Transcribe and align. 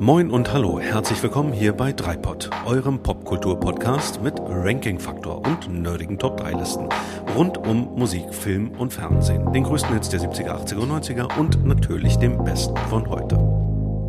Moin 0.00 0.30
und 0.30 0.52
hallo, 0.52 0.78
herzlich 0.78 1.20
willkommen 1.24 1.52
hier 1.52 1.72
bei 1.72 1.92
Dreipod, 1.92 2.50
eurem 2.64 3.02
Popkultur-Podcast 3.02 4.22
mit 4.22 4.34
Ranking-Faktor 4.38 5.44
und 5.44 5.68
nerdigen 5.82 6.20
Top-3-Listen 6.20 6.88
rund 7.34 7.58
um 7.58 7.96
Musik, 7.96 8.32
Film 8.32 8.70
und 8.78 8.92
Fernsehen, 8.92 9.52
den 9.52 9.64
größten 9.64 9.92
Hits 9.94 10.08
der 10.08 10.20
70er, 10.20 10.50
80er 10.50 10.76
und 10.76 10.92
90er 10.92 11.36
und 11.36 11.66
natürlich 11.66 12.16
dem 12.16 12.44
besten 12.44 12.76
von 12.88 13.10
heute. 13.10 13.36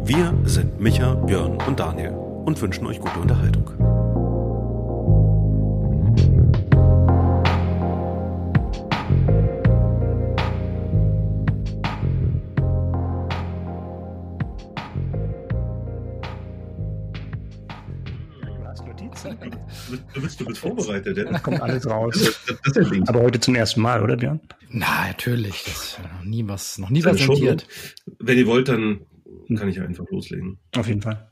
Wir 0.04 0.38
sind 0.44 0.80
Micha, 0.80 1.16
Björn 1.16 1.58
und 1.66 1.80
Daniel 1.80 2.12
und 2.12 2.62
wünschen 2.62 2.86
euch 2.86 3.00
gute 3.00 3.20
Unterhaltung. 3.20 3.79
Ja? 21.06 21.32
Da 21.32 21.40
kommt 21.40 21.62
alles 21.62 21.88
raus. 21.88 22.42
Das, 22.64 22.74
das 22.74 22.88
Aber 23.08 23.22
heute 23.22 23.40
zum 23.40 23.56
ersten 23.56 23.82
Mal, 23.82 24.04
oder 24.04 24.18
Björn? 24.18 24.40
Na, 24.70 25.08
natürlich. 25.08 25.64
Das 25.66 25.84
ist 25.84 26.00
noch 26.00 26.24
nie 26.24 26.48
was, 26.48 26.78
noch 26.78 26.90
nie 26.90 27.04
was 27.04 27.26
notiert. 27.26 27.68
Wenn 28.20 28.38
ihr 28.38 28.48
wollt, 28.48 28.68
dann 28.68 29.02
kann 29.56 29.70
ich 29.70 29.80
einfach 29.80 30.06
loslegen. 30.10 30.60
Auf 30.76 30.88
jeden 30.88 31.02
Fall. 31.02 31.32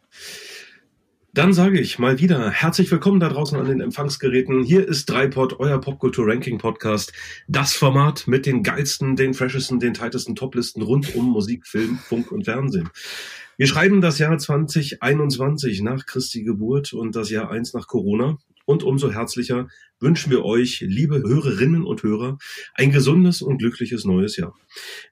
Dann 1.38 1.54
sage 1.54 1.80
ich 1.80 2.00
mal 2.00 2.20
wieder 2.20 2.50
herzlich 2.50 2.90
willkommen 2.92 3.20
da 3.20 3.30
draußen 3.30 3.60
an 3.60 3.68
den 3.68 3.80
Empfangsgeräten. 3.80 4.64
Hier 4.64 4.88
ist 4.88 5.08
Dreipod, 5.08 5.60
euer 5.60 5.80
Popkultur 5.80 6.26
Ranking 6.26 6.58
Podcast. 6.58 7.14
Das 7.48 7.74
Format 7.74 8.26
mit 8.26 8.48
den 8.48 8.64
geilsten, 8.64 9.16
den 9.16 9.36
freshesten, 9.36 9.80
den 9.80 9.94
tightesten 9.94 10.36
Toplisten 10.36 10.82
rund 10.82 11.14
um 11.16 11.30
Musik, 11.30 11.68
Film, 11.68 12.00
Funk 12.00 12.32
und 12.32 12.46
Fernsehen. 12.46 12.90
Wir 13.56 13.68
schreiben 13.68 14.02
das 14.02 14.18
Jahr 14.18 14.36
2021 14.36 15.84
nach 15.84 16.08
Christi 16.08 16.44
Geburt 16.44 16.94
und 16.94 17.16
das 17.16 17.30
Jahr 17.30 17.52
1 17.52 17.74
nach 17.74 17.86
Corona. 17.86 18.40
Und 18.68 18.84
umso 18.84 19.10
herzlicher 19.14 19.70
wünschen 20.02 20.30
wir 20.30 20.44
euch, 20.44 20.82
liebe 20.86 21.23
Hörerinnen 21.23 21.86
und 21.86 22.04
Hörer, 22.04 22.38
ein 22.74 22.92
gesundes 22.92 23.42
und 23.42 23.59
glückliches 23.59 24.04
neues 24.04 24.36
Jahr. 24.36 24.56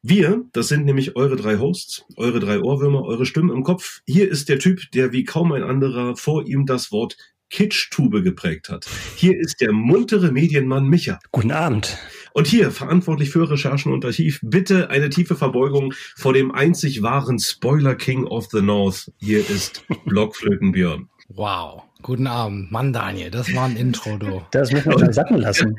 Wir, 0.02 0.44
das 0.52 0.68
sind 0.68 0.84
nämlich 0.84 1.16
eure 1.16 1.38
drei 1.38 1.58
Hosts, 1.58 2.04
eure 2.18 2.42
drei 2.42 2.60
Ohrwürmer, 2.60 3.06
eure 3.06 3.26
Stimmen 3.26 3.56
im 3.56 3.64
Kopf. 3.64 4.02
Hier 4.06 4.30
ist 4.30 4.50
der 4.50 4.60
Typ, 4.60 4.92
der 4.92 5.14
wie 5.14 5.24
kaum 5.24 5.54
ein 5.54 5.64
anderer 5.64 6.18
vor 6.18 6.46
ihm 6.46 6.66
das 6.66 6.92
Wort 6.92 7.16
Kitsch-Tube 7.50 8.24
geprägt 8.24 8.68
hat. 8.68 8.88
Hier 9.16 9.40
ist 9.40 9.62
der 9.62 9.72
muntere 9.72 10.34
Medienmann 10.34 10.90
Micha. 10.90 11.20
Guten 11.32 11.52
Abend. 11.52 11.98
Und 12.34 12.48
hier, 12.48 12.72
verantwortlich 12.72 13.30
für 13.30 13.50
Recherchen 13.50 13.94
und 13.94 14.04
Archiv, 14.04 14.42
bitte 14.44 14.90
eine 14.90 15.10
tiefe 15.10 15.38
Verbeugung 15.38 15.94
vor 16.18 16.34
dem 16.34 16.52
einzig 16.52 17.04
wahren 17.04 17.40
Spoiler 17.40 17.96
King 17.96 18.26
of 18.26 18.48
the 18.52 18.62
North. 18.62 19.14
Hier 19.22 19.40
ist 19.50 19.86
Blockflötenbjörn. 20.06 21.08
Wow. 21.30 21.84
Guten 22.06 22.28
Abend. 22.28 22.72
Mann, 22.72 22.94
Daniel, 22.94 23.32
das 23.32 23.52
war 23.56 23.66
ein 23.66 23.76
Intro, 23.78 24.18
du. 24.18 24.44
Das 24.52 24.72
muss 24.72 24.86
man 24.86 25.12
sacken 25.12 25.40
lassen. 25.40 25.76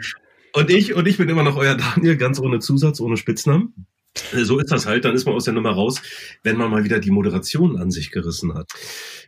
Und 0.55 0.71
ich, 0.71 0.93
und 0.93 1.07
ich 1.07 1.19
bin 1.19 1.29
immer 1.29 1.45
noch 1.45 1.55
euer 1.57 1.77
Daniel, 1.77 2.17
ganz 2.17 2.41
ohne 2.41 2.59
Zusatz, 2.59 2.99
ohne 2.99 3.17
Spitznamen. 3.17 3.87
So 4.33 4.59
ist 4.59 4.73
das 4.73 4.87
halt, 4.87 5.05
dann 5.05 5.15
ist 5.15 5.25
man 5.25 5.37
aus 5.37 5.45
der 5.45 5.55
Nummer 5.55 5.71
raus, 5.71 6.03
wenn 6.43 6.57
man 6.57 6.69
mal 6.69 6.83
wieder 6.83 6.99
die 6.99 7.13
Moderation 7.13 7.79
an 7.79 7.93
sich 7.93 8.11
gerissen 8.11 8.55
hat. 8.55 8.73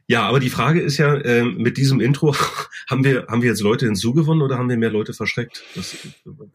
Ja, 0.09 0.23
aber 0.23 0.41
die 0.41 0.51
Frage 0.51 0.81
ist 0.81 0.99
ja, 0.99 1.15
äh, 1.15 1.45
mit 1.45 1.77
diesem 1.77 2.01
Intro, 2.01 2.35
haben 2.91 3.05
wir, 3.05 3.29
haben 3.29 3.43
wir 3.43 3.51
jetzt 3.51 3.61
Leute 3.61 3.87
hinzugewonnen 3.87 4.43
oder 4.43 4.59
haben 4.59 4.69
wir 4.69 4.77
mehr 4.77 4.91
Leute 4.91 5.13
verschreckt? 5.13 5.63
Das 5.77 5.97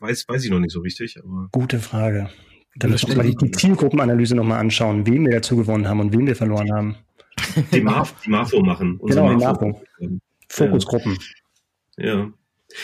weiß, 0.01 0.27
weiß 0.27 0.43
ich 0.43 0.51
noch 0.51 0.59
nicht 0.59 0.73
so 0.73 0.81
richtig. 0.81 1.19
Aber 1.23 1.47
Gute 1.53 1.79
Frage. 1.79 2.29
Da 2.75 2.89
müssen 2.89 3.07
wir 3.07 3.15
mal 3.15 3.25
die, 3.25 3.37
die 3.37 3.51
Zielgruppenanalyse 3.51 4.35
nochmal 4.35 4.59
anschauen, 4.59 5.07
wen 5.07 5.23
wir 5.25 5.35
dazu 5.35 5.55
gewonnen 5.55 5.87
haben 5.87 6.01
und 6.01 6.11
wen 6.11 6.27
wir 6.27 6.35
verloren 6.35 6.69
haben. 6.73 6.95
Die, 7.71 7.79
Marf, 7.79 8.13
die 8.25 8.29
Marfo 8.29 8.61
machen. 8.61 8.99
Genau, 9.05 9.29
die 9.29 9.37
Marfo. 9.37 9.81
Fokusgruppen. 10.49 11.17
Ja. 11.97 12.05
ja. 12.05 12.33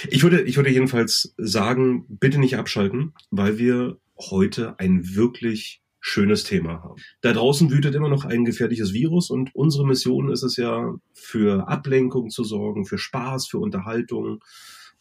Ich 0.09 0.23
würde, 0.23 0.41
ich 0.41 0.55
würde 0.55 0.69
jedenfalls 0.69 1.33
sagen, 1.37 2.05
bitte 2.07 2.39
nicht 2.39 2.57
abschalten, 2.57 3.13
weil 3.31 3.57
wir 3.57 3.97
heute 4.17 4.79
ein 4.79 5.15
wirklich 5.15 5.81
schönes 5.99 6.43
Thema 6.43 6.83
haben. 6.83 7.01
Da 7.21 7.33
draußen 7.33 7.71
wütet 7.71 7.95
immer 7.95 8.09
noch 8.09 8.25
ein 8.25 8.45
gefährliches 8.45 8.93
Virus 8.93 9.29
und 9.29 9.53
unsere 9.53 9.85
Mission 9.85 10.31
ist 10.31 10.43
es 10.43 10.57
ja, 10.57 10.95
für 11.13 11.67
Ablenkung 11.67 12.29
zu 12.29 12.43
sorgen, 12.43 12.85
für 12.85 12.97
Spaß, 12.97 13.47
für 13.47 13.59
Unterhaltung 13.59 14.43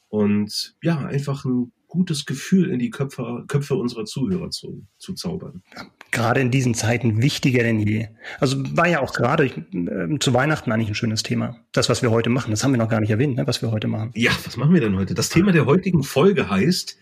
und 0.09 0.75
ja, 0.83 0.99
einfach 0.99 1.45
ein 1.45 1.73
gutes 1.87 2.27
Gefühl 2.27 2.71
in 2.71 2.79
die 2.79 2.91
Köpfe, 2.91 3.45
Köpfe 3.47 3.75
unserer 3.75 4.05
Zuhörer 4.05 4.51
zu, 4.51 4.87
zu 4.99 5.15
zaubern. 5.15 5.63
Ja, 5.75 5.87
gerade 6.11 6.41
in 6.41 6.51
diesen 6.51 6.75
Zeiten 6.75 7.23
wichtiger 7.23 7.63
denn 7.63 7.81
je. 7.81 8.09
Also 8.41 8.57
war 8.77 8.89
ja 8.89 9.01
auch 9.01 9.13
gerade 9.13 9.47
äh, 9.47 10.19
zu 10.19 10.35
Weihnachten 10.35 10.73
eigentlich 10.73 10.89
ein 10.89 10.95
schönes 10.95 11.23
Thema. 11.23 11.57
Das, 11.73 11.89
was 11.89 12.03
wir 12.03 12.11
heute 12.11 12.31
machen, 12.31 12.51
das 12.51 12.65
haben 12.65 12.73
wir 12.73 12.79
noch 12.79 12.89
gar 12.89 13.01
nicht 13.01 13.11
erwähnt, 13.11 13.37
ne, 13.37 13.47
was 13.47 13.63
wir 13.63 13.71
heute 13.71 13.89
machen. 13.89 14.11
Ja, 14.15 14.33
was 14.45 14.57
machen 14.57 14.75
wir 14.75 14.81
denn 14.81 14.97
heute? 14.97 15.15
Das 15.15 15.29
Thema 15.29 15.53
der 15.53 15.67
heutigen 15.67 16.03
Folge 16.03 16.49
heißt 16.51 16.97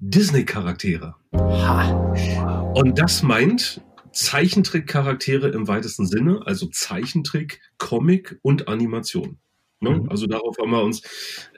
Disney-Charaktere. 0.00 1.14
Und 2.74 2.98
das 2.98 3.22
meint 3.22 3.80
Zeichentrick-Charaktere 4.12 5.48
im 5.48 5.68
weitesten 5.68 6.06
Sinne, 6.06 6.40
also 6.44 6.66
Zeichentrick, 6.66 7.60
Comic 7.78 8.38
und 8.42 8.68
Animation. 8.68 9.38
Ne? 9.82 10.00
Mhm. 10.00 10.08
Also 10.08 10.26
darauf 10.26 10.56
haben 10.58 10.70
wir 10.70 10.82
uns 10.82 11.02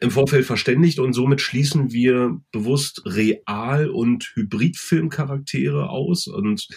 im 0.01 0.11
Vorfeld 0.11 0.45
verständigt 0.45 0.99
und 0.99 1.13
somit 1.13 1.41
schließen 1.41 1.93
wir 1.93 2.41
bewusst 2.53 3.03
Real- 3.05 3.91
und 3.91 4.33
Hybridfilmcharaktere 4.35 5.89
aus 5.89 6.27
und 6.27 6.69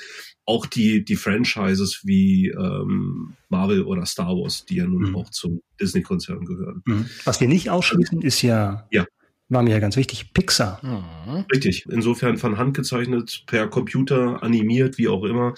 auch 0.46 0.66
die, 0.66 1.04
die 1.04 1.16
Franchises 1.16 2.02
wie 2.04 2.50
ähm, 2.50 3.34
Marvel 3.50 3.84
oder 3.84 4.06
Star 4.06 4.36
Wars, 4.36 4.66
die 4.66 4.76
ja 4.76 4.86
nun 4.86 5.10
mhm. 5.10 5.16
auch 5.16 5.30
zum 5.30 5.62
Disney-Konzern 5.80 6.46
gehören. 6.46 6.84
Mhm. 6.86 7.06
Was 7.26 7.42
wir 7.42 7.48
nicht 7.48 7.70
ausschließen, 7.70 8.22
ist 8.22 8.42
ja 8.42 8.88
ja 8.92 9.06
war 9.50 9.64
mir 9.64 9.72
ja 9.72 9.80
ganz 9.80 9.96
wichtig, 9.96 10.34
Pixar. 10.34 10.82
Mhm. 10.84 11.46
Richtig. 11.54 11.86
Insofern 11.90 12.38
von 12.38 12.58
Hand 12.58 12.76
gezeichnet, 12.76 13.44
per 13.48 13.68
Computer 13.68 14.44
animiert, 14.44 14.98
wie 14.98 15.08
auch 15.08 15.24
immer. 15.24 15.54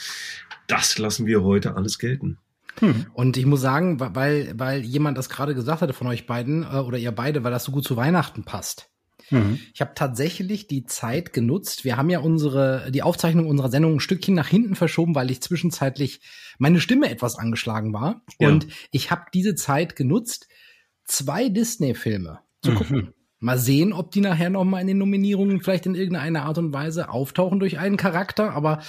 Das 0.67 0.99
lassen 0.99 1.25
wir 1.25 1.43
heute 1.43 1.75
alles 1.75 1.97
gelten. 1.97 2.37
Hm. 2.79 3.05
Und 3.13 3.37
ich 3.37 3.45
muss 3.45 3.61
sagen, 3.61 3.99
weil, 3.99 4.53
weil 4.55 4.81
jemand 4.81 5.17
das 5.17 5.29
gerade 5.29 5.55
gesagt 5.55 5.81
hatte 5.81 5.93
von 5.93 6.07
euch 6.07 6.25
beiden 6.25 6.63
äh, 6.63 6.77
oder 6.77 6.97
ihr 6.97 7.11
beide, 7.11 7.43
weil 7.43 7.51
das 7.51 7.63
so 7.63 7.71
gut 7.71 7.83
zu 7.83 7.97
Weihnachten 7.97 8.43
passt. 8.43 8.89
Mhm. 9.31 9.59
Ich 9.73 9.81
habe 9.81 9.91
tatsächlich 9.95 10.67
die 10.67 10.85
Zeit 10.85 11.33
genutzt. 11.33 11.85
Wir 11.85 11.97
haben 11.97 12.09
ja 12.09 12.19
unsere 12.19 12.91
die 12.91 13.03
Aufzeichnung 13.03 13.47
unserer 13.47 13.69
Sendung 13.69 13.95
ein 13.95 13.99
Stückchen 13.99 14.35
nach 14.35 14.47
hinten 14.47 14.75
verschoben, 14.75 15.15
weil 15.15 15.31
ich 15.31 15.41
zwischenzeitlich 15.41 16.21
meine 16.57 16.79
Stimme 16.79 17.09
etwas 17.09 17.37
angeschlagen 17.37 17.93
war. 17.93 18.21
Ja. 18.39 18.47
Und 18.47 18.67
ich 18.91 19.11
habe 19.11 19.25
diese 19.33 19.55
Zeit 19.55 19.95
genutzt, 19.95 20.47
zwei 21.05 21.49
Disney-Filme 21.49 22.39
zu 22.61 22.73
gucken. 22.73 22.97
Mhm. 22.97 23.13
Mal 23.41 23.57
sehen, 23.57 23.93
ob 23.93 24.11
die 24.11 24.19
nachher 24.19 24.49
noch 24.49 24.65
mal 24.65 24.81
in 24.81 24.87
den 24.87 24.97
Nominierungen 24.97 25.61
vielleicht 25.61 25.85
in 25.85 25.95
irgendeiner 25.95 26.43
Art 26.43 26.57
und 26.57 26.73
Weise 26.73 27.09
auftauchen 27.09 27.59
durch 27.59 27.79
einen 27.79 27.95
Charakter, 27.95 28.51
aber 28.51 28.81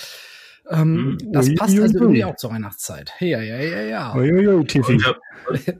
ähm, 0.71 1.19
hm. 1.21 1.33
das 1.33 1.55
passt 1.55 1.79
also 1.79 1.99
irgendwie 1.99 2.25
auch 2.25 2.37
zur 2.37 2.51
Weihnachtszeit. 2.51 3.13
Ja, 3.21 3.41
ja, 3.41 3.59
ja, 3.59 3.83
ja. 3.83 4.13
Und 4.13 5.67
wir, 5.67 5.79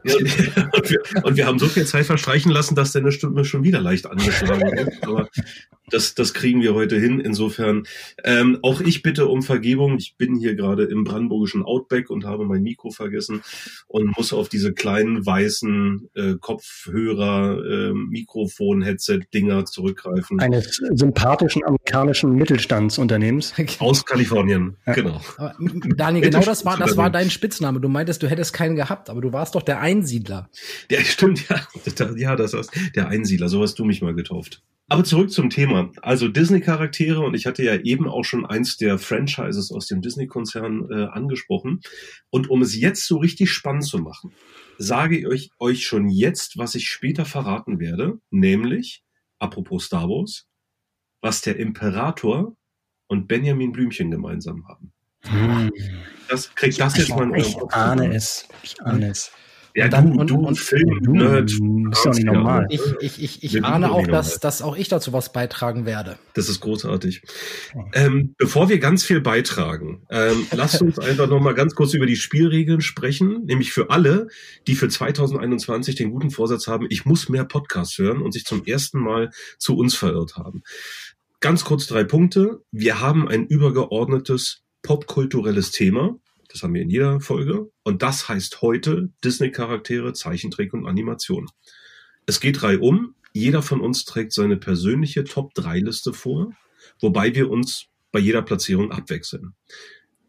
und, 0.73 0.91
wir, 0.91 1.25
und 1.25 1.37
wir 1.37 1.47
haben 1.47 1.59
so 1.59 1.67
viel 1.67 1.85
Zeit 1.87 2.07
verstreichen 2.07 2.51
lassen, 2.51 2.75
dass 2.75 2.93
deine 2.93 3.13
Stimme 3.13 3.45
schon 3.45 3.63
wieder 3.63 3.81
leicht 3.81 4.07
angeschlagen 4.07 4.77
ist. 4.77 5.07
Aber 5.07 5.29
das, 5.91 6.15
das 6.15 6.35
kriegen 6.35 6.63
wir 6.63 6.75
heute 6.75 6.99
hin. 6.99 7.21
Insofern 7.21 7.85
ähm, 8.25 8.59
auch 8.63 8.81
ich 8.81 9.03
bitte 9.03 9.27
um 9.27 9.43
Vergebung. 9.43 9.97
Ich 9.99 10.17
bin 10.17 10.37
hier 10.37 10.55
gerade 10.55 10.85
im 10.85 11.05
brandenburgischen 11.05 11.63
Outback 11.63 12.11
und 12.11 12.25
habe 12.25 12.45
mein 12.45 12.63
Mikro 12.63 12.91
vergessen 12.91 13.43
und 13.87 14.17
muss 14.17 14.33
auf 14.33 14.49
diese 14.49 14.73
kleinen 14.73 15.25
weißen 15.25 16.09
äh, 16.15 16.35
Kopfhörer, 16.41 17.65
äh, 17.65 17.93
Mikrofon-Headset-Dinger 17.93 19.67
zurückgreifen. 19.67 20.41
Eines 20.41 20.81
sympathischen 20.95 21.65
amerikanischen 21.65 22.35
Mittelstandsunternehmens. 22.35 23.55
Aus 23.79 24.05
Kalifornien, 24.05 24.77
ja. 24.87 24.93
genau. 24.93 25.21
Aber, 25.37 25.55
Daniel, 25.97 26.25
genau 26.31 26.41
das 26.41 26.65
war, 26.65 26.77
das 26.77 26.97
war 26.97 27.11
dein 27.11 27.31
Spitzname. 27.31 27.81
Du 27.81 27.89
meintest, 27.89 28.23
du 28.23 28.29
hättest 28.29 28.53
keinen 28.53 28.77
gehabt, 28.77 29.11
aber 29.11 29.21
du 29.21 29.33
warst 29.33 29.55
doch 29.55 29.63
der 29.63 29.81
Einsiedler. 29.81 30.49
Ja, 30.91 31.01
stimmt, 31.05 31.49
ja. 31.49 31.61
Ja, 32.17 32.37
das 32.37 32.55
ist 32.55 32.71
der 32.95 33.09
Einsiedler. 33.09 33.49
So 33.49 33.63
hast 33.63 33.79
du 33.79 33.85
mich 33.85 34.03
mal 34.03 34.15
getauft. 34.15 34.63
Aber 34.89 35.05
zurück 35.05 35.31
zum 35.31 35.51
Thema. 35.51 35.93
Also 36.03 36.27
Disney-Charaktere 36.27 37.21
und 37.21 37.35
ich 37.35 37.47
hatte 37.47 37.63
ja 37.63 37.77
eben 37.77 38.09
auch 38.09 38.25
schon 38.25 38.45
eins 38.45 38.77
der 38.77 38.99
Franchises 38.99 39.71
aus 39.71 39.87
dem 39.87 40.03
Disney-Konzern 40.03 40.89
äh, 40.91 41.05
angesprochen. 41.05 41.81
Und 42.31 42.51
um 42.51 42.61
es 42.61 42.75
jetzt 42.75 43.07
so 43.07 43.19
richtig 43.19 43.53
spannend 43.53 43.85
zu 43.85 43.99
machen, 43.99 44.33
sage 44.79 45.17
ich 45.17 45.27
euch, 45.29 45.51
euch 45.61 45.87
schon 45.87 46.09
jetzt, 46.09 46.59
was 46.59 46.75
ich 46.75 46.89
später 46.89 47.25
verraten 47.25 47.79
werde, 47.79 48.19
nämlich, 48.31 49.05
apropos 49.39 49.85
Star 49.85 50.09
Wars, 50.09 50.49
was 51.21 51.41
der 51.41 51.57
Imperator 51.59 52.57
und 53.11 53.27
Benjamin 53.27 53.73
Blümchen 53.73 54.11
gemeinsam 54.11 54.67
haben. 54.69 54.93
Hm. 55.23 55.71
Das 56.29 56.55
kriegt 56.55 56.81
das 56.81 56.95
ich, 56.95 57.09
jetzt 57.09 57.11
mal. 57.11 57.37
Ich 57.37 57.57
ahne 57.73 58.15
es. 58.15 58.49
Ich 58.63 58.81
ahne 58.83 59.11
es. 59.11 59.33
Ja, 59.75 59.85
und 59.85 59.93
dann, 59.93 60.13
du, 60.13 60.21
und, 60.21 60.31
du, 60.31 60.37
und, 60.37 60.59
Film, 60.59 61.01
du 61.03 61.13
Nerd. 61.13 61.47
bist 61.47 62.05
doch 62.05 62.13
nicht 62.13 62.25
normal. 62.25 62.67
Ich, 62.71 62.81
ich, 63.01 63.23
ich, 63.23 63.45
ich 63.45 63.55
Wir 63.55 63.65
ahne 63.65 63.93
auch, 63.93 64.07
dass, 64.07 64.41
dass 64.41 64.63
auch 64.63 64.77
ich 64.77 64.89
dazu 64.89 65.13
was 65.13 65.33
beitragen 65.33 65.87
werde. 65.87 66.19
Das 66.35 66.49
ist 66.49 66.61
großartig. 66.61 67.23
Ähm, 67.93 68.35
bevor 68.37 68.69
wir 68.69 68.81
ganz 68.81 69.05
viel 69.05 69.21
beitragen, 69.21 70.07
ähm, 70.11 70.47
lasst 70.53 70.83
uns 70.83 70.99
einfach 70.99 71.29
noch 71.29 71.41
mal 71.41 71.55
ganz 71.55 71.77
kurz 71.77 71.95
über 71.95 72.07
die 72.07 72.17
Spielregeln 72.17 72.81
sprechen, 72.81 73.45
nämlich 73.45 73.73
für 73.73 73.91
alle, 73.91 74.27
die 74.67 74.75
für 74.75 74.89
2021 74.89 75.95
den 75.95 76.11
guten 76.11 76.31
Vorsatz 76.31 76.67
haben, 76.67 76.87
ich 76.91 77.05
muss 77.05 77.29
mehr 77.29 77.45
Podcasts 77.45 77.97
hören 77.99 78.23
und 78.23 78.33
sich 78.33 78.45
zum 78.45 78.65
ersten 78.65 78.99
Mal 78.99 79.31
zu 79.59 79.77
uns 79.77 79.95
verirrt 79.95 80.37
haben. 80.37 80.63
Ganz 81.43 81.65
kurz 81.65 81.87
drei 81.87 82.05
Punkte. 82.05 82.63
Wir 82.71 83.01
haben 83.01 83.27
ein 83.27 83.47
übergeordnetes 83.47 84.63
popkulturelles 84.83 85.71
Thema. 85.71 86.19
Das 86.51 86.63
haben 86.63 86.75
wir 86.75 86.83
in 86.83 86.91
jeder 86.91 87.19
Folge. 87.21 87.71
Und 87.83 88.03
das 88.03 88.29
heißt 88.29 88.61
heute 88.61 89.09
Disney-Charaktere, 89.25 90.13
Zeichentrick 90.13 90.75
und 90.75 90.87
Animation. 90.87 91.49
Es 92.27 92.41
geht 92.41 92.63
reihum. 92.63 93.15
Jeder 93.33 93.63
von 93.63 93.81
uns 93.81 94.05
trägt 94.05 94.33
seine 94.35 94.59
persönliche 94.59 95.25
Top-3-Liste 95.25 96.13
vor, 96.13 96.53
wobei 97.01 97.35
wir 97.35 97.49
uns 97.49 97.87
bei 98.13 98.19
jeder 98.19 98.43
Platzierung 98.43 98.93
abwechseln. 98.93 99.55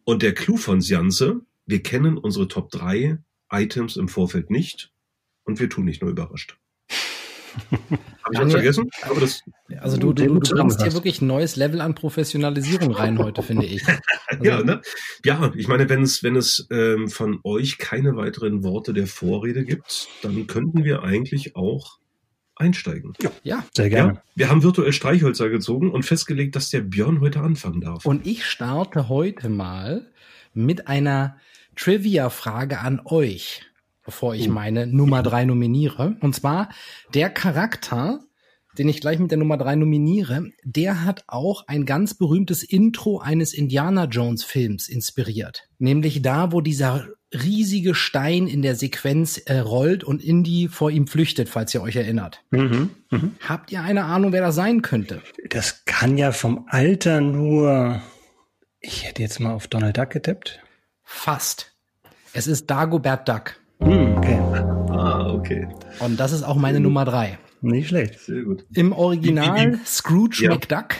Und 0.05 0.21
der 0.21 0.33
Clou 0.33 0.55
von 0.55 0.79
Sianze, 0.79 1.41
wir 1.65 1.83
kennen 1.83 2.17
unsere 2.17 2.47
Top 2.47 2.71
3 2.71 3.17
Items 3.51 3.97
im 3.97 4.07
Vorfeld 4.07 4.49
nicht 4.49 4.93
und 5.43 5.59
wir 5.59 5.69
tun 5.69 5.83
nicht 5.83 6.01
nur 6.01 6.11
überrascht. 6.11 6.60
Habe 7.71 8.33
ich 8.33 8.37
Daniel, 8.37 8.51
vergessen? 8.51 8.89
Aber 9.03 9.19
das, 9.19 9.41
Also 9.79 9.97
du, 9.97 10.13
du, 10.13 10.25
du 10.25 10.33
gut 10.35 10.49
bringst 10.49 10.81
hier 10.81 10.93
wirklich 10.93 11.21
ein 11.21 11.27
neues 11.27 11.55
Level 11.55 11.81
an 11.81 11.95
Professionalisierung 11.95 12.91
rein 12.91 13.17
heute, 13.19 13.43
finde 13.43 13.65
ich. 13.65 13.83
Also, 14.27 14.45
ja, 14.45 14.63
ne? 14.63 14.81
ja, 15.25 15.51
ich 15.57 15.67
meine, 15.67 15.89
wenn 15.89 16.03
es, 16.03 16.23
wenn 16.23 16.37
es 16.37 16.65
ähm, 16.71 17.09
von 17.09 17.41
euch 17.43 17.77
keine 17.77 18.15
weiteren 18.15 18.63
Worte 18.63 18.93
der 18.93 19.05
Vorrede 19.05 19.65
gibt, 19.65 20.07
dann 20.21 20.47
könnten 20.47 20.85
wir 20.85 21.03
eigentlich 21.03 21.57
auch 21.57 21.99
einsteigen. 22.55 23.13
ja. 23.43 23.65
Sehr 23.75 23.89
gerne. 23.89 24.13
Ja, 24.13 24.23
wir 24.35 24.49
haben 24.49 24.63
virtuell 24.63 24.93
Streichhölzer 24.93 25.49
gezogen 25.49 25.91
und 25.91 26.03
festgelegt, 26.03 26.55
dass 26.55 26.69
der 26.69 26.79
Björn 26.81 27.19
heute 27.19 27.41
anfangen 27.41 27.81
darf. 27.81 28.05
Und 28.05 28.25
ich 28.25 28.45
starte 28.45 29.09
heute 29.09 29.49
mal 29.49 30.09
mit 30.53 30.87
einer 30.87 31.37
Trivia-Frage 31.75 32.79
an 32.79 33.01
euch, 33.03 33.63
bevor 34.03 34.35
ich 34.35 34.47
Oh. 34.49 34.51
meine 34.51 34.87
Nummer 34.87 35.23
drei 35.23 35.45
nominiere. 35.45 36.15
Und 36.21 36.35
zwar 36.35 36.69
der 37.13 37.29
Charakter, 37.29 38.19
den 38.77 38.87
ich 38.89 39.01
gleich 39.01 39.19
mit 39.19 39.31
der 39.31 39.37
Nummer 39.37 39.57
drei 39.57 39.75
nominiere, 39.75 40.45
der 40.63 41.03
hat 41.03 41.23
auch 41.27 41.67
ein 41.67 41.85
ganz 41.85 42.13
berühmtes 42.13 42.63
Intro 42.63 43.19
eines 43.19 43.53
Indiana 43.53 44.05
Jones 44.05 44.43
Films 44.43 44.87
inspiriert. 44.87 45.63
Nämlich 45.77 46.21
da, 46.21 46.51
wo 46.51 46.61
dieser 46.61 47.07
riesige 47.33 47.95
Stein 47.95 48.47
in 48.47 48.61
der 48.61 48.75
Sequenz 48.75 49.37
äh, 49.37 49.59
rollt 49.59 50.03
und 50.03 50.21
Indy 50.23 50.67
vor 50.67 50.91
ihm 50.91 51.07
flüchtet, 51.07 51.47
falls 51.47 51.73
ihr 51.73 51.81
euch 51.81 51.95
erinnert. 51.95 52.43
Mhm. 52.51 52.89
Mhm. 53.09 53.35
Habt 53.47 53.71
ihr 53.71 53.81
eine 53.81 54.03
Ahnung, 54.05 54.33
wer 54.33 54.41
das 54.41 54.55
sein 54.55 54.81
könnte? 54.81 55.21
Das 55.49 55.85
kann 55.85 56.17
ja 56.17 56.31
vom 56.33 56.65
Alter 56.69 57.21
nur. 57.21 58.01
Ich 58.81 59.05
hätte 59.05 59.21
jetzt 59.21 59.39
mal 59.39 59.53
auf 59.53 59.67
Donald 59.67 59.97
Duck 59.97 60.09
getippt. 60.09 60.59
Fast. 61.03 61.73
Es 62.33 62.47
ist 62.47 62.67
Dagobert 62.69 63.29
Duck. 63.29 63.55
Hm, 63.83 64.17
okay. 64.17 64.39
Ah, 64.89 65.31
okay. 65.33 65.67
Und 65.99 66.19
das 66.19 66.31
ist 66.31 66.43
auch 66.43 66.55
meine 66.55 66.79
Nummer 66.79 67.05
drei. 67.05 67.37
Nicht 67.61 67.89
schlecht. 67.89 68.19
Sehr 68.19 68.41
gut. 68.43 68.65
Im 68.73 68.91
Original 68.93 69.79
Scrooge 69.85 70.43
Ja. 70.43 70.51
McDuck. 70.51 70.95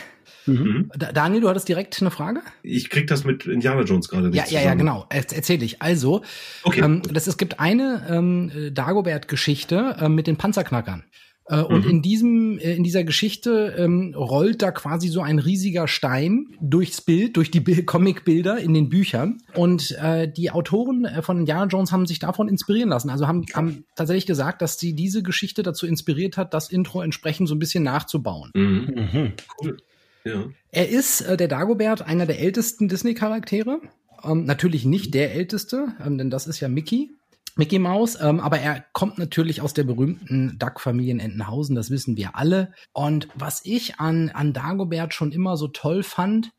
Mhm. 0.48 0.89
Da- 0.98 1.12
Daniel, 1.12 1.42
du 1.42 1.50
hattest 1.50 1.69
direkt 1.69 2.01
eine 2.01 2.10
Frage? 2.10 2.42
Ich 2.63 2.89
krieg 2.89 3.06
das 3.07 3.24
mit 3.24 3.45
Indiana 3.45 3.83
Jones 3.83 4.10
gerade 4.10 4.30
nicht 4.30 4.36
Ja, 4.38 4.45
ja, 4.45 4.54
ja, 4.54 4.60
zusammen. 4.62 4.78
genau. 4.80 5.06
Er, 5.10 5.24
erzähl 5.31 5.62
ich. 5.62 5.81
Also, 5.81 6.24
Okay. 6.63 6.81
ähm, 6.81 7.04
das, 7.12 7.28
es 7.28 7.38
gibt 7.38 7.60
eine 7.60 8.06
ähm, 8.10 8.51
äh, 8.56 8.72
Dagobert-Geschichte 8.72 9.98
ähm, 10.01 10.16
mit 10.16 10.25
den 10.27 10.38
Panzerknackern. 10.38 11.04
Äh, 11.51 11.62
und 11.62 11.83
Mhm. 11.86 11.92
in 11.92 12.01
diesem, 12.01 12.57
äh, 12.59 12.74
in 12.75 12.83
dieser 12.83 13.03
Geschichte 13.03 13.75
ähm, 13.77 14.13
rollt 14.15 14.62
da 14.62 14.71
quasi 14.71 15.09
so 15.09 15.21
ein 15.21 15.38
riesiger 15.38 15.88
Stein 15.89 16.48
durchs 16.62 17.01
Bild, 17.01 17.36
durch 17.36 17.51
die 17.51 17.59
Bil- 17.59 17.83
Comicbilder 17.86 18.57
in 18.59 18.74
den 18.74 18.88
Büchern. 18.89 19.39
Und 19.53 19.92
äh, 20.01 20.31
die 20.31 20.50
Autoren 20.51 21.03
äh, 21.06 21.21
von 21.21 21.39
Indiana 21.39 21.65
Jones 21.68 21.92
haben 21.92 22.06
sich 22.06 22.19
davon 22.19 22.48
inspirieren 22.48 22.89
lassen. 22.89 23.09
Also 23.09 23.27
haben, 23.27 23.45
haben 23.53 23.83
tatsächlich 23.95 24.25
gesagt, 24.25 24.62
dass 24.62 24.80
sie 24.80 24.94
diese 24.94 25.21
Geschichte 25.24 25.62
dazu 25.62 25.86
inspiriert 25.86 26.38
hat, 26.38 26.53
das 26.53 26.71
Intro 26.71 27.01
entsprechend 27.01 27.50
so 27.50 27.56
ein 27.56 27.59
bisschen 27.59 27.83
nachzubauen. 27.83 28.51
Mhm. 28.56 28.94
Mhm. 28.95 29.33
Cool. 29.62 29.77
Ja. 30.24 30.45
Er 30.71 30.88
ist 30.89 31.21
äh, 31.21 31.36
der 31.36 31.50
Dagobert, 31.50 32.01
einer 32.03 32.25
der 32.25 32.39
ältesten 32.39 32.88
Disney-Charaktere. 32.88 33.81
Ähm, 34.24 34.45
natürlich 34.45 34.86
nicht 34.86 35.13
der 35.15 35.33
älteste, 35.33 35.88
ähm, 36.06 36.18
denn 36.18 36.30
das 36.30 36.48
ist 36.48 36.59
ja 36.59 36.69
Mickey. 36.69 37.12
Mickey 37.56 37.80
Mouse, 37.80 38.18
ähm, 38.21 38.39
aber 38.39 38.59
er 38.59 38.83
kommt 38.94 39.18
natürlich 39.18 39.62
aus 39.62 39.74
der 39.74 39.83
berühmten 39.83 40.57
Duck-Familie 40.57 41.12
in 41.12 41.19
Entenhausen, 41.19 41.75
das 41.75 41.89
wissen 41.89 42.18
wir 42.18 42.36
alle. 42.36 42.74
Und 42.94 43.27
was 43.36 43.62
ich 43.65 44.00
an, 44.00 44.30
an 44.30 44.53
Dagobert 44.53 45.13
schon 45.13 45.31
immer 45.31 45.57
so 45.57 45.68
toll 45.68 46.03
fand, 46.03 46.51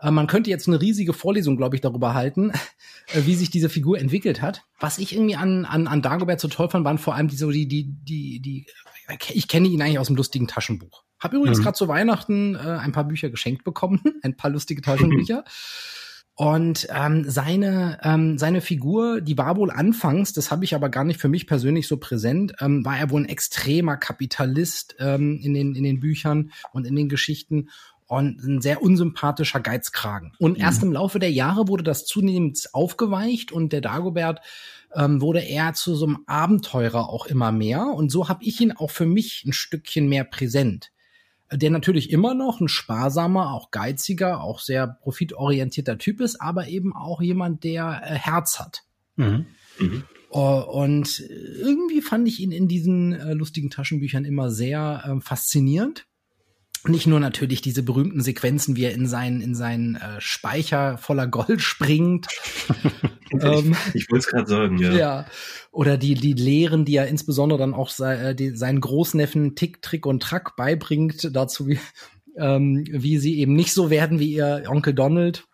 äh, 0.00 0.10
man 0.10 0.26
könnte 0.26 0.50
jetzt 0.50 0.68
eine 0.68 0.80
riesige 0.80 1.12
Vorlesung, 1.12 1.56
glaube 1.56 1.76
ich, 1.76 1.80
darüber 1.82 2.14
halten, 2.14 2.52
äh, 3.14 3.22
wie 3.24 3.34
sich 3.34 3.50
diese 3.50 3.68
Figur 3.68 3.98
entwickelt 3.98 4.42
hat. 4.42 4.62
Was 4.78 4.98
ich 4.98 5.14
irgendwie 5.14 5.36
an, 5.36 5.64
an, 5.64 5.86
an 5.88 6.02
Dagobert 6.02 6.40
so 6.40 6.48
toll 6.48 6.68
fand, 6.68 6.84
waren 6.84 6.98
vor 6.98 7.14
allem 7.14 7.28
die, 7.28 7.36
so 7.36 7.50
die, 7.50 7.66
die, 7.66 7.84
die, 8.02 8.40
die, 8.40 8.66
ich 9.32 9.48
kenne 9.48 9.68
ihn 9.68 9.80
eigentlich 9.82 9.98
aus 9.98 10.08
dem 10.08 10.16
lustigen 10.16 10.48
Taschenbuch. 10.48 11.02
Hab 11.18 11.32
übrigens 11.32 11.58
Mhm. 11.58 11.62
gerade 11.62 11.76
zu 11.78 11.88
Weihnachten 11.88 12.56
äh, 12.56 12.58
ein 12.58 12.92
paar 12.92 13.04
Bücher 13.04 13.30
geschenkt 13.30 13.64
bekommen, 13.64 14.00
ein 14.22 14.36
paar 14.36 14.50
lustige 14.50 14.82
Taschenbücher. 14.82 15.44
Und 16.38 16.86
ähm, 16.94 17.24
seine, 17.26 17.98
ähm, 18.02 18.36
seine 18.36 18.60
Figur, 18.60 19.22
die 19.22 19.38
war 19.38 19.56
wohl 19.56 19.70
anfangs, 19.70 20.34
das 20.34 20.50
habe 20.50 20.66
ich 20.66 20.74
aber 20.74 20.90
gar 20.90 21.02
nicht 21.02 21.18
für 21.18 21.30
mich 21.30 21.46
persönlich 21.46 21.88
so 21.88 21.96
präsent, 21.96 22.52
ähm, 22.60 22.84
war 22.84 22.98
er 22.98 23.10
wohl 23.10 23.22
ein 23.22 23.28
extremer 23.28 23.96
Kapitalist 23.96 24.96
ähm, 24.98 25.40
in, 25.42 25.54
den, 25.54 25.74
in 25.74 25.82
den 25.82 25.98
Büchern 25.98 26.52
und 26.72 26.86
in 26.86 26.94
den 26.94 27.08
Geschichten 27.08 27.70
und 28.06 28.44
ein 28.44 28.60
sehr 28.60 28.82
unsympathischer 28.82 29.60
Geizkragen. 29.60 30.32
Und 30.38 30.58
erst 30.58 30.82
im 30.82 30.92
Laufe 30.92 31.18
der 31.18 31.32
Jahre 31.32 31.68
wurde 31.68 31.82
das 31.82 32.04
zunehmend 32.04 32.68
aufgeweicht 32.72 33.50
und 33.50 33.72
der 33.72 33.80
Dagobert 33.80 34.42
ähm, 34.94 35.22
wurde 35.22 35.40
eher 35.40 35.72
zu 35.72 35.96
so 35.96 36.06
einem 36.06 36.18
Abenteurer 36.26 37.08
auch 37.08 37.26
immer 37.26 37.50
mehr. 37.50 37.86
Und 37.86 38.12
so 38.12 38.28
habe 38.28 38.44
ich 38.44 38.60
ihn 38.60 38.72
auch 38.72 38.90
für 38.90 39.06
mich 39.06 39.44
ein 39.46 39.54
Stückchen 39.54 40.08
mehr 40.08 40.24
präsent 40.24 40.90
der 41.52 41.70
natürlich 41.70 42.10
immer 42.10 42.34
noch 42.34 42.60
ein 42.60 42.68
sparsamer, 42.68 43.52
auch 43.52 43.70
geiziger, 43.70 44.42
auch 44.42 44.60
sehr 44.60 44.86
profitorientierter 44.86 45.98
Typ 45.98 46.20
ist, 46.20 46.40
aber 46.40 46.68
eben 46.68 46.94
auch 46.94 47.20
jemand, 47.20 47.64
der 47.64 48.02
äh, 48.04 48.14
Herz 48.14 48.58
hat. 48.58 48.82
Mhm. 49.16 49.46
Mhm. 49.78 50.04
Äh, 50.32 50.38
und 50.38 51.20
irgendwie 51.20 52.02
fand 52.02 52.26
ich 52.28 52.40
ihn 52.40 52.52
in 52.52 52.68
diesen 52.68 53.12
äh, 53.12 53.32
lustigen 53.34 53.70
Taschenbüchern 53.70 54.24
immer 54.24 54.50
sehr 54.50 55.04
äh, 55.04 55.20
faszinierend. 55.20 56.06
Nicht 56.88 57.06
nur 57.06 57.20
natürlich 57.20 57.60
diese 57.60 57.82
berühmten 57.82 58.20
Sequenzen, 58.20 58.76
wie 58.76 58.84
er 58.84 58.94
in 58.94 59.06
seinen, 59.06 59.40
in 59.40 59.54
seinen 59.54 59.96
äh, 59.96 60.20
Speicher 60.20 60.98
voller 60.98 61.26
Gold 61.26 61.60
springt. 61.60 62.26
ähm, 63.32 63.76
Ich, 63.94 64.02
ich 64.02 64.10
wollte 64.10 64.26
es 64.26 64.26
gerade 64.28 64.46
sagen, 64.46 64.78
ja. 64.78 64.92
ja. 64.92 65.26
Oder 65.72 65.96
die, 65.96 66.14
die 66.14 66.32
Lehren, 66.32 66.84
die 66.84 66.96
er 66.96 67.08
insbesondere 67.08 67.58
dann 67.58 67.74
auch 67.74 67.90
sei, 67.90 68.16
äh, 68.16 68.34
die, 68.34 68.50
seinen 68.50 68.80
Großneffen 68.80 69.54
Tick, 69.54 69.82
Trick 69.82 70.06
und 70.06 70.22
Track 70.22 70.56
beibringt, 70.56 71.30
dazu 71.34 71.66
wie, 71.66 71.78
ähm, 72.36 72.84
wie 72.88 73.18
sie 73.18 73.38
eben 73.38 73.54
nicht 73.54 73.72
so 73.72 73.90
werden 73.90 74.18
wie 74.18 74.32
ihr 74.32 74.64
Onkel 74.68 74.94
Donald, 74.94 75.46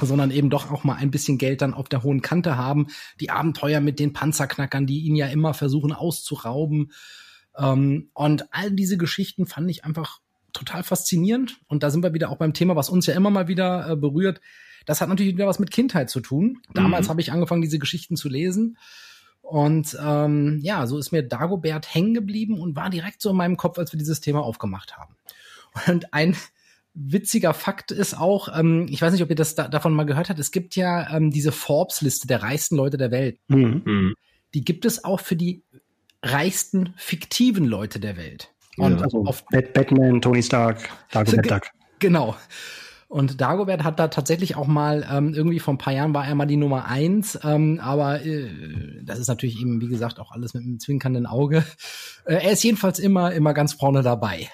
sondern 0.00 0.30
eben 0.30 0.50
doch 0.50 0.70
auch 0.70 0.84
mal 0.84 0.94
ein 0.94 1.10
bisschen 1.10 1.38
Geld 1.38 1.62
dann 1.62 1.74
auf 1.74 1.88
der 1.88 2.02
hohen 2.02 2.22
Kante 2.22 2.56
haben. 2.56 2.88
Die 3.20 3.30
Abenteuer 3.30 3.80
mit 3.80 3.98
den 3.98 4.12
Panzerknackern, 4.12 4.86
die 4.86 5.00
ihn 5.00 5.16
ja 5.16 5.26
immer 5.26 5.54
versuchen 5.54 5.92
auszurauben. 5.92 6.92
Ähm, 7.56 8.10
und 8.12 8.52
all 8.52 8.70
diese 8.72 8.98
Geschichten 8.98 9.46
fand 9.46 9.70
ich 9.70 9.84
einfach 9.84 10.20
total 10.56 10.82
faszinierend. 10.82 11.58
Und 11.68 11.82
da 11.82 11.90
sind 11.90 12.02
wir 12.02 12.14
wieder 12.14 12.30
auch 12.30 12.38
beim 12.38 12.54
Thema, 12.54 12.76
was 12.76 12.88
uns 12.88 13.06
ja 13.06 13.14
immer 13.14 13.30
mal 13.30 13.48
wieder 13.48 13.90
äh, 13.90 13.96
berührt. 13.96 14.40
Das 14.86 15.00
hat 15.00 15.08
natürlich 15.08 15.34
wieder 15.34 15.46
was 15.46 15.58
mit 15.58 15.70
Kindheit 15.70 16.10
zu 16.10 16.20
tun. 16.20 16.60
Damals 16.74 17.06
Mhm. 17.06 17.10
habe 17.10 17.20
ich 17.20 17.32
angefangen, 17.32 17.62
diese 17.62 17.78
Geschichten 17.78 18.16
zu 18.16 18.28
lesen. 18.28 18.78
Und 19.42 19.96
ähm, 20.02 20.58
ja, 20.62 20.86
so 20.86 20.98
ist 20.98 21.12
mir 21.12 21.22
Dagobert 21.22 21.94
hängen 21.94 22.14
geblieben 22.14 22.58
und 22.60 22.74
war 22.74 22.90
direkt 22.90 23.22
so 23.22 23.30
in 23.30 23.36
meinem 23.36 23.56
Kopf, 23.56 23.78
als 23.78 23.92
wir 23.92 23.98
dieses 23.98 24.20
Thema 24.20 24.42
aufgemacht 24.42 24.96
haben. 24.96 25.14
Und 25.86 26.12
ein 26.12 26.36
witziger 26.94 27.52
Fakt 27.52 27.90
ist 27.90 28.18
auch, 28.18 28.48
ähm, 28.58 28.86
ich 28.88 29.02
weiß 29.02 29.12
nicht, 29.12 29.22
ob 29.22 29.30
ihr 29.30 29.36
das 29.36 29.54
da, 29.54 29.68
davon 29.68 29.92
mal 29.92 30.04
gehört 30.06 30.30
habt, 30.30 30.40
es 30.40 30.50
gibt 30.50 30.74
ja 30.74 31.14
ähm, 31.14 31.30
diese 31.30 31.52
Forbes-Liste 31.52 32.26
der 32.26 32.42
reichsten 32.42 32.76
Leute 32.76 32.96
der 32.96 33.10
Welt. 33.10 33.38
Mhm. 33.48 33.82
Mhm. 33.84 34.14
Die 34.54 34.64
gibt 34.64 34.84
es 34.84 35.04
auch 35.04 35.20
für 35.20 35.36
die 35.36 35.62
reichsten 36.22 36.94
fiktiven 36.96 37.66
Leute 37.66 38.00
der 38.00 38.16
Welt. 38.16 38.52
Und 38.76 38.98
Ja. 38.98 39.04
Also 39.04 39.24
auf 39.24 39.44
Bat 39.46 39.72
Batman, 39.72 40.20
Tony 40.20 40.42
Stark, 40.42 40.88
Dagobert 41.10 41.42
Ge- 41.42 41.52
Duck. 41.52 41.62
Genau. 41.98 42.36
Und 43.08 43.40
Dagobert 43.40 43.84
hat 43.84 44.00
da 44.00 44.08
tatsächlich 44.08 44.56
auch 44.56 44.66
mal, 44.66 45.06
ähm, 45.10 45.32
irgendwie 45.32 45.60
vor 45.60 45.74
ein 45.74 45.78
paar 45.78 45.92
Jahren 45.92 46.12
war 46.12 46.26
er 46.26 46.34
mal 46.34 46.46
die 46.46 46.56
Nummer 46.56 46.86
eins, 46.86 47.38
ähm, 47.44 47.78
aber 47.80 48.24
äh, 48.24 48.50
das 49.04 49.20
ist 49.20 49.28
natürlich 49.28 49.60
eben, 49.60 49.80
wie 49.80 49.88
gesagt, 49.88 50.18
auch 50.18 50.32
alles 50.32 50.54
mit 50.54 50.64
einem 50.64 50.80
zwinkernden 50.80 51.26
Auge. 51.26 51.64
Äh, 52.24 52.42
er 52.42 52.50
ist 52.52 52.64
jedenfalls 52.64 52.98
immer, 52.98 53.32
immer 53.32 53.54
ganz 53.54 53.74
vorne 53.74 54.02
dabei. 54.02 54.48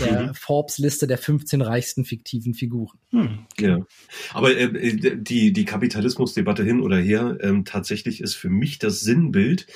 der 0.00 0.28
mhm. 0.28 0.34
Forbes-Liste 0.34 1.06
der 1.06 1.18
15 1.18 1.60
reichsten 1.62 2.04
fiktiven 2.04 2.54
Figuren. 2.54 2.98
Mhm. 3.10 3.46
Ja, 3.58 3.78
aber 4.32 4.56
äh, 4.56 5.16
die, 5.16 5.52
die 5.52 5.64
Kapitalismusdebatte 5.64 6.62
hin 6.62 6.80
oder 6.80 6.98
her, 6.98 7.38
ähm, 7.40 7.64
tatsächlich 7.64 8.20
ist 8.20 8.34
für 8.34 8.50
mich 8.50 8.78
das 8.78 9.00
Sinnbild, 9.00 9.66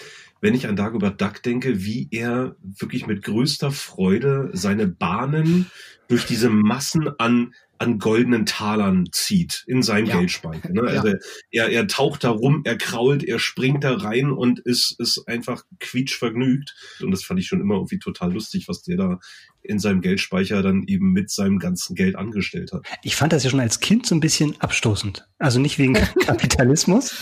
wenn 0.41 0.55
ich 0.55 0.67
an 0.67 0.77
Dagobert 0.77 1.21
Duck 1.21 1.43
denke, 1.43 1.85
wie 1.85 2.09
er 2.11 2.57
wirklich 2.63 3.07
mit 3.07 3.23
größter 3.23 3.71
Freude 3.71 4.51
seine 4.53 4.87
Bahnen 4.87 5.71
durch 6.09 6.27
diese 6.27 6.51
Massen 6.51 7.09
an 7.19 7.53
an 7.81 7.99
goldenen 7.99 8.45
Talern 8.45 9.07
zieht 9.11 9.65
in 9.67 9.83
seinen 9.83 10.07
ja. 10.07 10.19
Geldspeicher. 10.19 10.71
Ne? 10.71 10.83
Also 10.83 11.09
ja. 11.51 11.65
er, 11.65 11.71
er 11.71 11.87
taucht 11.87 12.25
da 12.25 12.29
rum, 12.29 12.61
er 12.65 12.77
krault, 12.77 13.25
er 13.25 13.39
springt 13.39 13.85
da 13.85 13.95
rein 13.95 14.31
und 14.31 14.59
ist, 14.61 15.01
ist 15.01 15.27
einfach 15.27 15.65
quietschvergnügt. 15.79 16.75
Und 17.01 17.11
das 17.11 17.25
fand 17.25 17.41
ich 17.41 17.47
schon 17.47 17.63
immer 17.63 17.77
irgendwie 17.77 17.99
total 17.99 18.35
lustig, 18.35 18.69
was 18.69 18.83
der 18.83 18.99
da 18.99 19.19
in 19.63 19.79
seinem 19.79 20.03
Geldspeicher 20.03 20.63
dann 20.63 20.85
eben 20.89 21.13
mit 21.13 21.31
seinem 21.31 21.59
ganzen 21.59 21.95
Geld 21.95 22.17
angestellt 22.17 22.73
hat. 22.73 22.85
Ich 23.03 23.17
fand 23.17 23.33
das 23.33 23.45
ja 23.45 23.51
schon 23.51 23.61
als 23.61 23.81
Kind 23.81 24.05
so 24.05 24.15
ein 24.15 24.21
bisschen 24.21 24.61
abstoßend. 24.61 25.27
Also 25.39 25.59
nicht 25.59 25.79
wegen 25.79 25.95
Kapitalismus, 26.27 27.15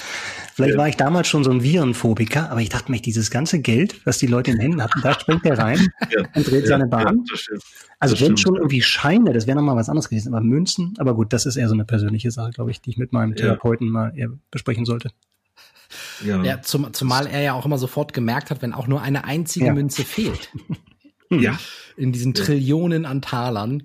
Vielleicht 0.59 0.75
ja. 0.75 0.81
war 0.81 0.89
ich 0.89 0.97
damals 0.97 1.29
schon 1.29 1.45
so 1.45 1.53
ein 1.53 1.63
Virenphobiker, 1.63 2.51
aber 2.51 2.61
ich 2.61 2.69
dachte 2.69 2.91
mir, 2.91 3.01
dieses 3.01 3.31
ganze 3.31 3.61
Geld, 3.61 4.05
was 4.05 4.19
die 4.19 4.27
Leute 4.27 4.51
in 4.51 4.57
den 4.57 4.63
Händen 4.63 4.83
hatten, 4.83 5.01
da 5.03 5.15
springt 5.15 5.45
der 5.45 5.57
rein 5.57 5.79
ja. 6.11 6.25
und 6.35 6.51
dreht 6.51 6.63
ja, 6.63 6.67
seine 6.67 6.89
Bahn. 6.89 7.23
also 8.01 8.17
das 8.17 8.29
wenn 8.29 8.37
schon 8.37 8.57
irgendwie 8.57 8.83
Scheine, 8.83 9.33
das 9.33 9.47
wäre 9.47 9.57
nochmal 9.57 9.77
was 9.77 9.89
anderes 9.89 10.09
gewesen, 10.09 10.35
aber 10.35 10.43
Münzen, 10.43 10.95
aber 10.99 11.15
gut, 11.15 11.33
das 11.33 11.47
ist 11.47 11.55
eher 11.55 11.69
so 11.69 11.75
eine 11.75 11.85
persönliche 11.85 12.33
Sache, 12.33 12.51
glaube 12.51 12.73
ich, 12.73 12.81
die 12.81 12.91
ich 12.91 12.97
mit 12.97 13.13
meinem 13.13 13.37
Therapeuten 13.37 13.89
mal 13.89 14.13
eher 14.17 14.31
besprechen 14.51 14.85
sollte. 14.85 15.11
Ja, 16.25 16.43
ja 16.43 16.61
zum, 16.61 16.93
zumal 16.93 17.29
er 17.29 17.41
ja 17.41 17.53
auch 17.53 17.65
immer 17.65 17.79
sofort 17.79 18.13
gemerkt 18.13 18.51
hat, 18.51 18.61
wenn 18.61 18.75
auch 18.75 18.89
nur 18.89 19.01
eine 19.01 19.27
einzige 19.27 19.73
Münze 19.73 20.03
fehlt. 20.03 20.51
ja. 21.31 21.57
In 21.97 22.11
diesen 22.11 22.35
Trillionen 22.35 23.07
an 23.07 23.23
Talern. 23.23 23.85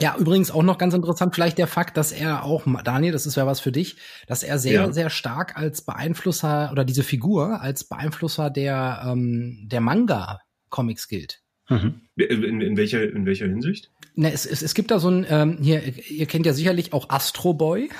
Ja, 0.00 0.16
übrigens 0.18 0.50
auch 0.50 0.62
noch 0.62 0.78
ganz 0.78 0.94
interessant, 0.94 1.34
vielleicht 1.34 1.58
der 1.58 1.66
Fakt, 1.66 1.96
dass 1.96 2.10
er 2.10 2.44
auch, 2.44 2.66
Daniel, 2.82 3.12
das 3.12 3.26
ist 3.26 3.36
ja 3.36 3.46
was 3.46 3.60
für 3.60 3.72
dich, 3.72 3.96
dass 4.26 4.42
er 4.42 4.58
sehr, 4.58 4.72
ja. 4.72 4.92
sehr 4.92 5.10
stark 5.10 5.56
als 5.56 5.82
Beeinflusser 5.82 6.70
oder 6.72 6.84
diese 6.84 7.02
Figur 7.02 7.60
als 7.60 7.84
Beeinflusser 7.84 8.50
der, 8.50 9.04
ähm, 9.06 9.68
der 9.70 9.80
Manga-Comics 9.80 11.08
gilt. 11.08 11.40
Mhm. 11.68 12.00
In, 12.16 12.60
in, 12.60 12.76
welcher, 12.76 13.02
in 13.02 13.24
welcher 13.24 13.46
Hinsicht? 13.46 13.90
Na, 14.14 14.28
es, 14.28 14.46
es, 14.46 14.62
es 14.62 14.74
gibt 14.74 14.90
da 14.90 14.98
so 14.98 15.08
ein, 15.08 15.26
ähm, 15.28 15.58
hier, 15.60 15.82
ihr 16.10 16.26
kennt 16.26 16.46
ja 16.46 16.52
sicherlich 16.52 16.92
auch 16.92 17.10
Astro 17.10 17.54
Boy. 17.54 17.90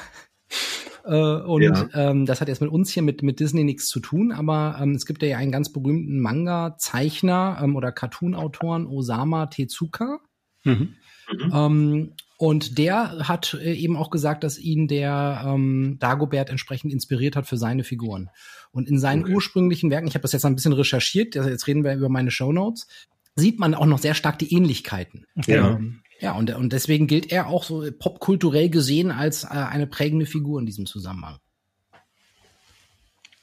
Äh, 1.06 1.42
und 1.42 1.60
ja. 1.60 1.86
ähm, 1.92 2.24
das 2.24 2.40
hat 2.40 2.48
jetzt 2.48 2.62
mit 2.62 2.70
uns 2.70 2.90
hier 2.90 3.02
mit, 3.02 3.22
mit 3.22 3.38
Disney 3.38 3.62
nichts 3.62 3.88
zu 3.88 4.00
tun, 4.00 4.32
aber 4.32 4.78
ähm, 4.80 4.92
es 4.92 5.04
gibt 5.04 5.22
ja 5.22 5.36
einen 5.36 5.52
ganz 5.52 5.70
berühmten 5.70 6.18
Manga-Zeichner 6.18 7.60
ähm, 7.62 7.76
oder 7.76 7.92
Cartoon-Autoren, 7.92 8.86
Osama 8.86 9.46
Tezuka. 9.46 10.20
Mhm. 10.64 10.94
Mhm. 11.30 11.52
Ähm, 11.52 12.12
und 12.36 12.78
der 12.78 13.28
hat 13.28 13.54
äh, 13.54 13.72
eben 13.74 13.96
auch 13.96 14.10
gesagt, 14.10 14.44
dass 14.44 14.58
ihn 14.58 14.88
der 14.88 15.44
ähm, 15.46 15.96
Dagobert 16.00 16.50
entsprechend 16.50 16.92
inspiriert 16.92 17.36
hat 17.36 17.46
für 17.46 17.56
seine 17.56 17.84
Figuren. 17.84 18.30
Und 18.72 18.88
in 18.88 18.98
seinen 18.98 19.22
okay. 19.22 19.34
ursprünglichen 19.34 19.90
Werken, 19.90 20.08
ich 20.08 20.14
habe 20.14 20.22
das 20.22 20.32
jetzt 20.32 20.44
ein 20.44 20.56
bisschen 20.56 20.72
recherchiert, 20.72 21.36
jetzt 21.36 21.66
reden 21.66 21.84
wir 21.84 21.94
über 21.94 22.08
meine 22.08 22.30
Show 22.30 22.52
Notes, 22.52 22.88
sieht 23.36 23.58
man 23.58 23.74
auch 23.74 23.86
noch 23.86 23.98
sehr 23.98 24.14
stark 24.14 24.38
die 24.38 24.52
Ähnlichkeiten. 24.52 25.26
Ja. 25.46 25.72
Ähm, 25.72 26.00
ja, 26.20 26.32
und, 26.32 26.54
und 26.54 26.72
deswegen 26.72 27.06
gilt 27.06 27.30
er 27.32 27.48
auch 27.48 27.64
so 27.64 27.84
popkulturell 27.98 28.70
gesehen 28.70 29.10
als 29.10 29.44
äh, 29.44 29.48
eine 29.48 29.86
prägende 29.86 30.26
Figur 30.26 30.60
in 30.60 30.66
diesem 30.66 30.86
Zusammenhang. 30.86 31.38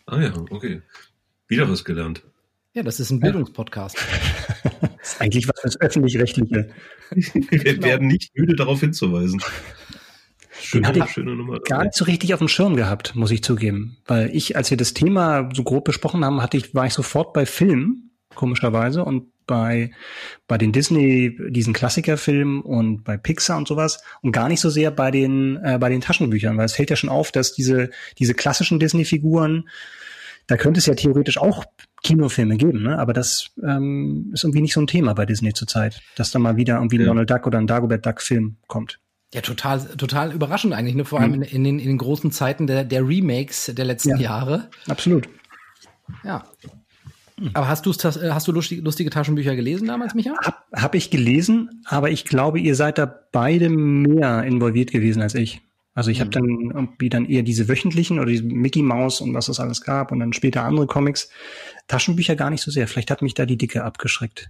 Ah 0.05 0.21
ja, 0.21 0.33
okay. 0.49 0.81
Wieder 1.47 1.69
was 1.69 1.85
gelernt. 1.85 2.23
Ja, 2.73 2.83
das 2.83 3.01
ist 3.01 3.11
ein 3.11 3.19
Bildungspodcast. 3.19 3.97
das 4.81 4.91
ist 5.01 5.21
eigentlich 5.21 5.47
was 5.47 5.59
fürs 5.59 5.81
Öffentlich-Rechtliche. 5.81 6.69
Wir 7.09 7.73
genau. 7.73 7.85
werden 7.85 8.07
nicht 8.07 8.31
müde 8.33 8.55
darauf 8.55 8.79
hinzuweisen. 8.79 9.41
Schöne, 10.51 10.83
Den 10.83 10.87
hatte 10.87 10.99
ich 10.99 11.13
schöne 11.13 11.35
Nummer. 11.35 11.59
gar 11.59 11.83
nicht 11.83 11.95
so 11.95 12.05
richtig 12.05 12.33
auf 12.33 12.39
dem 12.39 12.47
Schirm 12.47 12.77
gehabt, 12.77 13.13
muss 13.15 13.31
ich 13.31 13.43
zugeben. 13.43 13.97
Weil 14.05 14.33
ich, 14.33 14.55
als 14.55 14.69
wir 14.69 14.77
das 14.77 14.93
Thema 14.93 15.49
so 15.53 15.63
grob 15.63 15.83
besprochen 15.83 16.23
haben, 16.23 16.41
hatte 16.41 16.55
ich, 16.55 16.73
war 16.73 16.85
ich 16.85 16.93
sofort 16.93 17.33
bei 17.33 17.45
Filmen, 17.45 18.11
komischerweise, 18.35 19.03
und 19.03 19.27
bei, 19.47 19.91
bei 20.47 20.57
den 20.57 20.71
Disney, 20.71 21.37
diesen 21.49 21.73
Klassikerfilmen 21.73 22.61
und 22.61 23.03
bei 23.03 23.17
Pixar 23.17 23.57
und 23.57 23.67
sowas 23.67 24.01
und 24.21 24.31
gar 24.31 24.47
nicht 24.47 24.61
so 24.61 24.69
sehr 24.69 24.91
bei 24.91 25.11
den, 25.11 25.57
äh, 25.57 25.77
bei 25.77 25.89
den 25.89 25.99
Taschenbüchern, 25.99 26.57
weil 26.57 26.65
es 26.65 26.75
fällt 26.75 26.89
ja 26.89 26.95
schon 26.95 27.09
auf, 27.09 27.33
dass 27.33 27.51
diese, 27.53 27.89
diese 28.17 28.33
klassischen 28.33 28.79
Disney-Figuren, 28.79 29.67
da 30.47 30.55
könnte 30.55 30.79
es 30.79 30.85
ja 30.85 30.95
theoretisch 30.95 31.37
auch 31.37 31.65
Kinofilme 32.03 32.57
geben, 32.57 32.83
ne? 32.83 32.97
aber 32.97 33.13
das 33.13 33.51
ähm, 33.63 34.31
ist 34.33 34.43
irgendwie 34.43 34.61
nicht 34.61 34.73
so 34.73 34.81
ein 34.81 34.87
Thema 34.87 35.13
bei 35.13 35.25
Disney 35.25 35.53
zurzeit, 35.53 36.01
dass 36.15 36.31
da 36.31 36.39
mal 36.39 36.57
wieder 36.57 36.75
irgendwie 36.75 36.97
ein 36.97 37.01
ja. 37.01 37.07
Donald 37.07 37.29
Duck 37.29 37.45
oder 37.45 37.59
ein 37.59 37.67
Dagobert 37.67 38.05
Duck 38.05 38.21
Film 38.21 38.57
kommt. 38.67 38.99
Ja, 39.33 39.41
total, 39.41 39.79
total 39.97 40.33
überraschend 40.33 40.73
eigentlich, 40.73 40.95
ne? 40.95 41.05
vor 41.05 41.19
allem 41.19 41.31
mhm. 41.31 41.43
in, 41.43 41.49
in, 41.49 41.63
den, 41.63 41.79
in 41.79 41.87
den 41.87 41.97
großen 41.97 42.31
Zeiten 42.31 42.67
der, 42.67 42.83
der 42.83 43.07
Remakes 43.07 43.71
der 43.73 43.85
letzten 43.85 44.09
ja, 44.09 44.17
Jahre. 44.17 44.69
Absolut. 44.87 45.29
Ja. 46.23 46.43
Aber 47.53 47.67
hast, 47.67 47.85
du 47.85 47.91
hast 47.91 48.47
du 48.47 48.51
lustige, 48.51 48.81
lustige 48.81 49.09
Taschenbücher 49.09 49.55
gelesen 49.55 49.87
damals, 49.87 50.13
Micha? 50.13 50.33
Hab, 50.43 50.65
hab 50.73 50.95
ich 50.95 51.09
gelesen, 51.09 51.83
aber 51.85 52.11
ich 52.11 52.25
glaube, 52.25 52.59
ihr 52.59 52.75
seid 52.75 52.97
da 52.97 53.05
beide 53.05 53.69
mehr 53.69 54.43
involviert 54.43 54.91
gewesen 54.91 55.21
als 55.21 55.33
ich. 55.33 55.61
Also 55.93 56.09
ich 56.09 56.19
mhm. 56.19 56.21
habe 56.21 56.31
dann 56.31 56.71
irgendwie 56.73 57.09
dann 57.09 57.25
eher 57.25 57.43
diese 57.43 57.67
wöchentlichen 57.67 58.19
oder 58.19 58.27
diese 58.27 58.43
Mickey 58.43 58.81
Mouse 58.81 59.21
und 59.21 59.33
was 59.33 59.49
es 59.49 59.59
alles 59.59 59.81
gab 59.81 60.11
und 60.11 60.19
dann 60.19 60.33
später 60.33 60.63
andere 60.63 60.87
Comics. 60.87 61.29
Taschenbücher 61.87 62.35
gar 62.35 62.49
nicht 62.49 62.61
so 62.61 62.71
sehr. 62.71 62.87
Vielleicht 62.87 63.11
hat 63.11 63.21
mich 63.21 63.33
da 63.33 63.45
die 63.45 63.57
Dicke 63.57 63.83
abgeschreckt. 63.83 64.49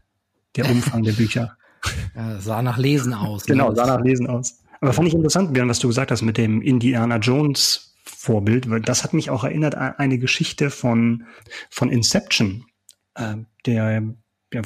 Der 0.55 0.69
Umfang 0.69 1.03
der 1.03 1.13
Bücher. 1.13 1.57
Ja, 2.15 2.39
sah 2.39 2.62
nach 2.62 2.77
Lesen 2.77 3.12
aus. 3.12 3.48
Ne? 3.48 3.55
genau, 3.55 3.74
sah 3.74 3.88
nach 3.88 4.03
Lesen 4.03 4.27
aus. 4.27 4.62
Aber 4.81 4.93
fand 4.93 5.07
ich 5.07 5.15
interessant, 5.15 5.51
Björn, 5.51 5.67
was 5.67 5.79
du 5.79 5.88
gesagt 5.88 6.12
hast 6.12 6.21
mit 6.21 6.38
dem 6.38 6.62
Indiana 6.62 7.17
Jones 7.17 7.95
Vorbild, 8.03 8.69
weil 8.69 8.81
das 8.81 9.03
hat 9.03 9.15
mich 9.15 9.31
auch 9.31 9.43
erinnert 9.43 9.74
an 9.74 9.95
eine 9.98 10.19
Geschichte 10.19 10.69
von, 10.69 11.25
von 11.71 11.89
Inception, 11.89 12.65
äh, 13.15 13.38
der 13.65 14.03
ja, 14.53 14.62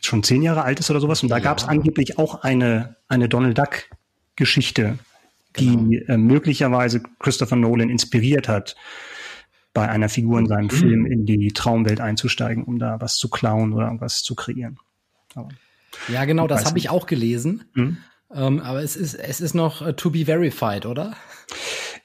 schon 0.00 0.22
zehn 0.22 0.40
Jahre 0.40 0.62
alt 0.62 0.80
ist 0.80 0.90
oder 0.90 1.00
sowas. 1.00 1.22
Und 1.22 1.28
da 1.28 1.36
ja. 1.36 1.42
gab 1.42 1.58
es 1.58 1.64
angeblich 1.64 2.18
auch 2.18 2.42
eine, 2.42 2.96
eine 3.08 3.28
Donald 3.28 3.58
Duck 3.58 3.90
Geschichte, 4.36 4.98
die 5.58 5.76
genau. 5.76 6.12
äh, 6.12 6.16
möglicherweise 6.16 7.02
Christopher 7.18 7.56
Nolan 7.56 7.90
inspiriert 7.90 8.48
hat 8.48 8.76
bei 9.72 9.88
einer 9.88 10.08
Figur 10.08 10.38
in 10.38 10.46
seinem 10.46 10.66
mhm. 10.66 10.70
Film 10.70 11.06
in 11.06 11.26
die 11.26 11.52
Traumwelt 11.52 12.00
einzusteigen, 12.00 12.64
um 12.64 12.78
da 12.78 13.00
was 13.00 13.16
zu 13.16 13.28
klauen 13.28 13.72
oder 13.72 13.86
irgendwas 13.86 14.22
zu 14.22 14.34
kreieren. 14.34 14.78
Aber 15.34 15.48
ja, 16.08 16.24
genau, 16.24 16.46
das 16.46 16.64
habe 16.64 16.78
ich 16.78 16.90
auch 16.90 17.06
gelesen. 17.06 17.64
Mhm. 17.74 17.98
Ähm, 18.32 18.60
aber 18.60 18.82
es 18.82 18.96
ist, 18.96 19.14
es 19.14 19.40
ist 19.40 19.54
noch 19.54 19.80
uh, 19.80 19.92
to 19.92 20.10
be 20.10 20.24
verified, 20.24 20.86
oder? 20.86 21.14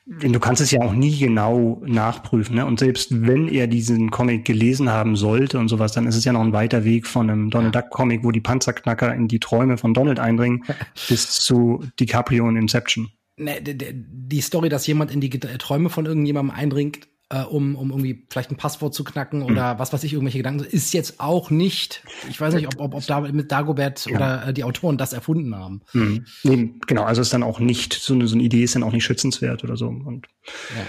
Du 0.06 0.39
kannst 0.39 0.60
es 0.60 0.72
ja 0.72 0.82
auch 0.82 0.94
nie 0.94 1.18
genau 1.18 1.84
nachprüfen. 1.86 2.56
Ne? 2.56 2.65
Und 2.65 2.79
selbst 2.79 3.27
wenn 3.27 3.48
er 3.48 3.68
diesen 3.68 4.10
Comic 4.10 4.44
gelesen 4.44 4.89
haben 4.89 5.15
sollte 5.15 5.60
und 5.60 5.68
sowas, 5.68 5.91
dann 5.91 6.08
ist 6.08 6.15
es 6.15 6.25
ja 6.25 6.34
noch 6.34 6.41
ein 6.41 6.51
weiter 6.51 6.84
Weg 6.84 7.06
von 7.06 7.29
einem 7.29 7.51
Donald 7.51 7.75
Duck 7.75 7.91
Comic, 7.91 8.24
wo 8.24 8.32
die 8.32 8.41
Panzerknacker 8.41 9.13
in 9.13 9.27
die 9.27 9.39
Träume 9.39 9.77
von 9.77 9.94
Donald 9.94 10.20
eindringen, 10.20 10.63
bis 11.10 11.32
zu 11.32 11.84
DiCaprio 12.00 12.48
und 12.48 12.58
Inception. 12.58 13.12
Ne, 13.39 13.62
die 13.63 14.41
Story, 14.41 14.67
dass 14.67 14.86
jemand 14.86 15.12
in 15.12 15.22
die 15.22 15.29
Träume 15.29 15.89
von 15.89 16.05
irgendjemandem 16.05 16.53
eindringt, 16.53 17.08
äh, 17.29 17.43
um, 17.43 17.75
um 17.75 17.89
irgendwie 17.91 18.25
vielleicht 18.29 18.51
ein 18.51 18.58
Passwort 18.58 18.93
zu 18.93 19.03
knacken 19.03 19.43
oder 19.43 19.75
mhm. 19.75 19.79
was 19.79 19.93
weiß 19.93 20.03
ich, 20.03 20.13
irgendwelche 20.13 20.39
Gedanken, 20.39 20.65
ist 20.65 20.93
jetzt 20.93 21.19
auch 21.19 21.50
nicht, 21.50 22.03
ich 22.29 22.41
weiß 22.41 22.53
nicht, 22.53 22.67
ob, 22.67 22.79
ob, 22.79 22.96
ob 22.96 23.05
da 23.05 23.22
mit 23.22 23.51
Dagobert 23.51 24.05
ja. 24.08 24.15
oder 24.15 24.48
äh, 24.48 24.53
die 24.53 24.63
Autoren 24.63 24.98
das 24.98 25.13
erfunden 25.13 25.55
haben. 25.55 25.81
Mhm. 25.93 26.25
Nee, 26.43 26.74
genau, 26.86 27.03
also 27.03 27.22
ist 27.22 27.34
dann 27.34 27.43
auch 27.43 27.60
nicht, 27.60 27.93
so 27.93 28.13
eine, 28.13 28.27
so 28.27 28.36
eine 28.36 28.43
Idee 28.43 28.63
ist 28.63 28.75
dann 28.75 28.84
auch 28.84 28.91
nicht 28.91 29.05
schützenswert 29.05 29.63
oder 29.63 29.77
so. 29.77 29.88
Und 29.88 30.27
ja. 30.75 30.86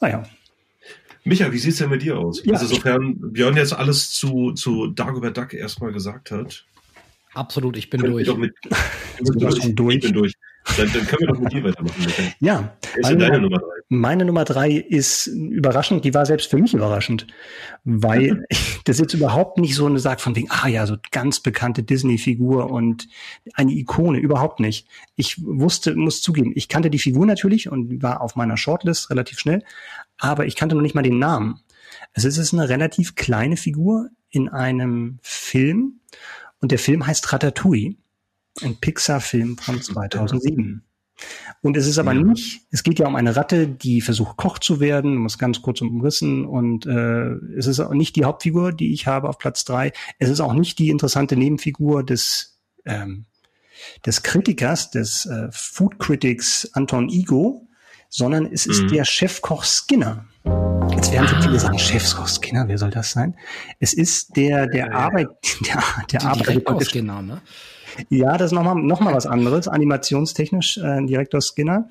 naja. 0.00 0.22
Micha, 1.24 1.52
wie 1.52 1.58
sieht's 1.58 1.78
denn 1.78 1.90
mit 1.90 2.02
dir 2.02 2.18
aus? 2.18 2.42
Ja, 2.44 2.54
also 2.54 2.66
sofern 2.66 3.32
Björn 3.32 3.56
jetzt 3.56 3.72
alles 3.72 4.10
zu, 4.10 4.52
zu 4.52 4.88
Dagobert 4.88 5.36
Duck 5.36 5.54
erstmal 5.54 5.92
gesagt 5.92 6.32
hat. 6.32 6.64
Absolut, 7.34 7.76
ich 7.76 7.88
bin 7.88 8.02
durch. 8.02 8.34
Mit, 8.36 8.54
ich, 9.18 9.30
bin 9.30 9.38
durch. 9.38 9.74
durch. 9.74 9.94
ich 9.96 10.02
bin 10.02 10.12
durch. 10.12 10.34
Dann, 10.76 10.92
dann 10.92 11.06
können 11.06 11.20
wir 11.20 11.26
doch 11.28 11.40
mit 11.40 11.52
dir 11.52 11.64
weitermachen. 11.64 12.04
Bitte. 12.04 12.34
Ja. 12.40 12.76
Ist 12.94 13.02
meine, 13.02 13.18
deine 13.18 13.40
Nummer 13.40 13.58
drei? 13.58 13.68
Meine 13.88 14.24
Nummer 14.24 14.44
drei 14.44 14.70
ist 14.70 15.26
überraschend, 15.26 16.04
die 16.04 16.14
war 16.14 16.24
selbst 16.24 16.50
für 16.50 16.58
mich 16.58 16.72
überraschend, 16.72 17.26
weil 17.84 18.44
das 18.84 18.98
jetzt 18.98 19.14
überhaupt 19.14 19.58
nicht 19.58 19.74
so 19.74 19.86
eine 19.86 19.98
sagt 19.98 20.20
von 20.20 20.36
wegen, 20.36 20.48
ah 20.50 20.68
ja, 20.68 20.86
so 20.86 20.96
ganz 21.10 21.40
bekannte 21.40 21.82
Disney-Figur 21.82 22.70
und 22.70 23.08
eine 23.54 23.72
Ikone, 23.72 24.18
überhaupt 24.18 24.60
nicht. 24.60 24.86
Ich 25.16 25.42
wusste, 25.44 25.94
muss 25.94 26.22
zugeben, 26.22 26.52
ich 26.54 26.68
kannte 26.68 26.90
die 26.90 26.98
Figur 26.98 27.26
natürlich 27.26 27.70
und 27.70 28.02
war 28.02 28.20
auf 28.20 28.36
meiner 28.36 28.56
Shortlist 28.56 29.10
relativ 29.10 29.38
schnell, 29.38 29.64
aber 30.18 30.46
ich 30.46 30.54
kannte 30.54 30.74
noch 30.74 30.82
nicht 30.82 30.94
mal 30.94 31.02
den 31.02 31.18
Namen. 31.18 31.60
Also 32.14 32.28
es 32.28 32.38
ist 32.38 32.52
eine 32.52 32.68
relativ 32.68 33.14
kleine 33.14 33.56
Figur 33.56 34.10
in 34.30 34.48
einem 34.48 35.18
Film 35.22 36.00
und 36.62 36.72
der 36.72 36.78
Film 36.78 37.06
heißt 37.06 37.32
Ratatouille 37.32 37.96
ein 38.62 38.76
Pixar-Film 38.76 39.58
von 39.58 39.82
2007. 39.82 40.84
Und 41.60 41.76
es 41.76 41.86
ist 41.86 41.98
aber 41.98 42.14
nicht, 42.14 42.62
es 42.70 42.82
geht 42.82 42.98
ja 42.98 43.06
um 43.06 43.16
eine 43.16 43.36
Ratte, 43.36 43.68
die 43.68 44.00
versucht 44.00 44.36
Koch 44.36 44.58
zu 44.58 44.80
werden, 44.80 45.24
es 45.26 45.38
ganz 45.38 45.62
kurz 45.62 45.80
umrissen. 45.80 46.44
Und 46.44 46.86
äh, 46.86 47.34
es 47.56 47.66
ist 47.66 47.80
auch 47.80 47.92
nicht 47.92 48.16
die 48.16 48.24
Hauptfigur, 48.24 48.72
die 48.72 48.92
ich 48.92 49.06
habe 49.06 49.28
auf 49.28 49.38
Platz 49.38 49.64
drei. 49.64 49.92
Es 50.18 50.28
ist 50.28 50.40
auch 50.40 50.54
nicht 50.54 50.78
die 50.78 50.88
interessante 50.88 51.36
Nebenfigur 51.36 52.04
des, 52.04 52.60
ähm, 52.84 53.26
des 54.06 54.22
Kritikers, 54.22 54.90
des 54.90 55.26
äh, 55.26 55.48
Food 55.52 55.98
Critics 55.98 56.70
Anton 56.72 57.08
Igo, 57.08 57.68
sondern 58.12 58.46
es 58.52 58.66
ist 58.66 58.82
mhm. 58.82 58.88
der 58.88 59.04
Chefkoch 59.06 59.64
Skinner. 59.64 60.26
Jetzt 60.90 61.12
werden 61.12 61.28
so 61.28 61.36
viele 61.40 61.58
sagen, 61.58 61.78
Chefkoch 61.78 62.28
Skinner, 62.28 62.68
wer 62.68 62.76
soll 62.76 62.90
das 62.90 63.10
sein? 63.10 63.34
Es 63.80 63.94
ist 63.94 64.36
der, 64.36 64.66
der 64.66 64.88
ja, 64.88 64.92
Arbeit, 64.92 65.28
der, 65.66 65.82
der 66.12 66.22
Arbeit. 66.22 66.86
Skinner, 66.86 67.22
ne? 67.22 67.40
Ja, 68.10 68.36
das 68.36 68.52
ist 68.52 68.52
nochmal 68.52 68.74
noch 68.74 69.00
mal 69.00 69.14
was 69.14 69.26
anderes, 69.26 69.66
animationstechnisch, 69.66 70.76
äh, 70.78 71.04
Direktor 71.06 71.40
Skinner. 71.40 71.88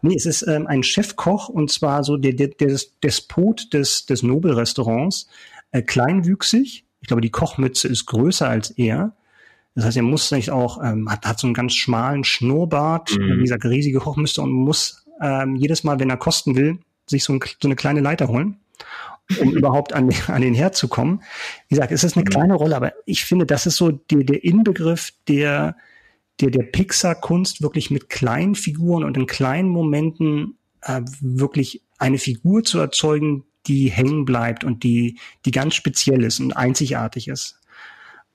Nee, 0.00 0.14
es 0.14 0.26
ist 0.26 0.46
ähm, 0.46 0.66
ein 0.68 0.84
Chefkoch 0.84 1.48
und 1.48 1.70
zwar 1.72 2.04
so 2.04 2.16
der, 2.16 2.34
der, 2.34 2.48
der 2.48 2.78
Despot 3.02 3.72
des, 3.72 4.06
des 4.06 4.22
Nobelrestaurants, 4.22 5.28
äh, 5.72 5.82
kleinwüchsig. 5.82 6.84
Ich 7.00 7.08
glaube, 7.08 7.20
die 7.20 7.30
Kochmütze 7.30 7.88
ist 7.88 8.06
größer 8.06 8.48
als 8.48 8.70
er. 8.70 9.16
Das 9.74 9.86
heißt, 9.86 9.96
er 9.96 10.04
muss 10.04 10.28
sich 10.28 10.52
auch, 10.52 10.80
ähm, 10.84 11.10
hat, 11.10 11.26
hat 11.26 11.40
so 11.40 11.48
einen 11.48 11.54
ganz 11.54 11.74
schmalen 11.74 12.22
Schnurrbart, 12.22 13.16
mhm. 13.18 13.38
wie 13.38 13.42
gesagt, 13.42 13.64
riesige 13.64 13.98
Kochmütze 13.98 14.40
und 14.40 14.52
muss 14.52 15.03
ähm, 15.20 15.56
jedes 15.56 15.84
Mal, 15.84 15.98
wenn 16.00 16.10
er 16.10 16.16
kosten 16.16 16.56
will, 16.56 16.78
sich 17.06 17.24
so, 17.24 17.32
ein, 17.34 17.40
so 17.60 17.68
eine 17.68 17.76
kleine 17.76 18.00
Leiter 18.00 18.28
holen, 18.28 18.58
um 19.40 19.50
überhaupt 19.56 19.92
an, 19.92 20.10
an 20.28 20.42
den 20.42 20.54
Herd 20.54 20.76
zu 20.76 20.88
kommen. 20.88 21.22
Wie 21.68 21.74
gesagt, 21.74 21.92
es 21.92 22.04
ist 22.04 22.16
eine 22.16 22.24
mhm. 22.24 22.30
kleine 22.30 22.54
Rolle, 22.54 22.76
aber 22.76 22.92
ich 23.06 23.24
finde, 23.24 23.46
das 23.46 23.66
ist 23.66 23.76
so 23.76 23.90
die, 23.90 24.24
der 24.24 24.44
Inbegriff 24.44 25.12
der, 25.28 25.76
der, 26.40 26.50
der 26.50 26.64
Pixar-Kunst 26.64 27.62
wirklich 27.62 27.90
mit 27.90 28.08
kleinen 28.08 28.54
Figuren 28.54 29.04
und 29.04 29.16
in 29.16 29.26
kleinen 29.26 29.68
Momenten 29.68 30.58
äh, 30.82 31.02
wirklich 31.20 31.82
eine 31.98 32.18
Figur 32.18 32.64
zu 32.64 32.78
erzeugen, 32.78 33.44
die 33.66 33.90
hängen 33.90 34.24
bleibt 34.24 34.64
und 34.64 34.82
die, 34.82 35.18
die 35.44 35.50
ganz 35.50 35.74
speziell 35.74 36.22
ist 36.22 36.40
und 36.40 36.54
einzigartig 36.54 37.28
ist. 37.28 37.58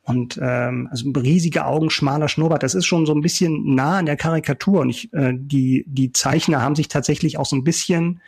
Und 0.09 0.39
ähm, 0.41 0.87
also 0.91 1.09
riesige 1.11 1.65
Augen, 1.65 1.89
schmaler 1.89 2.27
Schnurrbart, 2.27 2.63
das 2.63 2.75
ist 2.75 2.85
schon 2.85 3.05
so 3.05 3.13
ein 3.13 3.21
bisschen 3.21 3.75
nah 3.75 3.99
an 3.99 4.05
der 4.05 4.17
Karikatur. 4.17 4.81
Und 4.81 4.89
ich, 4.89 5.13
äh, 5.13 5.33
die, 5.35 5.85
die 5.87 6.11
Zeichner 6.11 6.61
haben 6.61 6.75
sich 6.75 6.87
tatsächlich 6.87 7.37
auch 7.37 7.45
so 7.45 7.55
ein 7.55 7.63
bisschen 7.63 8.21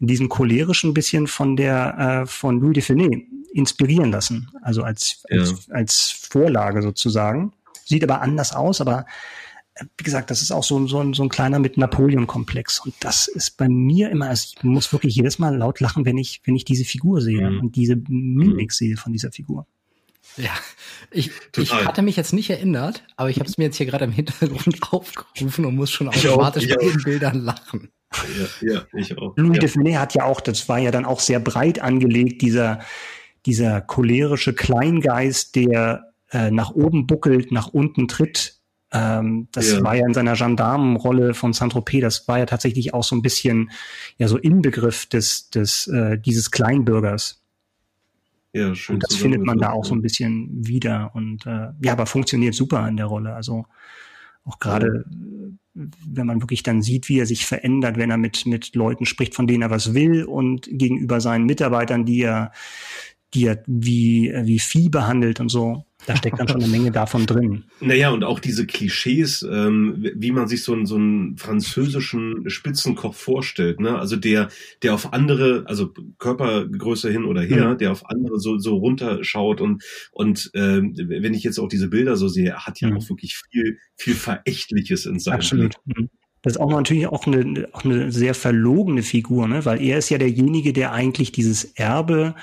in 0.00 0.06
diesem 0.06 0.28
cholerischen 0.28 0.94
bisschen 0.94 1.26
von 1.26 1.56
der 1.56 2.22
äh, 2.22 2.26
von 2.26 2.58
Louis 2.58 2.74
de 2.74 2.82
Finet 2.82 3.24
inspirieren 3.52 4.10
lassen. 4.10 4.50
Also 4.62 4.82
als, 4.82 5.22
ja. 5.28 5.40
als, 5.40 5.70
als 5.70 6.28
Vorlage 6.30 6.82
sozusagen. 6.82 7.52
Sieht 7.84 8.02
aber 8.02 8.22
anders 8.22 8.54
aus, 8.54 8.80
aber 8.80 9.04
äh, 9.74 9.84
wie 9.98 10.04
gesagt, 10.04 10.30
das 10.30 10.42
ist 10.42 10.52
auch 10.52 10.64
so, 10.64 10.86
so, 10.86 11.00
ein, 11.00 11.12
so 11.12 11.22
ein 11.22 11.28
kleiner 11.28 11.58
mit 11.58 11.76
Napoleon-Komplex. 11.76 12.80
Und 12.80 12.94
das 13.00 13.28
ist 13.28 13.56
bei 13.56 13.68
mir 13.68 14.10
immer, 14.10 14.28
also 14.28 14.54
ich 14.56 14.64
muss 14.64 14.92
wirklich 14.92 15.14
jedes 15.14 15.38
Mal 15.38 15.56
laut 15.56 15.80
lachen, 15.80 16.04
wenn 16.04 16.16
ich, 16.16 16.40
wenn 16.44 16.56
ich 16.56 16.64
diese 16.64 16.84
Figur 16.84 17.20
sehe 17.20 17.50
mhm. 17.50 17.60
und 17.60 17.76
diese 17.76 17.96
Mimik 18.08 18.72
sehe 18.72 18.96
von 18.96 19.12
dieser 19.12 19.32
Figur. 19.32 19.66
Ja, 20.40 20.50
ich, 21.10 21.30
ich 21.56 21.72
hatte 21.72 22.02
mich 22.02 22.16
jetzt 22.16 22.32
nicht 22.32 22.50
erinnert, 22.50 23.02
aber 23.16 23.30
ich 23.30 23.38
habe 23.38 23.48
es 23.48 23.58
mir 23.58 23.64
jetzt 23.64 23.76
hier 23.76 23.86
gerade 23.86 24.04
im 24.04 24.12
Hintergrund 24.12 24.78
aufgerufen 24.92 25.64
und 25.64 25.74
muss 25.74 25.90
schon 25.90 26.08
automatisch 26.08 26.68
bei 26.68 26.76
den 26.76 27.02
Bildern 27.02 27.40
lachen. 27.40 27.90
Ja, 28.62 28.72
ja, 28.72 28.82
ich 28.92 29.16
auch. 29.18 29.36
Louis 29.36 29.56
ja. 29.56 29.60
de 29.60 29.68
Funès 29.68 29.98
hat 29.98 30.14
ja 30.14 30.24
auch, 30.24 30.40
das 30.40 30.68
war 30.68 30.78
ja 30.78 30.90
dann 30.90 31.04
auch 31.04 31.20
sehr 31.20 31.40
breit 31.40 31.80
angelegt, 31.80 32.42
dieser, 32.42 32.80
dieser 33.46 33.80
cholerische 33.80 34.52
Kleingeist, 34.52 35.54
der 35.54 36.12
äh, 36.32 36.50
nach 36.50 36.70
oben 36.70 37.06
buckelt, 37.06 37.52
nach 37.52 37.68
unten 37.68 38.08
tritt. 38.08 38.56
Ähm, 38.92 39.48
das 39.52 39.70
ja. 39.70 39.82
war 39.84 39.94
ja 39.94 40.06
in 40.06 40.14
seiner 40.14 40.34
Gendarmenrolle 40.34 41.34
von 41.34 41.52
Saint-Tropez, 41.52 42.00
das 42.00 42.28
war 42.28 42.38
ja 42.38 42.46
tatsächlich 42.46 42.92
auch 42.92 43.04
so 43.04 43.14
ein 43.14 43.22
bisschen 43.22 43.70
ja 44.18 44.26
so 44.26 44.36
Inbegriff 44.36 45.06
des, 45.06 45.50
des 45.50 45.86
äh, 45.86 46.18
dieses 46.18 46.50
Kleinbürgers. 46.50 47.39
Ja, 48.52 48.74
schön. 48.74 48.94
Und 48.94 49.04
das 49.04 49.14
findet 49.14 49.44
man 49.44 49.58
da 49.58 49.70
auch 49.70 49.84
so 49.84 49.94
ein 49.94 50.02
bisschen 50.02 50.48
wieder 50.66 51.12
und 51.14 51.46
äh, 51.46 51.68
ja, 51.82 51.92
aber 51.92 52.06
funktioniert 52.06 52.54
super 52.54 52.86
in 52.88 52.96
der 52.96 53.06
Rolle. 53.06 53.34
Also 53.34 53.66
auch 54.44 54.58
gerade, 54.58 55.04
wenn 55.74 56.26
man 56.26 56.42
wirklich 56.42 56.62
dann 56.62 56.82
sieht, 56.82 57.08
wie 57.08 57.20
er 57.20 57.26
sich 57.26 57.46
verändert, 57.46 57.96
wenn 57.96 58.10
er 58.10 58.16
mit 58.16 58.46
mit 58.46 58.74
Leuten 58.74 59.06
spricht, 59.06 59.34
von 59.34 59.46
denen 59.46 59.62
er 59.62 59.70
was 59.70 59.94
will 59.94 60.24
und 60.24 60.66
gegenüber 60.70 61.20
seinen 61.20 61.46
Mitarbeitern, 61.46 62.04
die 62.04 62.22
er 62.22 62.50
die 63.34 63.46
er 63.46 63.62
wie 63.66 64.32
wie 64.42 64.58
Vieh 64.58 64.88
behandelt 64.88 65.40
und 65.40 65.48
so 65.48 65.84
da 66.06 66.16
steckt 66.16 66.38
dann 66.38 66.48
schon 66.48 66.62
eine 66.62 66.70
Menge 66.70 66.90
davon 66.90 67.26
drin. 67.26 67.64
Naja, 67.80 68.10
und 68.10 68.24
auch 68.24 68.40
diese 68.40 68.66
Klischees, 68.66 69.42
ähm, 69.50 70.06
wie 70.14 70.32
man 70.32 70.48
sich 70.48 70.64
so 70.64 70.72
einen, 70.72 70.86
so 70.86 70.96
einen 70.96 71.36
französischen 71.38 72.48
Spitzenkoch 72.48 73.14
vorstellt, 73.14 73.80
ne? 73.80 73.98
Also 73.98 74.16
der, 74.16 74.48
der 74.82 74.94
auf 74.94 75.12
andere, 75.12 75.64
also 75.66 75.92
Körpergröße 76.18 77.10
hin 77.10 77.24
oder 77.24 77.42
her, 77.42 77.70
mhm. 77.70 77.78
der 77.78 77.92
auf 77.92 78.08
andere 78.08 78.38
so, 78.38 78.58
so 78.58 78.76
runterschaut 78.76 79.60
und, 79.60 79.82
und 80.12 80.50
ähm, 80.54 80.94
wenn 80.96 81.34
ich 81.34 81.42
jetzt 81.42 81.58
auch 81.58 81.68
diese 81.68 81.88
Bilder 81.88 82.16
so 82.16 82.28
sehe, 82.28 82.50
er 82.50 82.66
hat 82.66 82.80
ja 82.80 82.90
mhm. 82.90 82.98
auch 82.98 83.08
wirklich 83.08 83.40
viel, 83.50 83.78
viel 83.96 84.14
Verächtliches 84.14 85.06
in 85.06 85.18
seinem 85.18 85.36
Absolut. 85.36 85.74
Mhm. 85.86 86.10
Das 86.42 86.54
ist 86.54 86.60
auch 86.60 86.70
natürlich 86.70 87.06
auch 87.06 87.26
eine, 87.26 87.68
auch 87.72 87.84
eine 87.84 88.12
sehr 88.12 88.34
verlogene 88.34 89.02
Figur, 89.02 89.48
ne? 89.48 89.64
weil 89.64 89.82
er 89.82 89.98
ist 89.98 90.10
ja 90.10 90.18
derjenige, 90.18 90.72
der 90.72 90.92
eigentlich 90.92 91.32
dieses 91.32 91.64
Erbe 91.64 92.34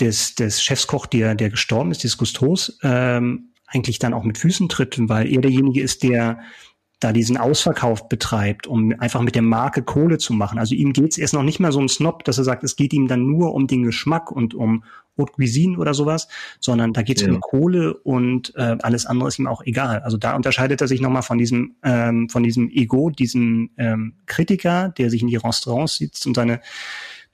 des, 0.00 0.34
des 0.34 0.62
Chefskoch, 0.62 1.06
der, 1.06 1.34
der 1.34 1.50
gestorben 1.50 1.90
ist, 1.90 2.04
des 2.04 2.16
Gustos, 2.16 2.78
ähm, 2.82 3.52
eigentlich 3.66 3.98
dann 3.98 4.14
auch 4.14 4.24
mit 4.24 4.38
Füßen 4.38 4.68
tritt, 4.68 4.96
weil 5.08 5.32
er 5.32 5.40
derjenige 5.40 5.80
ist, 5.80 6.02
der 6.02 6.40
da 7.02 7.12
diesen 7.12 7.36
Ausverkauf 7.36 8.08
betreibt, 8.08 8.66
um 8.66 8.94
einfach 8.98 9.22
mit 9.22 9.34
der 9.34 9.42
Marke 9.42 9.82
Kohle 9.82 10.18
zu 10.18 10.32
machen. 10.34 10.58
Also 10.58 10.74
ihm 10.74 10.92
geht's 10.92 11.18
erst 11.18 11.34
noch 11.34 11.42
nicht 11.42 11.58
mal 11.58 11.72
so 11.72 11.80
ein 11.80 11.88
Snob, 11.88 12.24
dass 12.24 12.38
er 12.38 12.44
sagt, 12.44 12.62
es 12.62 12.76
geht 12.76 12.92
ihm 12.92 13.08
dann 13.08 13.26
nur 13.26 13.54
um 13.54 13.66
den 13.66 13.82
Geschmack 13.82 14.30
und 14.30 14.54
um 14.54 14.84
Haute 15.18 15.32
Cuisine 15.32 15.76
oder 15.78 15.92
sowas, 15.92 16.28
sondern 16.58 16.92
da 16.92 17.02
geht's 17.02 17.22
ja. 17.22 17.28
um 17.28 17.40
Kohle 17.40 17.94
und 17.94 18.54
äh, 18.56 18.76
alles 18.80 19.04
andere 19.04 19.28
ist 19.28 19.38
ihm 19.38 19.46
auch 19.46 19.62
egal. 19.64 20.00
Also 20.00 20.16
da 20.16 20.34
unterscheidet 20.34 20.80
er 20.80 20.88
sich 20.88 21.00
nochmal 21.00 21.22
von 21.22 21.38
diesem, 21.38 21.74
ähm, 21.82 22.28
von 22.30 22.42
diesem 22.42 22.70
Ego, 22.70 23.10
diesem 23.10 23.70
ähm, 23.76 24.14
Kritiker, 24.26 24.88
der 24.90 25.10
sich 25.10 25.20
in 25.22 25.28
die 25.28 25.36
Restaurants 25.36 25.96
sitzt 25.96 26.26
und 26.26 26.34
seine 26.34 26.60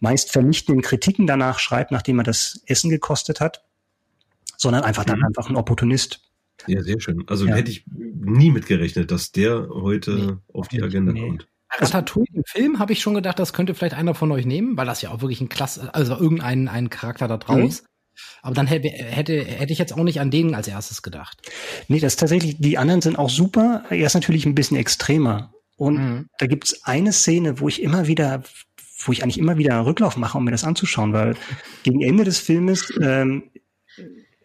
meist 0.01 0.33
vernichtenden 0.33 0.83
Kritiken 0.83 1.27
danach 1.27 1.59
schreibt, 1.59 1.91
nachdem 1.91 2.19
er 2.19 2.25
das 2.25 2.63
Essen 2.67 2.91
gekostet 2.91 3.41
hat, 3.41 3.65
sondern 4.57 4.85
einfach 4.85 5.05
mhm. 5.05 5.11
dann 5.11 5.25
einfach 5.25 5.49
ein 5.49 5.57
Opportunist. 5.57 6.21
Ja, 6.67 6.83
sehr 6.83 7.01
schön. 7.01 7.25
Also 7.29 7.47
ja. 7.47 7.55
hätte 7.55 7.71
ich 7.71 7.85
nie 7.87 8.51
mitgerechnet, 8.51 9.11
dass 9.11 9.33
der 9.33 9.69
heute 9.69 10.11
nee. 10.11 10.33
auf 10.53 10.69
die 10.69 10.83
Agenda 10.83 11.13
nee. 11.13 11.21
kommt. 11.21 11.49
Ratatouille 11.71 12.27
im 12.33 12.45
Film 12.47 12.79
habe 12.79 12.93
ich 12.93 13.01
schon 13.01 13.15
gedacht, 13.15 13.39
das 13.39 13.53
könnte 13.53 13.75
vielleicht 13.75 13.95
einer 13.95 14.15
von 14.15 14.33
euch 14.33 14.47
nehmen, 14.47 14.77
weil 14.77 14.87
das 14.87 15.03
ja 15.03 15.11
auch 15.11 15.21
wirklich 15.21 15.41
ein 15.41 15.49
klasse, 15.49 15.95
also 15.95 16.17
irgendein 16.17 16.67
ein 16.67 16.91
Charakter 16.91 17.29
da 17.29 17.37
draus. 17.37 17.83
Mhm. 17.83 17.89
Aber 18.43 18.55
dann 18.55 18.67
hätte, 18.67 18.89
hätte, 18.89 19.45
hätte 19.45 19.73
ich 19.73 19.79
jetzt 19.79 19.93
auch 19.93 20.03
nicht 20.03 20.21
an 20.21 20.31
den 20.31 20.55
als 20.55 20.67
erstes 20.67 21.03
gedacht. 21.03 21.41
Nee, 21.87 22.01
das 22.01 22.15
ist 22.15 22.21
tatsächlich, 22.21 22.57
die 22.59 22.79
anderen 22.79 23.01
sind 23.01 23.19
auch 23.19 23.31
super. 23.31 23.85
Er 23.91 24.07
ist 24.07 24.15
natürlich 24.15 24.45
ein 24.45 24.57
bisschen 24.57 24.77
extremer. 24.77 25.53
Und 25.77 25.95
mhm. 25.99 26.29
da 26.39 26.47
gibt's 26.47 26.85
eine 26.85 27.13
Szene, 27.13 27.61
wo 27.61 27.69
ich 27.69 27.81
immer 27.81 28.09
wieder 28.09 28.43
wo 28.99 29.13
ich 29.13 29.23
eigentlich 29.23 29.39
immer 29.39 29.59
wieder 29.59 29.75
einen 29.75 29.85
Rücklauf 29.85 30.17
mache, 30.17 30.37
um 30.37 30.45
mir 30.45 30.51
das 30.51 30.65
anzuschauen, 30.65 31.13
weil 31.13 31.37
gegen 31.85 32.03
Ende 32.03 32.25
des 32.25 32.39
Filmes 32.39 32.93
ähm, 33.01 33.45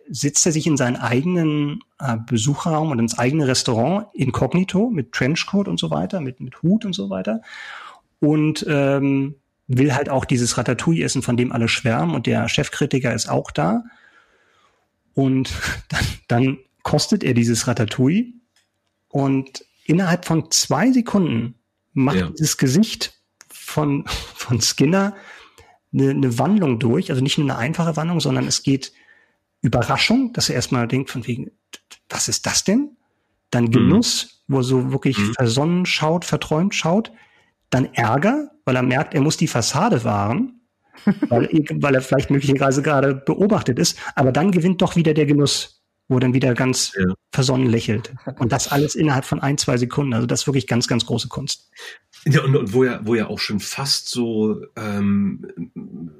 sitzt 0.09 0.45
er 0.45 0.51
sich 0.51 0.67
in 0.67 0.77
seinen 0.77 0.95
eigenen 0.95 1.79
äh, 1.99 2.17
Besucherraum 2.27 2.91
und 2.91 2.99
ins 2.99 3.17
eigene 3.17 3.47
Restaurant 3.47 4.07
inkognito 4.13 4.89
mit 4.89 5.11
Trenchcoat 5.11 5.67
und 5.67 5.79
so 5.79 5.89
weiter, 5.89 6.21
mit, 6.21 6.39
mit 6.39 6.61
Hut 6.61 6.85
und 6.85 6.93
so 6.93 7.09
weiter 7.09 7.41
und 8.19 8.65
ähm, 8.69 9.35
will 9.67 9.93
halt 9.95 10.09
auch 10.09 10.25
dieses 10.25 10.57
Ratatouille 10.57 11.03
essen, 11.03 11.21
von 11.21 11.37
dem 11.37 11.51
alle 11.51 11.67
schwärmen 11.67 12.15
und 12.15 12.27
der 12.27 12.47
Chefkritiker 12.47 13.13
ist 13.13 13.29
auch 13.29 13.49
da 13.49 13.83
und 15.13 15.51
dann, 15.89 16.05
dann 16.27 16.57
kostet 16.83 17.23
er 17.23 17.33
dieses 17.33 17.67
Ratatouille 17.67 18.33
und 19.07 19.65
innerhalb 19.85 20.25
von 20.25 20.51
zwei 20.51 20.91
Sekunden 20.91 21.55
macht 21.93 22.17
ja. 22.17 22.29
dieses 22.29 22.57
Gesicht 22.57 23.22
von, 23.63 24.05
von 24.07 24.61
Skinner 24.61 25.15
eine, 25.93 26.09
eine 26.09 26.39
Wandlung 26.39 26.79
durch, 26.79 27.09
also 27.09 27.21
nicht 27.21 27.37
nur 27.37 27.49
eine 27.49 27.57
einfache 27.57 27.95
Wandlung, 27.95 28.19
sondern 28.19 28.47
es 28.47 28.63
geht 28.63 28.93
Überraschung, 29.61 30.33
dass 30.33 30.49
er 30.49 30.55
erstmal 30.55 30.87
denkt 30.87 31.09
von 31.09 31.25
wegen, 31.25 31.51
was 32.09 32.27
ist 32.27 32.45
das 32.45 32.63
denn? 32.63 32.97
Dann 33.49 33.65
mhm. 33.65 33.71
Genuss, 33.71 34.43
mhm. 34.47 34.53
wo 34.53 34.59
er 34.59 34.63
so 34.63 34.91
wirklich 34.91 35.17
mhm. 35.17 35.33
versonnen 35.33 35.85
schaut, 35.85 36.25
verträumt 36.25 36.75
schaut. 36.75 37.11
Dann 37.69 37.85
Ärger, 37.93 38.51
weil 38.65 38.75
er 38.75 38.83
merkt, 38.83 39.13
er 39.13 39.21
muss 39.21 39.37
die 39.37 39.47
Fassade 39.47 40.03
wahren, 40.03 40.61
weil, 41.29 41.49
weil 41.75 41.95
er 41.95 42.01
vielleicht 42.01 42.29
möglicherweise 42.29 42.81
gerade 42.81 43.15
beobachtet 43.15 43.79
ist. 43.79 43.97
Aber 44.15 44.31
dann 44.31 44.51
gewinnt 44.51 44.81
doch 44.81 44.95
wieder 44.95 45.13
der 45.13 45.25
Genuss, 45.25 45.83
wo 46.07 46.17
er 46.17 46.19
dann 46.19 46.33
wieder 46.33 46.53
ganz 46.53 46.91
ja. 46.97 47.13
versonnen 47.31 47.67
lächelt. 47.67 48.13
Und 48.37 48.51
das 48.51 48.67
alles 48.67 48.95
innerhalb 48.95 49.25
von 49.25 49.39
ein, 49.39 49.57
zwei 49.57 49.77
Sekunden. 49.77 50.13
Also 50.13 50.27
das 50.27 50.41
ist 50.41 50.47
wirklich 50.47 50.67
ganz, 50.67 50.87
ganz 50.87 51.05
große 51.05 51.29
Kunst. 51.29 51.71
Ja, 52.25 52.41
und, 52.43 52.55
und 52.55 52.73
wo 52.73 52.85
ja, 52.85 53.01
wo 53.03 53.15
ja 53.15 53.27
auch 53.27 53.39
schon 53.39 53.59
fast 53.59 54.07
so, 54.07 54.61
ähm, 54.77 55.45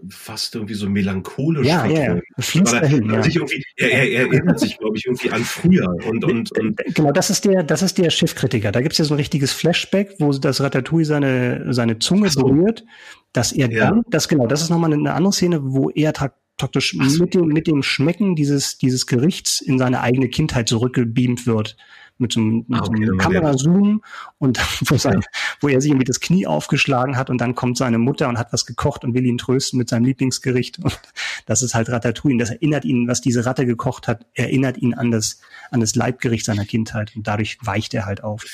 fast 0.10 0.56
irgendwie 0.56 0.74
so 0.74 0.90
melancholisch 0.90 1.66
ja, 1.66 1.86
ja, 1.86 2.16
ja. 2.16 2.62
dahin, 2.64 3.10
ja. 3.10 3.24
Sich 3.24 3.38
irgendwie, 3.38 3.64
er, 3.78 3.92
er, 3.92 4.12
er 4.12 4.34
erinnert 4.34 4.60
sich, 4.60 4.78
glaube 4.78 4.98
ich, 4.98 5.06
irgendwie 5.06 5.32
an 5.32 5.44
früher. 5.44 5.88
Und, 6.06 6.26
und, 6.26 6.58
und 6.58 6.82
genau, 6.94 7.12
das 7.12 7.30
ist 7.30 7.46
der, 7.46 7.64
das 7.64 7.82
ist 7.82 7.98
der 7.98 8.10
Schiffkritiker. 8.10 8.74
Da 8.74 8.82
gibt's 8.82 8.98
ja 8.98 9.06
so 9.06 9.14
ein 9.14 9.18
richtiges 9.18 9.54
Flashback, 9.54 10.16
wo 10.20 10.32
das 10.34 10.60
Ratatouille 10.60 11.06
seine, 11.06 11.74
seine 11.74 12.00
Zunge 12.00 12.30
so. 12.30 12.42
berührt, 12.42 12.84
dass 13.32 13.54
er 13.54 13.72
ja. 13.72 13.90
dann, 13.90 14.02
das 14.08 14.28
genau, 14.28 14.46
das 14.46 14.62
ist 14.62 14.70
nochmal 14.70 14.92
eine 14.92 15.14
andere 15.14 15.32
Szene, 15.32 15.62
wo 15.64 15.90
er 15.90 16.12
praktisch 16.58 16.98
so. 17.00 17.24
mit 17.24 17.34
dem, 17.34 17.48
mit 17.48 17.68
dem 17.68 17.82
Schmecken 17.82 18.36
dieses, 18.36 18.78
dieses 18.78 19.08
Gerichts 19.08 19.62
in 19.62 19.80
seine 19.80 20.02
eigene 20.02 20.28
Kindheit 20.28 20.68
zurückgebeamt 20.68 21.48
wird 21.48 21.78
mit 22.18 22.32
so, 22.34 22.40
einem, 22.40 22.66
mit 22.68 22.80
ah, 22.80 22.84
okay, 22.86 23.04
einem 23.04 23.18
Kamerazoom 23.18 24.04
und 24.38 24.60
wo, 24.90 24.98
sein, 24.98 25.24
wo 25.62 25.68
er 25.68 25.82
sich 25.82 25.92
irgendwie 25.92 26.06
das 26.06 26.20
Knie 26.20 26.48
aufgeschlagen 26.48 27.18
hat 27.18 27.30
und 27.30 27.40
dann 27.40 27.56
kommt 27.56 27.78
seine 27.78 27.98
Mutter 27.98 28.30
und 28.30 28.38
hat 28.38 28.54
was 28.54 28.66
gekocht 28.66 29.04
und 29.04 29.14
will 29.14 29.26
ihn 29.26 29.38
trösten 29.38 29.78
mit 29.78 29.90
seinem 29.90 30.06
Lieblingsgericht. 30.06 30.80
Und 30.80 31.00
das 31.46 31.62
ist 31.62 31.74
halt 31.74 31.90
Ratatouille. 31.90 32.38
Das 32.38 32.52
erinnert 32.52 32.86
ihn, 32.86 33.08
was 33.08 33.22
diese 33.22 33.46
Ratte 33.46 33.66
gekocht 33.66 34.08
hat, 34.08 34.26
erinnert 34.34 34.78
ihn 34.78 34.94
an 34.94 35.12
das, 35.12 35.42
an 35.72 35.80
das 35.80 35.96
Leibgericht 35.96 36.46
seiner 36.46 36.66
Kindheit 36.66 37.16
und 37.16 37.28
dadurch 37.28 37.58
weicht 37.62 37.94
er 37.94 38.06
halt 38.06 38.24
auf. 38.24 38.46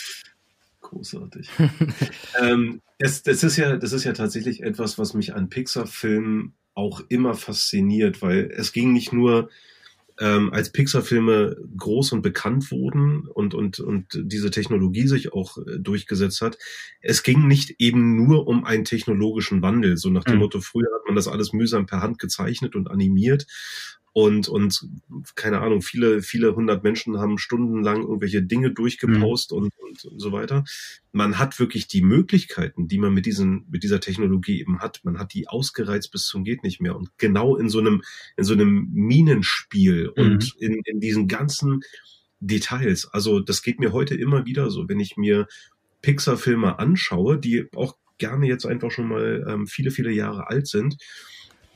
Großartig. 0.82 1.50
ähm, 2.42 2.82
das, 2.98 3.22
das, 3.24 3.44
ist 3.44 3.58
ja, 3.58 3.78
das 3.78 3.94
ist 3.94 4.06
ja 4.06 4.14
tatsächlich 4.14 4.64
etwas, 4.64 4.98
was 4.98 5.14
mich 5.14 5.36
an 5.36 5.50
Pixar-Filmen 5.50 6.54
auch 6.74 7.02
immer 7.10 7.36
fasziniert, 7.36 8.22
weil 8.22 8.52
es 8.56 8.72
ging 8.72 8.94
nicht 8.94 9.14
nur 9.14 9.50
ähm, 10.20 10.52
als 10.52 10.72
Pixar-Filme 10.72 11.58
groß 11.78 12.12
und 12.12 12.22
bekannt 12.22 12.72
wurden 12.72 13.28
und, 13.28 13.54
und, 13.54 13.80
und 13.80 14.06
diese 14.22 14.52
Technologie 14.52 15.08
sich 15.08 15.34
auch 15.34 15.58
äh, 15.58 15.80
durchgesetzt 15.80 16.42
hat, 16.42 16.58
es 17.02 17.24
ging 17.24 17.48
nicht 17.48 17.76
eben 17.80 18.16
nur 18.16 18.48
um 18.48 18.66
einen 18.66 18.86
technologischen 18.86 19.62
Wandel. 19.62 19.98
So 19.98 20.10
nach 20.10 20.26
dem 20.26 20.36
mhm. 20.36 20.42
Motto, 20.42 20.62
früher 20.62 20.90
hat 20.94 21.06
man 21.06 21.16
das 21.16 21.28
alles 21.28 21.54
mühsam 21.54 21.86
per 21.86 22.02
Hand 22.02 22.20
gezeichnet 22.20 22.76
und 22.76 22.90
animiert 22.90 23.48
und, 24.14 24.48
und 24.48 24.88
keine 25.36 25.62
Ahnung, 25.62 25.82
viele, 25.82 26.22
viele 26.22 26.56
hundert 26.56 26.84
Menschen 26.84 27.20
haben 27.20 27.38
stundenlang 27.38 28.02
irgendwelche 28.02 28.42
Dinge 28.42 28.72
durchgepost 28.72 29.52
mhm. 29.52 29.58
und, 29.58 29.74
und, 29.78 30.06
und 30.06 30.20
so 30.20 30.32
weiter. 30.32 30.64
Man 31.12 31.38
hat 31.38 31.60
wirklich 31.60 31.88
die 31.88 32.02
Möglichkeiten, 32.02 32.88
die 32.88 32.98
man 32.98 33.14
mit 33.14 33.26
diesen, 33.26 33.66
mit 33.70 33.84
dieser 33.84 34.00
Technologie 34.00 34.60
eben 34.60 34.80
hat. 34.80 35.02
Man 35.04 35.20
hat 35.20 35.34
die 35.34 35.48
ausgereizt 35.48 36.12
bis 36.12 36.26
zum 36.26 36.44
geht 36.44 36.64
nicht 36.64 36.82
mehr. 36.82 36.96
Und 36.96 37.10
genau 37.18 37.56
in 37.56 37.70
so 37.70 37.80
einem, 37.80 38.02
in 38.38 38.44
so 38.44 38.54
einem 38.54 38.90
Minenspiel 38.92 40.12
mhm. 40.16 40.24
und 40.24 40.56
in, 40.60 40.82
in 40.86 41.00
diesen 41.00 41.28
ganzen 41.28 41.82
Details. 42.40 43.08
Also 43.12 43.40
das 43.40 43.62
geht 43.62 43.80
mir 43.80 43.92
heute 43.92 44.16
immer 44.16 44.46
wieder 44.46 44.70
so, 44.72 44.88
wenn 44.88 45.00
ich 45.00 45.18
mir 45.18 45.48
Pixar-Filme 46.02 46.80
anschaue, 46.80 47.38
die 47.38 47.68
auch 47.76 47.98
gerne 48.18 48.48
jetzt 48.48 48.66
einfach 48.66 48.92
schon 48.92 49.08
mal 49.08 49.46
ähm, 49.48 49.68
viele, 49.68 49.92
viele 49.92 50.12
Jahre 50.12 50.50
alt 50.50 50.68
sind, 50.68 50.98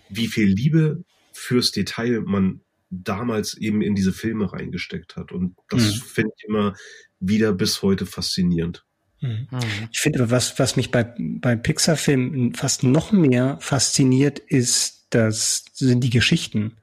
wie 0.09 0.27
viel 0.27 0.47
Liebe 0.47 1.03
fürs 1.33 1.71
Detail 1.71 2.21
man 2.21 2.61
damals 2.89 3.55
eben 3.55 3.81
in 3.81 3.95
diese 3.95 4.13
Filme 4.13 4.51
reingesteckt 4.53 5.15
hat. 5.15 5.31
Und 5.31 5.55
das 5.69 5.81
mhm. 5.81 6.01
finde 6.01 6.31
ich 6.37 6.43
immer 6.47 6.75
wieder 7.19 7.53
bis 7.53 7.81
heute 7.81 8.05
faszinierend. 8.05 8.85
Mhm. 9.21 9.47
mhm. 9.51 9.59
Ich 9.91 9.99
finde, 9.99 10.29
was, 10.29 10.59
was 10.59 10.75
mich 10.75 10.91
bei, 10.91 11.13
bei 11.17 11.55
Pixar-Filmen 11.55 12.53
fast 12.53 12.83
noch 12.83 13.11
mehr 13.11 13.57
fasziniert, 13.61 14.39
ist, 14.39 15.07
das 15.09 15.65
sind 15.73 16.03
die 16.03 16.09
Geschichten. 16.09 16.77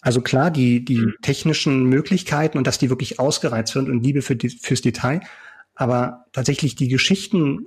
Also 0.00 0.20
klar, 0.20 0.50
die, 0.50 0.84
die 0.84 0.98
mhm. 0.98 1.14
technischen 1.22 1.84
Möglichkeiten 1.84 2.58
und 2.58 2.66
dass 2.66 2.78
die 2.78 2.90
wirklich 2.90 3.18
ausgereizt 3.18 3.72
sind 3.72 3.88
und 3.88 4.02
Liebe 4.02 4.22
für 4.22 4.36
die, 4.36 4.50
fürs 4.50 4.80
Detail. 4.80 5.20
Aber 5.74 6.26
tatsächlich 6.32 6.74
die 6.76 6.88
Geschichten, 6.88 7.66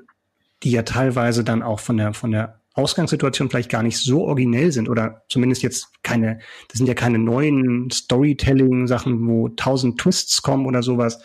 die 0.63 0.71
ja 0.71 0.83
teilweise 0.83 1.43
dann 1.43 1.61
auch 1.61 1.79
von 1.79 1.97
der, 1.97 2.13
von 2.13 2.31
der 2.31 2.61
Ausgangssituationen 2.73 3.51
vielleicht 3.51 3.69
gar 3.69 3.83
nicht 3.83 3.97
so 3.97 4.23
originell 4.23 4.71
sind 4.71 4.89
oder 4.89 5.23
zumindest 5.29 5.61
jetzt 5.61 5.89
keine, 6.01 6.39
das 6.69 6.77
sind 6.77 6.87
ja 6.87 6.95
keine 6.95 7.19
neuen 7.19 7.91
Storytelling-Sachen, 7.91 9.27
wo 9.27 9.49
tausend 9.49 9.99
Twists 9.99 10.41
kommen 10.41 10.65
oder 10.65 10.81
sowas, 10.81 11.19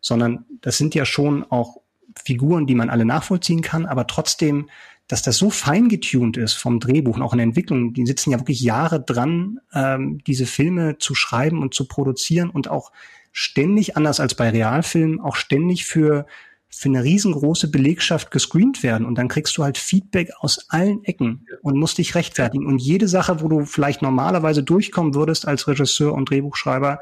sondern 0.00 0.44
das 0.60 0.76
sind 0.76 0.94
ja 0.94 1.04
schon 1.06 1.44
auch 1.44 1.78
Figuren, 2.22 2.66
die 2.66 2.74
man 2.74 2.90
alle 2.90 3.04
nachvollziehen 3.04 3.62
kann, 3.62 3.86
aber 3.86 4.06
trotzdem, 4.06 4.68
dass 5.08 5.22
das 5.22 5.38
so 5.38 5.50
fein 5.50 5.88
getuned 5.88 6.36
ist 6.36 6.52
vom 6.54 6.80
Drehbuch 6.80 7.16
und 7.16 7.22
auch 7.22 7.32
in 7.32 7.38
der 7.38 7.46
Entwicklung, 7.46 7.94
die 7.94 8.06
sitzen 8.06 8.30
ja 8.30 8.38
wirklich 8.38 8.60
Jahre 8.60 9.00
dran, 9.00 9.58
ähm, 9.72 10.18
diese 10.26 10.46
Filme 10.46 10.98
zu 10.98 11.14
schreiben 11.14 11.62
und 11.62 11.74
zu 11.74 11.86
produzieren 11.88 12.50
und 12.50 12.68
auch 12.68 12.92
ständig, 13.32 13.96
anders 13.96 14.20
als 14.20 14.34
bei 14.34 14.50
Realfilmen, 14.50 15.20
auch 15.20 15.36
ständig 15.36 15.84
für 15.84 16.26
für 16.70 16.88
eine 16.88 17.02
riesengroße 17.02 17.70
Belegschaft 17.70 18.30
gescreent 18.30 18.82
werden 18.82 19.04
und 19.04 19.16
dann 19.16 19.28
kriegst 19.28 19.56
du 19.58 19.64
halt 19.64 19.76
Feedback 19.76 20.30
aus 20.38 20.70
allen 20.70 21.02
Ecken 21.04 21.46
und 21.62 21.76
musst 21.76 21.98
dich 21.98 22.14
rechtfertigen. 22.14 22.66
Und 22.66 22.80
jede 22.80 23.08
Sache, 23.08 23.42
wo 23.42 23.48
du 23.48 23.64
vielleicht 23.64 24.02
normalerweise 24.02 24.62
durchkommen 24.62 25.14
würdest 25.14 25.48
als 25.48 25.66
Regisseur 25.66 26.14
und 26.14 26.30
Drehbuchschreiber, 26.30 27.00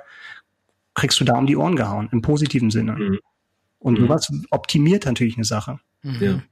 kriegst 0.94 1.20
du 1.20 1.24
da 1.24 1.36
um 1.36 1.46
die 1.46 1.56
Ohren 1.56 1.76
gehauen, 1.76 2.08
im 2.12 2.22
positiven 2.22 2.70
Sinne. 2.70 2.92
Mhm. 2.92 3.18
Und 3.78 3.98
mhm. 3.98 4.04
sowas 4.04 4.32
optimiert 4.50 5.04
natürlich 5.04 5.36
eine 5.36 5.44
Sache. 5.44 5.78
Mhm. 6.02 6.16
Ja. 6.20 6.42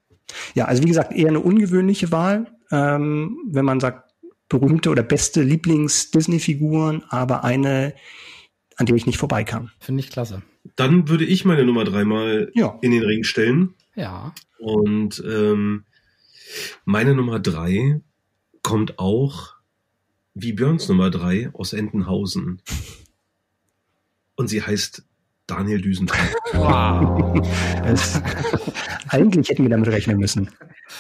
ja, 0.55 0.65
also 0.67 0.83
wie 0.83 0.89
gesagt, 0.89 1.13
eher 1.13 1.29
eine 1.29 1.41
ungewöhnliche 1.41 2.13
Wahl, 2.13 2.47
ähm, 2.71 3.39
wenn 3.49 3.65
man 3.65 3.81
sagt, 3.81 4.13
berühmte 4.49 4.91
oder 4.91 5.03
beste 5.03 5.43
Lieblings-Disney-Figuren, 5.43 7.03
aber 7.09 7.43
eine, 7.43 7.95
an 8.77 8.87
der 8.87 8.95
ich 8.95 9.07
nicht 9.07 9.19
vorbeikam. 9.19 9.71
Finde 9.81 10.01
ich 10.01 10.11
klasse. 10.11 10.43
Dann 10.75 11.09
würde 11.09 11.25
ich 11.25 11.45
meine 11.45 11.65
Nummer 11.65 11.85
dreimal 11.85 12.51
ja. 12.55 12.79
in 12.83 12.91
den 12.91 13.05
Ring 13.05 13.23
stellen. 13.23 13.75
Ja. 13.95 14.35
Und 14.59 15.23
ähm, 15.27 15.85
meine 16.85 17.15
Nummer 17.15 17.39
drei 17.39 18.01
kommt 18.63 18.99
auch 18.99 19.55
wie 20.35 20.53
Björns 20.53 20.89
Nummer 20.89 21.11
drei 21.11 21.51
aus 21.53 21.73
Entenhausen. 21.73 22.61
Und 24.35 24.49
sie 24.49 24.63
heißt 24.63 25.05
Daniel 25.47 25.81
Düsentrieb. 25.81 26.35
Wow. 26.55 27.41
eigentlich 29.09 29.49
hätten 29.49 29.63
wir 29.63 29.71
damit 29.71 29.89
rechnen 29.89 30.19
müssen. 30.19 30.51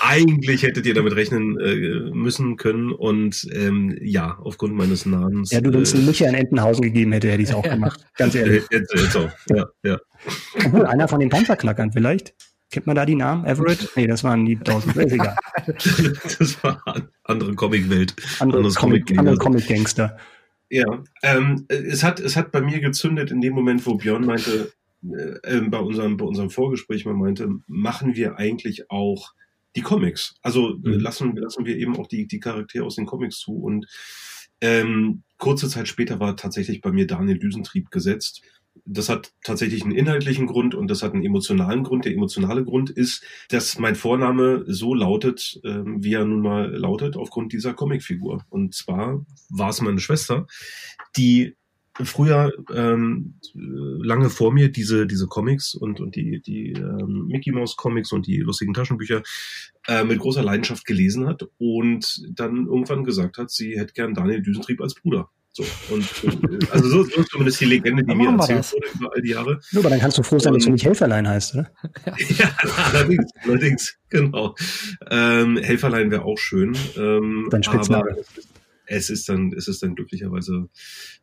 Eigentlich 0.00 0.62
hättet 0.62 0.86
ihr 0.86 0.94
damit 0.94 1.16
rechnen 1.16 1.58
äh, 1.58 2.10
müssen 2.12 2.56
können 2.56 2.92
und 2.92 3.46
ähm, 3.52 3.96
ja, 4.00 4.38
aufgrund 4.40 4.74
meines 4.74 5.06
Namens. 5.06 5.50
Ja, 5.50 5.60
du, 5.60 5.72
wenn 5.72 5.82
es 5.82 5.94
äh, 5.94 5.98
Micha 5.98 6.28
in 6.28 6.34
Entenhausen 6.34 6.82
gegeben 6.82 7.12
hätte, 7.12 7.30
hätte 7.30 7.42
ich 7.42 7.48
es 7.48 7.54
auch 7.54 7.62
gemacht. 7.62 8.06
Ganz 8.16 8.34
ehrlich. 8.34 8.64
Jetzt, 8.70 8.92
jetzt 8.94 9.16
auch. 9.16 9.30
Ja, 9.48 9.66
ja. 9.82 9.98
Obwohl, 10.64 10.86
einer 10.86 11.08
von 11.08 11.20
den 11.20 11.28
Panzerknackern 11.28 11.92
vielleicht. 11.92 12.34
Kennt 12.70 12.86
man 12.86 12.96
da 12.96 13.06
die 13.06 13.14
Namen? 13.14 13.44
Everett? 13.46 13.90
Nee, 13.94 14.08
das 14.08 14.24
waren 14.24 14.44
die 14.44 14.56
1000. 14.56 14.96
Ist 14.96 15.12
egal. 15.12 15.36
das 15.66 16.64
war 16.64 16.82
andere 17.22 17.54
Comicwelt. 17.54 18.14
Andere 18.40 18.68
Comic, 18.72 19.16
andere 19.16 19.36
Comic-Gangster. 19.36 20.16
Ja, 20.68 21.04
ähm, 21.22 21.66
es 21.68 22.02
hat 22.02 22.18
es 22.18 22.36
hat 22.36 22.50
bei 22.50 22.60
mir 22.60 22.80
gezündet 22.80 23.30
in 23.30 23.40
dem 23.40 23.54
Moment, 23.54 23.86
wo 23.86 23.94
Björn 23.94 24.26
meinte, 24.26 24.72
äh, 25.02 25.38
ähm, 25.44 25.70
bei 25.70 25.78
unserem 25.78 26.16
bei 26.16 26.24
unserem 26.24 26.50
Vorgespräch 26.50 27.04
man 27.04 27.16
meinte, 27.16 27.48
machen 27.66 28.16
wir 28.16 28.36
eigentlich 28.36 28.90
auch 28.90 29.32
die 29.76 29.82
Comics. 29.82 30.34
Also 30.42 30.70
äh, 30.70 30.88
mhm. 30.88 31.00
lassen 31.00 31.36
lassen 31.36 31.66
wir 31.66 31.76
eben 31.76 31.96
auch 31.96 32.08
die 32.08 32.26
die 32.26 32.40
Charaktere 32.40 32.84
aus 32.84 32.96
den 32.96 33.06
Comics 33.06 33.38
zu 33.38 33.52
und 33.52 33.86
ähm, 34.60 35.22
kurze 35.38 35.68
Zeit 35.68 35.86
später 35.86 36.18
war 36.18 36.36
tatsächlich 36.36 36.80
bei 36.80 36.90
mir 36.90 37.06
Daniel 37.06 37.38
Düsentrieb 37.38 37.90
gesetzt 37.90 38.42
das 38.86 39.08
hat 39.08 39.32
tatsächlich 39.42 39.82
einen 39.82 39.92
inhaltlichen 39.92 40.46
Grund 40.46 40.74
und 40.74 40.88
das 40.88 41.02
hat 41.02 41.12
einen 41.12 41.24
emotionalen 41.24 41.82
Grund. 41.82 42.04
Der 42.04 42.12
emotionale 42.12 42.64
Grund 42.64 42.90
ist, 42.90 43.24
dass 43.50 43.78
mein 43.78 43.96
Vorname 43.96 44.64
so 44.66 44.94
lautet, 44.94 45.60
äh, 45.64 45.82
wie 45.84 46.14
er 46.14 46.24
nun 46.24 46.40
mal 46.40 46.74
lautet, 46.74 47.16
aufgrund 47.16 47.52
dieser 47.52 47.74
Comicfigur. 47.74 48.44
Und 48.48 48.74
zwar 48.74 49.24
war 49.50 49.70
es 49.70 49.80
meine 49.80 50.00
Schwester, 50.00 50.46
die 51.16 51.56
früher 52.04 52.52
ähm, 52.74 53.40
lange 53.54 54.28
vor 54.28 54.52
mir 54.52 54.70
diese 54.70 55.06
diese 55.06 55.26
Comics 55.26 55.74
und 55.74 55.98
und 55.98 56.14
die 56.14 56.42
die 56.42 56.72
ähm, 56.72 57.26
Mickey 57.28 57.52
Mouse 57.52 57.76
Comics 57.76 58.12
und 58.12 58.26
die 58.26 58.38
lustigen 58.38 58.74
Taschenbücher 58.74 59.22
äh, 59.86 60.04
mit 60.04 60.18
großer 60.18 60.42
Leidenschaft 60.42 60.84
gelesen 60.84 61.26
hat 61.26 61.48
und 61.58 62.22
dann 62.30 62.66
irgendwann 62.66 63.04
gesagt 63.04 63.38
hat, 63.38 63.50
sie 63.50 63.78
hätte 63.78 63.94
gern 63.94 64.14
Daniel 64.14 64.42
Düsentrieb 64.42 64.80
als 64.80 64.94
Bruder. 64.94 65.30
So, 65.56 65.64
und, 65.88 66.04
äh, 66.22 66.66
also 66.70 66.86
so, 66.86 67.04
so 67.04 67.20
ist 67.22 67.30
zumindest 67.30 67.58
die 67.62 67.64
Legende, 67.64 68.04
die 68.04 68.14
mir 68.14 68.28
erzählt 68.28 68.70
wurde 68.74 68.86
über 68.94 69.14
all 69.14 69.22
die 69.22 69.30
Jahre. 69.30 69.58
Nur, 69.72 69.82
aber 69.82 69.88
dann 69.88 70.00
kannst 70.00 70.18
du 70.18 70.22
froh 70.22 70.38
sein, 70.38 70.52
dass 70.52 70.64
du 70.64 70.70
nicht 70.70 70.84
Helferlein 70.84 71.26
heißt, 71.26 71.54
oder? 71.54 71.70
ja, 72.36 72.50
allerdings, 72.92 73.24
allerdings, 73.42 73.96
genau. 74.10 74.54
Ähm, 75.10 75.56
Helferlein 75.56 76.10
wäre 76.10 76.26
auch 76.26 76.36
schön. 76.36 76.76
Ähm, 76.98 77.48
Dein 77.50 77.62
Spitzname. 77.62 78.18
Es 78.84 79.08
ist 79.08 79.30
dann, 79.30 79.54
es 79.56 79.66
ist 79.66 79.82
dann 79.82 79.94
glücklicherweise 79.94 80.68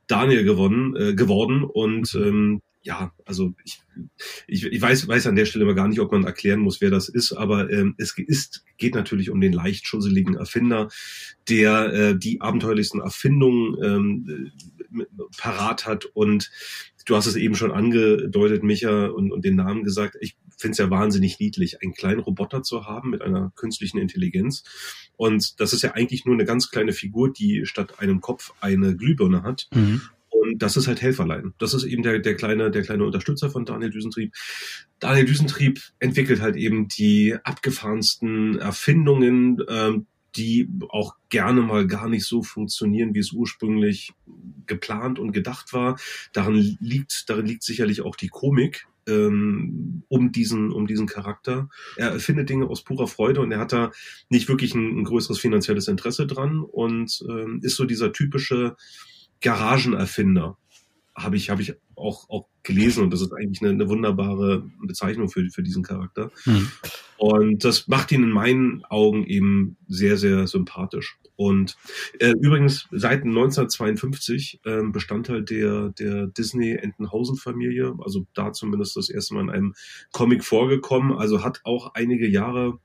Daniel 0.07 0.43
gewonnen, 0.43 0.95
äh, 0.95 1.13
geworden 1.13 1.63
und 1.63 2.11
mhm. 2.15 2.23
ähm, 2.23 2.61
ja, 2.83 3.13
also 3.25 3.53
ich, 3.63 3.81
ich, 4.45 4.65
ich 4.65 4.81
weiß, 4.81 5.07
weiß 5.07 5.27
an 5.27 5.35
der 5.35 5.45
Stelle 5.45 5.63
aber 5.63 5.73
gar 5.73 5.87
nicht, 5.87 6.01
ob 6.01 6.11
man 6.11 6.25
erklären 6.25 6.59
muss, 6.59 6.81
wer 6.81 6.91
das 6.91 7.07
ist, 7.07 7.31
aber 7.31 7.71
ähm, 7.71 7.95
es 7.97 8.17
ist, 8.17 8.65
geht 8.77 8.93
natürlich 8.93 9.29
um 9.29 9.39
den 9.39 9.53
leicht 9.53 9.87
schusseligen 9.87 10.35
Erfinder, 10.35 10.89
der 11.47 11.93
äh, 11.93 12.17
die 12.17 12.41
abenteuerlichsten 12.41 12.99
Erfindungen 12.99 13.77
ähm, 13.83 14.51
parat 15.37 15.85
hat 15.85 16.05
und 16.05 16.51
du 17.05 17.15
hast 17.15 17.25
es 17.25 17.35
eben 17.35 17.55
schon 17.55 17.71
angedeutet, 17.71 18.63
Micha, 18.63 19.07
und, 19.07 19.31
und 19.31 19.45
den 19.45 19.55
Namen 19.55 19.83
gesagt. 19.83 20.17
Ich 20.19 20.35
finde 20.57 20.71
es 20.73 20.77
ja 20.77 20.89
wahnsinnig 20.89 21.39
niedlich, 21.39 21.81
einen 21.81 21.93
kleinen 21.93 22.19
Roboter 22.19 22.63
zu 22.63 22.85
haben 22.85 23.09
mit 23.09 23.21
einer 23.21 23.51
künstlichen 23.55 23.97
Intelligenz. 23.97 24.63
Und 25.15 25.59
das 25.59 25.73
ist 25.73 25.81
ja 25.81 25.91
eigentlich 25.91 26.25
nur 26.25 26.35
eine 26.35 26.45
ganz 26.45 26.69
kleine 26.69 26.93
Figur, 26.93 27.31
die 27.31 27.65
statt 27.65 27.99
einem 27.99 28.21
Kopf 28.21 28.53
eine 28.61 28.95
Glühbirne 28.95 29.43
hat. 29.43 29.67
Mhm. 29.73 30.01
Und 30.33 30.61
das 30.61 30.77
ist 30.77 30.87
halt 30.87 31.01
Helferlein. 31.01 31.53
Das 31.57 31.73
ist 31.73 31.83
eben 31.83 32.03
der, 32.03 32.19
der 32.19 32.35
kleine, 32.35 32.71
der 32.71 32.81
kleine 32.81 33.05
Unterstützer 33.05 33.49
von 33.49 33.65
Daniel 33.65 33.91
Düsentrieb. 33.91 34.33
Daniel 34.99 35.25
Düsentrieb 35.25 35.79
entwickelt 35.99 36.41
halt 36.41 36.55
eben 36.55 36.87
die 36.87 37.35
abgefahrensten 37.43 38.59
Erfindungen, 38.59 39.63
ähm, 39.69 40.07
die 40.35 40.67
auch 40.89 41.15
gerne 41.29 41.61
mal 41.61 41.85
gar 41.85 42.09
nicht 42.09 42.25
so 42.25 42.41
funktionieren, 42.41 43.13
wie 43.13 43.19
es 43.19 43.31
ursprünglich 43.31 44.13
geplant 44.65 45.19
und 45.19 45.31
gedacht 45.31 45.73
war. 45.73 45.99
Darin 46.31 46.77
liegt, 46.79 47.29
darin 47.29 47.45
liegt 47.45 47.63
sicherlich 47.63 48.01
auch 48.01 48.15
die 48.15 48.29
Komik, 48.29 48.87
ähm, 49.07 50.03
um 50.07 50.31
diesen 50.31 50.71
um 50.71 50.87
diesen 50.87 51.07
Charakter. 51.07 51.69
Er 51.97 52.09
erfindet 52.09 52.49
Dinge 52.49 52.67
aus 52.67 52.83
purer 52.83 53.07
Freude 53.07 53.41
und 53.41 53.51
er 53.51 53.59
hat 53.59 53.73
da 53.73 53.91
nicht 54.29 54.47
wirklich 54.47 54.73
ein, 54.73 54.99
ein 54.99 55.03
größeres 55.03 55.39
finanzielles 55.39 55.87
Interesse 55.87 56.25
dran 56.25 56.61
und 56.61 57.23
ähm, 57.29 57.59
ist 57.61 57.75
so 57.75 57.85
dieser 57.85 58.13
typische 58.13 58.75
Garagenerfinder. 59.43 60.58
Habe 61.15 61.38
ich 61.38 61.51
habe 61.51 61.62
ich 61.62 61.75
auch 61.95 62.27
auch 62.29 62.47
gelesen 62.63 63.03
und 63.03 63.13
das 63.13 63.21
ist 63.21 63.34
eigentlich 63.34 63.62
eine, 63.62 63.69
eine 63.69 63.88
wunderbare 63.88 64.63
Bezeichnung 64.82 65.29
für 65.29 65.47
für 65.51 65.62
diesen 65.62 65.84
Charakter. 65.84 66.32
Mhm. 66.45 66.71
Und 67.17 67.63
das 67.63 67.88
macht 67.88 68.12
ihn 68.12 68.23
in 68.23 68.32
meinen 68.32 68.84
Augen 68.86 69.23
eben 69.25 69.77
sehr 69.88 70.17
sehr 70.17 70.47
sympathisch. 70.47 71.19
Und 71.36 71.77
äh, 72.19 72.34
übrigens 72.41 72.88
seit 72.91 73.23
1952 73.23 74.62
äh, 74.65 74.82
Bestandteil 74.84 75.43
der, 75.43 75.89
der 75.89 76.27
Disney-Entenhausen-Familie, 76.27 77.95
also 78.03 78.25
da 78.34 78.53
zumindest 78.53 78.95
das 78.95 79.10
erste 79.10 79.34
Mal 79.34 79.41
in 79.41 79.49
einem 79.49 79.73
Comic 80.12 80.43
vorgekommen, 80.43 81.17
also 81.17 81.43
hat 81.43 81.62
auch 81.63 81.93
einige 81.95 82.27
Jahre 82.27 82.79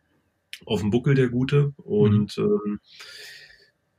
auf 0.64 0.80
dem 0.80 0.90
Buckel 0.90 1.14
der 1.14 1.28
Gute 1.28 1.72
und 1.76 2.36
mhm. 2.38 2.44
ähm, 2.66 2.80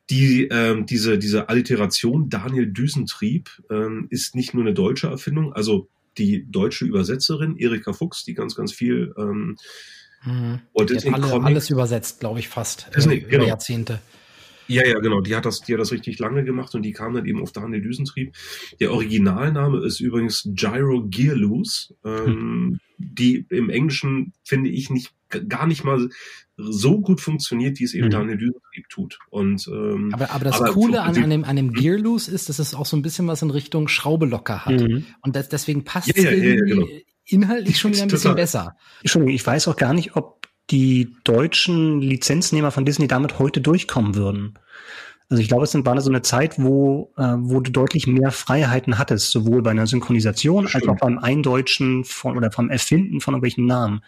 die, 0.10 0.48
ähm, 0.48 0.86
diese, 0.86 1.17
diese 1.17 1.50
Alliteration 1.50 2.30
Daniel 2.30 2.67
Düsentrieb 2.67 3.50
ähm, 3.69 4.08
ist 4.10 4.36
nicht 4.36 4.54
nur 4.54 4.63
eine 4.63 4.74
deutsche 4.74 5.08
Erfindung, 5.08 5.54
also 5.54 5.89
die 6.17 6.45
deutsche 6.50 6.86
Übersetzerin 6.86 7.58
Erika 7.58 7.93
Fuchs, 7.93 8.24
die 8.24 8.34
ganz, 8.34 8.56
ganz 8.56 8.74
viel 8.74 9.13
ähm, 9.17 9.58
mhm. 10.26 10.60
und 10.74 10.89
Disney 10.89 11.13
alle, 11.13 11.43
alles 11.43 11.69
übersetzt, 11.69 12.19
glaube 12.19 12.39
ich, 12.39 12.48
fast 12.50 12.89
Disney, 12.95 13.15
äh, 13.15 13.19
über 13.19 13.30
genau. 13.30 13.45
Jahrzehnte. 13.45 14.00
Ja, 14.67 14.86
ja, 14.86 15.00
genau. 15.00 15.19
Die 15.22 15.36
hat 15.36 15.45
das, 15.45 15.62
die 15.62 15.74
hat 15.74 15.80
das 15.80 15.91
richtig 15.91 16.19
lange 16.19 16.43
gemacht 16.43 16.76
und 16.76 16.84
die 16.84 16.91
kam 16.91 17.15
dann 17.15 17.26
eben 17.26 17.41
auf 17.41 17.52
Daniel 17.52 17.82
Düsentrieb. 17.82 18.36
Der 18.80 18.91
Originalname 18.91 19.84
ist 19.84 20.00
übrigens 20.00 20.48
Gyro 20.54 21.06
Gear 21.08 21.36
Loose. 21.36 21.95
Ähm, 22.06 22.26
hm. 22.26 22.80
Die 22.98 23.45
im 23.50 23.69
Englischen 23.69 24.34
finde 24.43 24.69
ich 24.69 24.89
nicht 24.89 25.12
gar 25.48 25.68
nicht 25.68 25.84
mal 25.84 26.10
so 26.58 27.00
gut 27.00 27.22
funktioniert, 27.22 27.80
wie 27.80 27.84
es 27.84 27.94
eben 27.94 28.08
mhm. 28.08 28.12
Daniel 28.12 28.38
Düsentrieb 28.38 28.89
tut. 28.89 29.20
Und 29.30 29.68
ähm, 29.68 30.12
aber, 30.13 30.32
aber 30.32 30.46
das 30.46 30.60
aber 30.60 30.72
Coole 30.72 31.02
an, 31.02 31.15
an, 31.15 31.30
dem, 31.30 31.44
an 31.44 31.56
dem 31.56 31.74
Gear 31.74 31.98
Loose 31.98 32.30
ist, 32.32 32.50
dass 32.50 32.60
es 32.60 32.76
auch 32.76 32.86
so 32.86 32.98
ein 32.98 33.02
bisschen 33.02 33.28
was 33.28 33.42
in 33.42 33.50
Richtung 33.50 33.88
Schraube 33.88 34.26
locker 34.26 34.65
hat. 34.65 34.82
Mhm. 34.82 35.06
Und 35.22 35.36
das, 35.36 35.50
deswegen 35.50 35.84
passt 35.84 36.10
es 36.10 36.24
ja, 36.24 36.32
ja, 36.32 36.56
ja, 36.56 36.62
genau. 36.62 36.88
inhaltlich 37.26 37.80
schon 37.80 37.94
wieder 37.94 38.04
ein 38.04 38.10
bisschen 38.10 38.36
besser. 38.36 38.76
Entschuldigung, 39.02 39.34
ich 39.34 39.46
weiß 39.46 39.68
auch 39.68 39.78
gar 39.78 39.94
nicht, 39.94 40.15
ob 40.15 40.48
die 40.70 41.15
deutschen 41.24 42.02
Lizenznehmer 42.02 42.72
von 42.72 42.86
Disney 42.86 43.08
damit 43.08 43.39
heute 43.39 43.62
durchkommen 43.62 44.15
würden. 44.15 44.60
Also 45.30 45.44
ich 45.44 45.48
glaube, 45.48 45.63
es 45.63 45.74
war 45.74 46.02
so 46.02 46.10
eine 46.10 46.24
Zeit, 46.24 46.56
wo, 46.58 47.13
äh, 47.15 47.36
wo 47.38 47.60
du 47.60 47.72
deutlich 47.72 48.08
mehr 48.08 48.32
Freiheiten 48.32 48.98
hattest, 48.98 49.30
sowohl 49.30 49.62
bei 49.62 49.70
einer 49.70 49.86
Synchronisation 49.86 50.68
Stimmt. 50.68 50.88
als 50.88 50.89
auch 50.89 51.00
beim 51.00 51.20
Eindeutschen 51.20 52.04
von 52.04 52.36
oder 52.36 52.50
beim 52.50 52.70
Erfinden 52.70 53.22
von 53.22 53.36
irgendwelchen 53.36 53.68
Namen. 53.68 54.02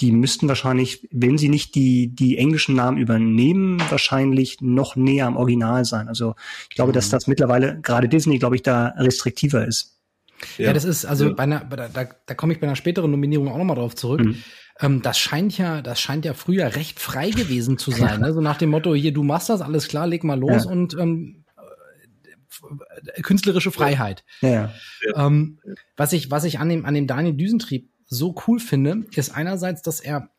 Die 0.00 0.10
müssten 0.10 0.48
wahrscheinlich, 0.48 1.08
wenn 1.12 1.38
sie 1.38 1.48
nicht 1.48 1.76
die, 1.76 2.08
die 2.08 2.36
englischen 2.36 2.74
Namen 2.74 2.98
übernehmen, 2.98 3.80
wahrscheinlich 3.90 4.60
noch 4.60 4.96
näher 4.96 5.26
am 5.26 5.36
Original 5.36 5.84
sein. 5.84 6.08
Also 6.08 6.34
ich 6.68 6.74
glaube, 6.74 6.90
mhm. 6.90 6.94
dass 6.94 7.10
das 7.10 7.26
mittlerweile, 7.28 7.80
gerade 7.80 8.08
Disney, 8.08 8.38
glaube 8.38 8.56
ich, 8.56 8.62
da 8.62 8.88
restriktiver 8.96 9.66
ist. 9.66 10.00
Ja, 10.58 10.66
ja 10.66 10.72
das 10.72 10.84
ist, 10.84 11.04
also 11.04 11.28
ja. 11.28 11.32
bei 11.32 11.44
einer, 11.44 11.64
bei 11.64 11.76
der, 11.76 11.88
da, 11.90 12.06
da 12.26 12.34
komme 12.34 12.52
ich 12.52 12.60
bei 12.60 12.66
einer 12.66 12.76
späteren 12.76 13.10
Nominierung 13.10 13.48
auch 13.48 13.58
nochmal 13.58 13.76
drauf 13.76 13.94
zurück. 13.94 14.24
Mhm. 14.24 14.42
Ähm, 14.80 15.02
das 15.02 15.18
scheint 15.18 15.56
ja, 15.56 15.82
das 15.82 16.00
scheint 16.00 16.24
ja 16.24 16.34
früher 16.34 16.74
recht 16.74 16.98
frei 16.98 17.30
gewesen 17.30 17.78
zu 17.78 17.92
sein. 17.92 18.20
Ne? 18.20 18.32
So 18.32 18.40
nach 18.40 18.58
dem 18.58 18.70
Motto, 18.70 18.94
hier, 18.94 19.12
du 19.12 19.22
machst 19.22 19.48
das, 19.48 19.60
alles 19.60 19.86
klar, 19.88 20.06
leg 20.06 20.24
mal 20.24 20.38
los 20.38 20.64
ja. 20.64 20.70
und 20.70 20.96
ähm, 20.98 21.44
äh, 23.14 23.22
künstlerische 23.22 23.70
Freiheit. 23.70 24.24
Ja. 24.40 24.72
Ähm, 25.14 25.60
was 25.96 26.12
ich, 26.12 26.30
was 26.30 26.44
ich 26.44 26.58
an 26.58 26.68
dem, 26.68 26.84
an 26.84 26.94
dem 26.94 27.06
Daniel 27.06 27.34
Düsentrieb 27.34 27.90
so 28.06 28.34
cool 28.46 28.58
finde, 28.60 29.06
ist 29.14 29.34
einerseits, 29.34 29.82
dass 29.82 30.00
er 30.00 30.30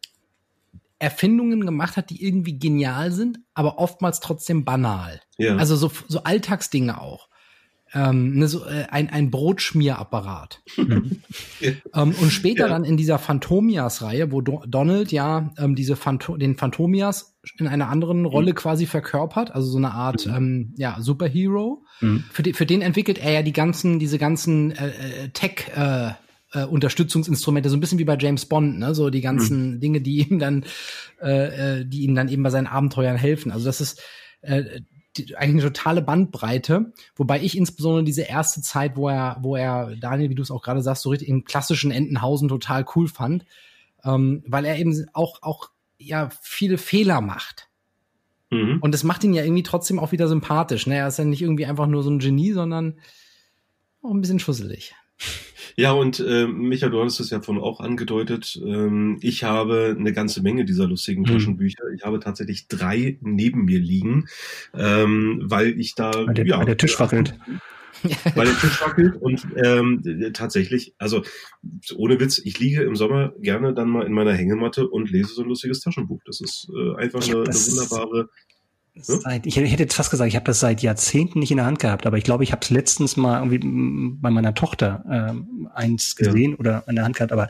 Erfindungen 0.97 1.65
gemacht 1.65 1.97
hat, 1.97 2.10
die 2.10 2.23
irgendwie 2.23 2.58
genial 2.58 3.12
sind, 3.12 3.39
aber 3.54 3.80
oftmals 3.80 4.19
trotzdem 4.19 4.63
banal. 4.63 5.21
Ja. 5.38 5.58
Also 5.58 5.75
so, 5.75 5.91
so 6.08 6.23
Alltagsdinge 6.23 6.99
auch 6.99 7.30
ähm, 7.95 8.36
ne, 8.38 8.47
so, 8.47 8.65
äh, 8.65 8.86
ein, 8.89 9.10
ein 9.10 9.32
Brotschmierapparat. 9.32 10.62
ähm, 10.78 11.21
und 11.93 12.30
später 12.30 12.63
ja. 12.63 12.67
dann 12.67 12.84
in 12.84 12.97
dieser 12.97 13.17
Phantomias-Reihe, 13.17 14.32
wo 14.32 14.41
Do 14.41 14.63
Donald 14.67 15.12
ja 15.12 15.51
ähm, 15.58 15.75
diese 15.75 15.95
Phanto 15.95 16.36
den 16.36 16.58
Phantomias 16.58 17.38
in 17.58 17.67
einer 17.67 17.89
anderen 17.89 18.25
Rolle 18.25 18.51
mhm. 18.51 18.56
quasi 18.56 18.86
verkörpert, 18.86 19.56
also 19.56 19.69
so 19.69 19.78
eine 19.78 19.91
Art 19.91 20.25
mhm. 20.25 20.36
ähm, 20.36 20.73
ja, 20.78 20.97
Superhero. 20.99 21.86
Mhm. 22.01 22.25
Für, 22.32 22.43
die, 22.43 22.54
für 22.54 22.65
den 22.65 22.82
entwickelt 22.82 23.17
er 23.17 23.32
ja 23.32 23.43
die 23.43 23.54
ganzen, 23.54 23.97
diese 23.97 24.17
ganzen 24.17 24.71
äh, 24.71 24.88
äh 24.88 25.30
Tech- 25.30 25.71
äh, 25.75 26.12
äh, 26.53 26.63
Unterstützungsinstrumente, 26.65 27.69
so 27.69 27.77
ein 27.77 27.79
bisschen 27.79 27.99
wie 27.99 28.05
bei 28.05 28.17
James 28.17 28.45
Bond, 28.45 28.79
ne? 28.79 28.95
So 28.95 29.10
die 29.10 29.21
ganzen 29.21 29.75
mhm. 29.75 29.79
Dinge, 29.79 30.01
die 30.01 30.27
ihm 30.27 30.39
dann, 30.39 30.65
äh, 31.21 31.79
äh, 31.79 31.86
die 31.86 32.03
ihm 32.03 32.15
dann 32.15 32.29
eben 32.29 32.43
bei 32.43 32.49
seinen 32.49 32.67
Abenteuern 32.67 33.17
helfen. 33.17 33.51
Also 33.51 33.65
das 33.65 33.81
ist 33.81 34.01
äh, 34.41 34.81
die, 35.17 35.36
eigentlich 35.36 35.63
eine 35.63 35.73
totale 35.73 36.01
Bandbreite, 36.01 36.93
wobei 37.15 37.41
ich 37.41 37.58
insbesondere 37.58 38.03
diese 38.03 38.23
erste 38.23 38.62
Zeit, 38.62 38.95
wo 38.95 39.10
er, 39.10 39.38
wo 39.41 39.55
er, 39.55 39.95
Daniel, 39.95 40.29
wie 40.29 40.36
du 40.36 40.43
es 40.43 40.51
auch 40.51 40.62
gerade 40.62 40.81
sagst, 40.81 41.03
so 41.03 41.10
richtig 41.10 41.29
im 41.29 41.45
klassischen 41.45 41.91
Entenhausen 41.91 42.47
total 42.47 42.86
cool 42.95 43.08
fand, 43.08 43.45
ähm, 44.03 44.43
weil 44.47 44.65
er 44.65 44.77
eben 44.77 45.05
auch, 45.13 45.41
auch 45.41 45.69
ja 45.97 46.29
viele 46.41 46.77
Fehler 46.77 47.21
macht. 47.21 47.69
Mhm. 48.51 48.79
Und 48.81 48.93
das 48.93 49.03
macht 49.03 49.23
ihn 49.23 49.34
ja 49.34 49.43
irgendwie 49.43 49.63
trotzdem 49.63 49.99
auch 49.99 50.12
wieder 50.12 50.27
sympathisch. 50.27 50.88
Ne? 50.88 50.97
Er 50.97 51.08
ist 51.08 51.17
ja 51.17 51.25
nicht 51.25 51.41
irgendwie 51.41 51.65
einfach 51.65 51.88
nur 51.88 52.03
so 52.03 52.10
ein 52.10 52.19
Genie, 52.19 52.51
sondern 52.51 52.99
auch 54.01 54.12
ein 54.12 54.21
bisschen 54.21 54.39
schusselig. 54.39 54.93
Ja, 55.78 55.91
und 55.91 56.19
äh, 56.21 56.47
Micha, 56.47 56.88
du 56.88 57.04
hast 57.04 57.19
es 57.19 57.30
ja 57.30 57.41
von 57.41 57.60
auch 57.60 57.82
angedeutet. 57.82 58.60
Ähm, 58.65 59.17
ich 59.21 59.43
habe 59.43 59.95
eine 59.97 60.13
ganze 60.13 60.41
Menge 60.41 60.63
dieser 60.63 60.88
lustigen 60.88 61.23
mhm. 61.23 61.25
Taschenbücher. 61.25 61.84
Ich 61.95 62.04
habe 62.04 62.19
tatsächlich 62.19 62.67
drei 62.67 63.17
neben 63.21 63.65
mir 63.65 63.80
liegen, 63.80 64.25
ähm, 64.73 65.41
weil 65.43 65.80
ich 65.80 65.95
da 65.95 66.12
weil 66.13 66.34
der, 66.34 66.45
ja, 66.45 66.60
weil 66.60 66.65
der 66.65 66.78
Tisch 66.78 66.97
wackelt. 66.99 67.34
weil 68.36 68.45
der 68.45 68.58
Tisch 68.58 68.82
wackelt 68.82 69.15
und 69.21 69.47
ähm, 69.63 70.32
tatsächlich, 70.34 70.93
also 70.97 71.23
ohne 71.95 72.19
Witz, 72.19 72.39
ich 72.43 72.60
liege 72.60 72.84
im 72.84 72.95
Sommer 72.95 73.34
gerne 73.39 73.73
dann 73.73 73.89
mal 73.89 74.06
in 74.06 74.13
meiner 74.13 74.34
Hängematte 74.34 74.88
und 74.88 75.12
lese 75.12 75.34
so 75.34 75.41
ein 75.41 75.49
lustiges 75.49 75.82
Taschenbuch. 75.82 76.21
Das 76.25 76.39
ist 76.39 76.69
äh, 76.73 76.95
einfach 76.95 77.21
eine, 77.21 77.43
eine 77.43 77.54
wunderbare 77.54 78.30
Seit, 78.97 79.45
ich 79.45 79.58
hätte 79.58 79.84
jetzt 79.84 79.93
fast 79.93 80.10
gesagt, 80.10 80.29
ich 80.29 80.36
habe 80.36 80.45
das 80.45 80.62
seit 80.62 80.81
Jahrzehnten 80.81 81.39
nicht 81.39 81.51
in 81.51 81.58
der 81.58 81.65
Hand 81.65 81.79
gehabt, 81.79 82.05
aber 82.05 82.17
ich 82.17 82.23
glaube, 82.23 82.45
ich 82.45 82.53
habe 82.53 82.62
es 82.63 82.69
letztens 82.69 83.17
mal 83.17 83.38
irgendwie 83.39 83.60
bei 84.21 84.29
meiner 84.29 84.53
Tochter 84.53 85.03
ähm, 85.10 85.69
eins 85.73 86.15
gesehen 86.15 86.51
ja. 86.51 86.58
oder 86.60 86.84
in 86.88 86.95
der 86.95 87.03
Hand 87.03 87.17
gehabt, 87.17 87.34
aber 87.34 87.49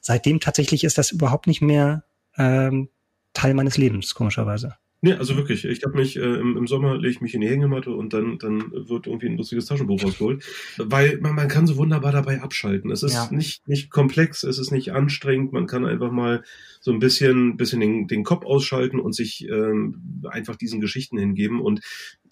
seitdem 0.00 0.40
tatsächlich 0.40 0.82
ist 0.82 0.98
das 0.98 1.12
überhaupt 1.12 1.46
nicht 1.46 1.62
mehr 1.62 2.02
ähm, 2.36 2.88
Teil 3.34 3.54
meines 3.54 3.76
Lebens, 3.76 4.14
komischerweise. 4.14 4.76
Nee, 5.02 5.14
also 5.14 5.34
wirklich. 5.36 5.64
Ich 5.64 5.82
habe 5.82 5.96
mich 5.96 6.16
äh, 6.16 6.20
im, 6.20 6.58
im 6.58 6.66
Sommer 6.66 6.96
lege 6.96 7.08
ich 7.08 7.20
mich 7.22 7.34
in 7.34 7.40
die 7.40 7.48
Hängematte 7.48 7.90
und 7.90 8.12
dann 8.12 8.38
dann 8.38 8.70
wird 8.70 9.06
irgendwie 9.06 9.28
ein 9.28 9.38
lustiges 9.38 9.64
Taschenbuch 9.64 10.02
rausgeholt, 10.02 10.44
weil 10.76 11.18
man, 11.20 11.34
man 11.34 11.48
kann 11.48 11.66
so 11.66 11.78
wunderbar 11.78 12.12
dabei 12.12 12.42
abschalten. 12.42 12.90
Es 12.90 13.02
ist 13.02 13.14
ja. 13.14 13.28
nicht 13.30 13.66
nicht 13.66 13.90
komplex, 13.90 14.42
es 14.42 14.58
ist 14.58 14.72
nicht 14.72 14.92
anstrengend. 14.92 15.54
Man 15.54 15.66
kann 15.66 15.86
einfach 15.86 16.12
mal 16.12 16.44
so 16.80 16.92
ein 16.92 16.98
bisschen 16.98 17.56
bisschen 17.56 17.80
den, 17.80 18.08
den 18.08 18.24
Kopf 18.24 18.44
ausschalten 18.44 19.00
und 19.00 19.14
sich 19.14 19.48
ähm, 19.48 20.22
einfach 20.28 20.56
diesen 20.56 20.82
Geschichten 20.82 21.16
hingeben. 21.16 21.62
Und 21.62 21.80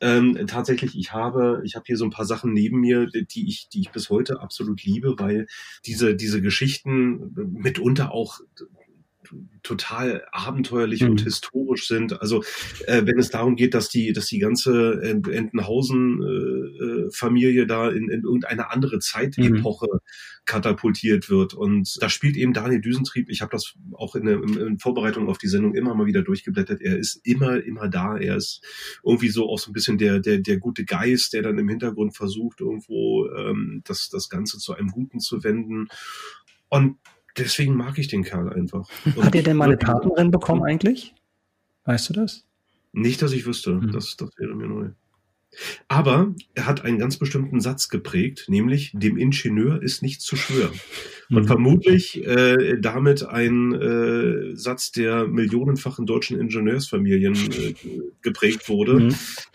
ähm, 0.02 0.38
tatsächlich, 0.46 0.94
ich 0.94 1.14
habe 1.14 1.62
ich 1.64 1.74
habe 1.74 1.84
hier 1.86 1.96
so 1.96 2.04
ein 2.04 2.10
paar 2.10 2.26
Sachen 2.26 2.52
neben 2.52 2.80
mir, 2.80 3.06
die 3.06 3.48
ich 3.48 3.70
die 3.70 3.80
ich 3.80 3.92
bis 3.92 4.10
heute 4.10 4.42
absolut 4.42 4.84
liebe, 4.84 5.14
weil 5.18 5.46
diese 5.86 6.14
diese 6.14 6.42
Geschichten 6.42 7.32
mitunter 7.34 8.12
auch 8.12 8.40
total 9.62 10.24
abenteuerlich 10.32 11.02
mhm. 11.02 11.10
und 11.10 11.20
historisch 11.22 11.86
sind. 11.86 12.20
Also 12.20 12.42
äh, 12.86 13.02
wenn 13.04 13.18
es 13.18 13.30
darum 13.30 13.56
geht, 13.56 13.74
dass 13.74 13.88
die, 13.88 14.12
dass 14.12 14.26
die 14.26 14.38
ganze 14.38 15.00
Entenhausen-Familie 15.02 17.62
äh, 17.62 17.66
da 17.66 17.88
in, 17.88 18.08
in 18.08 18.22
irgendeine 18.22 18.70
andere 18.70 18.98
Zeitepoche 18.98 19.88
mhm. 19.92 19.98
katapultiert 20.44 21.30
wird. 21.30 21.54
Und 21.54 21.96
da 22.00 22.08
spielt 22.08 22.36
eben 22.36 22.52
Daniel 22.52 22.80
Düsentrieb. 22.80 23.28
Ich 23.30 23.40
habe 23.40 23.52
das 23.52 23.74
auch 23.92 24.14
in, 24.14 24.26
der, 24.26 24.42
in 24.42 24.78
Vorbereitung 24.78 25.28
auf 25.28 25.38
die 25.38 25.48
Sendung 25.48 25.74
immer 25.74 25.94
mal 25.94 26.06
wieder 26.06 26.22
durchgeblättert. 26.22 26.80
Er 26.80 26.98
ist 26.98 27.20
immer, 27.24 27.62
immer 27.62 27.88
da. 27.88 28.16
Er 28.16 28.36
ist 28.36 28.62
irgendwie 29.04 29.28
so 29.28 29.48
auch 29.48 29.58
so 29.58 29.70
ein 29.70 29.74
bisschen 29.74 29.98
der, 29.98 30.20
der, 30.20 30.38
der 30.38 30.58
gute 30.58 30.84
Geist, 30.84 31.32
der 31.32 31.42
dann 31.42 31.58
im 31.58 31.68
Hintergrund 31.68 32.16
versucht, 32.16 32.60
irgendwo 32.60 33.28
ähm, 33.36 33.82
das, 33.84 34.08
das 34.08 34.28
Ganze 34.28 34.58
zu 34.58 34.74
einem 34.74 34.88
Guten 34.88 35.20
zu 35.20 35.44
wenden. 35.44 35.88
Und 36.68 36.98
deswegen 37.38 37.74
mag 37.74 37.98
ich 37.98 38.08
den 38.08 38.24
Kerl 38.24 38.52
einfach. 38.52 38.88
Und 39.04 39.16
Hat 39.24 39.34
er 39.34 39.42
denn 39.42 39.56
mal 39.56 39.66
eine 39.66 39.76
Partnerin 39.76 40.30
bekommen 40.30 40.62
eigentlich? 40.64 41.14
Weißt 41.84 42.08
du 42.10 42.12
das? 42.12 42.44
Nicht, 42.92 43.22
dass 43.22 43.32
ich 43.32 43.46
wüsste. 43.46 43.74
Mhm. 43.74 43.92
Das, 43.92 44.16
das 44.16 44.30
wäre 44.38 44.54
mir 44.54 44.66
neu. 44.66 44.90
Aber 45.88 46.34
er 46.54 46.66
hat 46.66 46.84
einen 46.84 46.98
ganz 46.98 47.16
bestimmten 47.16 47.60
Satz 47.60 47.88
geprägt, 47.88 48.44
nämlich 48.48 48.92
dem 48.92 49.16
Ingenieur 49.16 49.82
ist 49.82 50.02
nichts 50.02 50.24
zu 50.24 50.36
schwören. 50.36 50.78
Und 51.30 51.42
mhm. 51.42 51.46
vermutlich 51.46 52.24
äh, 52.26 52.78
damit 52.78 53.24
ein 53.24 53.72
äh, 53.72 54.54
Satz, 54.54 54.92
der 54.92 55.26
millionenfach 55.26 55.98
in 55.98 56.06
deutschen 56.06 56.38
Ingenieursfamilien 56.38 57.34
äh, 57.34 57.74
geprägt 58.22 58.68
wurde 58.68 58.94
mhm. 58.94 59.14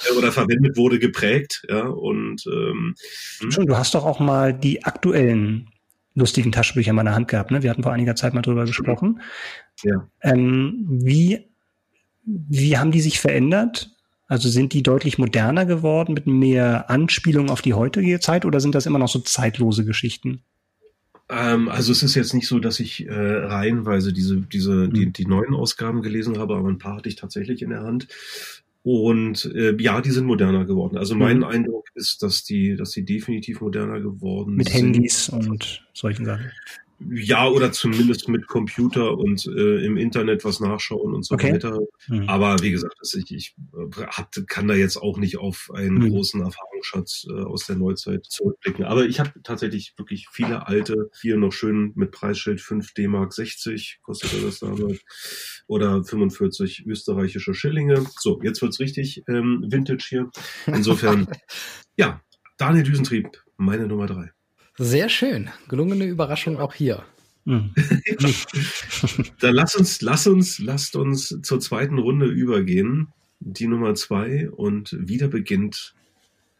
äh, 0.09 0.17
oder 0.17 0.31
verwendet 0.31 0.77
wurde, 0.77 0.99
geprägt. 0.99 1.63
Ja, 1.69 1.87
und 1.87 2.45
ähm, 2.47 2.95
hm? 3.39 3.51
Schon, 3.51 3.65
du 3.67 3.77
hast 3.77 3.93
doch 3.95 4.05
auch 4.05 4.19
mal 4.19 4.53
die 4.53 4.83
aktuellen 4.83 5.69
lustigen 6.15 6.51
Taschenbücher 6.51 6.91
in 6.91 6.95
meiner 6.95 7.15
Hand 7.15 7.27
gehabt. 7.27 7.51
Ne? 7.51 7.63
Wir 7.63 7.69
hatten 7.69 7.83
vor 7.83 7.93
einiger 7.93 8.15
Zeit 8.15 8.33
mal 8.33 8.41
drüber 8.41 8.65
gesprochen. 8.65 9.21
Ja. 9.83 10.07
Ähm, 10.21 10.85
wie, 10.87 11.49
wie 12.23 12.77
haben 12.77 12.91
die 12.91 13.01
sich 13.01 13.19
verändert? 13.19 13.89
Also 14.27 14.49
sind 14.49 14.73
die 14.73 14.83
deutlich 14.83 15.17
moderner 15.17 15.65
geworden 15.65 16.13
mit 16.13 16.27
mehr 16.27 16.89
Anspielung 16.89 17.49
auf 17.49 17.61
die 17.61 17.73
heutige 17.73 18.19
Zeit 18.19 18.45
oder 18.45 18.59
sind 18.59 18.73
das 18.73 18.85
immer 18.85 18.99
noch 18.99 19.09
so 19.09 19.19
zeitlose 19.19 19.85
Geschichten? 19.85 20.43
Ähm, 21.29 21.69
also 21.69 21.91
es 21.91 22.03
ist 22.03 22.15
jetzt 22.15 22.33
nicht 22.33 22.47
so, 22.47 22.59
dass 22.59 22.79
ich 22.79 23.07
äh, 23.07 23.13
reihenweise 23.13 24.13
diese, 24.13 24.41
diese, 24.41 24.89
die, 24.89 25.05
hm. 25.05 25.13
die 25.13 25.25
neuen 25.25 25.53
Ausgaben 25.53 26.01
gelesen 26.01 26.37
habe, 26.37 26.55
aber 26.55 26.69
ein 26.69 26.77
paar 26.77 26.97
hatte 26.97 27.09
ich 27.09 27.15
tatsächlich 27.15 27.61
in 27.61 27.69
der 27.69 27.83
Hand. 27.83 28.07
Und 28.83 29.45
äh, 29.55 29.75
ja, 29.81 30.01
die 30.01 30.11
sind 30.11 30.25
moderner 30.25 30.65
geworden. 30.65 30.97
Also 30.97 31.15
mein 31.15 31.37
mhm. 31.37 31.43
Eindruck 31.45 31.87
ist, 31.95 32.21
dass 32.21 32.43
die, 32.43 32.75
dass 32.75 32.91
die 32.91 33.05
definitiv 33.05 33.61
moderner 33.61 34.01
geworden 34.01 34.55
Mit 34.55 34.69
sind. 34.69 34.87
Mit 34.87 34.95
Handys 34.95 35.29
und 35.29 35.85
solchen 35.93 36.25
Sachen. 36.25 36.51
Ja, 37.11 37.47
oder 37.47 37.71
zumindest 37.71 38.27
mit 38.29 38.47
Computer 38.47 39.17
und 39.17 39.45
äh, 39.47 39.85
im 39.85 39.97
Internet 39.97 40.45
was 40.45 40.59
nachschauen 40.59 41.13
und 41.13 41.25
so 41.25 41.35
okay. 41.35 41.53
weiter. 41.53 41.79
Mhm. 42.07 42.29
Aber 42.29 42.61
wie 42.61 42.71
gesagt, 42.71 42.95
ich, 43.01 43.31
ich 43.31 43.55
äh, 43.73 44.05
hab, 44.07 44.31
kann 44.47 44.67
da 44.67 44.75
jetzt 44.75 44.97
auch 44.97 45.17
nicht 45.17 45.37
auf 45.37 45.69
einen 45.73 45.95
mhm. 45.95 46.09
großen 46.11 46.41
Erfahrungsschatz 46.41 47.25
äh, 47.29 47.41
aus 47.41 47.65
der 47.65 47.75
Neuzeit 47.75 48.25
zurückblicken. 48.25 48.85
Aber 48.85 49.05
ich 49.05 49.19
habe 49.19 49.31
tatsächlich 49.43 49.93
wirklich 49.97 50.27
viele 50.31 50.67
alte, 50.67 51.09
hier 51.21 51.37
noch 51.37 51.51
schön 51.51 51.91
mit 51.95 52.11
Preisschild 52.11 52.61
5 52.61 52.93
D-Mark 52.93 53.33
60, 53.33 53.99
kostete 54.03 54.41
das 54.41 54.59
damals, 54.59 54.99
oder 55.67 56.03
45 56.03 56.85
österreichische 56.85 57.53
Schillinge. 57.53 58.05
So, 58.19 58.39
jetzt 58.43 58.61
wird's 58.61 58.79
richtig 58.79 59.23
ähm, 59.27 59.65
Vintage 59.67 60.05
hier. 60.07 60.29
Insofern, 60.67 61.27
ja, 61.97 62.21
Daniel 62.57 62.83
Düsentrieb, 62.83 63.27
meine 63.57 63.87
Nummer 63.87 64.05
drei. 64.07 64.31
Sehr 64.77 65.09
schön. 65.09 65.49
Gelungene 65.67 66.05
Überraschung 66.05 66.59
auch 66.59 66.73
hier. 66.73 67.03
Hm. 67.45 67.73
Dann 69.39 69.53
lass 69.53 69.75
uns, 69.75 70.01
lass 70.01 70.25
uns, 70.27 70.59
lasst 70.59 70.95
uns 70.95 71.39
zur 71.41 71.59
zweiten 71.59 71.99
Runde 71.99 72.25
übergehen. 72.25 73.09
Die 73.39 73.67
Nummer 73.67 73.93
zwei 73.95 74.49
und 74.49 74.95
wieder 74.99 75.27
beginnt 75.27 75.93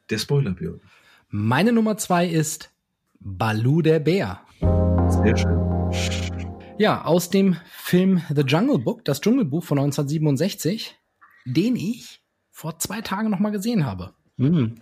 der 0.10 0.18
Spoilerbjörn. 0.18 0.82
Meine 1.30 1.72
Nummer 1.72 1.98
zwei 1.98 2.28
ist 2.28 2.72
Balu 3.20 3.82
der 3.82 4.00
Bär. 4.00 4.42
Sehr 5.08 5.38
schön. 5.38 5.64
Ja, 6.78 7.06
aus 7.06 7.30
dem 7.30 7.56
Film 7.72 8.22
The 8.34 8.42
Jungle 8.42 8.80
Book, 8.80 9.06
das 9.06 9.22
Dschungelbuch 9.22 9.64
von 9.64 9.80
1967, 9.80 10.96
den 11.46 11.76
ich 11.76 12.22
vor 12.52 12.78
zwei 12.80 13.02
Tagen 13.02 13.30
noch 13.30 13.40
mal 13.40 13.52
gesehen 13.52 13.86
habe. 13.86 14.14
Mhm. 14.38 14.76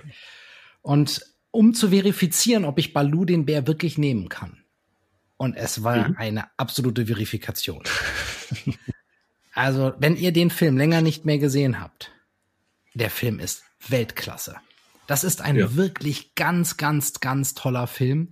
Und 0.82 1.22
um 1.52 1.74
zu 1.74 1.90
verifizieren, 1.90 2.66
ob 2.66 2.80
ich 2.80 2.94
Balu 2.94 3.26
den 3.26 3.46
Bär 3.46 3.68
wirklich 3.68 3.98
nehmen 3.98 4.30
kann. 4.30 4.64
Und 5.38 5.56
es 5.56 5.84
war 5.84 6.10
mhm. 6.10 6.16
eine 6.18 6.46
absolute 6.58 7.06
Verifikation. 7.08 7.84
also, 9.54 9.94
wenn 10.00 10.16
ihr 10.16 10.32
den 10.32 10.50
Film 10.50 10.78
länger 10.78 11.02
nicht 11.02 11.26
mehr 11.26 11.40
gesehen 11.40 11.80
habt, 11.80 12.12
der 12.94 13.10
Film 13.10 13.40
ist 13.40 13.64
Weltklasse. 13.88 14.56
Das 15.08 15.24
ist 15.24 15.42
ein 15.42 15.56
ja. 15.56 15.76
wirklich 15.76 16.36
ganz, 16.36 16.78
ganz, 16.78 17.20
ganz 17.20 17.54
toller 17.54 17.88
Film. 17.88 18.30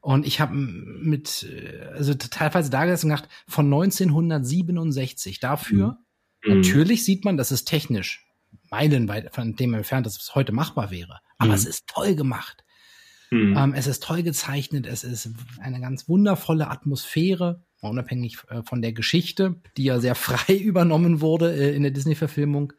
Und 0.00 0.26
ich 0.26 0.40
habe 0.40 0.54
mit, 0.54 1.46
also 1.92 2.14
teilweise 2.14 2.70
da 2.70 2.84
gesessen 2.84 3.10
und 3.10 3.16
gedacht, 3.16 3.30
von 3.48 3.66
1967. 3.66 5.40
Dafür, 5.40 5.98
mhm. 6.44 6.58
natürlich 6.58 7.04
sieht 7.04 7.24
man, 7.24 7.36
das 7.36 7.50
ist 7.52 7.64
technisch 7.64 8.24
meilenweit 8.70 9.34
von 9.34 9.56
dem 9.56 9.74
entfernt, 9.74 10.06
dass 10.06 10.20
es 10.20 10.34
heute 10.34 10.52
machbar 10.52 10.90
wäre. 10.90 11.20
Aber 11.38 11.50
mhm. 11.50 11.54
es 11.54 11.66
ist 11.66 11.86
toll 11.86 12.14
gemacht. 12.14 12.64
Mhm. 13.30 13.56
Ähm, 13.56 13.74
es 13.74 13.86
ist 13.86 14.02
toll 14.02 14.22
gezeichnet. 14.22 14.86
Es 14.86 15.04
ist 15.04 15.30
eine 15.60 15.80
ganz 15.80 16.08
wundervolle 16.08 16.70
Atmosphäre, 16.70 17.62
unabhängig 17.80 18.38
äh, 18.48 18.62
von 18.62 18.82
der 18.82 18.92
Geschichte, 18.92 19.56
die 19.76 19.84
ja 19.84 20.00
sehr 20.00 20.14
frei 20.14 20.54
übernommen 20.56 21.20
wurde 21.20 21.54
äh, 21.54 21.74
in 21.74 21.82
der 21.82 21.92
Disney-Verfilmung. 21.92 22.72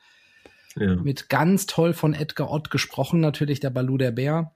Ja. 0.78 0.96
Mit 0.96 1.30
ganz 1.30 1.68
toll 1.68 1.94
von 1.94 2.14
Edgar 2.14 2.52
Ott 2.52 2.70
gesprochen, 2.70 3.22
natürlich 3.22 3.62
der 3.62 3.70
Balu 3.70 3.98
der 3.98 4.12
Bär. 4.12 4.54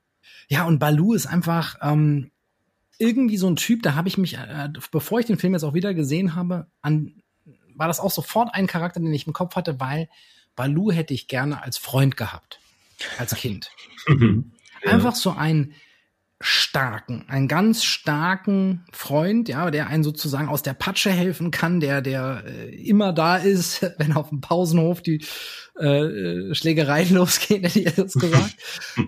Ja, 0.50 0.66
und 0.66 0.80
Balu 0.80 1.14
ist 1.14 1.28
einfach 1.28 1.78
ähm, 1.82 2.32
irgendwie 2.98 3.38
so 3.38 3.48
ein 3.48 3.56
Typ, 3.56 3.84
da 3.84 3.96
habe 3.96 4.10
ich 4.10 4.18
mich, 4.18 4.38
äh, 4.38 4.70
bevor 4.92 5.20
ich 5.22 5.26
den 5.26 5.38
Film 5.38 5.54
jetzt 5.54 5.64
auch 5.64 5.74
wieder 5.74 5.94
gesehen 5.94 6.36
habe, 6.36 6.68
an, 6.82 7.22
war 7.74 7.88
das 7.88 8.02
auch 8.02 8.12
sofort 8.12 8.54
ein 8.54 8.68
Charakter, 8.68 9.00
den 9.00 9.14
ich 9.14 9.28
im 9.28 9.34
Kopf 9.34 9.56
hatte, 9.56 9.80
weil 9.80 10.10
Balu 10.60 10.92
hätte 10.92 11.14
ich 11.14 11.30
gerne 11.30 11.64
als 11.64 11.78
Freund 11.78 12.18
gehabt, 12.18 12.60
als 13.18 13.34
Kind. 13.34 13.72
Mhm. 14.08 14.54
Einfach 14.86 15.14
so 15.14 15.32
ein 15.32 15.74
starken, 16.40 17.26
einen 17.28 17.50
ganz 17.50 17.84
starken 17.84 18.86
Freund, 18.92 19.50
ja, 19.50 19.70
der 19.72 19.88
einen 19.88 20.04
sozusagen 20.04 20.48
aus 20.48 20.64
der 20.64 20.74
Patsche 20.74 21.12
helfen 21.12 21.52
kann, 21.52 21.82
der 21.82 22.02
der 22.02 22.44
äh, 22.48 22.74
immer 22.76 23.12
da 23.12 23.36
ist, 23.36 23.82
wenn 24.00 24.14
auf 24.14 24.30
dem 24.30 24.40
Pausenhof 24.40 25.02
die 25.02 25.26
äh, 25.78 26.56
Schlägereien 26.56 27.14
losgehen, 27.14 27.64
hätte 27.64 27.80
ich 27.80 27.98
jetzt 27.98 28.20
gesagt. 28.20 28.56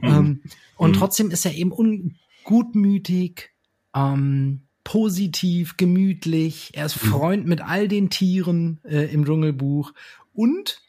ähm, 0.04 0.44
und 0.76 0.92
mhm. 0.92 1.00
trotzdem 1.00 1.32
ist 1.32 1.46
er 1.46 1.54
eben 1.54 1.72
ungutmütig, 1.72 3.50
ähm, 3.96 4.68
positiv, 4.84 5.78
gemütlich. 5.78 6.72
Er 6.74 6.86
ist 6.86 7.02
mhm. 7.04 7.10
Freund 7.10 7.48
mit 7.48 7.62
all 7.62 7.88
den 7.88 8.10
Tieren 8.10 8.82
äh, 8.84 9.06
im 9.12 9.26
Dschungelbuch 9.26 9.94
und 10.34 10.82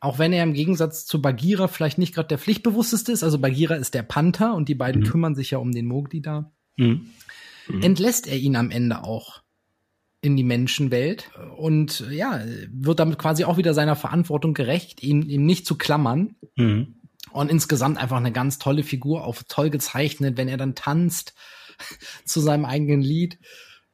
auch 0.00 0.18
wenn 0.18 0.32
er 0.32 0.44
im 0.44 0.54
Gegensatz 0.54 1.06
zu 1.06 1.20
Bagheera 1.20 1.68
vielleicht 1.68 1.98
nicht 1.98 2.14
gerade 2.14 2.28
der 2.28 2.38
pflichtbewussteste 2.38 3.12
ist, 3.12 3.24
also 3.24 3.38
Bagheera 3.38 3.74
ist 3.74 3.94
der 3.94 4.02
Panther 4.02 4.54
und 4.54 4.68
die 4.68 4.74
beiden 4.74 5.02
mhm. 5.02 5.06
kümmern 5.06 5.34
sich 5.34 5.50
ja 5.50 5.58
um 5.58 5.72
den 5.72 5.86
Mogli 5.86 6.22
da, 6.22 6.52
mhm. 6.76 7.10
Mhm. 7.68 7.82
entlässt 7.82 8.26
er 8.26 8.36
ihn 8.36 8.56
am 8.56 8.70
Ende 8.70 9.02
auch 9.02 9.42
in 10.20 10.36
die 10.36 10.44
Menschenwelt 10.44 11.30
und 11.56 12.04
ja, 12.10 12.42
wird 12.70 12.98
damit 12.98 13.18
quasi 13.18 13.44
auch 13.44 13.56
wieder 13.56 13.74
seiner 13.74 13.96
Verantwortung 13.96 14.54
gerecht, 14.54 15.02
ihn, 15.02 15.28
ihm 15.28 15.46
nicht 15.46 15.66
zu 15.66 15.76
klammern. 15.76 16.36
Mhm. 16.56 16.94
Und 17.30 17.50
insgesamt 17.50 17.98
einfach 17.98 18.16
eine 18.16 18.32
ganz 18.32 18.58
tolle 18.58 18.82
Figur, 18.82 19.24
auch 19.24 19.36
toll 19.46 19.70
gezeichnet, 19.70 20.36
wenn 20.36 20.48
er 20.48 20.56
dann 20.56 20.74
tanzt 20.74 21.34
zu 22.24 22.40
seinem 22.40 22.64
eigenen 22.64 23.02
Lied. 23.02 23.38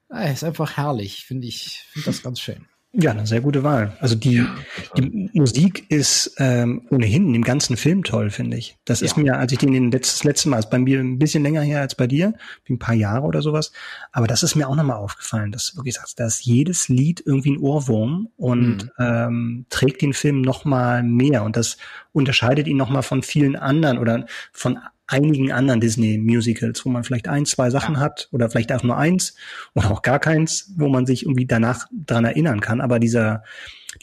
Ja, 0.08 0.22
ist 0.22 0.44
einfach 0.44 0.76
herrlich, 0.76 1.24
finde 1.26 1.48
ich, 1.48 1.82
finde 1.90 2.06
das 2.06 2.22
ganz 2.22 2.40
schön. 2.40 2.66
Ja, 2.96 3.10
eine 3.10 3.26
sehr 3.26 3.40
gute 3.40 3.64
Wahl. 3.64 3.96
Also 3.98 4.14
die, 4.14 4.36
ja, 4.36 4.54
die 4.96 5.30
Musik 5.32 5.84
ist 5.90 6.36
ähm, 6.38 6.82
ohnehin 6.90 7.26
in 7.26 7.32
dem 7.32 7.42
ganzen 7.42 7.76
Film 7.76 8.04
toll, 8.04 8.30
finde 8.30 8.56
ich. 8.56 8.76
Das 8.84 9.00
ja. 9.00 9.06
ist 9.06 9.16
mir, 9.16 9.36
als 9.36 9.50
ich 9.50 9.58
den 9.58 9.90
letztes, 9.90 10.22
letzte 10.22 10.48
Mal, 10.48 10.60
ist 10.60 10.70
bei 10.70 10.78
mir 10.78 11.00
ein 11.00 11.18
bisschen 11.18 11.42
länger 11.42 11.62
her 11.62 11.80
als 11.80 11.96
bei 11.96 12.06
dir, 12.06 12.34
ein 12.70 12.78
paar 12.78 12.94
Jahre 12.94 13.26
oder 13.26 13.42
sowas, 13.42 13.72
aber 14.12 14.28
das 14.28 14.44
ist 14.44 14.54
mir 14.54 14.68
auch 14.68 14.76
nochmal 14.76 14.98
aufgefallen, 14.98 15.50
dass 15.50 15.76
wirklich 15.76 15.94
sagst, 15.94 16.20
dass 16.20 16.44
jedes 16.44 16.88
Lied 16.88 17.22
irgendwie 17.26 17.52
ein 17.52 17.58
Ohrwurm 17.58 18.28
und 18.36 18.84
mhm. 18.84 18.90
ähm, 18.98 19.66
trägt 19.70 20.00
den 20.00 20.12
Film 20.12 20.40
nochmal 20.40 21.02
mehr 21.02 21.42
und 21.42 21.56
das 21.56 21.78
unterscheidet 22.12 22.68
ihn 22.68 22.76
nochmal 22.76 23.02
von 23.02 23.22
vielen 23.24 23.56
anderen 23.56 23.98
oder 23.98 24.26
von 24.52 24.78
einigen 25.06 25.52
anderen 25.52 25.80
Disney-Musicals, 25.80 26.84
wo 26.84 26.90
man 26.90 27.04
vielleicht 27.04 27.28
ein, 27.28 27.44
zwei 27.46 27.70
Sachen 27.70 27.96
ja. 27.96 28.00
hat 28.00 28.28
oder 28.32 28.48
vielleicht 28.48 28.72
auch 28.72 28.82
nur 28.82 28.96
eins 28.96 29.36
oder 29.74 29.90
auch 29.90 30.02
gar 30.02 30.18
keins, 30.18 30.72
wo 30.76 30.88
man 30.88 31.06
sich 31.06 31.24
irgendwie 31.24 31.46
danach 31.46 31.86
dran 31.92 32.24
erinnern 32.24 32.60
kann. 32.60 32.80
Aber 32.80 32.98
dieser, 32.98 33.44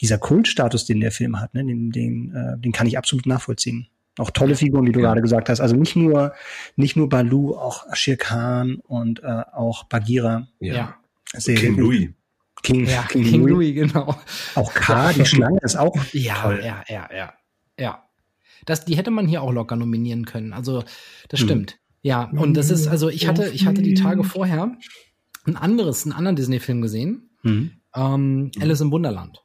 dieser 0.00 0.18
Kultstatus, 0.18 0.84
den 0.84 1.00
der 1.00 1.12
Film 1.12 1.40
hat, 1.40 1.54
ne, 1.54 1.64
den, 1.64 1.90
den, 1.90 2.34
äh, 2.34 2.58
den 2.58 2.72
kann 2.72 2.86
ich 2.86 2.98
absolut 2.98 3.26
nachvollziehen. 3.26 3.88
Auch 4.18 4.30
tolle 4.30 4.56
Figuren, 4.56 4.86
wie 4.86 4.92
du 4.92 5.00
ja. 5.00 5.06
gerade 5.06 5.22
gesagt 5.22 5.48
hast. 5.48 5.60
Also 5.60 5.74
nicht 5.74 5.96
nur, 5.96 6.34
nicht 6.76 6.96
nur 6.96 7.08
Balu, 7.08 7.56
auch 7.56 7.88
Ashir 7.90 8.16
Khan 8.16 8.76
und 8.86 9.22
äh, 9.22 9.42
auch 9.52 9.84
Bagheera. 9.84 10.48
Ja. 10.60 10.96
Sehr 11.32 11.56
King 11.56 11.78
Louis. 11.78 12.10
King, 12.62 12.86
ja, 12.86 13.02
King, 13.04 13.24
King 13.24 13.40
Louis. 13.40 13.74
Louis, 13.74 13.74
genau. 13.74 14.14
Auch 14.54 14.72
K, 14.74 15.12
die 15.14 15.24
Schlange 15.24 15.58
ist 15.62 15.76
auch 15.76 15.96
ja, 16.12 16.34
toll. 16.34 16.60
Ja, 16.62 16.84
ja, 16.88 17.08
ja, 17.12 17.32
ja. 17.78 18.04
Das, 18.66 18.84
die 18.84 18.96
hätte 18.96 19.10
man 19.10 19.26
hier 19.26 19.42
auch 19.42 19.52
locker 19.52 19.76
nominieren 19.76 20.24
können. 20.24 20.52
Also, 20.52 20.84
das 21.28 21.40
hm. 21.40 21.46
stimmt. 21.46 21.78
Ja, 22.02 22.30
und 22.30 22.56
das 22.56 22.70
ist, 22.70 22.88
also 22.88 23.08
ich 23.08 23.28
hatte, 23.28 23.48
ich 23.50 23.64
hatte 23.64 23.80
die 23.80 23.94
Tage 23.94 24.24
vorher 24.24 24.76
ein 25.44 25.56
anderes, 25.56 26.04
einen 26.04 26.12
anderen 26.12 26.36
Disney-Film 26.36 26.82
gesehen. 26.82 27.30
Mhm. 27.42 27.72
Ähm, 27.94 28.50
Alice 28.60 28.80
im 28.80 28.90
Wunderland. 28.90 29.42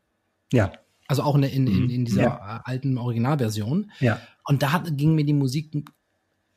Ja. 0.51 0.71
Also 1.07 1.21
auch 1.21 1.35
in, 1.35 1.43
in, 1.43 1.67
in, 1.67 1.89
in 1.89 2.05
dieser 2.05 2.23
ja. 2.23 2.61
alten 2.65 2.97
Originalversion. 2.97 3.91
Ja. 3.99 4.19
Und 4.45 4.63
da 4.63 4.71
hat, 4.73 4.97
ging 4.97 5.15
mir 5.15 5.23
die 5.23 5.33
Musik 5.33 5.71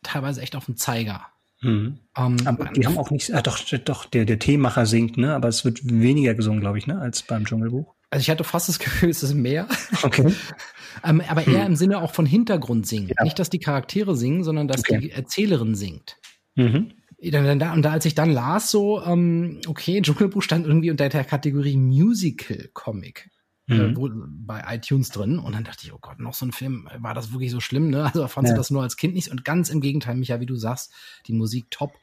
teilweise 0.02 0.40
echt 0.40 0.56
auf 0.56 0.66
den 0.66 0.76
Zeiger. 0.76 1.26
Mhm. 1.60 1.98
Ähm, 2.16 2.36
aber 2.46 2.66
die 2.72 2.86
haben 2.86 2.96
auch 2.96 3.10
nicht, 3.10 3.34
ah, 3.34 3.42
doch, 3.42 3.58
doch, 3.84 4.06
der, 4.06 4.24
der 4.24 4.38
Teemacher 4.38 4.86
singt, 4.86 5.18
ne? 5.18 5.34
Aber 5.34 5.48
es 5.48 5.64
wird 5.64 5.80
weniger 5.84 6.34
gesungen, 6.34 6.60
glaube 6.60 6.78
ich, 6.78 6.86
ne, 6.86 6.98
als 6.98 7.22
beim 7.22 7.44
Dschungelbuch. 7.44 7.94
Also 8.10 8.22
ich 8.22 8.30
hatte 8.30 8.44
fast 8.44 8.68
das 8.68 8.78
Gefühl, 8.78 9.10
es 9.10 9.22
ist 9.22 9.34
mehr. 9.34 9.68
Okay. 10.02 10.34
ähm, 11.04 11.22
aber 11.28 11.46
eher 11.46 11.64
im 11.64 11.76
Sinne 11.76 12.02
auch 12.02 12.12
von 12.12 12.26
Hintergrund 12.26 12.86
singen. 12.86 13.12
Ja. 13.16 13.22
Nicht, 13.22 13.38
dass 13.38 13.50
die 13.50 13.60
Charaktere 13.60 14.16
singen, 14.16 14.42
sondern 14.42 14.66
dass 14.66 14.80
okay. 14.80 14.98
die 14.98 15.10
Erzählerin 15.12 15.74
singt. 15.76 16.16
Mhm. 16.56 16.92
Und 17.22 17.58
da, 17.58 17.92
als 17.92 18.06
ich 18.06 18.14
dann 18.14 18.30
las, 18.30 18.70
so, 18.70 19.02
ähm, 19.04 19.60
okay, 19.66 20.00
Dschungelbuch 20.00 20.42
stand 20.42 20.66
irgendwie 20.66 20.90
unter 20.90 21.08
der 21.08 21.24
Kategorie 21.24 21.76
Musical 21.76 22.70
Comic. 22.72 23.30
Äh, 23.68 23.74
mhm. 23.74 24.46
Bei 24.46 24.64
iTunes 24.74 25.10
drin 25.10 25.38
und 25.38 25.54
dann 25.54 25.62
dachte 25.62 25.84
ich, 25.84 25.92
oh 25.92 25.98
Gott, 26.00 26.18
noch 26.18 26.34
so 26.34 26.44
ein 26.44 26.50
Film, 26.50 26.88
war 26.98 27.14
das 27.14 27.32
wirklich 27.32 27.52
so 27.52 27.60
schlimm, 27.60 27.90
ne? 27.90 28.04
Also 28.04 28.26
fandst 28.26 28.50
ja. 28.50 28.56
du 28.56 28.60
das 28.60 28.70
nur 28.70 28.82
als 28.82 28.96
Kind 28.96 29.14
nicht 29.14 29.28
und 29.28 29.44
ganz 29.44 29.68
im 29.68 29.80
Gegenteil, 29.80 30.16
Micha, 30.16 30.40
wie 30.40 30.46
du 30.46 30.56
sagst, 30.56 30.92
die 31.28 31.34
Musik 31.34 31.70
top. 31.70 31.94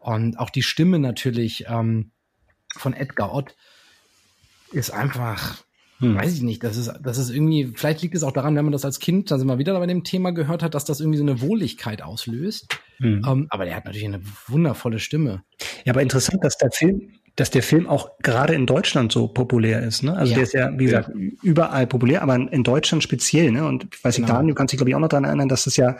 Und 0.00 0.40
auch 0.40 0.50
die 0.50 0.62
Stimme 0.62 0.98
natürlich 0.98 1.66
ähm, 1.68 2.10
von 2.76 2.94
Edgar 2.94 3.32
Ott 3.32 3.54
ist 4.72 4.90
einfach, 4.90 5.62
hm. 5.98 6.16
weiß 6.16 6.34
ich 6.34 6.42
nicht, 6.42 6.64
das 6.64 6.76
ist, 6.76 6.92
das 7.02 7.18
ist 7.18 7.30
irgendwie, 7.30 7.72
vielleicht 7.74 8.02
liegt 8.02 8.14
es 8.14 8.22
auch 8.22 8.32
daran, 8.32 8.56
wenn 8.56 8.64
man 8.64 8.72
das 8.72 8.84
als 8.84 8.98
Kind, 8.98 9.30
da 9.30 9.38
sind 9.38 9.46
wir 9.46 9.58
wieder 9.58 9.78
bei 9.78 9.86
dem 9.86 10.04
Thema 10.04 10.32
gehört 10.32 10.62
hat, 10.62 10.74
dass 10.74 10.84
das 10.84 11.00
irgendwie 11.00 11.18
so 11.18 11.24
eine 11.24 11.40
Wohligkeit 11.40 12.02
auslöst. 12.02 12.78
Hm. 12.98 13.22
Ähm, 13.26 13.46
aber 13.50 13.64
der 13.64 13.76
hat 13.76 13.84
natürlich 13.84 14.06
eine 14.06 14.22
wundervolle 14.48 14.98
Stimme. 14.98 15.42
Ja, 15.84 15.92
aber 15.92 16.02
interessant, 16.02 16.42
dass 16.42 16.56
der 16.58 16.70
Film, 16.70 17.10
dass 17.36 17.50
der 17.50 17.62
Film 17.62 17.86
auch 17.86 18.10
gerade 18.22 18.54
in 18.54 18.66
Deutschland 18.66 19.12
so 19.12 19.28
populär 19.28 19.82
ist. 19.82 20.02
Ne? 20.02 20.14
Also 20.14 20.32
ja. 20.32 20.34
der 20.36 20.42
ist 20.44 20.52
ja, 20.54 20.78
wie 20.78 20.84
gesagt, 20.84 21.08
ja. 21.08 21.30
überall 21.42 21.86
populär, 21.86 22.22
aber 22.22 22.34
in 22.34 22.62
Deutschland 22.62 23.02
speziell. 23.02 23.52
Ne? 23.52 23.64
Und 23.64 23.86
ich 23.94 24.04
weiß 24.04 24.18
nicht, 24.18 24.26
genau. 24.26 24.38
Daniel, 24.38 24.54
du 24.54 24.58
kannst 24.58 24.72
dich, 24.72 24.78
glaube 24.78 24.90
ich, 24.90 24.96
auch 24.96 25.00
noch 25.00 25.08
daran 25.08 25.24
erinnern, 25.24 25.48
dass 25.48 25.64
das 25.64 25.76
ja 25.76 25.96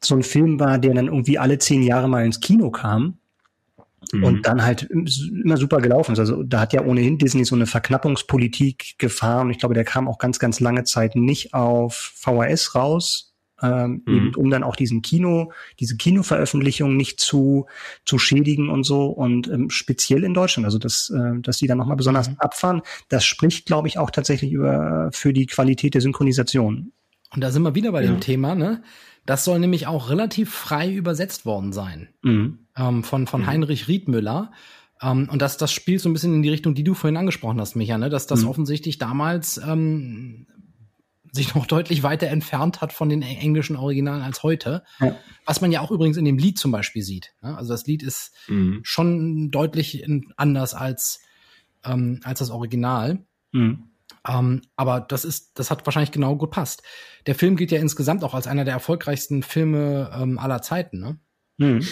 so 0.00 0.14
ein 0.14 0.22
Film 0.22 0.60
war, 0.60 0.78
der 0.78 0.94
dann 0.94 1.06
irgendwie 1.06 1.38
alle 1.38 1.58
zehn 1.58 1.82
Jahre 1.82 2.08
mal 2.08 2.24
ins 2.24 2.40
Kino 2.40 2.70
kam. 2.70 3.18
Mhm. 4.12 4.24
Und 4.24 4.46
dann 4.46 4.64
halt 4.64 4.82
immer 4.84 5.56
super 5.56 5.80
gelaufen 5.80 6.12
ist. 6.12 6.18
Also 6.18 6.42
da 6.42 6.60
hat 6.60 6.72
ja 6.72 6.84
ohnehin 6.84 7.18
Disney 7.18 7.44
so 7.44 7.54
eine 7.54 7.66
Verknappungspolitik 7.66 8.98
gefahren. 8.98 9.50
Ich 9.50 9.58
glaube, 9.58 9.74
der 9.74 9.84
kam 9.84 10.08
auch 10.08 10.18
ganz, 10.18 10.38
ganz 10.38 10.60
lange 10.60 10.84
Zeit 10.84 11.16
nicht 11.16 11.52
auf 11.52 12.12
VHS 12.14 12.74
raus, 12.74 13.34
ähm, 13.60 14.02
mhm. 14.06 14.16
eben, 14.16 14.34
um 14.36 14.50
dann 14.50 14.62
auch 14.62 14.76
diesen 14.76 15.02
Kino, 15.02 15.52
diese 15.80 15.96
Kinoveröffentlichung 15.96 16.96
nicht 16.96 17.20
zu, 17.20 17.66
zu 18.04 18.18
schädigen 18.18 18.70
und 18.70 18.84
so. 18.84 19.06
Und 19.06 19.48
ähm, 19.48 19.68
speziell 19.68 20.22
in 20.24 20.32
Deutschland, 20.32 20.64
also 20.64 20.78
dass, 20.78 21.10
äh, 21.10 21.40
dass 21.40 21.58
die 21.58 21.66
dann 21.66 21.78
nochmal 21.78 21.96
besonders 21.96 22.30
mhm. 22.30 22.36
abfahren, 22.38 22.82
das 23.08 23.24
spricht, 23.24 23.66
glaube 23.66 23.88
ich, 23.88 23.98
auch 23.98 24.10
tatsächlich 24.10 24.52
über 24.52 25.10
für 25.12 25.32
die 25.32 25.46
Qualität 25.46 25.94
der 25.94 26.00
Synchronisation. 26.00 26.92
Und 27.34 27.40
da 27.42 27.50
sind 27.50 27.62
wir 27.62 27.74
wieder 27.74 27.92
bei 27.92 28.02
ja. 28.02 28.10
dem 28.10 28.20
Thema, 28.20 28.54
ne? 28.54 28.82
Das 29.26 29.44
soll 29.44 29.58
nämlich 29.58 29.86
auch 29.86 30.08
relativ 30.08 30.54
frei 30.54 30.90
übersetzt 30.90 31.44
worden 31.44 31.74
sein. 31.74 32.08
Mhm. 32.22 32.60
Ähm, 32.78 33.02
von, 33.02 33.26
von 33.26 33.42
mhm. 33.42 33.46
Heinrich 33.46 33.88
Riedmüller. 33.88 34.52
Ähm, 35.02 35.28
und 35.30 35.42
das, 35.42 35.56
das 35.56 35.72
spielt 35.72 36.00
so 36.00 36.08
ein 36.08 36.12
bisschen 36.12 36.34
in 36.34 36.42
die 36.42 36.48
Richtung, 36.48 36.74
die 36.74 36.84
du 36.84 36.94
vorhin 36.94 37.16
angesprochen 37.16 37.60
hast, 37.60 37.76
Micha, 37.76 37.98
ne? 37.98 38.08
dass 38.08 38.26
das 38.26 38.42
mhm. 38.42 38.48
offensichtlich 38.48 38.98
damals 38.98 39.58
ähm, 39.58 40.46
sich 41.32 41.54
noch 41.54 41.66
deutlich 41.68 42.02
weiter 42.02 42.28
entfernt 42.28 42.80
hat 42.80 42.92
von 42.92 43.08
den 43.08 43.22
englischen 43.22 43.76
Originalen 43.76 44.22
als 44.22 44.42
heute. 44.42 44.84
Ja. 45.00 45.16
Was 45.44 45.60
man 45.60 45.72
ja 45.72 45.80
auch 45.80 45.90
übrigens 45.90 46.16
in 46.16 46.24
dem 46.24 46.38
Lied 46.38 46.58
zum 46.58 46.70
Beispiel 46.70 47.02
sieht. 47.02 47.34
Ne? 47.42 47.56
Also 47.56 47.72
das 47.72 47.86
Lied 47.86 48.02
ist 48.02 48.34
mhm. 48.48 48.80
schon 48.82 49.50
deutlich 49.50 50.06
anders 50.36 50.74
als, 50.74 51.20
ähm, 51.84 52.20
als 52.24 52.40
das 52.40 52.50
Original. 52.50 53.24
Mhm. 53.52 53.84
Ähm, 54.26 54.62
aber 54.76 55.00
das 55.00 55.24
ist, 55.24 55.58
das 55.58 55.70
hat 55.70 55.86
wahrscheinlich 55.86 56.12
genau 56.12 56.36
gut 56.36 56.50
passt. 56.50 56.82
Der 57.26 57.34
Film 57.34 57.56
gilt 57.56 57.70
ja 57.70 57.78
insgesamt 57.78 58.24
auch 58.24 58.34
als 58.34 58.46
einer 58.46 58.64
der 58.64 58.74
erfolgreichsten 58.74 59.42
Filme 59.42 60.10
ähm, 60.14 60.38
aller 60.38 60.60
Zeiten, 60.62 60.98
ne? 61.00 61.18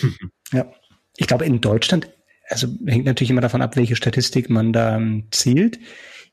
Ja. 0.52 0.66
Ich 1.16 1.26
glaube, 1.26 1.44
in 1.44 1.60
Deutschland, 1.60 2.08
also 2.48 2.68
hängt 2.86 3.06
natürlich 3.06 3.30
immer 3.30 3.40
davon 3.40 3.62
ab, 3.62 3.76
welche 3.76 3.96
Statistik 3.96 4.50
man 4.50 4.72
da 4.72 4.96
ähm, 4.96 5.28
zielt. 5.30 5.78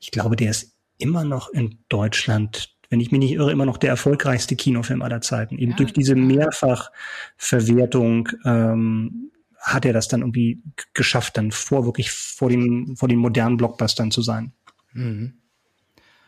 Ich 0.00 0.10
glaube, 0.10 0.36
der 0.36 0.50
ist 0.50 0.76
immer 0.98 1.24
noch 1.24 1.48
in 1.50 1.78
Deutschland, 1.88 2.76
wenn 2.90 3.00
ich 3.00 3.10
mich 3.10 3.20
nicht 3.20 3.32
irre, 3.32 3.50
immer 3.50 3.66
noch 3.66 3.78
der 3.78 3.90
erfolgreichste 3.90 4.56
Kinofilm 4.56 5.02
aller 5.02 5.20
Zeiten. 5.20 5.58
Eben 5.58 5.72
ja. 5.72 5.76
durch 5.76 5.92
diese 5.92 6.14
Mehrfachverwertung 6.14 8.28
ähm, 8.44 9.30
hat 9.58 9.86
er 9.86 9.92
das 9.92 10.08
dann 10.08 10.20
irgendwie 10.20 10.62
geschafft, 10.92 11.36
dann 11.36 11.50
vor 11.50 11.86
wirklich 11.86 12.12
vor 12.12 12.50
den, 12.50 12.96
vor 12.96 13.08
den 13.08 13.18
modernen 13.18 13.56
Blockbustern 13.56 14.10
zu 14.10 14.22
sein. 14.22 14.52
Mhm 14.92 15.34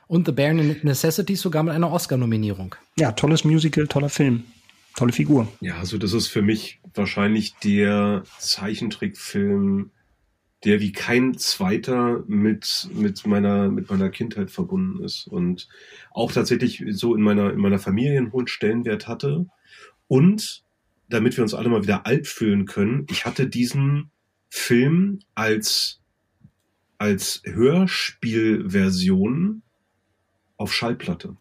und 0.08 0.26
The 0.26 0.32
Bare 0.32 0.54
Necessities 0.54 1.40
sogar 1.40 1.62
mit 1.62 1.74
einer 1.74 1.90
Oscar-Nominierung. 1.90 2.74
Ja, 2.98 3.12
tolles 3.12 3.44
Musical, 3.44 3.86
toller 3.86 4.08
Film, 4.08 4.44
tolle 4.96 5.12
Figur. 5.12 5.46
Ja, 5.60 5.78
also 5.78 5.96
das 5.98 6.12
ist 6.12 6.26
für 6.26 6.42
mich 6.42 6.80
wahrscheinlich 6.94 7.54
der 7.56 8.24
Zeichentrickfilm, 8.38 9.92
der 10.64 10.80
wie 10.80 10.90
kein 10.90 11.38
zweiter 11.38 12.24
mit, 12.26 12.88
mit 12.92 13.24
meiner, 13.26 13.68
mit 13.68 13.88
meiner 13.90 14.10
Kindheit 14.10 14.50
verbunden 14.50 15.04
ist 15.04 15.28
und 15.28 15.68
auch 16.10 16.32
tatsächlich 16.32 16.82
so 16.90 17.14
in 17.14 17.22
meiner, 17.22 17.52
in 17.52 17.60
meiner 17.60 17.78
Familie 17.78 18.18
einen 18.18 18.32
hohen 18.32 18.48
Stellenwert 18.48 19.06
hatte. 19.06 19.46
Und 20.08 20.64
damit 21.08 21.36
wir 21.36 21.44
uns 21.44 21.54
alle 21.54 21.68
mal 21.68 21.82
wieder 21.82 22.06
alt 22.06 22.26
fühlen 22.26 22.64
können, 22.64 23.06
ich 23.10 23.26
hatte 23.26 23.46
diesen 23.46 24.10
Film 24.48 25.18
als, 25.34 26.00
als 26.98 27.42
Hörspielversion 27.44 29.62
auf 30.56 30.72
Schallplatte. 30.72 31.36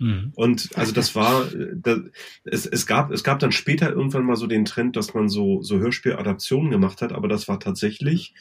Mhm. 0.00 0.32
Und 0.34 0.70
also 0.74 0.92
das 0.92 1.14
war, 1.14 1.44
das, 1.74 2.00
es, 2.44 2.66
es 2.66 2.86
gab, 2.86 3.12
es 3.12 3.22
gab 3.22 3.38
dann 3.38 3.52
später 3.52 3.90
irgendwann 3.90 4.24
mal 4.24 4.36
so 4.36 4.46
den 4.46 4.64
Trend, 4.64 4.96
dass 4.96 5.14
man 5.14 5.28
so, 5.28 5.62
so 5.62 5.78
Hörspieladaptionen 5.78 6.70
gemacht 6.70 7.02
hat, 7.02 7.12
aber 7.12 7.28
das 7.28 7.46
war 7.46 7.60
tatsächlich 7.60 8.34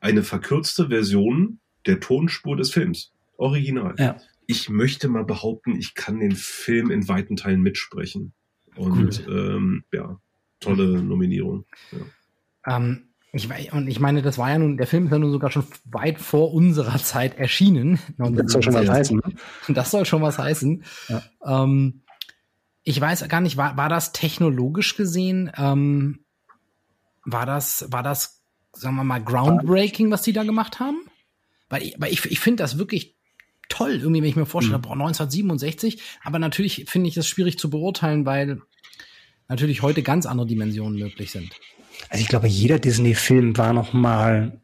eine 0.00 0.22
verkürzte 0.22 0.88
Version 0.88 1.60
der 1.86 2.00
Tonspur 2.00 2.56
des 2.56 2.70
Films. 2.70 3.12
Original. 3.36 3.94
Ja. 3.98 4.16
Ich 4.46 4.68
möchte 4.68 5.08
mal 5.08 5.24
behaupten, 5.24 5.76
ich 5.76 5.94
kann 5.94 6.20
den 6.20 6.34
Film 6.34 6.90
in 6.90 7.08
weiten 7.08 7.36
Teilen 7.36 7.62
mitsprechen. 7.62 8.32
Und 8.74 9.24
cool. 9.26 9.54
ähm, 9.56 9.84
ja, 9.92 10.18
tolle 10.60 11.02
Nominierung. 11.02 11.66
Ja. 11.92 12.76
Ähm, 12.76 13.11
ich, 13.32 13.72
und 13.72 13.88
ich 13.88 13.98
meine, 13.98 14.20
das 14.20 14.36
war 14.36 14.50
ja 14.50 14.58
nun, 14.58 14.76
der 14.76 14.86
Film 14.86 15.06
ist 15.06 15.12
ja 15.12 15.18
nun 15.18 15.32
sogar 15.32 15.50
schon 15.50 15.64
weit 15.84 16.18
vor 16.18 16.52
unserer 16.52 16.98
Zeit 16.98 17.38
erschienen. 17.38 17.98
Das 18.18 18.52
soll 18.52 18.62
schon 18.62 18.74
was 18.74 18.88
heißen. 18.88 19.16
Ne? 19.16 19.74
Das 19.74 19.90
soll 19.90 20.04
schon 20.04 20.20
was 20.20 20.38
heißen. 20.38 20.84
Ja. 21.08 21.22
Ähm, 21.44 22.02
ich 22.84 23.00
weiß 23.00 23.26
gar 23.28 23.40
nicht, 23.40 23.56
war, 23.56 23.76
war 23.76 23.88
das 23.88 24.12
technologisch 24.12 24.96
gesehen, 24.96 25.50
ähm, 25.56 26.24
war 27.24 27.46
das, 27.46 27.86
war 27.90 28.02
das, 28.02 28.42
sagen 28.72 28.96
wir 28.96 29.04
mal, 29.04 29.22
groundbreaking, 29.22 30.10
was 30.10 30.22
die 30.22 30.32
da 30.32 30.42
gemacht 30.42 30.80
haben? 30.80 30.98
Weil 31.70 31.84
ich, 31.84 31.94
weil 31.98 32.12
ich, 32.12 32.24
ich 32.30 32.40
finde 32.40 32.62
das 32.62 32.76
wirklich 32.76 33.16
toll, 33.68 34.00
irgendwie, 34.02 34.20
wenn 34.20 34.28
ich 34.28 34.36
mir 34.36 34.44
vorstelle, 34.44 34.78
mhm. 34.78 34.82
boah, 34.82 34.92
1967, 34.92 36.02
aber 36.22 36.38
natürlich 36.38 36.84
finde 36.88 37.08
ich 37.08 37.14
das 37.14 37.26
schwierig 37.26 37.58
zu 37.58 37.70
beurteilen, 37.70 38.26
weil 38.26 38.60
natürlich 39.48 39.80
heute 39.80 40.02
ganz 40.02 40.26
andere 40.26 40.46
Dimensionen 40.46 40.98
möglich 40.98 41.30
sind. 41.30 41.52
Also 42.08 42.22
ich 42.22 42.28
glaube, 42.28 42.48
jeder 42.48 42.78
Disney-Film 42.78 43.56
war 43.56 43.72
noch 43.72 43.92
mal, 43.92 44.60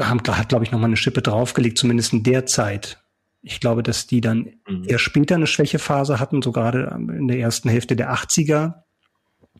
haben, 0.00 0.20
hat, 0.26 0.48
glaube 0.48 0.64
ich, 0.64 0.72
noch 0.72 0.78
mal 0.78 0.86
eine 0.86 0.96
Schippe 0.96 1.22
draufgelegt, 1.22 1.78
zumindest 1.78 2.12
in 2.12 2.22
der 2.22 2.46
Zeit. 2.46 2.98
Ich 3.42 3.60
glaube, 3.60 3.82
dass 3.82 4.06
die 4.06 4.20
dann 4.20 4.54
mhm. 4.68 4.84
eher 4.86 4.98
später 4.98 5.36
eine 5.36 5.46
Schwächephase 5.46 6.18
hatten, 6.18 6.42
so 6.42 6.52
gerade 6.52 6.96
in 7.16 7.28
der 7.28 7.38
ersten 7.38 7.68
Hälfte 7.68 7.94
der 7.94 8.12
80er. 8.12 8.82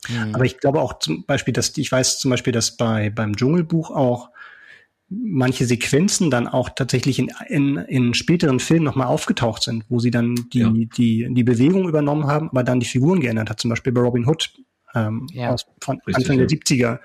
Mhm. 0.09 0.35
Aber 0.35 0.45
ich 0.45 0.59
glaube 0.59 0.81
auch 0.81 0.99
zum 0.99 1.25
Beispiel, 1.27 1.55
dass 1.55 1.77
ich 1.77 1.91
weiß 1.91 2.19
zum 2.19 2.31
Beispiel, 2.31 2.53
dass 2.53 2.77
bei 2.77 3.11
beim 3.11 3.37
Dschungelbuch 3.37 3.91
auch 3.91 4.31
manche 5.09 5.65
Sequenzen 5.65 6.31
dann 6.31 6.47
auch 6.47 6.69
tatsächlich 6.69 7.19
in, 7.19 7.31
in, 7.49 7.77
in 7.77 8.15
späteren 8.15 8.61
Filmen 8.61 8.85
nochmal 8.85 9.07
aufgetaucht 9.07 9.63
sind, 9.63 9.85
wo 9.89 9.99
sie 10.01 10.11
dann 10.11 10.35
die, 10.53 10.59
ja. 10.59 10.71
die, 10.71 11.29
die 11.33 11.45
Bewegung 11.45 11.89
übernommen 11.89 12.27
haben, 12.27 12.51
aber 12.51 12.63
dann 12.63 12.81
die 12.81 12.87
Figuren 12.87 13.21
geändert 13.21 13.49
hat. 13.49 13.61
Zum 13.61 13.71
Beispiel 13.71 13.93
bei 13.93 14.03
Robin 14.03 14.27
Hood 14.27 14.53
ähm, 14.95 15.27
ja, 15.33 15.51
aus, 15.51 15.67
von 15.81 16.01
Anfang 16.13 16.39
der 16.39 16.49
70er. 16.49 17.01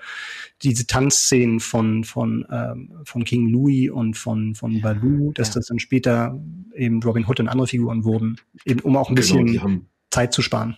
Diese 0.62 0.86
Tanzszenen 0.86 1.60
von, 1.60 2.04
von, 2.04 2.46
ähm, 2.50 2.92
von 3.04 3.24
King 3.24 3.48
Louis 3.48 3.90
und 3.90 4.14
von, 4.14 4.54
von 4.54 4.72
ja, 4.72 4.82
Baloo, 4.82 5.32
dass 5.32 5.48
ja. 5.48 5.54
das 5.54 5.66
dann 5.66 5.78
später 5.78 6.40
eben 6.74 7.02
Robin 7.02 7.26
Hood 7.26 7.40
und 7.40 7.48
andere 7.48 7.66
Figuren 7.66 8.04
wurden, 8.04 8.36
eben 8.64 8.80
um 8.80 8.96
auch 8.96 9.10
ein 9.10 9.14
genau, 9.14 9.36
bisschen 9.36 9.62
haben, 9.62 9.88
Zeit 10.10 10.32
zu 10.32 10.42
sparen. 10.42 10.76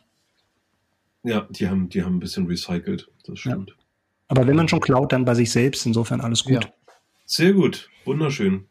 Ja, 1.22 1.46
die 1.50 1.68
haben, 1.68 1.88
die 1.88 2.02
haben 2.02 2.16
ein 2.16 2.20
bisschen 2.20 2.46
recycelt, 2.46 3.10
das 3.24 3.40
stimmt. 3.40 3.70
Ja. 3.70 3.76
Aber 4.28 4.46
wenn 4.46 4.56
man 4.56 4.68
schon 4.68 4.80
klaut, 4.80 5.12
dann 5.12 5.24
bei 5.24 5.34
sich 5.34 5.50
selbst, 5.50 5.86
insofern 5.86 6.20
alles 6.20 6.44
gut. 6.44 6.70
Sehr 7.24 7.52
gut, 7.52 7.90
wunderschön. 8.04 8.66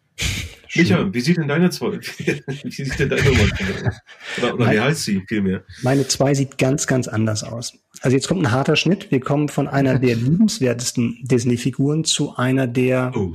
Micha, 0.75 1.13
wie 1.13 1.21
sieht 1.21 1.37
denn 1.37 1.47
deine 1.47 1.69
zwei, 1.69 1.99
wie 1.99 2.71
sieht 2.71 2.99
denn 2.99 3.09
deine 3.09 3.23
Nummer 3.23 3.43
aus? 3.43 3.99
Oder, 4.37 4.53
oder 4.55 4.71
wie 4.71 4.79
heißt 4.79 5.03
sie 5.03 5.23
vielmehr? 5.27 5.63
Meine 5.83 6.07
zwei 6.07 6.33
sieht 6.33 6.57
ganz, 6.57 6.85
ganz 6.87 7.07
anders 7.07 7.43
aus. 7.43 7.77
Also 8.01 8.15
jetzt 8.15 8.27
kommt 8.27 8.41
ein 8.41 8.51
harter 8.51 8.75
Schnitt. 8.75 9.11
Wir 9.11 9.19
kommen 9.19 9.47
von 9.47 9.67
einer 9.67 9.99
der 9.99 10.15
liebenswertesten 10.15 11.19
Disney-Figuren 11.23 12.03
zu 12.03 12.35
einer 12.35 12.67
der, 12.67 13.13
oh. 13.15 13.33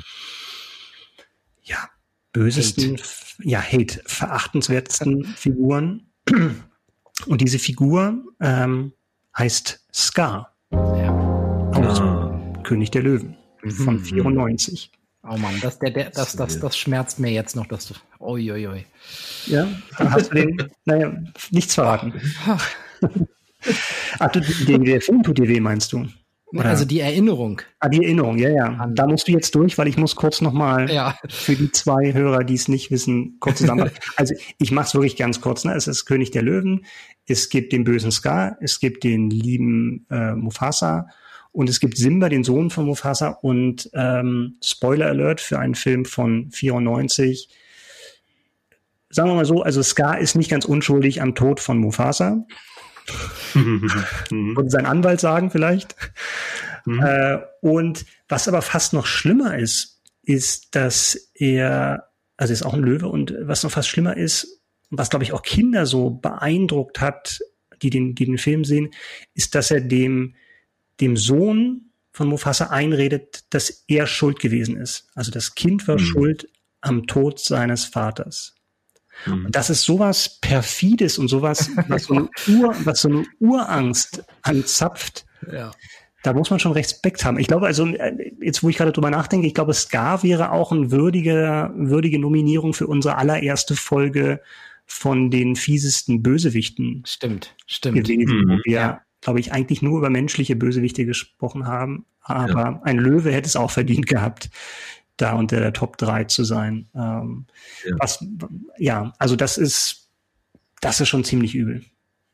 ja, 1.63 1.89
bösesten, 2.33 2.99
Hate. 2.99 3.03
ja, 3.43 3.61
Hate, 3.61 4.03
verachtenswertesten 4.05 5.25
Figuren. 5.25 6.07
Und 7.27 7.41
diese 7.41 7.59
Figur 7.59 8.23
ähm, 8.41 8.93
heißt 9.37 9.87
Scar. 9.93 10.57
Ja. 10.73 11.17
Aus 11.75 12.01
ah. 12.01 12.61
König 12.65 12.91
der 12.91 13.03
Löwen 13.03 13.37
von 13.69 13.99
94. 13.99 14.93
Oh 15.23 15.37
Mann, 15.37 15.55
das, 15.61 15.79
der, 15.79 15.91
der, 15.91 16.11
das, 16.11 16.35
das, 16.35 16.61
das 16.61 16.79
schmerzt 16.79 17.19
mir 17.19 17.31
jetzt 17.31 17.55
noch, 17.55 17.67
dass 17.67 17.87
du. 17.87 17.95
Oi, 18.21 18.51
oi, 18.53 18.67
oi. 18.69 18.85
Ja, 19.47 19.69
hast 19.97 20.31
du 20.31 20.35
den, 20.35 20.71
naja, 20.87 21.13
nichts 21.51 21.75
verraten. 21.75 22.15
Ach, 24.19 24.33
du, 24.33 24.41
den, 24.67 24.85
der 24.85 25.01
Film 25.03 25.23
tut 25.23 25.39
dir 25.39 25.49
weh, 25.49 25.61
meinst 25.61 25.93
du? 25.93 26.07
Oder? 26.53 26.65
Also 26.65 26.85
die 26.85 27.01
Erinnerung. 27.01 27.61
Ah, 27.79 27.89
die 27.89 28.03
Erinnerung, 28.03 28.39
ja, 28.39 28.49
ja. 28.49 28.87
Da 28.95 29.07
musst 29.07 29.29
du 29.29 29.33
jetzt 29.33 29.55
durch, 29.55 29.79
weil 29.79 29.87
ich 29.87 29.97
muss 29.97 30.17
kurz 30.17 30.41
nochmal 30.41 30.91
ja. 30.91 31.17
für 31.29 31.55
die 31.55 31.71
zwei 31.71 32.13
Hörer, 32.13 32.43
die 32.43 32.55
es 32.55 32.67
nicht 32.67 32.91
wissen, 32.91 33.37
kurz 33.39 33.59
zusammen. 33.59 33.91
also 34.17 34.35
ich 34.59 34.73
mache 34.73 34.87
es 34.87 34.95
wirklich 34.95 35.17
ganz 35.17 35.41
kurz. 35.41 35.65
Ne? 35.65 35.75
Es 35.75 35.87
ist 35.87 36.07
König 36.07 36.33
der 36.33 36.43
Löwen, 36.43 36.87
es 37.27 37.51
gibt 37.51 37.73
den 37.73 37.85
bösen 37.85 38.11
Scar, 38.11 38.57
es 38.61 38.81
gibt 38.81 39.05
den 39.05 39.31
lieben 39.31 40.07
äh, 40.11 40.35
Mufasa 40.35 41.09
Und 41.53 41.69
es 41.69 41.81
gibt 41.81 41.97
Simba, 41.97 42.29
den 42.29 42.45
Sohn 42.45 42.71
von 42.71 42.87
Mufasa. 42.87 43.29
Und 43.29 43.91
ähm, 43.95 44.57
Spoiler 44.63 45.07
Alert 45.07 45.41
für 45.41 45.59
einen 45.59 45.75
Film 45.75 46.05
von 46.05 46.51
94. 46.51 47.49
Sagen 49.09 49.31
wir 49.31 49.35
mal 49.35 49.45
so, 49.45 49.63
also 49.63 49.83
Scar 49.83 50.19
ist 50.19 50.37
nicht 50.37 50.51
ganz 50.51 50.65
unschuldig 50.65 51.21
am 51.21 51.35
Tod 51.35 51.61
von 51.61 51.79
Mufasa. 51.79 52.47
Würde 53.55 54.71
sein 54.71 54.87
Anwalt 54.87 55.21
sagen 55.21 55.51
vielleicht. 55.51 55.97
Mhm. 56.85 57.01
Äh, 57.01 57.39
und 57.61 58.07
was 58.29 58.49
aber 58.49 58.63
fast 58.63 58.93
noch 58.93 59.07
schlimmer 59.07 59.59
ist, 59.59 60.01
ist, 60.23 60.75
dass 60.77 61.31
er, 61.35 62.11
also 62.37 62.53
ist 62.53 62.63
auch 62.63 62.75
ein 62.75 62.83
Löwe 62.83 63.09
und 63.09 63.35
was 63.41 63.65
noch 63.65 63.73
fast 63.73 63.89
schlimmer 63.89 64.17
ist, 64.17 64.61
was 64.91 65.11
glaube 65.11 65.25
ich 65.25 65.33
auch 65.33 65.43
Kinder 65.43 65.87
so 65.87 66.11
beeindruckt 66.11 67.01
hat, 67.01 67.41
die 67.83 67.91
den, 67.91 68.15
die 68.15 68.27
den 68.27 68.39
Film 68.39 68.65
sehen, 68.65 68.91
ist, 69.35 69.55
dass 69.55 69.71
er 69.71 69.81
dem, 69.81 70.35
dem 71.01 71.17
Sohn 71.17 71.93
von 72.13 72.29
Mufasa 72.29 72.67
einredet, 72.67 73.45
dass 73.51 73.85
er 73.89 74.07
schuld 74.07 74.41
gewesen 74.41 74.77
ist. 74.77 75.09
Also 75.15 75.31
das 75.31 75.55
Kind 75.55 75.87
war 75.89 75.99
mhm. 75.99 76.05
schuld 76.05 76.49
am 76.81 77.07
Tod 77.07 77.39
seines 77.39 77.85
Vaters. 77.85 78.55
Mhm. 79.27 79.47
Und 79.47 79.57
das 79.57 79.71
ist 79.71 79.83
sowas 79.83 80.41
perfides 80.41 81.19
und 81.19 81.29
sowas, 81.29 81.71
was 81.89 82.05
so 82.05 82.15
eine, 82.15 82.29
Ur, 82.49 82.75
was 82.85 83.03
so 83.03 83.09
eine 83.09 83.25
Urangst 83.39 84.25
anzapft. 84.43 85.27
Ja. 85.51 85.71
Da 86.23 86.35
muss 86.35 86.51
man 86.51 86.61
schon 86.61 86.73
Respekt 86.73 87.25
haben. 87.25 87.39
Ich 87.39 87.47
glaube, 87.47 87.67
also 87.67 87.87
jetzt, 88.43 88.63
wo 88.63 88.69
ich 88.69 88.77
gerade 88.77 88.93
drüber 88.93 89.11
nachdenke, 89.11 89.47
ich 89.47 89.55
glaube, 89.55 89.73
Scar 89.73 90.23
wäre 90.23 90.53
auch 90.53 90.71
eine 90.71 90.91
würdige, 90.91 91.71
würdige 91.75 92.19
Nominierung 92.19 92.75
für 92.75 92.87
unsere 92.87 93.17
allererste 93.17 93.75
Folge 93.75 94.43
von 94.85 95.31
den 95.31 95.57
fiesesten 95.57 96.23
Bösewichten. 96.23 97.05
Stimmt, 97.07 97.55
stimmt. 97.67 98.05
Gewesen, 98.05 98.37
mhm. 98.37 98.49
wo 98.49 98.59
wir, 98.65 98.73
ja. 98.73 99.01
Glaube 99.21 99.41
ich, 99.41 99.53
eigentlich 99.53 99.83
nur 99.83 99.99
über 99.99 100.11
menschliche 100.11 100.57
Bösewichte 100.57 101.05
gesprochen 101.05 101.67
haben. 101.67 102.07
Aber 102.21 102.49
ja. 102.49 102.81
ein 102.85 102.99
Löwe 102.99 103.33
hätte 103.33 103.49
es 103.49 103.57
auch 103.57 103.71
verdient 103.71 104.07
gehabt, 104.07 104.51
da 105.17 105.35
unter 105.35 105.61
der 105.61 105.73
Top 105.73 105.97
3 105.99 106.25
zu 106.25 106.45
sein. 106.45 106.89
Ähm, 106.95 107.47
ja. 107.85 107.97
Was, 107.99 108.25
ja, 108.79 109.13
also 109.19 109.37
das 109.37 109.59
ist, 109.59 110.09
das 110.81 111.01
ist 111.01 111.09
schon 111.09 111.25
ziemlich 111.25 111.55
übel 111.55 111.85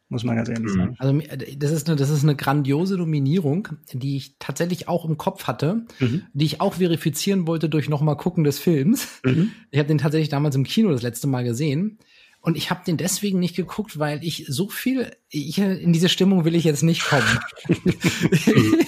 muss 0.08 0.22
man 0.22 0.36
ganz 0.36 0.48
ehrlich 0.48 0.72
mhm. 0.72 0.78
sagen. 0.78 0.96
Also 0.98 1.20
das 1.56 1.70
ist 1.72 1.88
eine, 1.88 1.96
das 1.96 2.10
ist 2.10 2.22
eine 2.22 2.36
grandiose 2.36 2.96
Nominierung, 2.96 3.68
die 3.92 4.16
ich 4.16 4.36
tatsächlich 4.38 4.88
auch 4.88 5.04
im 5.04 5.18
Kopf 5.18 5.44
hatte, 5.44 5.84
mhm. 5.98 6.22
die 6.32 6.44
ich 6.44 6.60
auch 6.60 6.74
verifizieren 6.74 7.46
wollte 7.46 7.68
durch 7.68 7.88
nochmal 7.88 8.16
gucken 8.16 8.44
des 8.44 8.58
Films. 8.58 9.20
Mhm. 9.24 9.52
Ich 9.70 9.78
habe 9.78 9.88
den 9.88 9.98
tatsächlich 9.98 10.28
damals 10.28 10.54
im 10.54 10.64
Kino 10.64 10.90
das 10.90 11.02
letzte 11.02 11.26
Mal 11.26 11.42
gesehen. 11.42 11.98
Und 12.46 12.56
ich 12.56 12.70
habe 12.70 12.84
den 12.86 12.96
deswegen 12.96 13.40
nicht 13.40 13.56
geguckt, 13.56 13.98
weil 13.98 14.22
ich 14.22 14.44
so 14.46 14.68
viel, 14.68 15.10
ich, 15.28 15.58
in 15.58 15.92
diese 15.92 16.08
Stimmung 16.08 16.44
will 16.44 16.54
ich 16.54 16.62
jetzt 16.62 16.84
nicht 16.84 17.02
kommen. 17.02 17.40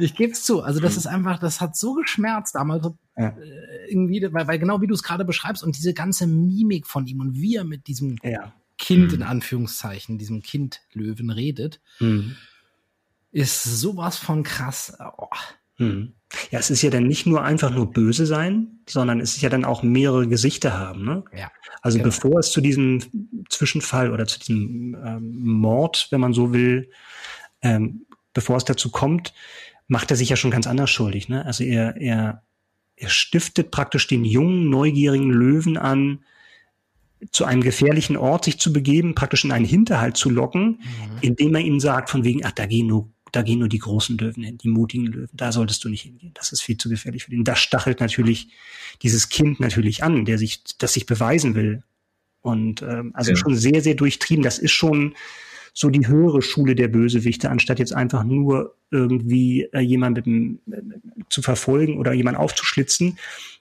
ich 0.00 0.16
gebe 0.16 0.32
es 0.32 0.42
zu. 0.42 0.62
Also 0.62 0.80
das 0.80 0.96
ist 0.96 1.06
einfach, 1.06 1.38
das 1.38 1.60
hat 1.60 1.76
so 1.76 1.94
geschmerzt 1.94 2.56
damals, 2.56 2.88
ja. 3.16 3.28
Äh, 3.28 3.88
irgendwie, 3.88 4.26
weil, 4.32 4.48
weil 4.48 4.58
genau 4.58 4.80
wie 4.80 4.88
du 4.88 4.94
es 4.94 5.04
gerade 5.04 5.24
beschreibst 5.24 5.62
und 5.62 5.76
diese 5.76 5.94
ganze 5.94 6.26
Mimik 6.26 6.88
von 6.88 7.06
ihm 7.06 7.20
und 7.20 7.36
wie 7.36 7.54
er 7.54 7.62
mit 7.62 7.86
diesem 7.86 8.16
ja. 8.24 8.52
Kind 8.78 9.12
in 9.12 9.22
Anführungszeichen, 9.22 10.18
diesem 10.18 10.42
Kind 10.42 10.80
Löwen 10.92 11.30
redet, 11.30 11.80
mhm. 12.00 12.34
ist 13.30 13.62
sowas 13.62 14.16
von 14.16 14.42
krass. 14.42 14.98
Oh. 15.18 15.28
Mhm. 15.78 16.14
Ja, 16.50 16.58
es 16.58 16.70
ist 16.70 16.82
ja 16.82 16.90
dann 16.90 17.04
nicht 17.04 17.26
nur 17.26 17.42
einfach 17.42 17.70
nur 17.70 17.90
böse 17.90 18.26
sein, 18.26 18.80
sondern 18.86 19.20
es 19.20 19.36
ist 19.36 19.42
ja 19.42 19.48
dann 19.48 19.64
auch 19.64 19.82
mehrere 19.82 20.28
Gesichter 20.28 20.78
haben. 20.78 21.04
Ne? 21.04 21.24
Ja, 21.34 21.50
also 21.80 21.98
genau. 21.98 22.08
bevor 22.08 22.38
es 22.38 22.50
zu 22.52 22.60
diesem 22.60 23.00
Zwischenfall 23.48 24.12
oder 24.12 24.26
zu 24.26 24.38
diesem 24.38 24.94
ähm, 25.02 25.38
Mord, 25.38 26.08
wenn 26.10 26.20
man 26.20 26.34
so 26.34 26.52
will, 26.52 26.90
ähm, 27.62 28.06
bevor 28.34 28.56
es 28.56 28.64
dazu 28.64 28.90
kommt, 28.90 29.32
macht 29.86 30.10
er 30.10 30.16
sich 30.16 30.28
ja 30.28 30.36
schon 30.36 30.50
ganz 30.50 30.66
anders 30.66 30.90
schuldig. 30.90 31.30
Ne? 31.30 31.46
Also 31.46 31.64
er, 31.64 31.96
er, 31.96 32.42
er 32.96 33.08
stiftet 33.08 33.70
praktisch 33.70 34.06
den 34.06 34.24
jungen, 34.24 34.68
neugierigen 34.68 35.30
Löwen 35.30 35.78
an, 35.78 36.24
zu 37.32 37.44
einem 37.44 37.62
gefährlichen 37.62 38.16
Ort 38.16 38.44
sich 38.44 38.60
zu 38.60 38.72
begeben, 38.72 39.14
praktisch 39.14 39.44
in 39.44 39.50
einen 39.50 39.64
Hinterhalt 39.64 40.16
zu 40.16 40.30
locken, 40.30 40.80
mhm. 40.80 41.18
indem 41.20 41.54
er 41.54 41.62
ihm 41.62 41.80
sagt, 41.80 42.10
von 42.10 42.22
wegen, 42.22 42.44
ach, 42.44 42.52
da 42.52 42.66
gehen 42.66 42.86
nur 42.86 43.10
da 43.32 43.42
gehen 43.42 43.58
nur 43.58 43.68
die 43.68 43.78
großen 43.78 44.16
Löwen 44.18 44.42
hin, 44.42 44.58
die 44.58 44.68
mutigen 44.68 45.06
Löwen. 45.06 45.28
Da 45.32 45.52
solltest 45.52 45.84
du 45.84 45.88
nicht 45.88 46.02
hingehen. 46.02 46.32
Das 46.34 46.52
ist 46.52 46.62
viel 46.62 46.76
zu 46.78 46.88
gefährlich 46.88 47.24
für 47.24 47.30
den. 47.30 47.44
Das 47.44 47.58
stachelt 47.58 48.00
natürlich 48.00 48.48
dieses 49.02 49.28
Kind 49.28 49.60
natürlich 49.60 50.02
an, 50.02 50.24
der 50.24 50.38
sich, 50.38 50.62
das 50.78 50.94
sich 50.94 51.06
beweisen 51.06 51.54
will. 51.54 51.82
Und 52.40 52.82
ähm, 52.82 53.10
also 53.14 53.30
ja. 53.30 53.36
schon 53.36 53.56
sehr, 53.56 53.82
sehr 53.82 53.94
durchtrieben. 53.94 54.42
Das 54.42 54.58
ist 54.58 54.72
schon 54.72 55.14
so 55.74 55.90
die 55.90 56.08
höhere 56.08 56.42
Schule 56.42 56.74
der 56.74 56.88
Bösewichte, 56.88 57.50
anstatt 57.50 57.78
jetzt 57.78 57.92
einfach 57.92 58.24
nur 58.24 58.74
irgendwie 58.90 59.68
äh, 59.72 59.80
jemanden 59.80 60.60
äh, 60.70 60.80
zu 61.28 61.42
verfolgen 61.42 61.98
oder 61.98 62.12
jemanden 62.12 62.40
aufzuschlitzen. 62.40 63.18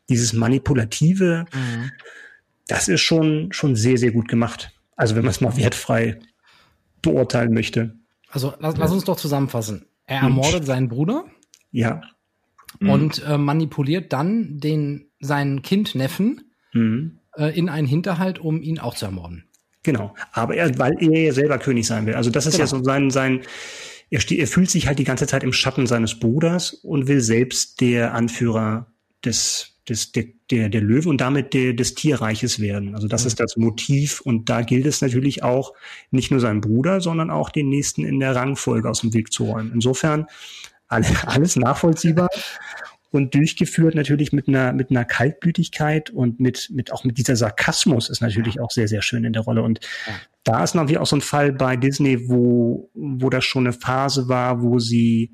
Dieses 0.09 0.33
manipulative, 0.33 1.45
mhm. 1.53 1.91
das 2.67 2.87
ist 2.87 3.01
schon 3.01 3.51
schon 3.51 3.75
sehr, 3.75 3.97
sehr 3.97 4.11
gut 4.11 4.27
gemacht. 4.27 4.71
Also 4.95 5.15
wenn 5.15 5.23
man 5.23 5.31
es 5.31 5.41
mal 5.41 5.57
wertfrei 5.57 6.19
beurteilen 7.01 7.53
möchte. 7.53 7.95
Also 8.29 8.53
lass, 8.59 8.77
lass 8.77 8.91
uns 8.91 9.05
doch 9.05 9.17
zusammenfassen. 9.17 9.85
Er 10.05 10.21
ermordet 10.21 10.65
seinen 10.65 10.89
Bruder. 10.89 11.25
Ja. 11.71 12.01
Mhm. 12.79 12.89
Und 12.89 13.23
äh, 13.25 13.37
manipuliert 13.37 14.13
dann 14.13 14.59
den 14.59 15.07
seinen 15.19 15.61
Kind 15.61 15.95
Neffen 15.95 16.51
mhm. 16.73 17.19
äh, 17.35 17.57
in 17.57 17.69
einen 17.69 17.87
Hinterhalt, 17.87 18.39
um 18.39 18.61
ihn 18.61 18.79
auch 18.79 18.95
zu 18.95 19.05
ermorden. 19.05 19.45
Genau. 19.83 20.13
Aber 20.33 20.55
er, 20.55 20.77
weil 20.77 20.95
er 20.99 21.21
ja 21.21 21.33
selber 21.33 21.57
König 21.59 21.87
sein 21.87 22.05
will. 22.05 22.15
Also 22.15 22.29
das 22.29 22.45
ist 22.45 22.53
genau. 22.53 22.63
ja 22.63 22.67
so 22.67 22.83
sein 22.83 23.09
sein. 23.09 23.41
Er, 24.09 24.19
steht, 24.19 24.39
er 24.39 24.47
fühlt 24.47 24.69
sich 24.69 24.87
halt 24.87 24.99
die 24.99 25.03
ganze 25.03 25.27
Zeit 25.27 25.43
im 25.43 25.53
Schatten 25.53 25.87
seines 25.87 26.19
Bruders 26.19 26.73
und 26.73 27.07
will 27.07 27.21
selbst 27.21 27.81
der 27.81 28.13
Anführer 28.13 28.87
des 29.23 29.76
des, 29.89 30.11
der, 30.11 30.25
der, 30.51 30.69
der 30.69 30.81
Löwe 30.81 31.09
und 31.09 31.21
damit 31.21 31.53
der, 31.53 31.73
des 31.73 31.95
Tierreiches 31.95 32.59
werden. 32.59 32.95
Also 32.95 33.07
das 33.07 33.23
mhm. 33.23 33.27
ist 33.27 33.39
das 33.39 33.57
Motiv 33.57 34.21
und 34.21 34.49
da 34.49 34.61
gilt 34.61 34.85
es 34.85 35.01
natürlich 35.01 35.43
auch, 35.43 35.73
nicht 36.11 36.31
nur 36.31 36.39
seinen 36.39 36.61
Bruder, 36.61 37.01
sondern 37.01 37.29
auch 37.29 37.49
den 37.49 37.69
nächsten 37.69 38.03
in 38.03 38.19
der 38.19 38.35
Rangfolge 38.35 38.89
aus 38.89 39.01
dem 39.01 39.13
Weg 39.13 39.31
zu 39.31 39.45
räumen. 39.45 39.71
Insofern 39.73 40.27
alles 40.87 41.55
nachvollziehbar 41.55 42.27
und 43.11 43.33
durchgeführt 43.33 43.95
natürlich 43.95 44.33
mit 44.33 44.47
einer 44.47 44.73
mit 44.73 44.89
einer 44.89 45.05
Kaltblütigkeit 45.05 46.09
und 46.09 46.39
mit 46.39 46.69
mit 46.73 46.91
auch 46.91 47.03
mit 47.03 47.17
dieser 47.17 47.35
Sarkasmus 47.35 48.09
ist 48.09 48.21
natürlich 48.21 48.59
auch 48.59 48.71
sehr 48.71 48.87
sehr 48.87 49.01
schön 49.01 49.23
in 49.23 49.33
der 49.33 49.43
Rolle 49.43 49.63
und 49.63 49.79
ja. 50.05 50.13
da 50.43 50.63
ist 50.63 50.75
natürlich 50.75 50.99
auch 50.99 51.07
so 51.07 51.15
ein 51.15 51.21
Fall 51.21 51.51
bei 51.51 51.77
Disney, 51.77 52.29
wo 52.29 52.89
wo 52.93 53.29
das 53.29 53.45
schon 53.45 53.65
eine 53.65 53.73
Phase 53.73 54.27
war, 54.27 54.61
wo 54.61 54.79
sie 54.79 55.31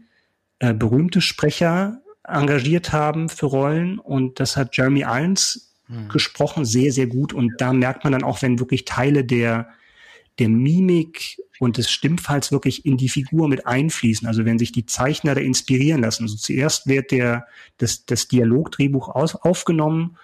äh, 0.60 0.74
berühmte 0.74 1.22
Sprecher 1.22 2.03
engagiert 2.24 2.92
haben 2.92 3.30
für 3.30 3.48
Rollen 3.48 4.00
und 4.00 4.40
das 4.40 4.58
hat 4.58 4.76
Jeremy 4.76 5.02
Irons 5.02 5.74
mhm. 5.88 6.10
gesprochen, 6.10 6.66
sehr, 6.66 6.92
sehr 6.92 7.08
gut 7.08 7.34
und 7.34 7.54
da 7.58 7.74
merkt 7.74 8.04
man 8.04 8.14
dann 8.14 8.24
auch, 8.24 8.42
wenn 8.42 8.60
wirklich 8.60 8.86
Teile 8.86 9.24
der, 9.24 9.70
der 10.40 10.50
Mimik 10.50 11.38
und 11.60 11.78
des 11.78 11.90
Stimmfalls 11.90 12.52
wirklich 12.52 12.86
in 12.86 12.98
die 12.98 13.10
Figur 13.10 13.48
mit 13.48 13.68
einfließen. 13.68 14.28
Also 14.28 14.46
wenn 14.46 14.60
sich 14.60 14.72
die 14.72 14.86
Zeichner 14.86 15.36
da 15.36 15.42
inspirieren 15.42 16.02
lassen. 16.02 16.24
Also 16.24 16.36
zuerst 16.36 16.88
wird 16.88 17.12
der, 17.12 17.46
das, 17.78 18.06
das 18.06 18.28
Dialogdrehbuch 18.28 19.10
aus, 19.10 19.36
aufgenommen 19.36 20.18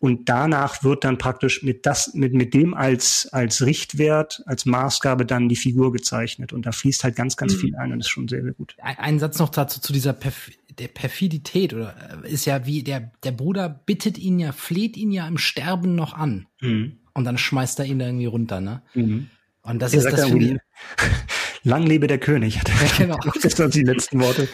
und 0.00 0.30
danach 0.30 0.82
wird 0.82 1.04
dann 1.04 1.18
praktisch 1.18 1.62
mit 1.62 1.84
das, 1.84 2.14
mit, 2.14 2.32
mit 2.32 2.54
dem 2.54 2.72
als, 2.72 3.28
als 3.32 3.66
Richtwert, 3.66 4.42
als 4.46 4.64
Maßgabe 4.64 5.26
dann 5.26 5.50
die 5.50 5.56
Figur 5.56 5.92
gezeichnet. 5.92 6.54
Und 6.54 6.64
da 6.64 6.72
fließt 6.72 7.04
halt 7.04 7.16
ganz, 7.16 7.36
ganz 7.36 7.54
mhm. 7.54 7.58
viel 7.58 7.76
ein 7.76 7.92
und 7.92 8.00
ist 8.00 8.08
schon 8.08 8.26
sehr, 8.26 8.42
sehr 8.42 8.52
gut. 8.52 8.74
Ein, 8.80 9.18
Satz 9.18 9.38
noch 9.38 9.50
dazu 9.50 9.78
zu 9.78 9.92
dieser 9.92 10.14
Perf 10.14 10.50
der 10.80 10.88
Perfidität 10.88 11.74
oder 11.74 11.94
äh, 12.24 12.32
ist 12.32 12.46
ja 12.46 12.66
wie 12.66 12.82
der, 12.82 13.12
der 13.22 13.32
Bruder 13.32 13.68
bittet 13.68 14.18
ihn 14.18 14.38
ja, 14.38 14.52
fleht 14.52 14.96
ihn 14.96 15.12
ja 15.12 15.28
im 15.28 15.38
Sterben 15.38 15.94
noch 15.94 16.14
an. 16.14 16.46
Mhm. 16.60 16.98
Und 17.14 17.24
dann 17.24 17.38
schmeißt 17.38 17.78
er 17.80 17.84
ihn 17.84 17.98
da 17.98 18.06
irgendwie 18.06 18.26
runter, 18.26 18.60
ne? 18.60 18.82
Mhm. 18.94 19.28
Und 19.62 19.80
das 19.80 19.92
der 19.92 20.00
ist 20.00 20.12
das 20.12 20.28
finde 20.28 20.60
Lang 21.62 21.86
lebe 21.86 22.06
der 22.06 22.18
König. 22.18 22.56
Ja, 22.56 22.62
genau. 22.96 23.18
Das 23.42 23.52
sind 23.52 23.74
die 23.74 23.82
letzten 23.82 24.20
Worte. 24.20 24.48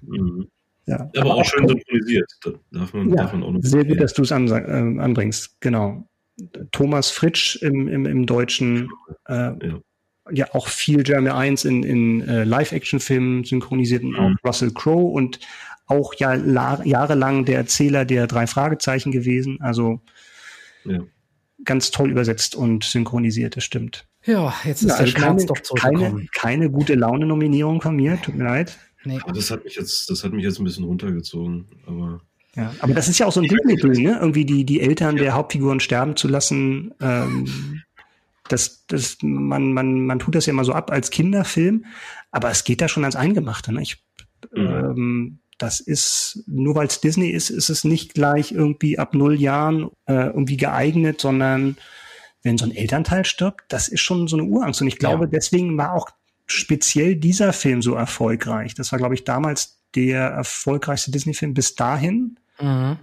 Mhm. 0.00 0.48
Ja, 0.86 1.10
aber, 1.16 1.20
aber 1.20 1.34
auch 1.34 1.44
schön 1.44 1.68
synchronisiert. 1.68 2.32
darf 2.70 2.92
man, 2.94 3.10
ja, 3.10 3.16
darf 3.16 3.32
man 3.32 3.42
auch 3.42 3.52
noch 3.52 3.60
sehr 3.62 3.84
gut, 3.84 4.00
dass 4.00 4.14
du 4.14 4.22
es 4.22 4.32
an, 4.32 4.48
äh, 4.48 5.00
anbringst. 5.00 5.60
Genau. 5.60 6.08
Thomas 6.72 7.10
Fritsch 7.10 7.56
im, 7.56 7.86
im, 7.88 8.06
im 8.06 8.26
Deutschen, 8.26 8.88
äh, 9.26 9.34
ja. 9.34 9.80
Ja. 10.30 10.46
auch 10.52 10.68
viel 10.68 11.06
Jeremy 11.06 11.30
1 11.30 11.64
in, 11.64 11.82
in 11.82 12.28
äh, 12.28 12.44
Live-Action-Filmen 12.44 13.44
synchronisiert 13.44 14.04
und 14.04 14.12
mhm. 14.12 14.18
auch 14.18 14.48
Russell 14.48 14.72
Crowe 14.72 15.12
und 15.12 15.40
auch 15.86 16.14
ja 16.14 16.34
jahrelang 16.34 17.44
der 17.44 17.58
Erzähler 17.58 18.04
der 18.04 18.26
drei 18.26 18.46
Fragezeichen 18.46 19.12
gewesen. 19.12 19.58
Also 19.60 20.00
ja. 20.84 21.00
ganz 21.64 21.90
toll 21.90 22.10
übersetzt 22.10 22.54
und 22.54 22.84
synchronisiert, 22.84 23.56
das 23.56 23.64
stimmt. 23.64 24.06
Ja, 24.24 24.54
jetzt 24.64 24.82
ist 24.82 24.90
ja, 24.90 24.96
der 24.96 25.06
also 25.06 25.18
Schmerz 25.18 25.46
doch 25.46 25.60
zurückgekommen. 25.60 26.00
Keine, 26.00 26.26
keine 26.32 26.70
gute 26.70 26.94
Laune-Nominierung 26.94 27.80
von 27.80 27.96
mir, 27.96 28.20
tut 28.22 28.36
mir 28.36 28.44
leid. 28.44 28.78
Nee. 29.04 29.18
Aber 29.22 29.32
das 29.32 29.50
hat 29.50 29.64
mich 29.64 29.74
jetzt, 29.74 30.08
das 30.10 30.22
hat 30.22 30.32
mich 30.32 30.44
jetzt 30.44 30.60
ein 30.60 30.64
bisschen 30.64 30.84
runtergezogen. 30.84 31.66
Aber 31.86 32.20
ja, 32.54 32.72
aber 32.80 32.92
das 32.92 33.08
ist 33.08 33.18
ja 33.18 33.26
auch 33.26 33.32
so 33.32 33.40
ein 33.40 33.48
Disney-Film, 33.48 34.02
ne? 34.02 34.18
Irgendwie 34.20 34.44
die, 34.44 34.64
die 34.64 34.80
Eltern 34.80 35.16
ja. 35.16 35.24
der 35.24 35.34
Hauptfiguren 35.34 35.80
sterben 35.80 36.16
zu 36.16 36.28
lassen. 36.28 36.92
Ähm, 37.00 37.82
das, 38.48 38.86
das, 38.86 39.18
man, 39.22 39.72
man, 39.72 40.06
man 40.06 40.18
tut 40.18 40.34
das 40.34 40.46
ja 40.46 40.52
immer 40.52 40.64
so 40.64 40.72
ab 40.72 40.90
als 40.90 41.10
Kinderfilm, 41.10 41.84
aber 42.30 42.50
es 42.50 42.64
geht 42.64 42.80
da 42.80 42.88
schon 42.88 43.04
ans 43.04 43.16
Eingemachte. 43.16 43.72
Ne? 43.72 43.82
Ich 43.82 44.04
Mhm. 44.50 44.66
Ähm, 44.66 45.38
das 45.58 45.80
ist, 45.80 46.42
nur 46.46 46.74
weil 46.74 46.86
es 46.86 47.00
Disney 47.00 47.30
ist, 47.30 47.50
ist 47.50 47.68
es 47.68 47.84
nicht 47.84 48.14
gleich 48.14 48.52
irgendwie 48.52 48.98
ab 48.98 49.14
null 49.14 49.40
Jahren 49.40 49.90
äh, 50.06 50.26
irgendwie 50.26 50.56
geeignet, 50.56 51.20
sondern 51.20 51.76
wenn 52.42 52.58
so 52.58 52.64
ein 52.64 52.74
Elternteil 52.74 53.24
stirbt, 53.24 53.60
das 53.68 53.86
ist 53.86 54.00
schon 54.00 54.26
so 54.26 54.36
eine 54.36 54.44
Urangst. 54.44 54.80
Und 54.80 54.88
ich 54.88 54.98
glaube, 54.98 55.24
ja. 55.24 55.30
deswegen 55.30 55.78
war 55.78 55.92
auch 55.92 56.08
speziell 56.46 57.14
dieser 57.14 57.52
Film 57.52 57.80
so 57.80 57.94
erfolgreich. 57.94 58.74
Das 58.74 58.90
war, 58.90 58.98
glaube 58.98 59.14
ich, 59.14 59.22
damals 59.22 59.78
der 59.94 60.22
erfolgreichste 60.22 61.12
Disney-Film 61.12 61.54
bis 61.54 61.76
dahin. 61.76 62.38
Mhm. 62.60 62.96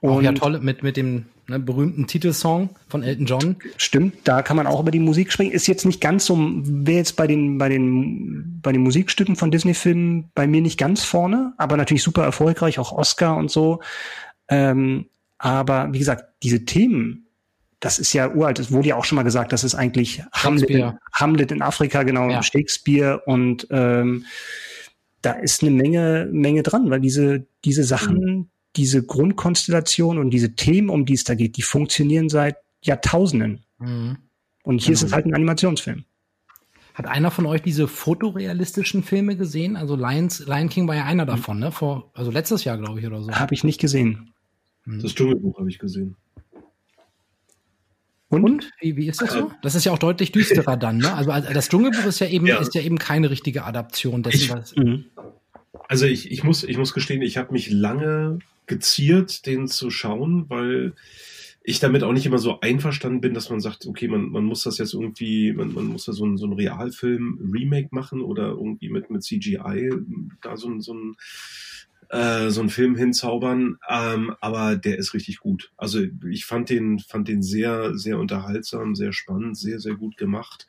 Und 0.00 0.10
auch 0.10 0.22
ja 0.22 0.32
toll 0.32 0.58
mit, 0.60 0.82
mit 0.82 0.96
dem 0.96 1.26
ne, 1.48 1.58
berühmten 1.58 2.06
Titelsong 2.06 2.70
von 2.88 3.02
Elton 3.02 3.26
John. 3.26 3.56
Stimmt, 3.76 4.16
da 4.24 4.42
kann 4.42 4.56
man 4.56 4.66
auch 4.66 4.80
über 4.80 4.90
die 4.90 4.98
Musik 4.98 5.32
springen. 5.32 5.52
Ist 5.52 5.66
jetzt 5.66 5.84
nicht 5.84 6.00
ganz 6.00 6.26
so, 6.26 6.36
wäre 6.38 6.98
jetzt 6.98 7.16
bei 7.16 7.26
den, 7.26 7.58
bei 7.58 7.68
den, 7.68 8.60
bei 8.62 8.72
den 8.72 8.82
Musikstücken 8.82 9.36
von 9.36 9.50
Disney-Filmen 9.50 10.30
bei 10.34 10.46
mir 10.46 10.60
nicht 10.60 10.78
ganz 10.78 11.04
vorne, 11.04 11.52
aber 11.56 11.76
natürlich 11.76 12.02
super 12.02 12.24
erfolgreich, 12.24 12.78
auch 12.78 12.92
Oscar 12.92 13.36
und 13.36 13.50
so. 13.50 13.80
Ähm, 14.48 15.06
aber 15.38 15.92
wie 15.92 15.98
gesagt, 15.98 16.24
diese 16.42 16.64
Themen, 16.64 17.26
das 17.80 17.98
ist 17.98 18.12
ja 18.12 18.30
uralt, 18.30 18.60
es 18.60 18.70
wurde 18.70 18.88
ja 18.88 18.96
auch 18.96 19.04
schon 19.04 19.16
mal 19.16 19.22
gesagt, 19.22 19.52
das 19.52 19.64
ist 19.64 19.74
eigentlich 19.74 20.22
Hamlet 20.32 20.70
in, 20.70 20.92
Hamlet 21.12 21.50
in 21.50 21.62
Afrika, 21.62 22.04
genau, 22.04 22.30
ja. 22.30 22.42
Shakespeare 22.42 23.20
und 23.26 23.66
ähm, 23.70 24.24
da 25.20 25.32
ist 25.32 25.62
eine 25.62 25.70
Menge, 25.72 26.28
Menge 26.30 26.62
dran, 26.62 26.90
weil 26.90 27.00
diese, 27.00 27.46
diese 27.64 27.84
Sachen, 27.84 28.16
mhm 28.18 28.51
diese 28.76 29.04
Grundkonstellation 29.04 30.18
und 30.18 30.30
diese 30.30 30.54
Themen, 30.54 30.88
um 30.88 31.04
die 31.04 31.14
es 31.14 31.24
da 31.24 31.34
geht, 31.34 31.56
die 31.56 31.62
funktionieren 31.62 32.28
seit 32.28 32.56
Jahrtausenden. 32.82 33.64
Mhm. 33.78 34.16
Und 34.62 34.80
hier 34.80 34.86
genau. 34.86 34.94
ist 34.94 35.02
es 35.02 35.12
halt 35.12 35.26
ein 35.26 35.34
Animationsfilm. 35.34 36.04
Hat 36.94 37.06
einer 37.06 37.30
von 37.30 37.46
euch 37.46 37.62
diese 37.62 37.88
fotorealistischen 37.88 39.02
Filme 39.02 39.36
gesehen? 39.36 39.76
Also 39.76 39.96
Lions, 39.96 40.46
Lion 40.46 40.68
King 40.68 40.86
war 40.88 40.94
ja 40.94 41.04
einer 41.04 41.24
davon, 41.24 41.58
ne? 41.58 41.72
Vor, 41.72 42.10
also 42.14 42.30
letztes 42.30 42.64
Jahr, 42.64 42.76
glaube 42.76 43.00
ich, 43.00 43.06
oder 43.06 43.22
so. 43.22 43.32
Habe 43.32 43.54
ich 43.54 43.64
nicht 43.64 43.80
gesehen. 43.80 44.32
Mhm. 44.84 45.00
Das 45.00 45.14
Dschungelbuch 45.14 45.58
habe 45.58 45.70
ich 45.70 45.78
gesehen. 45.78 46.16
Und? 48.28 48.44
Und? 48.44 48.70
Wie, 48.80 48.96
wie 48.96 49.08
ist 49.08 49.20
das 49.20 49.32
so? 49.32 49.52
Das 49.62 49.74
ist 49.74 49.84
ja 49.84 49.92
auch 49.92 49.98
deutlich 49.98 50.32
düsterer 50.32 50.76
dann, 50.76 50.98
ne? 50.98 51.12
Also, 51.14 51.30
also 51.30 51.52
das 51.52 51.68
Dschungelbuch 51.68 52.04
ist 52.04 52.18
ja 52.18 52.28
eben, 52.28 52.46
ja. 52.46 52.58
ist 52.58 52.74
ja 52.74 52.82
eben 52.82 52.98
keine 52.98 53.30
richtige 53.30 53.64
Adaption 53.64 54.22
dessen, 54.22 54.42
ich, 54.42 54.50
was. 54.50 54.76
Mhm. 54.76 55.04
Also 55.88 56.06
ich, 56.06 56.30
ich 56.30 56.44
muss, 56.44 56.64
ich 56.64 56.78
muss 56.78 56.94
gestehen, 56.94 57.22
ich 57.22 57.36
habe 57.36 57.52
mich 57.52 57.70
lange 57.70 58.38
geziert, 58.66 59.46
den 59.46 59.68
zu 59.68 59.90
schauen, 59.90 60.48
weil 60.48 60.94
ich 61.64 61.78
damit 61.78 62.02
auch 62.02 62.12
nicht 62.12 62.26
immer 62.26 62.38
so 62.38 62.60
einverstanden 62.60 63.20
bin, 63.20 63.34
dass 63.34 63.50
man 63.50 63.60
sagt, 63.60 63.86
okay, 63.86 64.08
man, 64.08 64.30
man 64.30 64.44
muss 64.44 64.64
das 64.64 64.78
jetzt 64.78 64.94
irgendwie, 64.94 65.52
man, 65.52 65.72
man 65.72 65.86
muss 65.86 66.06
da 66.06 66.12
so 66.12 66.26
ein, 66.26 66.36
so 66.36 66.46
ein 66.46 66.52
Realfilm-Remake 66.52 67.88
machen 67.92 68.20
oder 68.20 68.48
irgendwie 68.48 68.88
mit, 68.88 69.10
mit 69.10 69.22
CGI 69.22 69.90
da 70.42 70.56
so, 70.56 70.78
so 70.80 70.94
ein 70.94 71.16
äh, 72.08 72.50
so 72.50 72.60
einen 72.60 72.68
Film 72.68 72.96
hinzaubern, 72.96 73.78
ähm, 73.88 74.34
aber 74.40 74.76
der 74.76 74.98
ist 74.98 75.14
richtig 75.14 75.38
gut. 75.38 75.72
Also 75.76 76.00
ich 76.28 76.44
fand 76.44 76.68
den, 76.68 76.98
fand 76.98 77.28
den 77.28 77.42
sehr, 77.42 77.96
sehr 77.96 78.18
unterhaltsam, 78.18 78.94
sehr 78.94 79.12
spannend, 79.12 79.56
sehr, 79.56 79.78
sehr 79.78 79.94
gut 79.94 80.16
gemacht 80.16 80.66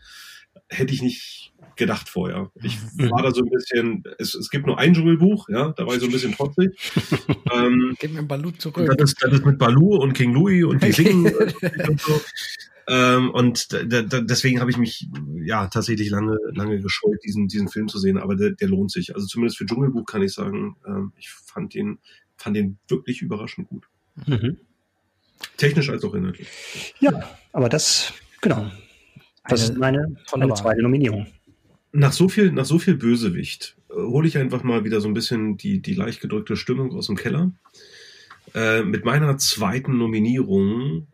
hätte 0.69 0.93
ich 0.93 1.01
nicht 1.01 1.52
gedacht 1.75 2.09
vorher. 2.09 2.51
Ich 2.61 2.77
war 3.11 3.23
da 3.23 3.31
so 3.31 3.43
ein 3.43 3.49
bisschen, 3.49 4.03
es, 4.17 4.33
es 4.35 4.49
gibt 4.49 4.65
nur 4.65 4.77
ein 4.77 4.93
Dschungelbuch, 4.93 5.49
ja, 5.49 5.73
da 5.75 5.85
war 5.85 5.93
ich 5.93 5.99
so 5.99 6.07
ein 6.07 6.11
bisschen 6.11 6.33
trotzig. 6.33 6.71
ähm, 7.53 7.95
Gib 7.99 8.13
mir 8.13 8.23
Balu 8.23 8.51
zurück. 8.51 8.89
Das 8.97 9.11
ist, 9.11 9.21
das 9.21 9.33
ist 9.33 9.45
mit 9.45 9.57
Balu 9.57 9.95
und 9.97 10.13
King 10.13 10.33
Louis 10.33 10.65
und 10.65 10.83
die 10.83 10.91
singen 10.91 11.25
und 11.87 12.01
so. 12.01 12.21
Ähm, 12.85 13.31
und 13.31 13.69
deswegen 13.71 14.59
habe 14.59 14.69
ich 14.69 14.77
mich 14.77 15.07
ja 15.41 15.67
tatsächlich 15.67 16.09
lange, 16.09 16.37
lange 16.53 16.81
gescheut, 16.81 17.19
diesen, 17.25 17.47
diesen 17.47 17.69
Film 17.69 17.87
zu 17.87 17.97
sehen, 17.97 18.17
aber 18.17 18.35
der, 18.35 18.51
der 18.51 18.67
lohnt 18.67 18.91
sich. 18.91 19.15
Also 19.15 19.25
zumindest 19.25 19.57
für 19.57 19.65
Dschungelbuch 19.65 20.05
kann 20.05 20.21
ich 20.21 20.33
sagen, 20.33 20.75
ähm, 20.85 21.13
ich 21.17 21.29
fand 21.29 21.73
den, 21.73 21.99
fand 22.35 22.57
den 22.57 22.77
wirklich 22.89 23.21
überraschend 23.21 23.69
gut. 23.69 23.87
Mhm. 24.25 24.57
Technisch 25.57 25.89
als 25.89 26.03
auch 26.03 26.13
inhaltlich. 26.13 26.49
Ja, 26.99 27.29
aber 27.51 27.69
das, 27.69 28.13
genau, 28.41 28.69
das 29.47 29.63
ist 29.63 29.77
meine, 29.77 30.15
meine 30.35 30.53
zweite 30.53 30.81
Nominierung. 30.81 31.27
Nach 31.95 32.11
so 32.11 32.27
viel, 32.27 32.51
nach 32.51 32.65
so 32.65 32.79
viel 32.79 32.95
Bösewicht 32.95 33.77
äh, 33.89 33.93
hole 33.93 34.27
ich 34.27 34.37
einfach 34.39 34.63
mal 34.63 34.83
wieder 34.83 34.99
so 34.99 35.07
ein 35.07 35.13
bisschen 35.13 35.57
die, 35.57 35.79
die 35.79 35.93
leicht 35.93 36.21
gedrückte 36.21 36.57
Stimmung 36.57 36.91
aus 36.91 37.05
dem 37.05 37.15
Keller. 37.15 37.51
Äh, 38.55 38.81
mit 38.81 39.05
meiner 39.05 39.37
zweiten 39.37 39.99
Nominierung 39.99 41.07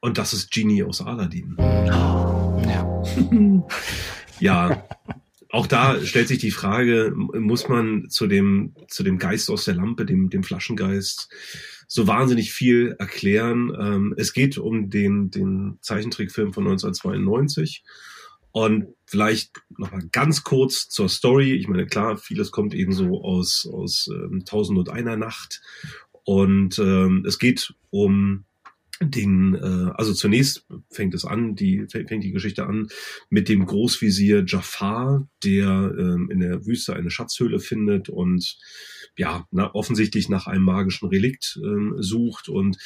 und 0.00 0.18
das 0.18 0.32
ist 0.32 0.50
Genie 0.50 0.82
aus 0.82 1.00
Aladdin. 1.00 1.54
Ja. 1.58 3.02
ja. 4.40 4.84
Auch 5.48 5.68
da 5.68 6.00
stellt 6.04 6.26
sich 6.26 6.38
die 6.38 6.50
Frage, 6.50 7.12
muss 7.14 7.68
man 7.68 8.08
zu 8.08 8.26
dem, 8.26 8.74
zu 8.88 9.04
dem 9.04 9.18
Geist 9.18 9.48
aus 9.48 9.64
der 9.64 9.74
Lampe, 9.74 10.04
dem, 10.04 10.28
dem 10.28 10.42
Flaschengeist, 10.42 11.28
so 11.86 12.08
wahnsinnig 12.08 12.52
viel 12.52 12.96
erklären. 12.98 13.70
Ähm, 13.78 14.14
es 14.16 14.32
geht 14.32 14.58
um 14.58 14.90
den, 14.90 15.30
den 15.30 15.78
Zeichentrickfilm 15.82 16.52
von 16.52 16.64
1992. 16.64 17.84
Und 18.52 18.88
vielleicht 19.06 19.62
noch 19.78 19.92
mal 19.92 20.06
ganz 20.12 20.44
kurz 20.44 20.88
zur 20.88 21.08
Story. 21.08 21.54
Ich 21.54 21.68
meine, 21.68 21.86
klar, 21.86 22.18
vieles 22.18 22.50
kommt 22.50 22.74
eben 22.74 22.92
so 22.92 23.22
aus, 23.22 23.68
aus 23.70 24.08
ähm, 24.12 24.44
Tausend 24.44 24.78
und 24.78 24.90
einer 24.90 25.16
Nacht. 25.16 25.62
Und 26.24 26.78
ähm, 26.78 27.24
es 27.26 27.38
geht 27.38 27.74
um 27.90 28.44
den, 29.00 29.54
äh, 29.54 29.90
also 29.94 30.12
zunächst 30.12 30.66
fängt 30.90 31.14
es 31.14 31.24
an, 31.24 31.56
die 31.56 31.86
fängt 31.88 32.24
die 32.24 32.32
Geschichte 32.32 32.66
an 32.66 32.88
mit 33.30 33.48
dem 33.48 33.66
Großvisier 33.66 34.44
Jafar, 34.46 35.26
der 35.42 35.94
ähm, 35.98 36.30
in 36.30 36.40
der 36.40 36.64
Wüste 36.66 36.94
eine 36.94 37.10
Schatzhöhle 37.10 37.58
findet 37.58 38.08
und 38.08 38.58
ja, 39.16 39.46
na, 39.50 39.74
offensichtlich 39.74 40.28
nach 40.28 40.46
einem 40.46 40.64
magischen 40.64 41.08
Relikt 41.08 41.58
ähm, 41.62 41.96
sucht 41.98 42.48
und 42.48 42.78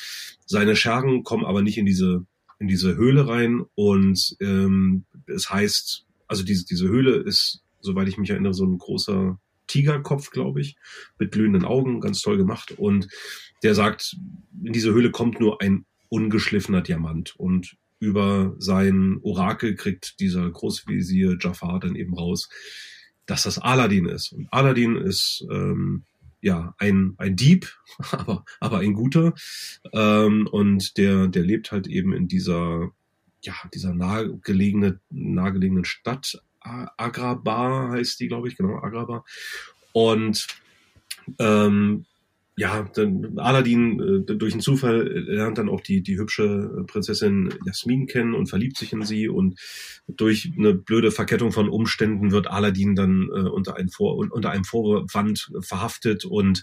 seine 0.44 0.74
Schergen 0.74 1.22
kommen 1.22 1.44
aber 1.44 1.62
nicht 1.62 1.78
in 1.78 1.86
diese 1.86 2.24
in 2.58 2.68
diese 2.68 2.96
Höhle 2.96 3.28
rein 3.28 3.64
und 3.74 4.36
ähm, 4.40 5.04
es 5.26 5.50
heißt, 5.50 6.06
also 6.26 6.42
diese 6.42 6.64
diese 6.66 6.88
Höhle 6.88 7.16
ist, 7.16 7.62
soweit 7.80 8.08
ich 8.08 8.18
mich 8.18 8.30
erinnere, 8.30 8.54
so 8.54 8.64
ein 8.64 8.78
großer 8.78 9.38
Tigerkopf, 9.66 10.30
glaube 10.30 10.60
ich, 10.60 10.76
mit 11.18 11.32
glühenden 11.32 11.64
Augen, 11.64 12.00
ganz 12.00 12.22
toll 12.22 12.36
gemacht 12.36 12.72
und 12.72 13.08
der 13.62 13.74
sagt, 13.74 14.16
in 14.62 14.72
diese 14.72 14.92
Höhle 14.92 15.10
kommt 15.10 15.40
nur 15.40 15.60
ein 15.60 15.86
ungeschliffener 16.08 16.82
Diamant 16.82 17.34
und 17.36 17.76
über 17.98 18.54
sein 18.58 19.18
Orakel 19.22 19.74
kriegt 19.74 20.20
dieser 20.20 20.48
Großvisier 20.50 21.38
Jafar 21.40 21.80
dann 21.80 21.96
eben 21.96 22.14
raus, 22.14 22.48
dass 23.24 23.42
das 23.42 23.58
Aladdin 23.58 24.06
ist. 24.06 24.32
Und 24.32 24.52
Aladdin 24.52 24.96
ist 24.96 25.44
ähm, 25.50 26.04
ja, 26.40 26.74
ein, 26.78 27.14
ein 27.18 27.36
Dieb, 27.36 27.74
aber, 28.10 28.44
aber 28.60 28.78
ein 28.78 28.94
guter. 28.94 29.34
Ähm, 29.92 30.46
und 30.46 30.96
der, 30.96 31.28
der 31.28 31.42
lebt 31.42 31.72
halt 31.72 31.86
eben 31.86 32.12
in 32.12 32.28
dieser, 32.28 32.90
ja, 33.46 33.54
dieser 33.72 33.94
nahegelegene, 33.94 35.00
nahegelegenen 35.10 35.84
Stadt. 35.84 36.42
Agrabah 36.60 37.90
heißt 37.90 38.18
die, 38.18 38.28
glaube 38.28 38.48
ich, 38.48 38.56
genau, 38.56 38.78
Agrabah. 38.78 39.24
Und 39.92 40.46
ähm, 41.38 42.04
ja, 42.58 42.88
dann 42.94 43.38
Aladdin 43.38 44.24
äh, 44.28 44.34
durch 44.34 44.54
einen 44.54 44.62
Zufall 44.62 45.06
lernt 45.06 45.58
dann 45.58 45.68
auch 45.68 45.82
die, 45.82 46.02
die 46.02 46.18
hübsche 46.18 46.84
Prinzessin 46.86 47.54
Jasmin 47.66 48.06
kennen 48.06 48.34
und 48.34 48.48
verliebt 48.48 48.78
sich 48.78 48.92
in 48.94 49.04
sie 49.04 49.28
und 49.28 49.60
durch 50.08 50.50
eine 50.56 50.74
blöde 50.74 51.10
Verkettung 51.10 51.52
von 51.52 51.68
Umständen 51.68 52.32
wird 52.32 52.48
Aladdin 52.48 52.94
dann 52.94 53.28
äh, 53.28 53.48
unter, 53.48 53.76
ein 53.76 53.90
Vor 53.90 54.16
unter 54.16 54.50
einem 54.50 54.64
Vorwand 54.64 55.52
verhaftet 55.60 56.24
und 56.24 56.62